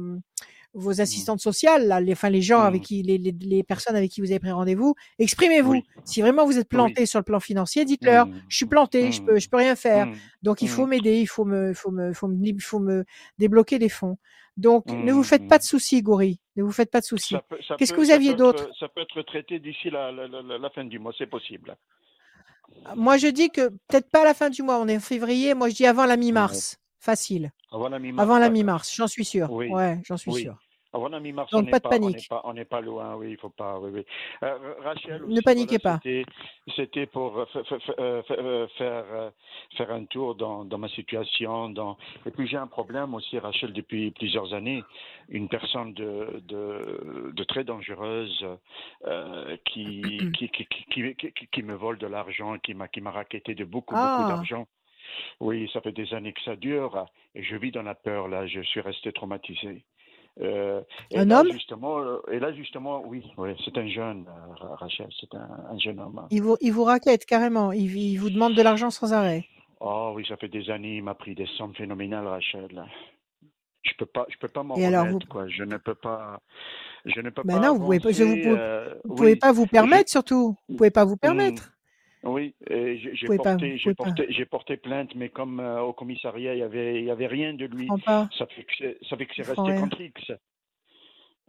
vos 0.73 1.01
assistantes 1.01 1.41
sociales, 1.41 1.87
là, 1.87 1.99
les, 1.99 2.13
enfin 2.13 2.29
les 2.29 2.41
gens 2.41 2.61
avec 2.61 2.81
Mm. 2.81 2.85
qui, 2.85 3.03
les, 3.03 3.17
les, 3.17 3.31
les 3.41 3.63
personnes 3.63 3.95
avec 3.95 4.09
qui 4.11 4.21
vous 4.21 4.31
avez 4.31 4.39
pris 4.39 4.51
rendez-vous, 4.51 4.95
exprimez-vous. 5.19 5.71
Oui. 5.73 5.83
Si 6.05 6.21
vraiment 6.21 6.45
vous 6.45 6.53
êtes 6.57 6.67
Oui. 6.71 6.77
planté 6.77 7.05
sur 7.05 7.19
le 7.19 7.23
plan 7.25 7.39
financier, 7.39 7.83
dites-leur 7.85 8.27
Mm. 8.27 8.41
je 8.47 8.55
suis 8.55 8.65
planté, 8.65 9.11
je 9.11 9.21
peux, 9.21 9.37
je 9.39 9.49
peux 9.49 9.57
rien 9.57 9.75
faire. 9.75 10.07
Donc 10.43 10.61
il 10.61 10.69
faut 10.69 10.85
m'aider, 10.85 11.19
il 11.19 11.25
faut 11.27 11.45
me, 11.45 11.73
faut 11.73 11.91
me, 11.91 12.13
faut 12.13 12.27
me, 12.27 12.37
il 12.47 12.61
faut 12.61 12.79
me 12.79 13.03
débloquer 13.37 13.79
des 13.79 13.89
fonds. 13.89 14.17
Donc 14.57 14.85
ne 14.87 15.11
vous 15.13 15.23
faites 15.23 15.47
pas 15.47 15.57
de 15.57 15.63
soucis, 15.63 16.01
Gori. 16.01 16.39
Ne 16.55 16.63
vous 16.63 16.71
faites 16.71 16.91
pas 16.91 16.99
de 16.99 17.05
soucis. 17.05 17.35
Qu'est-ce 17.77 17.93
que 17.93 17.99
vous 18.01 18.11
aviez 18.11 18.33
d'autre? 18.33 18.69
Ça 18.79 18.87
peut 18.89 19.01
être 19.01 19.21
traité 19.23 19.59
d'ici 19.59 19.89
la, 19.89 20.11
la, 20.11 20.27
la- 20.27 20.57
la 20.57 20.69
fin 20.69 20.83
du 20.85 20.99
mois, 20.99 21.13
c'est 21.17 21.25
possible. 21.29 21.75
Moi 22.95 23.17
je 23.17 23.27
dis 23.27 23.49
que 23.49 23.69
peut-être 23.87 24.09
pas 24.09 24.21
à 24.21 24.25
la 24.25 24.33
fin 24.33 24.49
du 24.49 24.63
mois, 24.63 24.79
on 24.79 24.87
est 24.87 24.97
en 24.97 25.01
février. 25.01 25.53
Moi 25.53 25.69
je 25.69 25.75
dis 25.75 25.85
avant 25.85 26.05
la 26.05 26.17
mi-mars, 26.17 26.77
facile. 27.01 27.51
Avant 27.71 27.89
la 27.89 27.99
mi-mars. 27.99 28.23
Avant 28.23 28.39
la 28.39 28.49
mi-mars, 28.49 28.95
j'en 28.95 29.07
suis 29.07 29.25
sûr. 29.25 29.51
Oui. 29.51 29.67
Ouais, 29.69 29.99
j'en 30.05 30.17
suis 30.17 30.31
Oui. 30.31 30.41
sûr. 30.43 30.55
Avant 30.93 31.07
la 31.07 31.21
mi-mars, 31.21 31.49
on 31.53 31.61
n'est 31.61 31.71
pas 31.71 31.79
pas, 31.79 31.89
pas, 31.97 32.65
pas 32.65 32.81
loin, 32.81 33.15
oui, 33.15 33.31
il 33.31 33.37
faut 33.37 33.47
pas, 33.49 33.79
oui, 33.79 33.91
oui. 33.93 34.05
Euh, 34.43 34.73
Rachel, 34.83 35.23
Ne 35.25 35.39
paniquez 35.39 35.77
voilà, 35.81 35.99
pas. 35.99 36.73
C'était, 36.75 37.05
pour 37.05 37.33
fa- 37.53 37.63
fa- 37.63 37.79
fa- 37.79 38.23
fa- 38.23 38.67
faire, 38.77 39.31
faire 39.77 39.91
un 39.91 40.03
tour 40.03 40.35
dans, 40.35 40.65
dans 40.65 40.77
ma 40.77 40.89
situation. 40.89 41.69
Dans... 41.69 41.97
Et 42.25 42.31
puis 42.31 42.45
j'ai 42.45 42.57
un 42.57 42.67
problème 42.67 43.13
aussi, 43.13 43.39
Rachel, 43.39 43.71
depuis 43.71 44.11
plusieurs 44.11 44.53
années. 44.53 44.83
Une 45.29 45.47
personne 45.47 45.93
de, 45.93 46.41
de, 46.45 47.31
de 47.33 47.43
très 47.45 47.63
dangereuse 47.63 48.45
euh, 49.05 49.55
qui, 49.63 50.01
me 51.63 51.73
vole 51.73 51.99
de 51.99 52.07
l'argent, 52.07 52.57
qui 52.61 52.73
m'a, 52.73 53.11
raquetté 53.11 53.55
de 53.55 53.63
beaucoup, 53.63 53.95
beaucoup 53.95 54.23
Ah. 54.25 54.27
d'argent. 54.27 54.67
Oui, 55.39 55.69
ça 55.73 55.81
fait 55.81 55.91
des 55.91 56.13
années 56.13 56.33
que 56.33 56.41
ça 56.43 56.55
dure 56.55 57.05
et 57.35 57.43
je 57.43 57.55
vis 57.55 57.71
dans 57.71 57.83
la 57.83 57.95
peur 57.95 58.27
là. 58.27 58.47
Je 58.47 58.61
suis 58.61 58.81
resté 58.81 59.11
traumatisé. 59.11 59.83
Euh, 60.39 60.81
Un 61.13 61.25
là, 61.25 61.41
homme? 61.41 61.51
justement, 61.51 61.99
euh, 61.99 62.17
et 62.31 62.39
là 62.39 62.53
justement, 62.53 63.03
oui, 63.05 63.21
oui, 63.37 63.49
c'est 63.65 63.77
un 63.77 63.87
jeune, 63.87 64.25
euh, 64.29 64.53
Ra- 64.55 64.75
Rachel, 64.75 65.09
c'est 65.19 65.33
un, 65.35 65.49
un 65.69 65.77
jeune 65.77 65.99
homme. 65.99 66.25
Il 66.31 66.41
vous, 66.41 66.55
il 66.61 66.71
vous 66.71 66.85
raquette 66.85 67.25
carrément. 67.25 67.73
Il, 67.73 67.93
il 67.97 68.15
vous 68.17 68.29
demande 68.29 68.53
de 68.55 68.61
l'argent 68.61 68.89
sans 68.89 69.11
arrêt. 69.11 69.45
Oh 69.81 70.13
oui, 70.15 70.25
ça 70.27 70.37
fait 70.37 70.47
des 70.47 70.69
années, 70.69 70.97
il 70.97 71.03
m'a 71.03 71.15
pris 71.15 71.35
des 71.35 71.47
sommes 71.57 71.75
phénoménales, 71.75 72.27
Rachel. 72.27 72.85
Je 73.83 73.91
peux 73.97 74.05
pas, 74.05 74.25
je 74.29 74.37
peux 74.37 74.47
pas 74.47 74.63
m'en 74.63 74.75
remettre, 74.75 75.27
quoi. 75.27 75.47
Je 75.49 75.63
ne 75.63 75.75
peux 75.77 75.95
pas, 75.95 76.39
je 77.03 77.19
ne 77.19 77.29
peux 77.29 77.41
Ben 77.43 77.59
pas. 77.59 77.67
non, 77.67 77.73
vous 77.73 77.79
pouvez 77.85 77.99
pas- 77.99 78.11
je 78.11 78.23
vous 78.23 78.55
euh, 78.55 78.93
Vous 79.03 79.15
pouvez 79.15 79.31
oui. 79.33 79.39
pas 79.39 79.51
vous 79.51 79.65
permettre 79.67 80.09
surtout. 80.11 80.55
Vous 80.69 80.77
pouvez 80.77 80.91
pas 80.91 81.03
vous 81.03 81.17
permettre. 81.17 81.73
Oui, 82.23 82.53
j'ai 82.69 83.27
pas, 83.27 83.37
porté, 83.37 83.77
pas. 83.97 84.45
porté, 84.49 84.77
plainte, 84.77 85.15
mais 85.15 85.29
comme 85.29 85.59
euh, 85.59 85.81
au 85.81 85.91
commissariat, 85.93 86.53
il 86.53 86.59
y 86.59 86.63
avait, 86.63 86.99
il 86.99 87.05
y 87.05 87.11
avait 87.11 87.25
rien 87.27 87.53
de 87.53 87.65
lui. 87.65 87.87
pas. 88.05 88.29
Ça 88.37 88.45
fait 88.45 88.63
que 88.63 88.71
c'est, 88.77 88.97
ça 89.09 89.17
fait 89.17 89.25
que 89.25 89.33
c'est 89.35 89.41
Ils 89.41 89.55
font 89.55 89.63
resté 89.63 89.81
contre 89.81 90.01
X. 90.01 90.31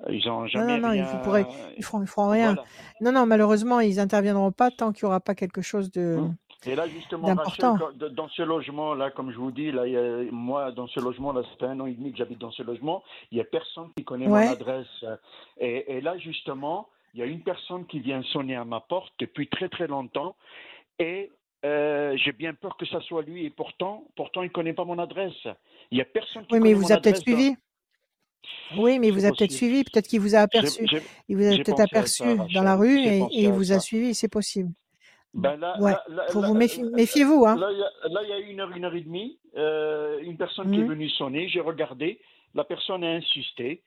Ils 0.09 0.29
ont 0.29 0.41
Non, 0.41 0.47
jamais 0.47 0.79
non, 0.79 0.89
non, 0.89 0.93
rien. 0.95 1.05
vous 1.05 1.19
pourrez- 1.23 1.47
Ils 1.77 1.85
feront, 1.85 2.01
ils 2.03 2.09
feront 2.09 2.29
rien. 2.31 2.55
Voilà. 2.55 2.69
Non, 3.03 3.13
non, 3.13 3.27
malheureusement, 3.27 3.81
ils 3.81 4.01
interviendront 4.01 4.51
pas 4.51 4.71
tant 4.71 4.93
qu'il 4.93 5.03
y 5.03 5.07
aura 5.07 5.21
pas 5.21 5.35
quelque 5.35 5.63
chose 5.63 5.91
de. 5.93 6.17
Hum. 6.19 6.35
Et 6.65 6.75
là, 6.77 6.87
justement, 6.89 7.35
Rachel, 7.35 7.71
dans 8.13 8.29
ce 8.29 8.43
logement-là, 8.43 9.11
comme 9.11 9.31
je 9.33 9.37
vous 9.37 9.51
dis, 9.51 9.73
là, 9.73 9.83
a- 9.83 10.31
moi, 10.31 10.71
dans 10.73 10.87
ce 10.87 11.01
logement-là, 11.01 11.43
ça 11.43 11.49
fait 11.59 11.67
un 11.67 11.81
an 11.81 11.87
et 11.87 11.93
demi 11.93 12.13
que 12.13 12.19
j'habite 12.19 12.39
dans 12.39 12.53
ce 12.53 12.63
logement, 12.63 13.03
il 13.31 13.35
n'y 13.37 13.41
a 13.41 13.45
personne 13.45 13.91
qui 13.97 14.05
connaît 14.05 14.27
Ouais. 14.29 14.47
mon 14.47 14.53
adresse. 14.53 15.05
Et, 15.59 15.97
et 15.97 16.01
là, 16.01 16.17
justement, 16.19 16.89
il 17.15 17.21
y 17.21 17.23
a 17.23 17.27
une 17.27 17.43
personne 17.43 17.87
qui 17.87 18.01
vient 18.01 18.23
sonner 18.25 18.57
à 18.57 18.65
ma 18.65 18.81
porte 18.81 19.13
depuis 19.19 19.49
très, 19.49 19.69
très 19.69 19.87
longtemps. 19.87 20.37
Et 20.99 21.31
euh, 21.65 22.17
j'ai 22.17 22.33
bien 22.33 22.55
peur 22.55 22.77
que 22.77 22.87
ça 22.87 23.01
soit 23.03 23.23
lui. 23.23 23.45
Et 23.47 23.51
pourtant, 23.51 24.05
pourtant 24.17 24.43
il 24.43 24.47
ne 24.49 24.53
connaît 24.53 24.73
pas 24.73 24.85
mon 24.85 24.99
adresse. 24.99 25.33
Il 25.91 25.97
n'y 25.97 26.01
a 26.01 26.05
personne 26.05 26.47
qui 26.47 26.55
Oui, 26.55 26.59
mais 26.61 26.61
connaît 26.61 26.71
il 26.71 26.77
vous 26.77 26.83
mon 26.83 26.91
a 26.95 27.01
peut-être 27.01 27.17
dans- 27.17 27.23
suivi. 27.23 27.55
Oui, 28.77 28.99
mais 28.99 29.09
il 29.09 29.13
vous 29.13 29.25
a 29.25 29.31
peut-être 29.31 29.53
suivi. 29.53 29.85
Peut-être 29.85 30.09
qu'il 30.09 30.21
vous 30.21 30.35
a 30.35 30.41
aperçu. 30.41 30.85
Il 31.29 31.37
vous 31.37 31.47
a 31.47 31.57
peut-être 31.57 31.81
aperçu 31.81 32.25
ça, 32.25 32.47
dans 32.55 32.63
la 32.63 32.75
rue 32.77 32.99
et, 32.99 33.21
il 33.31 33.51
vous 33.53 33.73
a 33.73 33.79
suivi. 33.79 34.15
C'est 34.15 34.29
possible. 34.29 34.71
Ben 35.35 35.57
là, 35.57 35.77
Ouais. 35.81 35.93
là, 35.93 36.05
là, 36.09 36.25
Faut 36.31 36.43
là, 36.43 36.49
vous 36.49 36.55
hein. 36.55 36.59
Là, 37.57 37.69
il 37.73 37.79
y 37.79 37.83
a- 37.83 38.09
là, 38.09 38.21
il 38.23 38.29
y 38.29 38.33
a 38.33 38.39
une 38.41 38.61
heure, 38.61 38.71
une 38.77 38.85
heure 38.85 38.95
et 38.95 39.01
demie, 39.01 39.39
euh, 39.57 40.19
une 40.21 40.37
personne 40.37 40.71
qui 40.71 40.79
est 40.81 40.83
Mhm. 40.83 40.89
venue 40.91 41.09
sonner, 41.11 41.49
j'ai 41.49 41.61
regardé, 41.61 42.21
la 42.55 42.65
personne 42.65 43.03
a 43.03 43.13
insisté, 43.13 43.83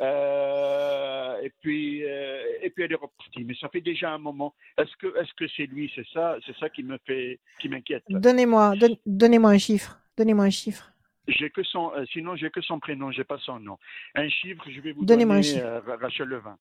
euh, 0.00 1.40
et 1.42 1.50
puis 1.60 2.04
euh, 2.04 2.42
et 2.62 2.70
puis 2.70 2.84
elle 2.84 2.92
est 2.92 2.96
repartie. 2.96 3.44
Mais 3.44 3.54
ça 3.60 3.68
fait 3.68 3.80
déjà 3.80 4.12
un 4.12 4.18
moment. 4.18 4.54
Est-ce 4.78 4.94
que 4.96 5.06
est-ce 5.20 5.32
que 5.34 5.46
c'est 5.56 5.66
lui 5.66 5.90
C'est 5.94 6.06
ça, 6.12 6.36
c'est 6.46 6.56
ça 6.58 6.68
qui 6.70 6.82
me 6.82 6.98
fait, 7.06 7.38
qui 7.60 7.68
m'inquiète? 7.68 8.04
Donnez-moi, 8.08 8.76
donne- 8.76 8.96
donnez-moi 9.06 9.50
un 9.50 9.58
chiffre. 9.58 10.00
Donnez-moi 10.16 10.44
un 10.46 10.50
chiffre. 10.50 10.92
J'ai 11.28 11.50
que 11.50 11.62
son, 11.62 11.92
euh, 11.94 12.04
sinon 12.12 12.34
j'ai 12.36 12.50
que 12.50 12.60
son 12.62 12.80
prénom, 12.80 13.10
j'ai 13.12 13.24
pas 13.24 13.38
son 13.38 13.60
nom. 13.60 13.78
Un 14.14 14.28
chiffre, 14.28 14.64
je 14.70 14.80
vais 14.80 14.92
vous 14.92 15.04
Donnez-moi 15.04 15.36
un 15.36 15.40
donner 15.40 15.52
chiffre. 15.52 15.64
euh, 15.66 15.80
Ra- 15.80 15.96
Rachel 15.96 16.28
Levin. 16.28 16.58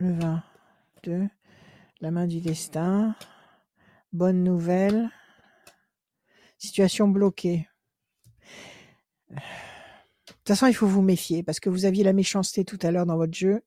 Le 0.00 0.12
20. 0.12 0.42
2. 1.04 1.22
La 2.00 2.10
main 2.10 2.26
du 2.26 2.40
destin. 2.40 3.14
Bonne 4.12 4.42
nouvelle. 4.44 5.10
Situation 6.58 7.08
bloquée. 7.08 7.66
De 10.44 10.48
toute 10.52 10.58
façon, 10.58 10.66
il 10.66 10.74
faut 10.74 10.86
vous 10.86 11.00
méfier 11.00 11.42
parce 11.42 11.58
que 11.58 11.70
vous 11.70 11.86
aviez 11.86 12.04
la 12.04 12.12
méchanceté 12.12 12.66
tout 12.66 12.78
à 12.82 12.90
l'heure 12.90 13.06
dans 13.06 13.16
votre 13.16 13.32
jeu. 13.32 13.62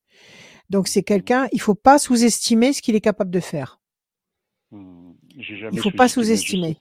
Donc 0.69 0.87
c'est 0.87 1.01
quelqu'un, 1.01 1.47
il 1.51 1.59
faut 1.59 1.73
pas 1.73 1.97
sous-estimer 1.97 2.71
ce 2.71 2.83
qu'il 2.83 2.93
est 2.95 3.01
capable 3.01 3.31
de 3.31 3.39
faire. 3.39 3.79
Jamais 4.71 5.71
Il 5.73 5.79
faut 5.79 5.89
pas 5.89 6.07
sous-estimer. 6.07 6.77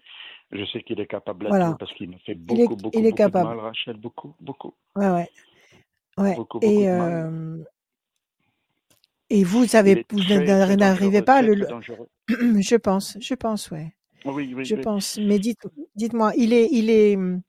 Je 0.53 0.65
sais 0.67 0.83
qu'il 0.83 1.01
est 1.01 1.07
capable 1.07 1.49
Voilà. 1.49 1.77
parce 1.79 1.95
qu'il 1.95 2.11
me 2.11 2.19
fait 2.19 2.33
Il 2.33 2.61
est- 2.61 2.65
beaucoup, 2.69 2.77
beaucoup, 2.77 2.99
il 2.99 3.07
est 3.07 3.11
beaucoup 3.11 3.23
de 3.23 3.25
capable. 3.25 3.49
mal, 3.49 3.59
Rachel, 3.59 3.97
beaucoup, 3.97 4.35
beaucoup. 4.41 4.75
Ouais, 4.97 5.09
ouais. 5.09 5.31
Ouais. 6.19 6.35
Beaucoup, 6.37 6.61
beaucoup 6.61 6.73
et, 6.73 6.89
euh, 6.91 7.57
et 9.31 9.45
vous 9.45 9.67
savez, 9.67 10.05
vous 10.11 10.23
n'arrivez 10.77 11.23
pas 11.23 11.37
à 11.37 11.43
le, 11.43 11.67
je 12.29 12.77
pense, 12.77 13.17
je 13.21 13.35
pense, 13.35 13.71
ouais. 13.71 13.95
Oui, 14.27 14.53
oui, 14.55 14.65
Je 14.67 14.75
oui. 14.75 14.81
pense. 14.83 15.19
Mais 15.19 15.39
dites, 15.39 15.67
dites-moi, 15.95 16.33
il 16.37 16.53
est, 16.53 16.69
il 16.71 16.91
est, 16.91 17.17
hum, 17.17 17.41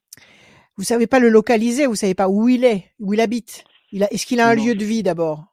vous 0.77 0.83
savez 0.83 1.07
pas 1.07 1.19
le 1.19 1.29
localiser, 1.29 1.85
vous 1.87 1.95
savez 1.95 2.15
pas 2.15 2.29
où 2.29 2.47
il 2.49 2.63
est, 2.63 2.91
où 2.99 3.13
il 3.13 3.21
habite. 3.21 3.63
Il 3.91 4.03
a, 4.03 4.11
est-ce 4.11 4.25
qu'il 4.25 4.39
a 4.39 4.47
un 4.49 4.55
Non, 4.55 4.63
lieu 4.65 4.73
je- 4.73 4.77
de 4.77 4.85
vie 4.85 5.03
d'abord? 5.03 5.45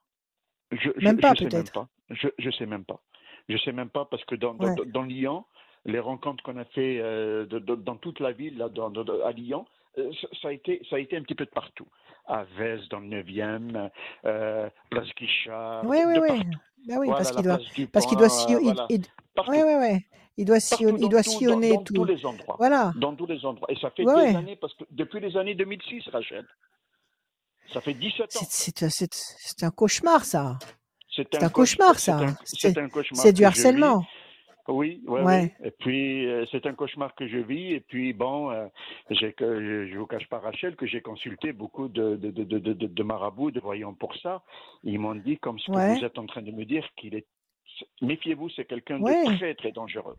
Je, 0.72 0.90
je, 0.96 1.04
Même 1.04 1.20
pas, 1.20 1.34
je 1.34 1.38
sais 1.38 1.44
même 1.44 1.50
peut-être. 1.52 1.72
pas. 1.72 1.88
Je, 2.10 2.28
je 2.38 2.50
sais 2.50 2.66
même 2.66 2.84
pas. 2.84 3.00
Je 3.48 3.56
sais 3.58 3.72
même 3.72 3.90
pas 3.90 4.04
parce 4.06 4.24
que 4.24 4.34
dans, 4.34 4.54
dans, 4.54 4.68
Ouais. 4.74 4.86
dans 4.86 5.02
Lyon, 5.02 5.44
les 5.84 6.00
rencontres 6.00 6.42
qu'on 6.42 6.56
a 6.56 6.64
fait 6.64 6.98
euh, 7.00 7.46
de- 7.46 7.58
de- 7.58 7.74
dans 7.76 7.96
toute 7.96 8.20
la 8.20 8.32
ville, 8.32 8.56
là, 8.58 8.68
dans, 8.68 8.90
à 9.24 9.32
Lyon, 9.32 9.66
euh, 9.98 10.10
ça, 10.20 10.28
ça 10.42 10.48
a 10.48 10.52
été, 10.52 10.80
ça 10.90 10.96
a 10.96 10.98
été 10.98 11.16
un 11.16 11.22
petit 11.22 11.34
peu 11.34 11.44
de 11.44 11.50
partout. 11.50 11.86
À 12.26 12.44
Vez, 12.58 12.78
dans 12.90 13.00
le 13.00 13.06
9e, 13.06 13.90
euh, 14.24 14.68
Place 14.90 15.08
Guichard, 15.16 15.84
Oui, 15.86 16.00
de, 16.00 16.06
oui, 16.06 16.14
oui. 16.22 16.28
partout. 16.28 16.58
Bah 16.88 16.94
oui, 16.98 17.06
Voilà, 17.06 17.12
parce 17.16 17.32
qu'il 17.32 17.42
doit, 17.44 17.58
parce 17.92 18.06
qu'il 18.06 18.18
doit 18.18 18.28
voilà. 18.62 18.86
il- 18.90 19.02
Partout. 19.34 19.50
ouais, 19.52 19.62
ouais, 19.62 19.76
ouais. 19.76 20.06
Il 20.36 20.44
doit 20.46 20.58
sillonner, 20.60 20.98
il 21.02 21.08
doit 21.08 21.22
tout- 21.22 21.30
dans- 21.30 21.38
sillonner 21.38 21.72
dans 21.74 21.82
tout. 21.84 21.94
tous 21.94 22.04
les 22.04 22.26
endroits. 22.26 22.56
Voilà. 22.58 22.92
Dans 22.96 23.14
tous 23.14 23.26
les 23.26 23.44
endroits. 23.44 23.68
Et 23.70 23.76
ça 23.76 23.90
fait 23.90 24.04
Ouais, 24.04 24.30
des 24.32 24.36
années, 24.36 24.56
parce 24.56 24.74
que 24.74 24.84
depuis 24.90 25.20
les 25.20 25.36
années 25.36 25.54
2006, 25.54 26.08
Rachel. 26.08 26.44
Ça 27.72 27.80
fait 27.80 27.94
17 27.94 28.36
ans. 28.36 28.40
C'est, 28.50 29.62
un 29.62 29.70
cauchemar, 29.70 30.24
ça. 30.24 30.58
C'est 31.14 31.42
un 31.42 31.48
cauchemar, 31.48 31.98
ça. 31.98 32.20
C'est, 32.44 32.76
un 32.76 32.88
cauchemar. 32.88 33.22
c'est 33.22 33.32
du 33.32 33.44
harcèlement. 33.44 34.04
Oui, 34.66 35.02
ouais, 35.06 35.20
Ouais. 35.22 35.54
oui. 35.60 35.66
Et 35.66 35.70
puis, 35.72 36.26
euh, 36.26 36.46
c'est 36.50 36.64
un 36.66 36.72
cauchemar 36.72 37.14
que 37.14 37.28
je 37.28 37.36
vis. 37.36 37.72
Et 37.74 37.80
puis, 37.80 38.14
bon, 38.14 38.50
euh, 38.50 38.66
que, 39.10 39.86
je 39.86 39.96
vous 39.98 40.06
cache 40.06 40.26
pas, 40.28 40.38
Rachel, 40.38 40.74
que 40.74 40.86
j'ai 40.86 41.02
consulté 41.02 41.52
beaucoup 41.52 41.88
de, 41.88 42.16
de, 42.16 42.30
de, 42.30 42.44
de, 42.44 42.58
de, 42.58 42.86
de 42.86 43.02
marabouts, 43.02 43.50
de 43.50 43.60
voyants 43.60 43.92
pour 43.92 44.16
ça. 44.16 44.42
Ils 44.82 44.98
m'ont 44.98 45.14
dit, 45.16 45.36
comme 45.38 45.58
ce 45.58 45.66
que 45.70 45.98
vous 45.98 46.04
êtes 46.04 46.18
en 46.18 46.24
train 46.26 46.40
de 46.42 46.50
me 46.50 46.64
dire, 46.64 46.86
qu'il 46.96 47.14
est. 47.14 47.26
Méfiez-vous, 48.02 48.48
c'est 48.50 48.64
quelqu'un 48.64 49.00
Ouais. 49.00 49.24
de 49.26 49.36
très, 49.36 49.54
très 49.54 49.72
dangereux. 49.72 50.16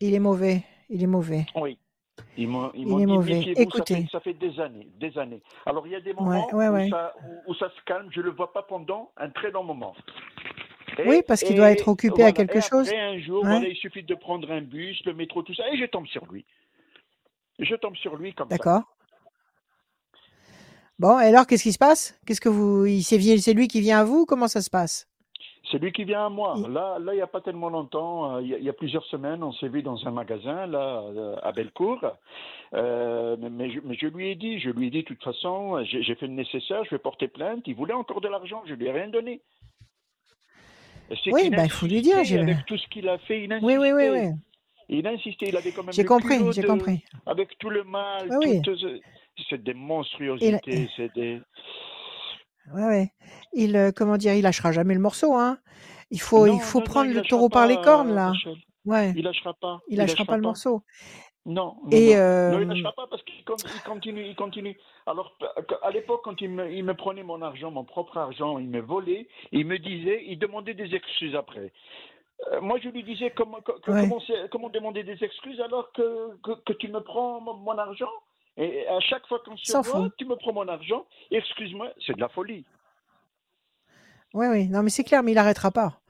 Il 0.00 0.14
est 0.14 0.18
mauvais. 0.20 0.62
Il 0.88 1.02
est 1.02 1.06
mauvais. 1.06 1.46
Oui. 1.54 1.78
Ils 2.36 2.46
m'ont, 2.48 2.70
ils 2.74 2.80
Il 2.82 2.88
m'ont 2.88 2.98
est 2.98 3.06
dit, 3.06 3.12
mauvais. 3.12 3.42
ça 3.54 3.62
Écoutez. 3.62 3.94
fait, 4.02 4.06
ça 4.12 4.20
fait 4.20 4.34
des 4.34 4.60
années, 4.60 4.88
des 4.98 5.16
années. 5.18 5.42
Alors, 5.64 5.86
il 5.86 5.92
y 5.92 5.96
a 5.96 6.00
des 6.00 6.12
moments 6.12 6.46
ouais, 6.52 6.68
où, 6.68 6.72
ouais. 6.74 6.88
Ça, 6.90 7.14
où, 7.46 7.50
où 7.50 7.54
ça 7.54 7.70
se 7.70 7.80
calme, 7.86 8.08
je 8.12 8.20
ne 8.20 8.26
le 8.26 8.30
vois 8.32 8.52
pas 8.52 8.62
pendant 8.62 9.12
un 9.16 9.30
très 9.30 9.50
long 9.50 9.64
moment. 9.64 9.94
Et- 10.98 11.08
Oui, 11.08 11.22
parce 11.26 11.42
qu'il 11.42 11.56
doit 11.56 11.70
être 11.70 11.88
occupé 11.88 12.22
à 12.24 12.32
quelque 12.32 12.58
Et 12.58 12.60
chose. 12.60 12.92
Un 12.92 13.18
jour, 13.18 13.44
voilà, 13.44 13.66
il 13.66 13.76
suffit 13.76 14.02
de 14.02 14.14
prendre 14.14 14.50
un 14.50 14.60
bus, 14.60 15.02
le 15.06 15.14
métro, 15.14 15.42
tout 15.42 15.54
ça, 15.54 15.68
et 15.72 15.78
je 15.78 15.86
tombe 15.86 16.06
sur 16.06 16.26
lui. 16.26 16.44
Je 17.58 17.74
tombe 17.76 17.96
sur 17.96 18.16
lui 18.16 18.34
comme 18.34 18.48
ça. 18.50 18.56
D'accord. 18.56 18.82
Bon, 20.98 21.18
et 21.18 21.24
alors, 21.24 21.46
qu'est-ce 21.46 21.62
qui 21.62 21.72
se 21.72 21.78
passe? 21.78 22.18
Qu'est-ce 22.26 22.40
que 22.40 22.48
vous, 22.50 22.86
c'est 23.02 23.54
lui 23.54 23.68
qui 23.68 23.80
vient 23.80 24.00
à 24.00 24.04
vous? 24.04 24.26
Comment 24.26 24.48
ça 24.48 24.60
se 24.60 24.70
passe? 24.70 25.08
C'est 25.72 25.78
lui 25.78 25.90
qui 25.90 26.04
vient 26.04 26.26
à 26.26 26.28
moi. 26.28 26.54
Là, 26.68 26.98
là, 27.00 27.12
il 27.14 27.16
n'y 27.16 27.22
a 27.22 27.26
pas 27.26 27.40
tellement 27.40 27.70
longtemps, 27.70 28.36
euh, 28.36 28.42
il 28.42 28.48
y, 28.62 28.68
a- 28.68 28.70
a 28.70 28.72
plusieurs 28.74 29.04
semaines, 29.06 29.42
on 29.42 29.52
s'est 29.52 29.68
vu 29.68 29.82
dans 29.82 30.06
un 30.06 30.10
magasin 30.10 30.66
là 30.66 31.00
euh, 31.02 31.36
à 31.42 31.50
Bellecour. 31.52 31.98
Euh, 32.74 33.36
mais, 33.40 33.70
je, 33.70 33.80
mais 33.82 33.94
je 33.94 34.06
lui 34.06 34.28
ai 34.30 34.34
dit, 34.34 34.58
je 34.60 34.70
lui 34.70 34.86
ai 34.88 34.90
dit, 34.90 35.02
de 35.02 35.06
toute 35.06 35.22
façon, 35.24 35.82
j'ai 35.84 36.14
fait 36.14 36.26
le 36.26 36.34
nécessaire, 36.34 36.84
je 36.84 36.90
vais 36.90 36.98
porter 36.98 37.26
plainte. 37.26 37.62
Il 37.66 37.74
voulait 37.74 37.94
encore 37.94 38.20
de 38.20 38.28
l'argent, 38.28 38.62
je 38.66 38.74
lui 38.74 38.86
ai 38.86 38.92
rien 38.92 39.08
donné. 39.08 39.40
Oui, 41.26 41.50
bah, 41.50 41.64
il 41.64 41.70
faut 41.70 41.86
lui 41.86 42.00
dire, 42.02 42.18
Avec 42.18 42.64
tout 42.66 42.78
ce 42.78 42.86
qu'il 42.88 43.08
a 43.08 43.18
fait, 43.18 43.42
il 43.44 43.52
Oui, 43.62 43.76
oui, 43.76 43.92
oui, 43.92 44.02
insistait. 44.04 44.10
oui. 44.28 44.34
Il 44.88 45.06
insistait, 45.06 45.48
il 45.48 45.56
avait 45.56 45.72
quand 45.72 45.84
même 45.84 45.92
J'ai 45.92 46.04
compris, 46.04 46.38
j'ai 46.52 46.62
compris. 46.62 47.02
Avec 47.26 47.58
tout 47.58 47.70
le 47.70 47.84
mal, 47.84 48.28
Ah 48.30 48.36
oui. 48.40 48.60
tout, 48.62 48.76
ce- 48.76 49.00
c'est 49.48 49.62
des 49.62 49.74
monstruosités, 49.74 50.88
c'est 50.96 51.12
des. 51.14 51.40
Ouais, 52.74 52.84
ouais. 52.84 53.12
Il, 53.52 53.76
euh, 53.76 53.90
comment 53.94 54.16
dire, 54.16 54.34
il 54.34 54.42
lâchera 54.42 54.72
jamais 54.72 54.94
le 54.94 55.00
morceau, 55.00 55.34
hein. 55.34 55.58
Il 56.10 56.20
faut, 56.20 56.46
Non, 56.46 56.54
il 56.54 56.60
faut 56.60 56.78
non, 56.78 56.84
non, 56.84 56.90
prendre 56.90 57.10
il 57.10 57.16
le 57.16 57.22
taureau 57.22 57.48
par 57.48 57.66
les 57.66 57.80
cornes, 57.80 58.10
euh, 58.10 58.14
là. 58.14 58.32
Ouais. 58.84 59.12
Il 59.16 59.24
lâchera 59.24 59.54
pas. 59.54 59.80
Il 59.88 59.98
lâchera 59.98 60.24
pas 60.24 60.36
le 60.36 60.42
morceau. 60.42 60.82
Non, 61.44 61.76
Et, 61.90 62.14
non. 62.14 62.20
euh, 62.20 62.50
Non, 62.52 62.60
il 62.60 62.68
lâchera 62.68 62.92
pas 62.92 63.06
parce 63.10 63.22
qu'il 63.24 63.44
con- 63.44 63.56
il 63.56 63.82
continue, 63.82 64.24
il 64.26 64.36
continue. 64.36 64.78
Alors, 65.06 65.36
à 65.82 65.90
l'époque, 65.90 66.20
quand 66.22 66.40
il 66.40 66.50
me, 66.50 66.70
il 66.70 66.84
me 66.84 66.94
prenait 66.94 67.24
mon 67.24 67.42
argent, 67.42 67.70
mon 67.72 67.82
propre 67.84 68.16
argent, 68.18 68.58
il 68.58 68.68
me 68.68 68.80
volait, 68.80 69.26
il 69.50 69.66
me 69.66 69.78
disait, 69.78 70.22
il 70.26 70.38
demandait 70.38 70.74
des 70.74 70.94
excuses 70.94 71.34
après. 71.34 71.72
Euh, 72.52 72.60
moi, 72.60 72.78
je 72.82 72.88
lui 72.90 73.02
disais 73.02 73.30
comment, 73.36 73.58
Ouais. 73.88 74.08
comment, 74.08 74.18
comment 74.50 74.68
demander 74.68 75.02
des 75.02 75.22
excuses 75.24 75.60
alors 75.60 75.90
que, 75.92 76.36
que, 76.44 76.52
que 76.64 76.72
tu 76.74 76.88
me 76.88 77.00
prends 77.00 77.40
mon, 77.40 77.54
mon 77.54 77.76
argent? 77.78 78.10
Et 78.56 78.86
à 78.86 79.00
chaque 79.00 79.26
fois 79.26 79.40
qu'on 79.44 79.56
se 79.56 79.72
voit, 79.72 79.82
fout. 79.82 80.12
tu 80.18 80.24
me 80.26 80.36
prends 80.36 80.52
mon 80.52 80.68
argent. 80.68 81.06
Excuse-moi, 81.30 81.88
c'est 82.06 82.14
de 82.14 82.20
la 82.20 82.28
folie. 82.28 82.64
Oui, 84.34 84.46
oui. 84.48 84.68
Non, 84.68 84.82
mais 84.82 84.90
c'est 84.90 85.04
clair, 85.04 85.22
mais 85.22 85.32
il 85.32 85.38
arrêtera 85.38 85.70
pas. 85.70 86.00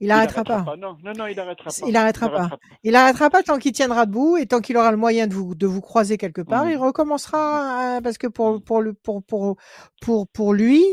Il 0.00 0.06
Il 0.06 0.10
arrêtera 0.10 0.40
arrêtera 0.40 0.64
pas. 0.64 0.76
Non, 0.76 0.98
non, 1.02 1.12
non, 1.16 1.26
il 1.26 1.40
arrêtera 1.40 1.70
pas. 1.70 1.86
Il 1.86 1.96
arrêtera 1.96 2.28
pas. 2.28 2.58
Il 2.82 2.94
arrêtera 2.94 3.30
pas 3.30 3.42
tant 3.42 3.58
qu'il 3.58 3.72
tiendra 3.72 4.04
debout 4.04 4.36
et 4.36 4.46
tant 4.46 4.60
qu'il 4.60 4.76
aura 4.76 4.90
le 4.90 4.98
moyen 4.98 5.26
de 5.26 5.32
vous, 5.34 5.54
de 5.54 5.66
vous 5.66 5.80
croiser 5.80 6.18
quelque 6.18 6.42
part. 6.42 6.64
Mhm. 6.66 6.72
Il 6.72 6.76
recommencera 6.76 7.96
euh, 7.96 8.00
parce 8.02 8.18
que 8.18 8.26
pour, 8.26 8.62
pour, 8.62 8.82
le, 8.82 8.92
pour, 8.92 9.22
pour, 9.24 9.56
pour, 10.02 10.28
pour 10.28 10.52
lui, 10.52 10.84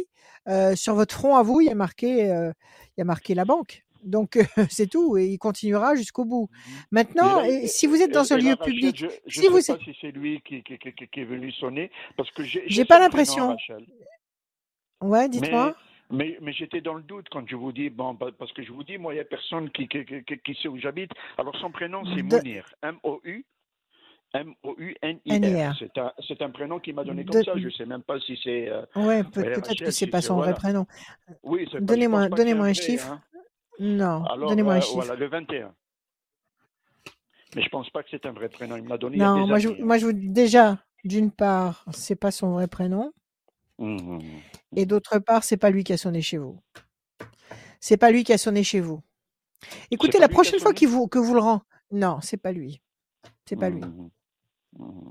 euh, 0.47 0.75
sur 0.75 0.95
votre 0.95 1.13
front 1.13 1.35
à 1.35 1.43
vous, 1.43 1.59
il 1.59 1.67
y 1.67 1.71
a 1.71 1.75
marqué, 1.75 2.31
euh, 2.31 2.51
il 2.95 2.99
y 2.99 3.01
a 3.01 3.05
marqué 3.05 3.35
la 3.35 3.43
banque. 3.43 3.82
Donc 4.05 4.37
euh, 4.37 4.43
c'est 4.69 4.87
tout 4.89 5.17
et 5.17 5.25
il 5.27 5.37
continuera 5.37 5.95
jusqu'au 5.95 6.25
bout. 6.25 6.49
Maintenant, 6.91 7.41
là, 7.41 7.47
et 7.49 7.67
si 7.67 7.87
vous 7.87 8.01
êtes 8.01 8.11
dans 8.11 8.23
et- 8.23 8.33
un 8.33 8.37
lieu 8.37 8.49
Rachel, 8.55 8.73
public, 8.73 8.95
je, 8.97 9.07
je 9.27 9.41
si 9.41 9.47
vous 9.47 9.61
sais 9.61 9.73
pas 9.77 9.83
si 9.83 9.95
c'est 10.01 10.11
lui 10.11 10.41
qui, 10.41 10.63
qui, 10.63 10.77
qui, 10.77 10.91
qui 10.93 11.19
est 11.19 11.25
venu 11.25 11.51
sonner 11.53 11.89
parce 12.17 12.29
que 12.31 12.43
j'ai 12.43 12.85
pas 12.85 12.99
l'impression. 12.99 13.55
ouais, 15.01 15.29
dites-moi. 15.29 15.75
Mais, 16.11 16.37
j'étais 16.51 16.81
dans 16.81 16.93
le 16.93 17.01
doute 17.01 17.25
quand 17.31 17.47
je 17.47 17.55
vous 17.55 17.71
dis, 17.71 17.89
bon, 17.89 18.15
pa- 18.15 18.31
parce 18.37 18.51
que 18.51 18.61
je 18.61 18.71
vous 18.71 18.83
dis, 18.83 18.99
moi, 18.99 19.13
il 19.13 19.15
n'y 19.15 19.21
a 19.21 19.25
personne 19.25 19.71
qui, 19.71 19.87
qui, 19.87 20.05
qui, 20.05 20.23
qui- 20.23 20.37
qui 20.37 20.53
sait 20.61 20.67
où 20.67 20.77
j'habite. 20.77 21.09
Alors, 21.39 21.55
son 21.57 21.71
prénom, 21.71 22.03
c'est 22.13 22.21
Mounir. 22.21 22.71
M-O-U. 22.83 23.43
M-O-U-N-I-R. 24.35 25.19
N-I-R. 25.25 25.75
C'est 25.79 25.97
un, 25.97 26.45
un 26.47 26.49
prénom 26.51 26.79
qui 26.79 26.93
m'a 26.93 27.03
donné 27.03 27.23
De- 27.23 27.31
comme 27.31 27.43
ça. 27.43 27.53
Je 27.55 27.65
ne 27.65 27.71
sais 27.71 27.85
même 27.85 28.03
pas 28.03 28.19
si 28.19 28.39
c'est. 28.43 28.69
euh, 28.69 28.83
Ouais, 28.95 29.23
peut-être 29.23 29.61
que 29.69 29.85
c'est 29.85 29.91
si 29.91 30.07
pas 30.07 30.21
son 30.21 30.35
vrai 30.37 30.53
prénom. 30.53 30.85
Oui, 31.43 31.67
Donnez-moi, 31.79 32.29
donnez-moi 32.29 32.65
un 32.65 32.73
vrai, 32.73 32.73
chiffre. 32.73 33.11
hein. 33.11 33.21
Non, 33.79 34.23
Alors, 34.25 34.49
donnez-moi 34.49 34.73
un 34.73 34.77
euh, 34.77 34.81
chiffre. 34.81 34.95
voilà, 34.95 35.15
le 35.15 35.27
21. 35.27 35.73
Mais 37.55 37.61
je 37.63 37.69
pense 37.69 37.89
pas 37.89 38.03
que 38.03 38.09
c'est 38.11 38.25
un 38.25 38.31
vrai 38.31 38.49
prénom. 38.49 38.75
Il 38.77 38.83
me 38.83 38.89
l'a 38.89 38.97
donné 38.97 39.17
il 39.17 39.19
y 39.19 39.23
a 39.23 39.27
Non, 39.27 39.47
moi 39.47 39.59
je, 39.59 39.69
moi 39.81 39.97
je 39.97 40.07
déjà, 40.07 40.79
d'une 41.03 41.31
part, 41.31 41.85
c'est 41.93 42.15
pas 42.15 42.31
son 42.31 42.51
vrai 42.53 42.67
prénom, 42.67 43.11
Mhm. 43.79 44.21
et 44.75 44.85
d'autre 44.85 45.19
part, 45.19 45.43
c'est 45.43 45.57
pas 45.57 45.69
lui 45.69 45.83
qui 45.83 45.93
a 45.93 45.97
sonné 45.97 46.21
chez 46.21 46.37
vous. 46.37 46.59
C'est 47.79 47.97
pas 47.97 48.11
lui 48.11 48.23
qui 48.23 48.31
a 48.33 48.37
sonné 48.37 48.63
chez 48.63 48.79
vous. 48.79 49.01
Écoutez, 49.91 50.19
la 50.19 50.29
prochaine 50.29 50.59
fois 50.59 50.73
qu'il 50.73 50.87
vous, 50.87 51.07
que 51.07 51.19
vous 51.19 51.33
le 51.33 51.39
rend, 51.41 51.61
non, 51.91 52.19
c'est 52.21 52.37
pas 52.37 52.51
lui. 52.51 52.81
C'est 53.45 53.55
pas 53.55 53.69
lui. 53.69 53.81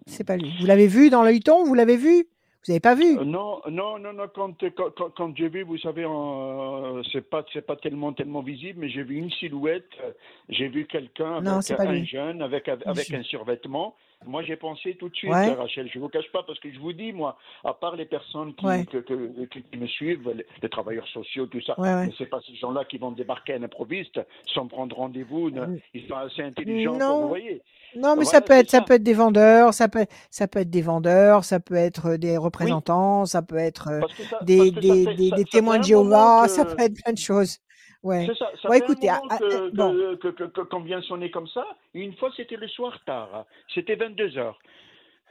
C'est 0.07 0.25
pas 0.25 0.37
lui. 0.37 0.53
Vous 0.59 0.67
l'avez 0.67 0.87
vu 0.89 1.11
dans 1.11 1.23
l'œilleton 1.23 1.65
Vous 1.65 1.75
l'avez 1.75 1.97
vu? 1.97 2.27
Vous 2.65 2.71
avez 2.71 2.81
pas 2.81 2.95
vu 2.95 3.19
Euh, 3.19 3.25
Non, 3.25 3.61
non, 3.69 3.99
non, 3.99 4.13
non. 4.13 4.29
Quand, 4.33 4.55
quand, 4.77 4.91
quand, 4.97 5.11
quand 5.17 5.37
j'ai 5.37 5.49
vu, 5.49 5.63
vous 5.65 5.79
savez, 5.79 6.05
euh, 6.05 7.03
c'est 7.13 7.29
pas, 7.29 7.45
c'est 7.53 7.67
pas 7.67 7.77
tellement, 7.77 8.13
tellement 8.13 8.41
visible, 8.43 8.79
mais 8.81 8.89
j'ai 8.89 9.03
vu 9.03 9.17
une 9.17 9.31
silhouette. 9.33 9.89
euh, 10.05 10.13
J'ai 10.49 10.69
vu 10.69 10.87
quelqu'un 10.87 11.45
avec 11.45 11.81
un 11.89 11.93
lui. 11.93 12.07
jeune, 12.07 12.41
avec, 12.43 12.69
avec, 12.69 13.13
un 13.13 13.23
survêtement. 13.25 13.97
Moi, 14.27 14.43
j'ai 14.43 14.57
pensé 14.57 14.95
tout 14.99 15.09
de 15.09 15.15
suite, 15.15 15.31
Ouais. 15.31 15.53
Rachel. 15.53 15.89
Je 15.93 15.99
vous 15.99 16.09
cache 16.09 16.31
pas 16.33 16.43
parce 16.47 16.59
que 16.61 16.71
je 16.73 16.79
vous 16.79 16.93
dis, 16.93 17.13
moi, 17.13 17.37
à 17.65 17.73
part 17.75 17.97
les 17.97 18.05
personnes 18.07 18.55
qui, 18.55 18.67
Ouais. 18.67 18.85
que- 18.85 18.99
que- 18.99 19.45
qui, 19.47 19.63
qui 19.63 19.77
me 19.79 19.87
suivent, 19.87 20.29
les, 20.35 20.47
les 20.63 20.69
travailleurs 20.69 21.07
sociaux, 21.09 21.47
tout 21.47 21.61
ça, 21.63 21.79
Ouais, 21.81 22.07
mais 22.07 22.13
c'est 22.19 22.27
pas 22.27 22.41
ces 22.47 22.55
gens-là 22.57 22.85
qui 22.85 22.99
vont 22.99 23.13
débarquer 23.13 23.55
à 23.55 23.59
l'improviste 23.59 24.21
sans 24.55 24.67
prendre 24.67 24.97
rendez-vous. 24.97 25.51
ne-. 25.51 25.79
Ils 25.95 26.07
sont 26.09 26.15
assez 26.17 26.43
intelligents 26.43 26.97
Non. 26.99 27.09
pour 27.11 27.21
vous 27.23 27.29
voyez. 27.29 27.63
Non, 27.97 28.17
mais 28.17 28.25
ça 28.25 28.41
peut 28.41 28.55
être, 28.55 28.71
ça 28.71 28.79
ça. 28.79 28.85
peut 28.85 28.95
être 28.95 29.03
des 29.03 29.13
vendeurs, 29.13 29.75
ça 29.75 29.87
peut, 29.89 30.07
ça 30.31 30.49
peut 30.49 30.61
être 30.61 30.71
des 30.71 30.81
vendeurs, 30.81 31.45
ça 31.45 31.61
peut 31.61 31.75
être 31.75 32.17
des 32.17 32.37
représentants, 32.39 33.27
ça 33.27 33.43
peut 33.43 33.57
être 33.59 33.89
euh, 33.89 34.01
ça, 34.31 34.39
des, 34.45 34.73
fait- 34.73 35.45
témoins 35.51 35.79
de 35.79 35.85
Jéhovah, 35.85 36.45
que- 36.45 36.51
ça 36.51 36.65
peut 36.65 36.81
être 36.83 36.95
plein 37.03 37.13
de 37.13 37.19
choses. 37.19 37.59
Ouais. 38.03 38.27
Ça, 38.27 38.47
ça 38.61 38.69
fait 38.69 38.79
écoutez, 38.79 39.09
un 39.09 39.15
ah, 39.15 39.19
moment 39.19 39.29
ah, 39.31 39.39
que, 39.39 39.45
euh, 39.45 39.71
bon. 39.73 39.93
que, 39.93 40.15
que, 40.17 40.29
que- 40.29 40.45
que- 40.51 40.61
qu'on 40.63 40.81
vient 40.81 41.01
sonner 41.03 41.31
comme 41.31 41.47
ça. 41.49 41.65
Une 41.95 42.15
fois, 42.17 42.31
c'était 42.37 42.57
le 42.57 42.67
soir 42.69 42.99
tard. 43.07 43.47
C'était 43.73 43.95
22 43.95 44.37
heures. 44.39 44.59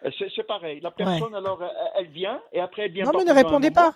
Euh, 0.05 0.09
C'est, 0.17 0.29
c'est 0.35 0.47
pareil. 0.47 0.79
La 0.81 0.91
personne, 0.91 1.35
alors, 1.35 1.61
elle, 1.61 1.71
elle 2.05 2.11
vient 2.11 2.41
et 2.53 2.59
après, 2.61 2.83
elle 2.85 2.91
vient 2.93 3.05
Non, 3.05 3.11
mais 3.17 3.25
ne 3.25 3.31
un 3.31 3.33
répondez 3.33 3.71
pas. 3.71 3.95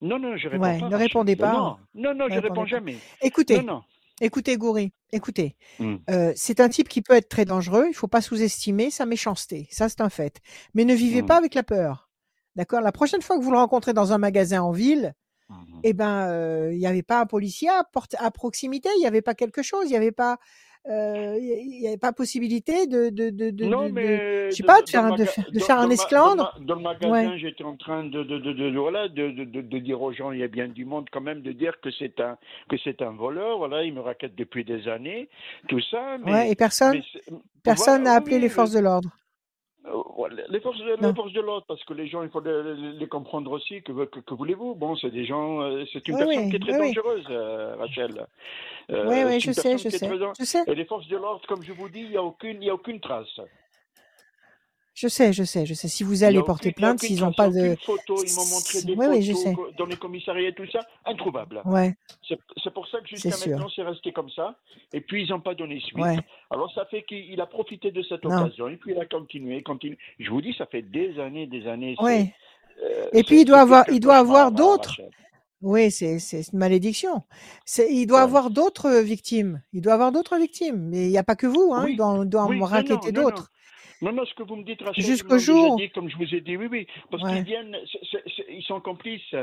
Non, 0.00 0.18
non, 0.18 0.36
je 0.36 0.48
réponds 0.48 0.64
Ouais, 0.64 0.80
pas. 0.80 0.88
ne 0.88 0.96
répondez 0.96 1.36
pas. 1.36 1.52
Non, 1.52 1.76
non, 1.94 2.14
non, 2.14 2.28
Ne 2.28 2.34
je 2.34 2.40
réponds 2.40 2.62
pas. 2.62 2.66
jamais. 2.66 2.96
Écoutez, 3.22 3.58
Non, 3.62 3.74
non. 3.74 3.82
écoutez, 4.20 4.56
Goury, 4.56 4.92
écoutez. 5.12 5.54
Hmm. 5.78 5.98
Euh, 6.10 6.32
c'est 6.34 6.58
un 6.58 6.68
type 6.68 6.88
qui 6.88 7.02
peut 7.02 7.14
être 7.14 7.28
très 7.28 7.44
dangereux. 7.44 7.86
Il 7.88 7.94
faut 7.94 8.08
pas 8.08 8.20
sous-estimer 8.20 8.90
sa 8.90 9.06
méchanceté. 9.06 9.68
Ça, 9.70 9.88
c'est 9.88 10.00
un 10.00 10.10
fait. 10.10 10.40
Mais 10.74 10.84
ne 10.84 10.92
vivez 10.94 11.22
Hmm. 11.22 11.26
pas 11.26 11.36
avec 11.36 11.54
la 11.54 11.62
peur. 11.62 12.08
D'accord? 12.56 12.80
La 12.80 12.90
prochaine 12.90 13.22
fois 13.22 13.38
que 13.38 13.42
vous 13.44 13.52
le 13.52 13.58
rencontrez 13.58 13.92
dans 13.94 14.12
un 14.12 14.18
magasin 14.18 14.60
en 14.60 14.72
ville, 14.72 15.14
Mhm. 15.48 15.80
eh 15.84 15.92
ben, 15.92 16.28
euh, 16.28 16.70
il 16.72 16.78
n'y 16.78 16.86
avait 16.86 17.02
pas 17.02 17.20
un 17.20 17.26
policier 17.26 17.68
à, 17.68 17.84
porte- 17.84 18.16
à 18.18 18.30
proximité. 18.30 18.88
Il 18.96 19.00
n'y 19.00 19.06
avait 19.06 19.22
pas 19.22 19.34
quelque 19.34 19.62
chose. 19.62 19.84
Il 19.86 19.90
n'y 19.90 19.96
avait 19.96 20.12
pas, 20.12 20.38
euh, 20.88 21.36
il 21.38 21.80
y 21.80 21.86
avait 21.86 21.96
pas 21.98 22.12
possibilité 22.12 22.86
de, 22.86 23.10
de, 23.10 23.30
de, 23.30 23.50
de, 23.50 23.64
non, 23.66 23.82
de- 23.84 23.88
de- 23.88 23.92
mais 23.92 24.50
je 24.50 24.56
sais 24.56 24.62
dans- 24.62 24.66
pas, 24.74 24.82
de 24.82 24.88
faire, 24.88 25.04
un- 25.04 25.16
de, 25.16 25.24
faire- 25.60 25.78
un 25.78 25.90
esclandre. 25.90 26.54
Dans, 26.60 26.74
le 26.76 26.80
magasin, 26.80 27.10
Ouais. 27.32 27.38
j'étais 27.38 27.64
en 27.64 27.76
train 27.76 28.04
de, 28.04 28.78
voilà, 28.78 29.08
dire 29.08 30.00
aux 30.02 30.12
gens, 30.12 30.32
il 30.32 30.40
y 30.40 30.42
a 30.42 30.48
bien 30.48 30.68
du 30.68 30.84
monde 30.84 31.06
quand 31.12 31.20
même, 31.20 31.42
de 31.42 31.52
dire 31.52 31.80
que 31.80 31.90
c'est 31.90 32.18
un, 32.20 32.36
que 32.68 32.76
c'est 32.82 33.02
un 33.02 33.10
voleur. 33.12 33.58
Voilà, 33.58 33.84
il 33.84 33.92
me 33.94 34.00
raquette 34.00 34.34
depuis 34.34 34.64
des 34.64 34.88
années, 34.88 35.28
tout 35.68 35.80
ça. 35.90 36.18
Mais, 36.24 36.32
Ouais, 36.32 36.50
et 36.50 36.54
personne, 36.56 37.02
mais 37.26 37.74
voilà, 37.76 37.98
n'a 37.98 38.12
appelé 38.14 38.36
oui, 38.36 38.42
les 38.42 38.48
forces 38.48 38.72
de 38.72 38.80
l'ordre. 38.80 39.10
Euh, 39.86 40.28
Les 40.48 40.60
forces, 40.60 40.78
les 40.80 41.14
forces 41.14 41.32
de 41.32 41.40
l'ordre, 41.40 41.64
parce 41.66 41.82
que 41.84 41.92
les 41.92 42.06
gens, 42.06 42.22
il 42.22 42.28
faut 42.30 42.40
les, 42.40 42.92
les 42.92 43.08
comprendre 43.08 43.50
aussi. 43.50 43.82
Que, 43.82 44.04
que, 44.04 44.20
que 44.20 44.34
voulez-vous? 44.34 44.74
Bon, 44.74 44.94
c'est 44.96 45.10
des 45.10 45.24
gens, 45.24 45.60
euh, 45.62 45.84
c'est 45.92 46.06
une 46.06 46.14
Oui, 46.14 46.20
personne 46.20 46.44
oui, 46.44 46.50
qui 46.50 46.56
est 46.56 46.60
très 46.60 46.80
oui, 46.80 46.94
dangereuse, 46.94 47.26
euh, 47.30 47.74
Rachel. 47.76 48.26
Euh, 48.90 49.08
Oui, 49.08 49.24
oui, 49.26 49.40
je 49.40 49.50
sais, 49.52 49.78
je 49.78 49.88
sais, 49.88 50.08
je 50.38 50.44
sais. 50.44 50.64
Et 50.68 50.74
les 50.74 50.84
forces 50.84 51.08
de 51.08 51.16
l'ordre, 51.16 51.44
comme 51.48 51.62
je 51.62 51.72
vous 51.72 51.88
dis, 51.88 52.00
il 52.00 52.10
n'y 52.10 52.16
a 52.16 52.22
aucune, 52.22 52.62
y 52.62 52.70
a 52.70 52.74
aucune 52.74 53.00
trace. 53.00 53.40
Je 54.94 55.08
sais, 55.08 55.32
je 55.32 55.42
sais, 55.42 55.64
je 55.64 55.72
sais. 55.72 55.88
Si 55.88 56.04
vous 56.04 56.22
allez 56.22 56.42
porter 56.42 56.70
plainte, 56.72 57.00
s'ils 57.00 57.20
n'ont 57.20 57.32
pas 57.32 57.48
de... 57.48 57.76
photo. 57.84 58.22
Ils 58.24 58.34
m'ont 58.34 58.44
montré 58.46 58.82
des 58.82 58.94
Oui, 58.94 59.06
oui, 59.08 59.22
je 59.22 59.32
photos 59.32 59.44
sais. 59.70 59.76
dans 59.78 59.86
les 59.86 59.96
commissariats 59.96 60.48
et 60.50 60.54
tout 60.54 60.66
ça, 60.70 60.80
introuvable. 61.06 61.62
Ouais, 61.64 61.94
C'est 62.28 62.70
pour 62.74 62.86
ça 62.88 63.00
que 63.00 63.08
jusqu'à 63.08 63.30
maintenant, 63.30 63.68
c'est 63.74 63.82
resté 63.82 64.12
comme 64.12 64.28
ça. 64.30 64.54
Et 64.92 65.00
puis, 65.00 65.24
ils 65.24 65.30
n'ont 65.30 65.40
pas 65.40 65.54
donné 65.54 65.80
suite. 65.80 65.96
Ouais. 65.98 66.18
Alors, 66.50 66.70
ça 66.74 66.84
fait 66.86 67.02
qu'il 67.04 67.24
il 67.32 67.40
a 67.40 67.46
profité 67.46 67.90
de 67.90 68.02
cette 68.02 68.24
Non. 68.24 68.36
occasion. 68.44 68.68
Et 68.68 68.76
puis, 68.76 68.92
il 68.92 68.98
a 69.00 69.06
continué, 69.06 69.62
continué. 69.62 69.96
Je 70.18 70.28
vous 70.30 70.42
dis, 70.42 70.54
ça 70.58 70.66
fait 70.66 70.82
des 70.82 71.18
années, 71.18 71.46
des 71.46 71.66
années. 71.66 71.96
Ouais. 71.98 72.34
euh, 72.84 73.06
Et 73.14 73.22
puis 73.22 73.40
il 73.40 73.44
doit 73.46 73.60
avoir, 73.60 73.84
il 73.90 74.00
doit 74.00 74.16
avoir 74.18 74.52
d'autres. 74.52 75.00
Oui, 75.62 75.90
c'est 75.90 76.18
une 76.52 76.58
malédiction. 76.58 77.22
Il 77.78 78.06
doit 78.06 78.18
Ouais. 78.18 78.24
avoir 78.24 78.50
d'autres 78.50 79.00
victimes. 79.00 79.62
Il 79.72 79.80
doit 79.80 79.94
avoir 79.94 80.12
d'autres 80.12 80.36
victimes. 80.36 80.88
Mais 80.90 81.04
il 81.06 81.10
n'y 81.10 81.18
a 81.18 81.22
pas 81.22 81.36
que 81.36 81.46
vous, 81.46 81.72
hein. 81.72 81.84
Il 81.86 81.92
Oui, 81.92 81.96
doit, 81.96 82.20
il 82.24 82.28
doit 82.28 82.46
oui, 82.46 82.60
en 82.60 82.64
raqueter 82.66 83.12
d'autres. 83.12 83.50
Non, 84.02 84.12
non, 84.12 84.24
ce 84.26 84.34
que 84.34 84.42
vous 84.42 84.56
me 84.56 84.64
dites, 84.64 84.82
Rachel, 84.82 85.04
Jusqu'au 85.04 85.38
jour. 85.38 85.76
dit, 85.76 85.88
comme 85.90 86.10
je 86.10 86.16
vous 86.16 86.34
ai 86.34 86.40
dit, 86.40 86.56
oui, 86.56 86.66
oui, 86.70 86.86
parce 87.10 87.22
Ouais. 87.22 87.34
qu'ils 87.36 87.44
viennent, 87.44 87.78
ils 88.48 88.62
sont 88.64 88.80
complices. 88.80 89.34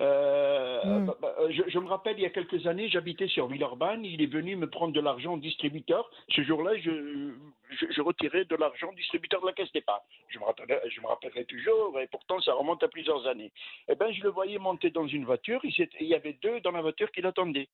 Euh, 0.00 1.00
Mm. 1.00 1.06
bah, 1.06 1.16
bah, 1.20 1.34
je, 1.50 1.62
je 1.66 1.78
me 1.80 1.88
rappelle, 1.88 2.16
il 2.18 2.22
y 2.22 2.26
a 2.26 2.30
quelques 2.30 2.64
années, 2.68 2.88
j'habitais 2.88 3.26
sur 3.26 3.48
Villeurbanne, 3.48 4.04
il 4.04 4.22
est 4.22 4.26
venu 4.32 4.54
me 4.54 4.70
prendre 4.70 4.92
de 4.92 5.00
l'argent 5.00 5.34
au 5.34 5.38
distributeur. 5.38 6.08
Ce 6.28 6.40
jour-là, 6.44 6.76
je, 6.78 7.32
je, 7.70 7.86
je 7.90 8.00
retirais 8.00 8.44
de 8.44 8.54
l'argent 8.54 8.90
au 8.90 8.94
distributeur 8.94 9.40
de 9.40 9.46
la 9.46 9.52
caisse 9.52 9.72
d'épargne. 9.72 9.98
Je 10.28 10.38
me 10.38 10.44
rappellerai, 10.44 10.88
je 10.88 11.00
me 11.00 11.06
rappellerai 11.08 11.44
toujours, 11.46 11.98
et 11.98 12.06
pourtant 12.06 12.38
ça 12.40 12.54
remonte 12.54 12.80
à 12.84 12.88
plusieurs 12.88 13.26
années. 13.26 13.50
Eh 13.88 13.96
ben, 13.96 14.12
je 14.12 14.22
le 14.22 14.28
voyais 14.30 14.58
monter 14.58 14.90
dans 14.90 15.08
une 15.08 15.24
voiture, 15.24 15.58
il, 15.64 15.74
il 15.98 16.06
y 16.06 16.14
avait 16.14 16.34
deux 16.40 16.60
dans 16.60 16.70
la 16.70 16.80
voiture 16.82 17.10
qui 17.10 17.20
l'attendaient. 17.20 17.68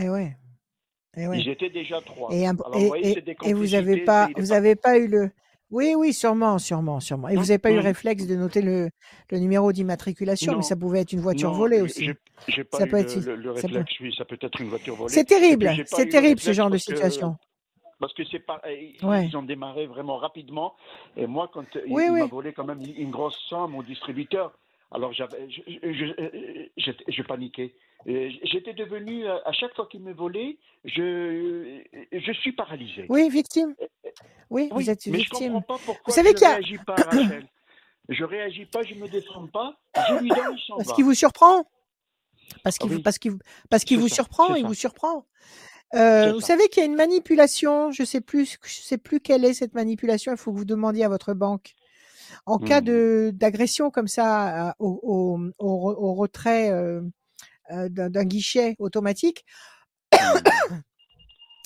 Eh 0.00 0.08
ouais. 0.08 0.36
Eh 1.18 1.26
ouais. 1.26 1.40
Ils 1.40 1.48
étaient 1.48 1.70
déjà 1.70 2.00
trois. 2.00 2.32
Et, 2.32 2.46
un- 2.46 2.50
Alors, 2.54 2.70
vous 2.72 2.78
et, 2.84 2.86
voyez, 2.88 3.10
et, 3.10 3.14
c'est 3.14 3.20
des 3.22 3.36
et 3.44 3.52
vous 3.54 3.74
avez 3.74 3.84
complicités, 4.00 4.04
pas, 4.04 4.28
vous 4.36 4.52
avez 4.52 4.76
pas 4.76 4.98
eu 4.98 5.08
le. 5.08 5.30
Oui, 5.70 5.94
oui, 5.96 6.14
sûrement, 6.14 6.58
sûrement, 6.58 6.98
sûrement. 7.00 7.28
Et 7.28 7.34
vous 7.36 7.42
n'avez 7.42 7.58
pas 7.58 7.70
eu 7.70 7.74
le 7.74 7.80
réflexe 7.80 8.26
de 8.26 8.34
noter 8.36 8.62
le, 8.62 8.88
le 9.30 9.38
numéro 9.38 9.70
d'immatriculation, 9.72 10.56
mais 10.56 10.62
ça 10.62 10.76
pouvait 10.76 11.00
être 11.00 11.12
une 11.12 11.20
voiture 11.20 11.50
non, 11.50 11.58
volée 11.58 11.82
aussi. 11.82 12.06
j'ai 12.06 12.16
j'ai 12.46 12.64
pas 12.64 12.78
Ça 12.78 12.86
eu 12.86 12.88
peut 12.88 12.96
le, 12.96 13.02
être. 13.02 13.16
le- 13.20 13.36
le 13.36 13.56
ça 13.56 13.68
peut- 13.68 13.74
réflexe, 13.74 14.00
oui, 14.00 14.14
ça 14.16 14.24
peut 14.24 14.38
être 14.40 14.60
une 14.62 14.68
voiture 14.68 14.94
volée. 14.94 15.12
C'est 15.12 15.20
Et 15.20 15.24
terrible, 15.24 15.70
c'est 15.86 16.08
terrible 16.08 16.40
ce 16.40 16.52
genre 16.54 16.70
de 16.70 16.76
que 16.76 16.82
situation. 16.82 17.36
parce 18.00 18.14
que 18.14 18.22
c'est 18.30 18.38
pas, 18.38 18.62
ils, 18.66 18.96
Ouais. 19.04 19.26
ils 19.26 19.36
ont 19.36 19.42
démarré 19.42 19.86
vraiment 19.86 20.16
rapidement. 20.16 20.74
Et 21.16 21.26
moi, 21.26 21.50
quand 21.52 21.64
il, 21.74 21.92
Oui, 21.92 22.04
il 22.06 22.12
oui. 22.12 22.20
m'a 22.20 22.26
volé 22.26 22.52
quand 22.54 22.64
même 22.64 22.80
une 22.80 22.94
une 22.94 23.10
grosse 23.10 23.36
somme 23.50 23.74
au 23.74 23.82
distributeur, 23.82 24.52
alors 24.90 25.12
j'avais, 25.12 25.48
je, 25.50 25.60
je, 25.66 25.90
je, 25.92 26.68
j'étais- 26.76 27.04
je 27.12 27.22
paniquais. 27.22 27.74
Et 28.06 28.30
J'étais 28.44 28.74
devenu, 28.74 29.26
euh, 29.26 29.36
à 29.44 29.52
chaque 29.52 29.74
fois 29.74 29.86
qu'il 29.90 30.00
me 30.00 30.12
volait, 30.12 30.56
je, 30.84 31.80
je 32.12 32.32
suis 32.32 32.52
paralysé. 32.52 33.06
Oui, 33.08 33.28
victime. 33.28 33.74
Oui, 34.50 34.68
Oui, 34.70 34.70
vous 34.72 34.88
êtes 34.90 35.04
mais 35.06 35.12
je 35.14 35.18
victime. 35.18 35.52
comprends 35.54 35.76
pas 35.78 35.82
pourquoi 35.84 36.04
Vous 36.06 36.12
savez 36.14 36.30
je 36.30 36.34
qu'il 36.36 36.46
a- 36.46 36.50
réagis 36.54 36.78
pas, 36.86 36.94
Rachel. 36.94 37.46
Je 38.08 38.24
réagis 38.24 38.64
pas, 38.66 38.82
je 38.84 38.94
me 38.94 39.06
défends 39.08 39.46
pas, 39.48 39.76
je 40.08 40.14
lui 40.22 40.28
donne, 40.30 40.56
il 40.56 40.74
Parce 40.78 40.92
qu'il 40.94 41.04
vous 41.04 41.12
surprend. 41.14 41.64
Parce 42.64 42.78
qu'il 42.78 42.90
Ah 42.90 42.94
oui. 42.96 43.02
parce 43.02 43.18
qu'il 43.18 43.32
vous- 43.32 43.38
parce 43.68 43.84
qu'il 43.84 43.98
vous 43.98 44.08
ça, 44.08 44.14
surprend, 44.14 44.54
il 44.54 44.64
vous 44.64 44.72
surprend. 44.74 45.26
Euh, 45.94 46.32
vous 46.32 46.40
ça. 46.40 46.48
savez 46.48 46.68
qu'il 46.68 46.80
y 46.82 46.86
a 46.86 46.86
une 46.86 46.94
manipulation, 46.96 47.90
je 47.92 48.04
sais 48.04 48.20
plus, 48.22 48.58
je 48.64 48.80
sais 48.80 48.96
plus 48.98 49.20
quelle 49.20 49.44
est 49.44 49.52
cette 49.54 49.74
manipulation. 49.74 50.32
Il 50.32 50.38
faut 50.38 50.52
que 50.52 50.56
vous 50.56 50.64
demandiez 50.64 51.04
à 51.04 51.08
votre 51.10 51.34
banque. 51.34 51.74
En 52.46 52.58
cas 52.58 52.80
Hmm. 52.80 52.84
de 52.84 53.30
d'agression 53.34 53.90
comme 53.90 54.08
ça 54.08 54.68
euh, 54.70 54.72
au, 54.78 55.00
au, 55.02 55.38
au 55.58 55.92
re- 55.92 55.96
au 55.98 56.14
retrait 56.14 56.70
euh, 56.70 57.02
euh, 57.72 57.88
d'un 57.90 58.24
guichet 58.24 58.76
automatique, 58.78 59.44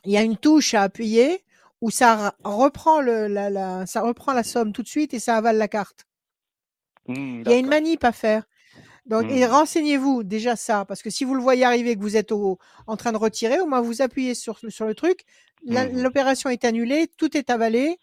il 0.04 0.12
y 0.12 0.16
a 0.16 0.22
une 0.22 0.36
touche 0.36 0.74
à 0.74 0.82
appuyer 0.82 1.44
où 1.80 1.90
ça 1.90 2.36
reprend 2.44 3.00
le, 3.00 3.26
la, 3.28 3.50
la, 3.50 3.86
ça 3.86 4.02
reprend 4.02 4.32
la 4.32 4.42
somme 4.44 4.72
tout 4.72 4.82
de 4.82 4.88
suite 4.88 5.14
et 5.14 5.18
ça 5.20 5.36
avale 5.36 5.58
la 5.58 5.68
carte. 5.68 6.06
Hmm, 7.06 7.42
Il 7.44 7.50
y 7.50 7.54
a 7.54 7.58
une 7.58 7.66
manip 7.68 8.04
à 8.04 8.12
faire. 8.12 8.44
Donc, 9.06 9.24
et 9.30 9.46
renseignez-vous 9.46 10.22
déjà 10.22 10.56
ça, 10.56 10.84
parce 10.84 11.02
que 11.02 11.10
si 11.10 11.24
vous 11.24 11.34
le 11.34 11.42
voyez 11.42 11.64
arriver, 11.64 11.96
que 11.96 12.00
vous 12.02 12.16
êtes 12.16 12.32
au, 12.32 12.58
en 12.86 12.96
train 12.96 13.12
de 13.12 13.16
retirer, 13.18 13.60
au 13.60 13.66
moins 13.66 13.80
vous 13.80 14.00
appuyez 14.02 14.34
sur, 14.34 14.60
sur 14.68 14.86
le 14.86 14.94
truc, 14.94 15.24
l'opération 15.66 16.50
est 16.50 16.64
annulée, 16.64 17.08
tout 17.18 17.36
est 17.36 17.50
avalé, 17.50 17.98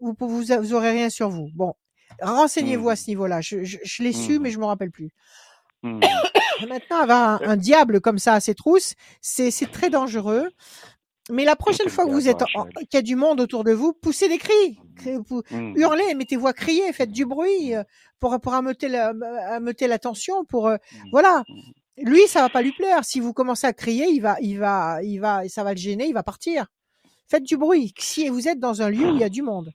vous, 0.00 0.14
vous, 0.20 0.42
vous 0.44 0.74
aurez 0.74 0.92
rien 0.92 1.10
sur 1.10 1.28
vous. 1.30 1.48
Bon, 1.54 1.74
renseignez-vous 2.22 2.88
à 2.88 2.92
Mhm. 2.92 2.96
ce 2.96 3.06
niveau-là. 3.10 3.40
Je, 3.40 3.64
je, 3.64 3.78
je 3.82 4.02
l'ai 4.02 4.12
su, 4.12 4.38
mais 4.38 4.48
Mhm. 4.48 4.54
je 4.54 4.58
me 4.60 4.64
rappelle 4.66 4.90
plus. 4.90 5.10
Hmm. 5.84 6.00
Maintenant, 6.66 6.96
avoir 7.00 7.42
un, 7.42 7.48
un 7.50 7.56
diable 7.58 8.00
comme 8.00 8.16
ça 8.18 8.32
à 8.32 8.40
ses 8.40 8.54
trousses, 8.54 8.94
c'est 9.20 9.50
c'est 9.50 9.70
très 9.70 9.90
dangereux. 9.90 10.48
Mais 11.30 11.44
la 11.44 11.56
prochaine 11.56 11.90
fois 11.90 12.06
que 12.06 12.10
vous 12.10 12.26
êtes, 12.28 12.38
qu'il 12.38 12.94
y 12.94 12.96
a 12.96 13.02
du 13.02 13.16
monde 13.16 13.38
autour 13.40 13.64
de 13.64 13.72
vous, 13.72 13.92
poussez 13.92 14.28
des 14.28 14.38
cris, 14.38 14.78
pou- 15.26 15.42
hurlez, 15.50 16.14
mettez-vous 16.14 16.46
à 16.46 16.52
crier, 16.54 16.90
faites 16.94 17.10
du 17.12 17.26
bruit 17.26 17.74
euh, 17.74 17.82
pour 18.18 18.40
pour 18.40 18.54
ameuter 18.54 18.88
la, 18.88 19.12
ameuter 19.50 19.86
l'attention, 19.86 20.44
pour 20.46 20.68
euh, 20.68 20.76
voilà. 21.12 21.42
Lui, 21.98 22.26
ça 22.28 22.40
va 22.40 22.48
pas 22.48 22.62
lui 22.62 22.72
plaire. 22.72 23.04
Si 23.04 23.20
vous 23.20 23.32
commencez 23.34 23.66
à 23.66 23.72
crier, 23.74 24.06
il 24.08 24.20
va, 24.20 24.36
il 24.40 24.58
va, 24.58 25.02
il 25.02 25.18
va, 25.18 25.46
ça 25.48 25.64
va 25.64 25.72
le 25.74 25.78
gêner, 25.78 26.06
il 26.06 26.14
va 26.14 26.22
partir. 26.22 26.66
Faites 27.28 27.44
du 27.44 27.56
bruit. 27.58 27.92
Si 27.98 28.28
vous 28.30 28.48
êtes 28.48 28.58
dans 28.58 28.80
un 28.80 28.88
lieu 28.88 29.10
où 29.10 29.14
il 29.14 29.20
y 29.20 29.24
a 29.24 29.28
du 29.28 29.42
monde. 29.42 29.70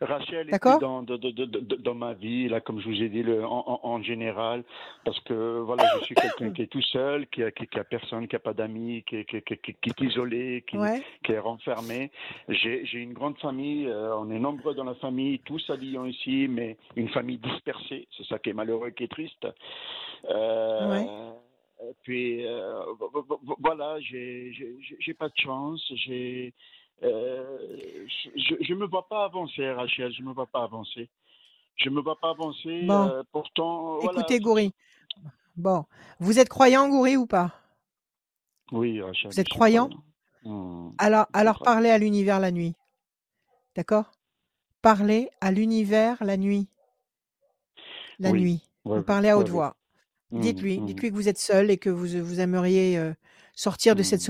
Rachel, 0.00 0.48
D'accord 0.50 0.78
dans, 0.78 1.02
de- 1.02 1.16
de- 1.16 1.30
de- 1.30 1.44
de- 1.44 1.76
dans 1.76 1.94
ma 1.94 2.12
vie, 2.14 2.48
là, 2.48 2.60
comme 2.60 2.80
je 2.80 2.88
vous 2.88 3.02
ai 3.02 3.08
dit, 3.08 3.22
le, 3.22 3.44
en, 3.46 4.02
général, 4.02 4.62
parce 5.04 5.18
que 5.20 5.58
voilà, 5.60 5.84
je 6.00 6.04
suis 6.04 6.14
quelqu'un 6.14 6.50
qui 6.50 6.62
est 6.62 6.66
tout 6.66 6.82
seul, 6.82 7.26
qui 7.28 7.42
a, 7.42 7.50
qui, 7.50 7.66
qui 7.66 7.78
a 7.78 7.84
personne, 7.84 8.28
qui 8.28 8.36
a 8.36 8.38
pas 8.38 8.52
d'amis, 8.52 9.02
qui, 9.06 9.16
est- 9.16 9.24
qui, 9.24 10.04
isolé, 10.04 10.64
qui, 10.68 10.76
Ouais. 10.76 11.02
qui 11.24 11.32
est 11.32 11.38
renfermé. 11.38 12.10
J'ai 12.48 12.84
une 12.92 13.12
grande 13.14 13.38
famille, 13.38 13.86
euh, 13.86 14.16
on 14.18 14.30
est 14.30 14.38
nombreux 14.38 14.74
dans 14.74 14.84
la 14.84 14.94
famille, 14.96 15.38
tous 15.40 15.68
à 15.70 15.76
Lyon 15.76 16.04
ici, 16.06 16.46
mais 16.48 16.76
une 16.96 17.08
famille 17.08 17.38
dispersée. 17.38 18.06
C'est 18.16 18.26
ça 18.26 18.38
qui 18.38 18.50
est 18.50 18.54
malheureux, 18.54 18.90
qui 18.90 19.04
est 19.04 19.08
triste. 19.10 19.46
Euh, 20.30 20.90
Ouais. 20.90 21.06
et 21.88 21.92
Puis 22.02 22.46
euh, 22.46 22.84
vo- 22.98 23.10
vo- 23.28 23.40
vo- 23.42 23.56
voilà, 23.60 23.98
j'ai 24.00 25.14
pas 25.18 25.28
de 25.28 25.36
chance. 25.36 25.82
J'ai 25.94 26.52
euh, 27.02 27.58
je, 28.48 28.54
je 28.60 28.74
me 28.74 28.86
vois 28.86 29.08
pas 29.08 29.24
avancer, 29.24 29.70
Rachel. 29.72 30.12
Je 30.12 30.22
me 30.22 30.32
vois 30.32 30.46
pas 30.46 30.62
avancer. 30.62 31.08
Je 31.76 31.90
me 31.90 32.00
vois 32.00 32.18
pas 32.18 32.30
avancer. 32.30 32.82
Bon. 32.84 33.08
euh, 33.08 33.22
pourtant, 33.32 33.98
voilà. 33.98 34.20
Écoutez, 34.20 34.40
Goury. 34.40 34.72
Bon, 35.56 35.84
vous 36.20 36.38
êtes 36.38 36.48
croyant, 36.48 36.88
Goury, 36.88 37.16
ou 37.16 37.26
pas? 37.26 37.52
Oui, 38.72 39.00
Rachel. 39.00 39.30
Vous 39.30 39.40
êtes 39.40 39.48
croyant? 39.48 39.90
Hmm. 40.44 40.90
Alors, 40.98 41.26
alors 41.32 41.60
parlez 41.62 41.90
à 41.90 41.98
l'univers 41.98 42.40
la 42.40 42.50
nuit. 42.50 42.74
D'accord? 43.74 44.12
Parlez 44.82 45.30
à 45.40 45.50
l'univers 45.50 46.22
la 46.24 46.36
nuit. 46.36 46.68
La 48.18 48.30
Oui. 48.30 48.40
nuit. 48.40 48.62
Ouais, 48.84 48.98
Vous 48.98 49.04
parlez 49.04 49.28
à 49.28 49.36
haute 49.38 49.46
ouais. 49.46 49.52
voix. 49.52 49.76
Hmm, 50.30 50.40
Dites-lui, 50.40 50.80
hmm. 50.80 50.86
dites-lui 50.86 51.10
que 51.10 51.14
vous 51.14 51.28
êtes 51.28 51.38
seul 51.38 51.70
et 51.70 51.76
que 51.78 51.90
vous, 51.90 52.06
vous 52.24 52.40
aimeriez 52.40 52.96
euh, 52.98 53.12
sortir 53.54 53.94
de 53.96 54.02
cette 54.02 54.20
Hmm. 54.20 54.24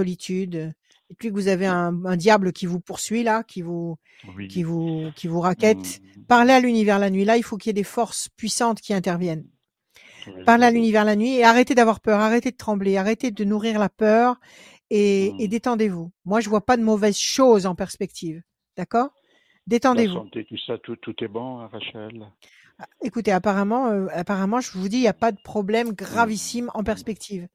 Solitude. 1.07 1.11
Dites-lui 1.11 1.29
que 1.31 1.35
vous 1.35 1.49
avez 1.49 1.67
un, 1.67 2.05
un 2.05 2.17
diable 2.17 2.53
qui 2.53 2.67
vous 2.67 2.81
poursuit 2.81 3.23
là, 3.23 3.43
qui 3.45 3.63
vous, 3.63 3.97
Oui. 4.37 4.49
qui 4.49 4.63
vous, 4.63 5.11
qui 5.17 5.29
vous 5.29 5.41
raquette. 5.41 6.01
Hmm. 6.17 6.23
Parlez 6.29 6.53
à 6.53 6.61
l'univers 6.61 6.99
la 6.99 7.11
nuit. 7.11 7.25
Là, 7.25 7.37
il 7.37 7.43
faut 7.43 7.57
qu'il 7.57 7.71
y 7.71 7.71
ait 7.71 7.75
des 7.75 7.85
forces 7.85 8.29
puissantes 8.37 8.81
qui 8.81 8.95
interviennent. 8.95 9.47
Parlez 10.45 10.67
à 10.67 10.71
l'univers 10.71 11.05
la 11.05 11.15
nuit 11.17 11.37
et 11.37 11.45
arrêtez 11.45 11.75
d'avoir 11.75 12.01
peur, 12.01 12.21
arrêtez 12.21 12.51
de 12.51 12.57
trembler, 12.57 12.97
arrêtez 12.97 13.31
de 13.31 13.45
nourrir 13.45 13.79
la 13.79 13.89
peur 13.89 14.41
et, 14.91 15.27
et 15.39 15.47
Hmm. 15.47 15.51
détendez-vous. 15.51 16.11
Moi, 16.25 16.41
je 16.41 16.49
vois 16.49 16.65
pas 16.67 16.77
de 16.77 16.83
mauvaises 16.83 17.19
choses 17.19 17.67
en 17.67 17.75
perspective. 17.75 18.43
D'accord? 18.77 19.11
Détendez-vous. 19.67 20.15
santé, 20.15 20.45
tout 20.45 20.59
ça, 20.67 20.79
tout, 20.79 20.97
tout 20.97 21.15
est 21.23 21.29
bon, 21.29 21.61
hein, 21.61 21.69
Rachel? 21.73 22.27
Écoutez, 23.03 23.33
apparemment, 23.33 23.89
euh, 23.89 24.07
apparemment, 24.13 24.61
je 24.61 24.71
vous 24.73 24.89
dis, 24.89 24.99
il 24.99 25.01
n'y 25.03 25.09
a 25.09 25.15
pas 25.15 25.33
de 25.33 25.41
problème 25.43 25.93
gravissime 25.93 26.71
en 26.75 26.85
perspective. 26.85 27.49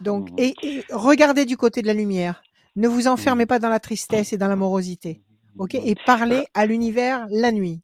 Donc, 0.00 0.30
et, 0.38 0.54
et 0.62 0.84
regardez 0.90 1.44
du 1.46 1.56
côté 1.56 1.82
de 1.82 1.86
la 1.86 1.94
lumière. 1.94 2.45
Ne 2.76 2.88
vous 2.88 3.08
enfermez 3.08 3.44
Mhm. 3.44 3.48
pas 3.48 3.58
dans 3.58 3.68
la 3.70 3.80
tristesse 3.80 4.32
et 4.32 4.38
dans 4.38 4.48
la 4.48 4.56
morosité. 4.56 5.22
Ok? 5.58 5.74
Et 5.74 5.94
parlez 6.06 6.46
à 6.54 6.66
l'univers 6.66 7.26
la 7.30 7.50
nuit. 7.52 7.80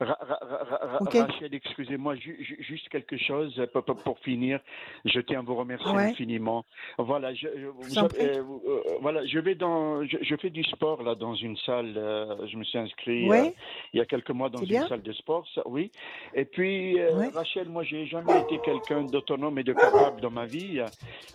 Ra- 0.00 0.16
ra- 0.20 0.38
ra- 0.40 0.64
ra- 0.86 0.98
Ok. 1.02 1.14
Rachel, 1.14 1.52
excusez-moi, 1.54 2.14
ju- 2.14 2.36
ju- 2.40 2.56
juste 2.60 2.88
quelque 2.88 3.16
chose 3.16 3.58
euh, 3.58 3.66
pour, 3.66 4.18
finir. 4.20 4.60
Je 5.04 5.20
tiens 5.20 5.40
à 5.40 5.42
vous 5.42 5.56
remercier 5.56 5.90
Ouais. 5.90 6.10
infiniment. 6.10 6.64
Voilà, 6.98 7.34
je, 7.34 7.48
euh, 7.48 7.72
euh, 8.20 8.42
voilà, 9.00 9.26
je 9.26 9.38
vais 9.40 9.56
dans, 9.56 10.04
je, 10.04 10.18
je 10.22 10.36
fais 10.36 10.50
du 10.50 10.62
sport 10.64 11.02
là 11.02 11.16
dans 11.16 11.34
une 11.34 11.56
salle. 11.58 11.94
euh, 11.96 12.46
je 12.46 12.56
me 12.56 12.62
suis 12.64 12.78
inscrit 12.78 13.26
euh, 13.26 13.30
Ouais. 13.30 13.54
il 13.92 13.98
y 13.98 14.00
a 14.00 14.04
quelques 14.06 14.30
mois 14.30 14.48
dans 14.50 14.60
une 14.60 14.66
bien. 14.68 14.86
salle 14.86 15.02
de 15.02 15.12
sport, 15.12 15.44
ça, 15.54 15.62
oui. 15.66 15.90
Et 16.34 16.44
puis 16.44 16.94
Ouais. 16.94 17.28
Rachel, 17.34 17.68
moi, 17.68 17.82
j'ai 17.82 18.06
jamais 18.06 18.38
été 18.42 18.58
quelqu'un 18.64 19.02
d'autonome 19.02 19.58
et 19.58 19.64
de 19.64 19.72
capable 19.72 20.20
dans 20.20 20.30
ma 20.30 20.46
vie. 20.46 20.80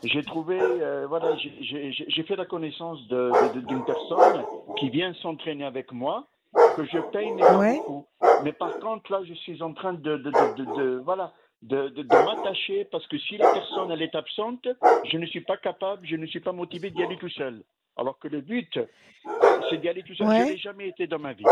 J'ai 0.03 0.23
trouvé, 0.23 0.57
euh, 0.61 1.06
voilà, 1.07 1.35
j'ai- 1.38 2.23
fait 2.23 2.35
la 2.38 2.45
connaissance 2.45 3.06
d'une 3.07 3.84
personne 3.84 4.44
qui 4.77 4.90
vient 4.90 5.14
s'entraîner 5.15 5.65
avec 5.65 5.91
moi 5.91 6.27
que 6.75 6.85
je 6.85 6.97
pas 6.99 7.57
Ouais. 7.57 7.77
beaucoup. 7.77 8.05
Mais 8.43 8.53
par 8.53 8.77
contre, 8.79 9.11
là, 9.11 9.21
je 9.23 9.33
suis 9.33 9.61
en 9.61 9.73
train 9.73 9.93
de, 9.93 10.17
de, 10.17 10.31
de, 10.75 10.95
voilà, 11.03 11.33
de, 11.61 11.89
de, 11.89 12.03
de 12.03 12.07
m'attacher 12.25 12.85
parce 12.85 13.05
que 13.07 13.17
si 13.17 13.37
la 13.37 13.51
personne 13.53 13.91
elle 13.91 14.01
est 14.01 14.15
absente, 14.15 14.67
je 15.05 15.17
ne 15.17 15.25
suis 15.25 15.41
pas 15.41 15.57
capable, 15.57 16.05
je 16.05 16.15
ne 16.15 16.25
suis 16.25 16.39
pas 16.41 16.51
motivé 16.51 16.89
d'y 16.91 17.03
aller 17.03 17.17
tout 17.17 17.29
seul. 17.29 17.63
Alors 17.95 18.17
que 18.17 18.27
le 18.27 18.41
but, 18.41 18.79
c'est 19.69 19.77
d'y 19.77 19.87
aller 19.87 20.03
tout 20.03 20.15
seul. 20.15 20.27
Ouais. 20.27 20.47
Je 20.47 20.51
n'ai 20.53 20.57
jamais 20.57 20.87
été 20.89 21.05
dans 21.07 21.19
ma 21.19 21.33
vie. 21.33 21.45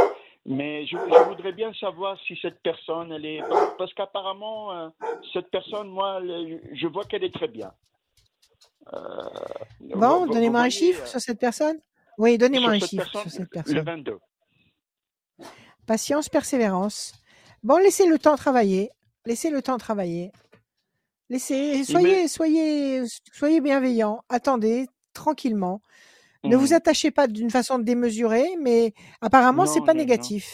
Mais 0.45 0.85
je, 0.87 0.97
je 0.97 1.23
voudrais 1.29 1.51
bien 1.51 1.71
savoir 1.75 2.17
si 2.25 2.35
cette 2.41 2.59
personne, 2.63 3.11
elle 3.11 3.25
est. 3.25 3.41
Parce 3.77 3.93
qu'apparemment, 3.93 4.71
euh, 4.71 4.89
cette 5.33 5.51
personne, 5.51 5.89
moi, 5.89 6.19
le- 6.19 6.59
je 6.73 6.87
vois 6.87 7.03
qu'elle 7.05 7.23
est 7.23 7.33
très 7.33 7.47
bien. 7.47 7.71
Euh, 8.93 8.97
Bon, 9.95 10.25
donnez-moi 10.25 10.61
un 10.61 10.69
chiffre 10.69 11.03
euh, 11.03 11.05
sur 11.05 11.19
cette 11.19 11.39
personne. 11.39 11.77
Oui, 12.17 12.37
donnez-moi 12.39 12.71
un 12.71 12.79
sur 12.79 12.81
cette 12.81 12.89
chiffre 12.89 13.03
personne, 13.03 13.21
sur 13.21 13.31
cette 13.31 13.41
Le 13.41 13.47
personne. 13.49 13.79
22. 13.85 14.17
Patience, 15.91 16.29
persévérance. 16.29 17.11
Bon, 17.63 17.75
laissez 17.75 18.05
le 18.07 18.17
temps 18.17 18.37
travailler. 18.37 18.91
Laissez 19.25 19.49
le 19.49 19.61
temps 19.61 19.77
travailler. 19.77 20.31
Laissez, 21.29 21.83
soyez, 21.83 22.29
soyez, 22.29 23.01
soyez 23.33 23.59
bienveillant. 23.59 24.21
Attendez 24.29 24.87
tranquillement. 25.11 25.81
Ne 26.45 26.55
vous 26.55 26.67
Mhm. 26.67 26.73
attachez 26.75 27.11
pas 27.11 27.27
d'une 27.27 27.49
façon 27.49 27.77
démesurée, 27.77 28.55
mais 28.61 28.93
apparemment, 29.19 29.65
c'est 29.65 29.81
pas 29.81 29.87
non, 29.87 29.95
non. 29.95 29.95
négatif. 29.95 30.45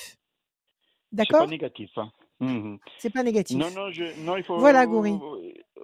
C'est 1.12 1.18
pas 1.18 1.24
D'accord? 1.26 1.48
négatif. 1.48 1.92
Hein. 1.98 2.12
Mhm. 2.40 2.80
C'est 2.98 3.12
pas 3.12 3.22
négatif. 3.22 3.58
Non, 3.60 3.70
non, 3.70 3.92
je, 3.92 4.06
non, 4.26 4.38
il 4.38 4.44
faut. 4.44 4.58
Voilà, 4.58 4.88
Goury. 4.88 5.20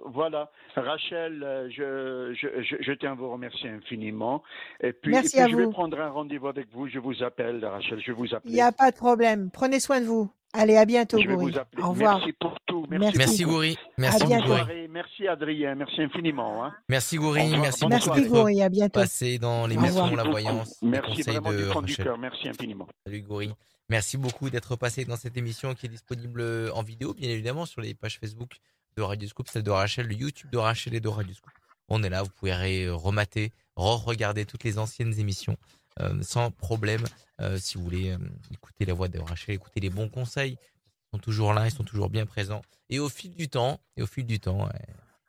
Voilà, 0.06 0.50
Rachel, 0.76 1.42
euh, 1.42 1.68
je, 1.70 2.34
je, 2.34 2.62
je, 2.62 2.76
je 2.82 2.92
tiens 2.92 3.12
à 3.12 3.14
vous 3.14 3.30
remercier 3.30 3.68
infiniment. 3.70 4.42
Et 4.80 4.92
puis, 4.92 5.12
Merci 5.12 5.36
et 5.36 5.40
puis 5.40 5.40
à 5.40 5.48
je 5.48 5.56
vais 5.56 5.64
vous. 5.64 5.70
prendre 5.72 5.98
un 6.00 6.10
rendez-vous 6.10 6.48
avec 6.48 6.68
vous. 6.72 6.88
Je 6.88 6.98
vous 6.98 7.22
appelle, 7.22 7.64
Rachel. 7.64 8.00
Je 8.00 8.08
vais 8.08 8.12
vous 8.18 8.26
Il 8.26 8.34
appeler. 8.34 8.52
n'y 8.54 8.60
a 8.62 8.72
pas 8.72 8.90
de 8.90 8.96
problème. 8.96 9.50
Prenez 9.52 9.80
soin 9.80 10.00
de 10.00 10.06
vous. 10.06 10.30
Allez, 10.56 10.76
à 10.76 10.84
bientôt, 10.84 11.18
je 11.18 11.26
vais 11.26 11.34
Goury. 11.34 11.52
vous. 11.52 11.82
Au 11.82 11.88
revoir. 11.90 12.18
Merci 12.18 12.32
pour 12.38 12.54
tout. 12.66 12.86
Merci. 12.88 13.42
Beaucoup. 13.44 13.54
Goury. 13.56 13.76
Merci. 13.98 14.24
Goury. 14.24 14.88
Merci 14.88 15.26
Adrien. 15.26 15.74
Merci 15.74 16.02
infiniment. 16.02 16.64
Hein. 16.64 16.74
Merci 16.88 17.16
Goury. 17.16 17.56
Merci 17.58 17.80
beaucoup 17.80 17.90
Merci, 17.90 18.10
d'être 18.10 18.28
Goury. 18.30 18.62
À 18.62 18.68
bientôt. 18.68 19.00
dans 19.40 19.64
Au 19.64 19.66
l'émission 19.66 20.04
revoir. 20.04 20.24
La 20.24 20.30
Voyance. 20.30 20.78
les 20.80 20.88
Merci 20.90 21.22
vraiment 21.22 21.50
de 21.50 21.56
du 21.56 21.62
fond 21.64 21.82
du 21.82 21.92
Rachel. 21.92 22.04
cœur. 22.04 22.18
Merci 22.18 22.48
infiniment. 22.48 22.86
Salut 23.04 23.22
Goury. 23.22 23.50
Merci 23.88 24.16
beaucoup 24.16 24.48
d'être 24.48 24.76
passé 24.76 25.04
dans 25.04 25.16
cette 25.16 25.36
émission 25.36 25.74
qui 25.74 25.86
est 25.86 25.88
disponible 25.88 26.70
en 26.72 26.82
vidéo, 26.82 27.14
bien 27.14 27.28
évidemment, 27.30 27.66
sur 27.66 27.80
les 27.80 27.94
pages 27.94 28.18
Facebook 28.20 28.52
de 28.96 29.02
Radio 29.02 29.28
Scoop, 29.28 29.48
celle 29.48 29.62
de 29.62 29.70
Rachel, 29.70 30.06
le 30.06 30.14
YouTube 30.14 30.50
de 30.50 30.58
Rachel 30.58 30.94
et 30.94 31.00
de 31.00 31.08
Radio 31.08 31.34
Scoop. 31.34 31.52
On 31.88 32.02
est 32.02 32.08
là, 32.10 32.22
vous 32.22 32.30
pouvez 32.30 32.54
ré- 32.54 32.88
remater, 32.88 33.52
re-regarder 33.76 34.46
toutes 34.46 34.64
les 34.64 34.78
anciennes 34.78 35.18
émissions 35.18 35.56
euh, 36.00 36.22
sans 36.22 36.50
problème. 36.50 37.04
Euh, 37.40 37.58
si 37.58 37.76
vous 37.76 37.84
voulez 37.84 38.10
euh, 38.10 38.18
écouter 38.52 38.84
la 38.84 38.94
voix 38.94 39.08
de 39.08 39.18
Rachel, 39.18 39.54
écouter 39.54 39.80
les 39.80 39.90
bons 39.90 40.08
conseils, 40.08 40.56
ils 40.60 41.16
sont 41.16 41.18
toujours 41.18 41.52
là, 41.52 41.66
ils 41.66 41.72
sont 41.72 41.84
toujours 41.84 42.08
bien 42.10 42.26
présents. 42.26 42.62
Et 42.88 42.98
au 42.98 43.08
fil 43.08 43.34
du 43.34 43.48
temps, 43.48 43.80
et 43.96 44.02
au 44.02 44.06
fil 44.06 44.24
du 44.26 44.40
temps, 44.40 44.68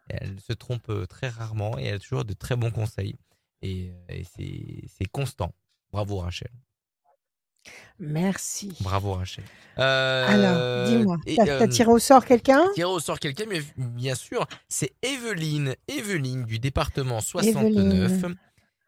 elle, 0.10 0.40
se 0.40 0.54
trompe 0.54 0.90
euh, 0.90 1.06
très 1.06 1.30
rarement 1.30 1.78
et 1.80 1.86
elle 1.86 1.96
a 1.96 2.00
toujours 2.00 2.26
de 2.26 2.34
très 2.34 2.56
bons 2.56 2.72
conseils. 2.72 3.16
Et, 3.62 3.92
c'est 4.28 5.08
constant. 5.12 5.52
Bravo 5.92 6.18
Rachel. 6.18 6.52
Merci. 8.00 8.74
Bravo 8.82 9.14
Rachel. 9.14 9.44
Euh, 9.78 10.26
Alors, 10.28 10.88
dis-moi, 10.90 11.18
t'as 11.36 11.48
euh, 11.64 11.68
tiré 11.68 11.90
au 11.92 12.00
sort 12.00 12.26
quelqu'un? 12.26 12.64
Tiré 12.74 12.90
au 12.90 13.00
sort 13.00 13.20
quelqu'un, 13.20 13.46
mais 13.48 13.62
bien 13.78 14.16
sûr, 14.16 14.46
c'est 14.70 14.94
Evelyne. 15.02 15.76
Evelyne 15.88 16.44
du 16.46 16.60
département 16.60 17.20
69. 17.22 18.12
Evelyne. 18.12 18.36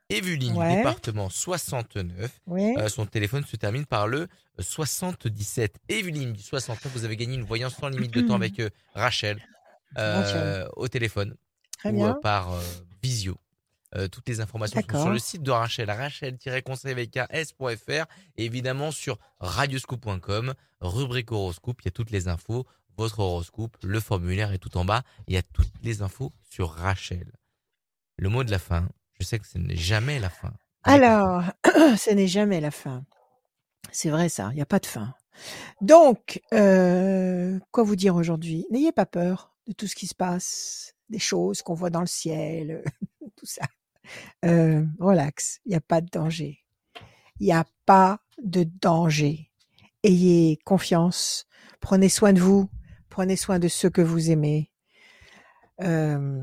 Evelyne 0.10 0.54
du 0.54 0.60
Ouais. 0.60 0.78
département 0.78 1.30
69. 1.30 2.40
Oui. 2.48 2.74
Euh, 2.78 2.88
son 2.88 3.06
téléphone 3.06 3.44
se 3.45 3.58
termine 3.58 3.86
par 3.86 4.08
le 4.08 4.28
77. 4.60 5.76
Evelyne 5.90 6.34
du 6.34 6.41
69, 6.41 6.91
vous 6.94 7.04
avez 7.06 7.18
gagné 7.18 7.36
une 7.36 7.44
voyance 7.44 7.76
sans 7.76 7.90
limite 7.90 8.14
de 8.14 8.22
temps 8.22 8.36
avec 8.36 8.60
euh, 8.60 8.70
Rachel, 8.95 9.41
Rachel. 9.95 10.68
au 10.78 10.88
téléphone 10.88 11.36
Très 11.78 11.90
ou 11.91 11.95
bien. 11.95 12.14
par 12.22 12.49
visio. 13.04 13.38
Euh, 13.96 14.08
toutes 14.08 14.28
les 14.28 14.42
informations 14.42 14.82
sont 14.82 15.02
sur 15.02 15.10
le 15.10 15.20
site 15.20 15.44
de 15.44 15.52
Rachel, 15.52 15.90
rachel-conseil 15.90 16.92
avec 16.92 17.18
s.fr 17.30 18.06
évidemment 18.36 18.92
sur 18.92 19.18
radioscoop.com, 19.40 20.54
rubrique 20.82 21.32
horoscope, 21.32 21.82
il 21.82 21.86
y 21.86 21.88
a 21.88 21.92
toutes 21.92 22.12
les 22.12 22.28
infos, 22.28 22.66
votre 22.98 23.20
horoscope, 23.20 23.78
le 23.84 24.00
formulaire 24.02 24.52
est 24.52 24.58
tout 24.58 24.76
en 24.78 24.84
bas, 24.84 25.04
il 25.28 25.36
y 25.36 25.38
a 25.38 25.42
toutes 25.42 25.72
les 25.84 26.02
infos 26.02 26.34
sur 26.50 26.70
Rachel. 26.72 27.32
Le 28.18 28.28
mot 28.28 28.44
de 28.44 28.52
la 28.52 28.60
fin, 28.60 28.90
je 29.20 29.26
sais 29.26 29.40
que 29.40 29.48
ce 29.48 29.58
n'est 29.58 29.78
jamais 29.78 30.20
la 30.20 30.30
fin. 30.30 30.52
Alors, 30.84 31.44
ce 31.98 32.12
n'est 32.12 32.28
jamais 32.28 32.60
la 32.60 32.72
fin. 32.72 33.06
C'est 33.92 34.10
vrai 34.10 34.28
ça, 34.28 34.50
il 34.52 34.56
n'y 34.56 34.62
a 34.62 34.66
pas 34.66 34.80
de 34.80 34.86
fin. 34.86 35.14
Donc, 35.82 36.42
euh, 36.54 37.60
quoi 37.72 37.84
vous 37.84 37.96
dire 37.96 38.16
aujourd'hui? 38.16 38.66
N'ayez 38.72 38.92
pas 38.92 39.06
peur 39.06 39.54
de 39.68 39.74
tout 39.74 39.88
ce 39.88 39.96
qui 39.96 40.08
se 40.08 40.16
passe, 40.16 40.96
des 41.10 41.20
choses 41.20 41.62
qu'on 41.62 41.74
voit 41.74 41.90
dans 41.90 42.02
le 42.02 42.08
ciel, 42.08 42.84
tout 43.38 43.46
ça. 43.46 43.64
Euh, 44.46 44.86
relax, 45.00 45.60
il 45.66 45.70
n'y 45.70 45.76
a 45.76 45.82
pas 45.82 46.02
de 46.02 46.10
danger. 46.10 46.60
Il 47.40 47.46
n'y 47.46 47.54
a 47.54 47.66
pas 47.86 48.20
de 48.42 48.64
danger. 48.64 49.52
Ayez 50.04 50.58
confiance, 50.64 51.46
prenez 51.80 52.10
soin 52.10 52.34
de 52.34 52.40
vous, 52.40 52.70
prenez 53.10 53.36
soin 53.36 53.60
de 53.60 53.68
ceux 53.68 53.90
que 53.90 54.02
vous 54.02 54.32
aimez. 54.32 54.72
Euh, 55.82 56.42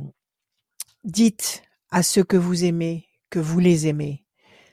dites 1.04 1.62
à 1.90 2.02
ceux 2.02 2.24
que 2.24 2.36
vous 2.36 2.64
aimez 2.64 3.08
que 3.30 3.38
vous 3.38 3.58
les 3.58 3.88
aimez. 3.88 4.24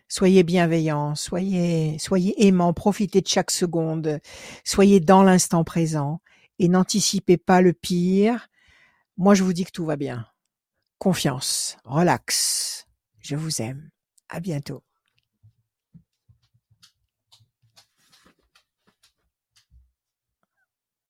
Soyez 0.07 0.43
bienveillants, 0.43 1.15
soyez, 1.15 1.97
soyez 1.97 2.45
aimants, 2.45 2.73
profitez 2.73 3.21
de 3.21 3.27
chaque 3.27 3.49
seconde, 3.49 4.19
soyez 4.65 4.99
dans 4.99 5.23
l'instant 5.23 5.63
présent 5.63 6.21
et 6.59 6.67
n'anticipez 6.67 7.37
pas 7.37 7.61
le 7.61 7.73
pire. 7.73 8.49
Moi, 9.17 9.35
je 9.35 9.43
vous 9.43 9.53
dis 9.53 9.63
que 9.63 9.71
tout 9.71 9.85
va 9.85 9.95
bien. 9.95 10.27
Confiance, 11.01 11.77
relax. 11.83 12.85
Je 13.17 13.35
vous 13.35 13.59
aime. 13.59 13.89
À 14.29 14.39
bientôt. 14.39 14.83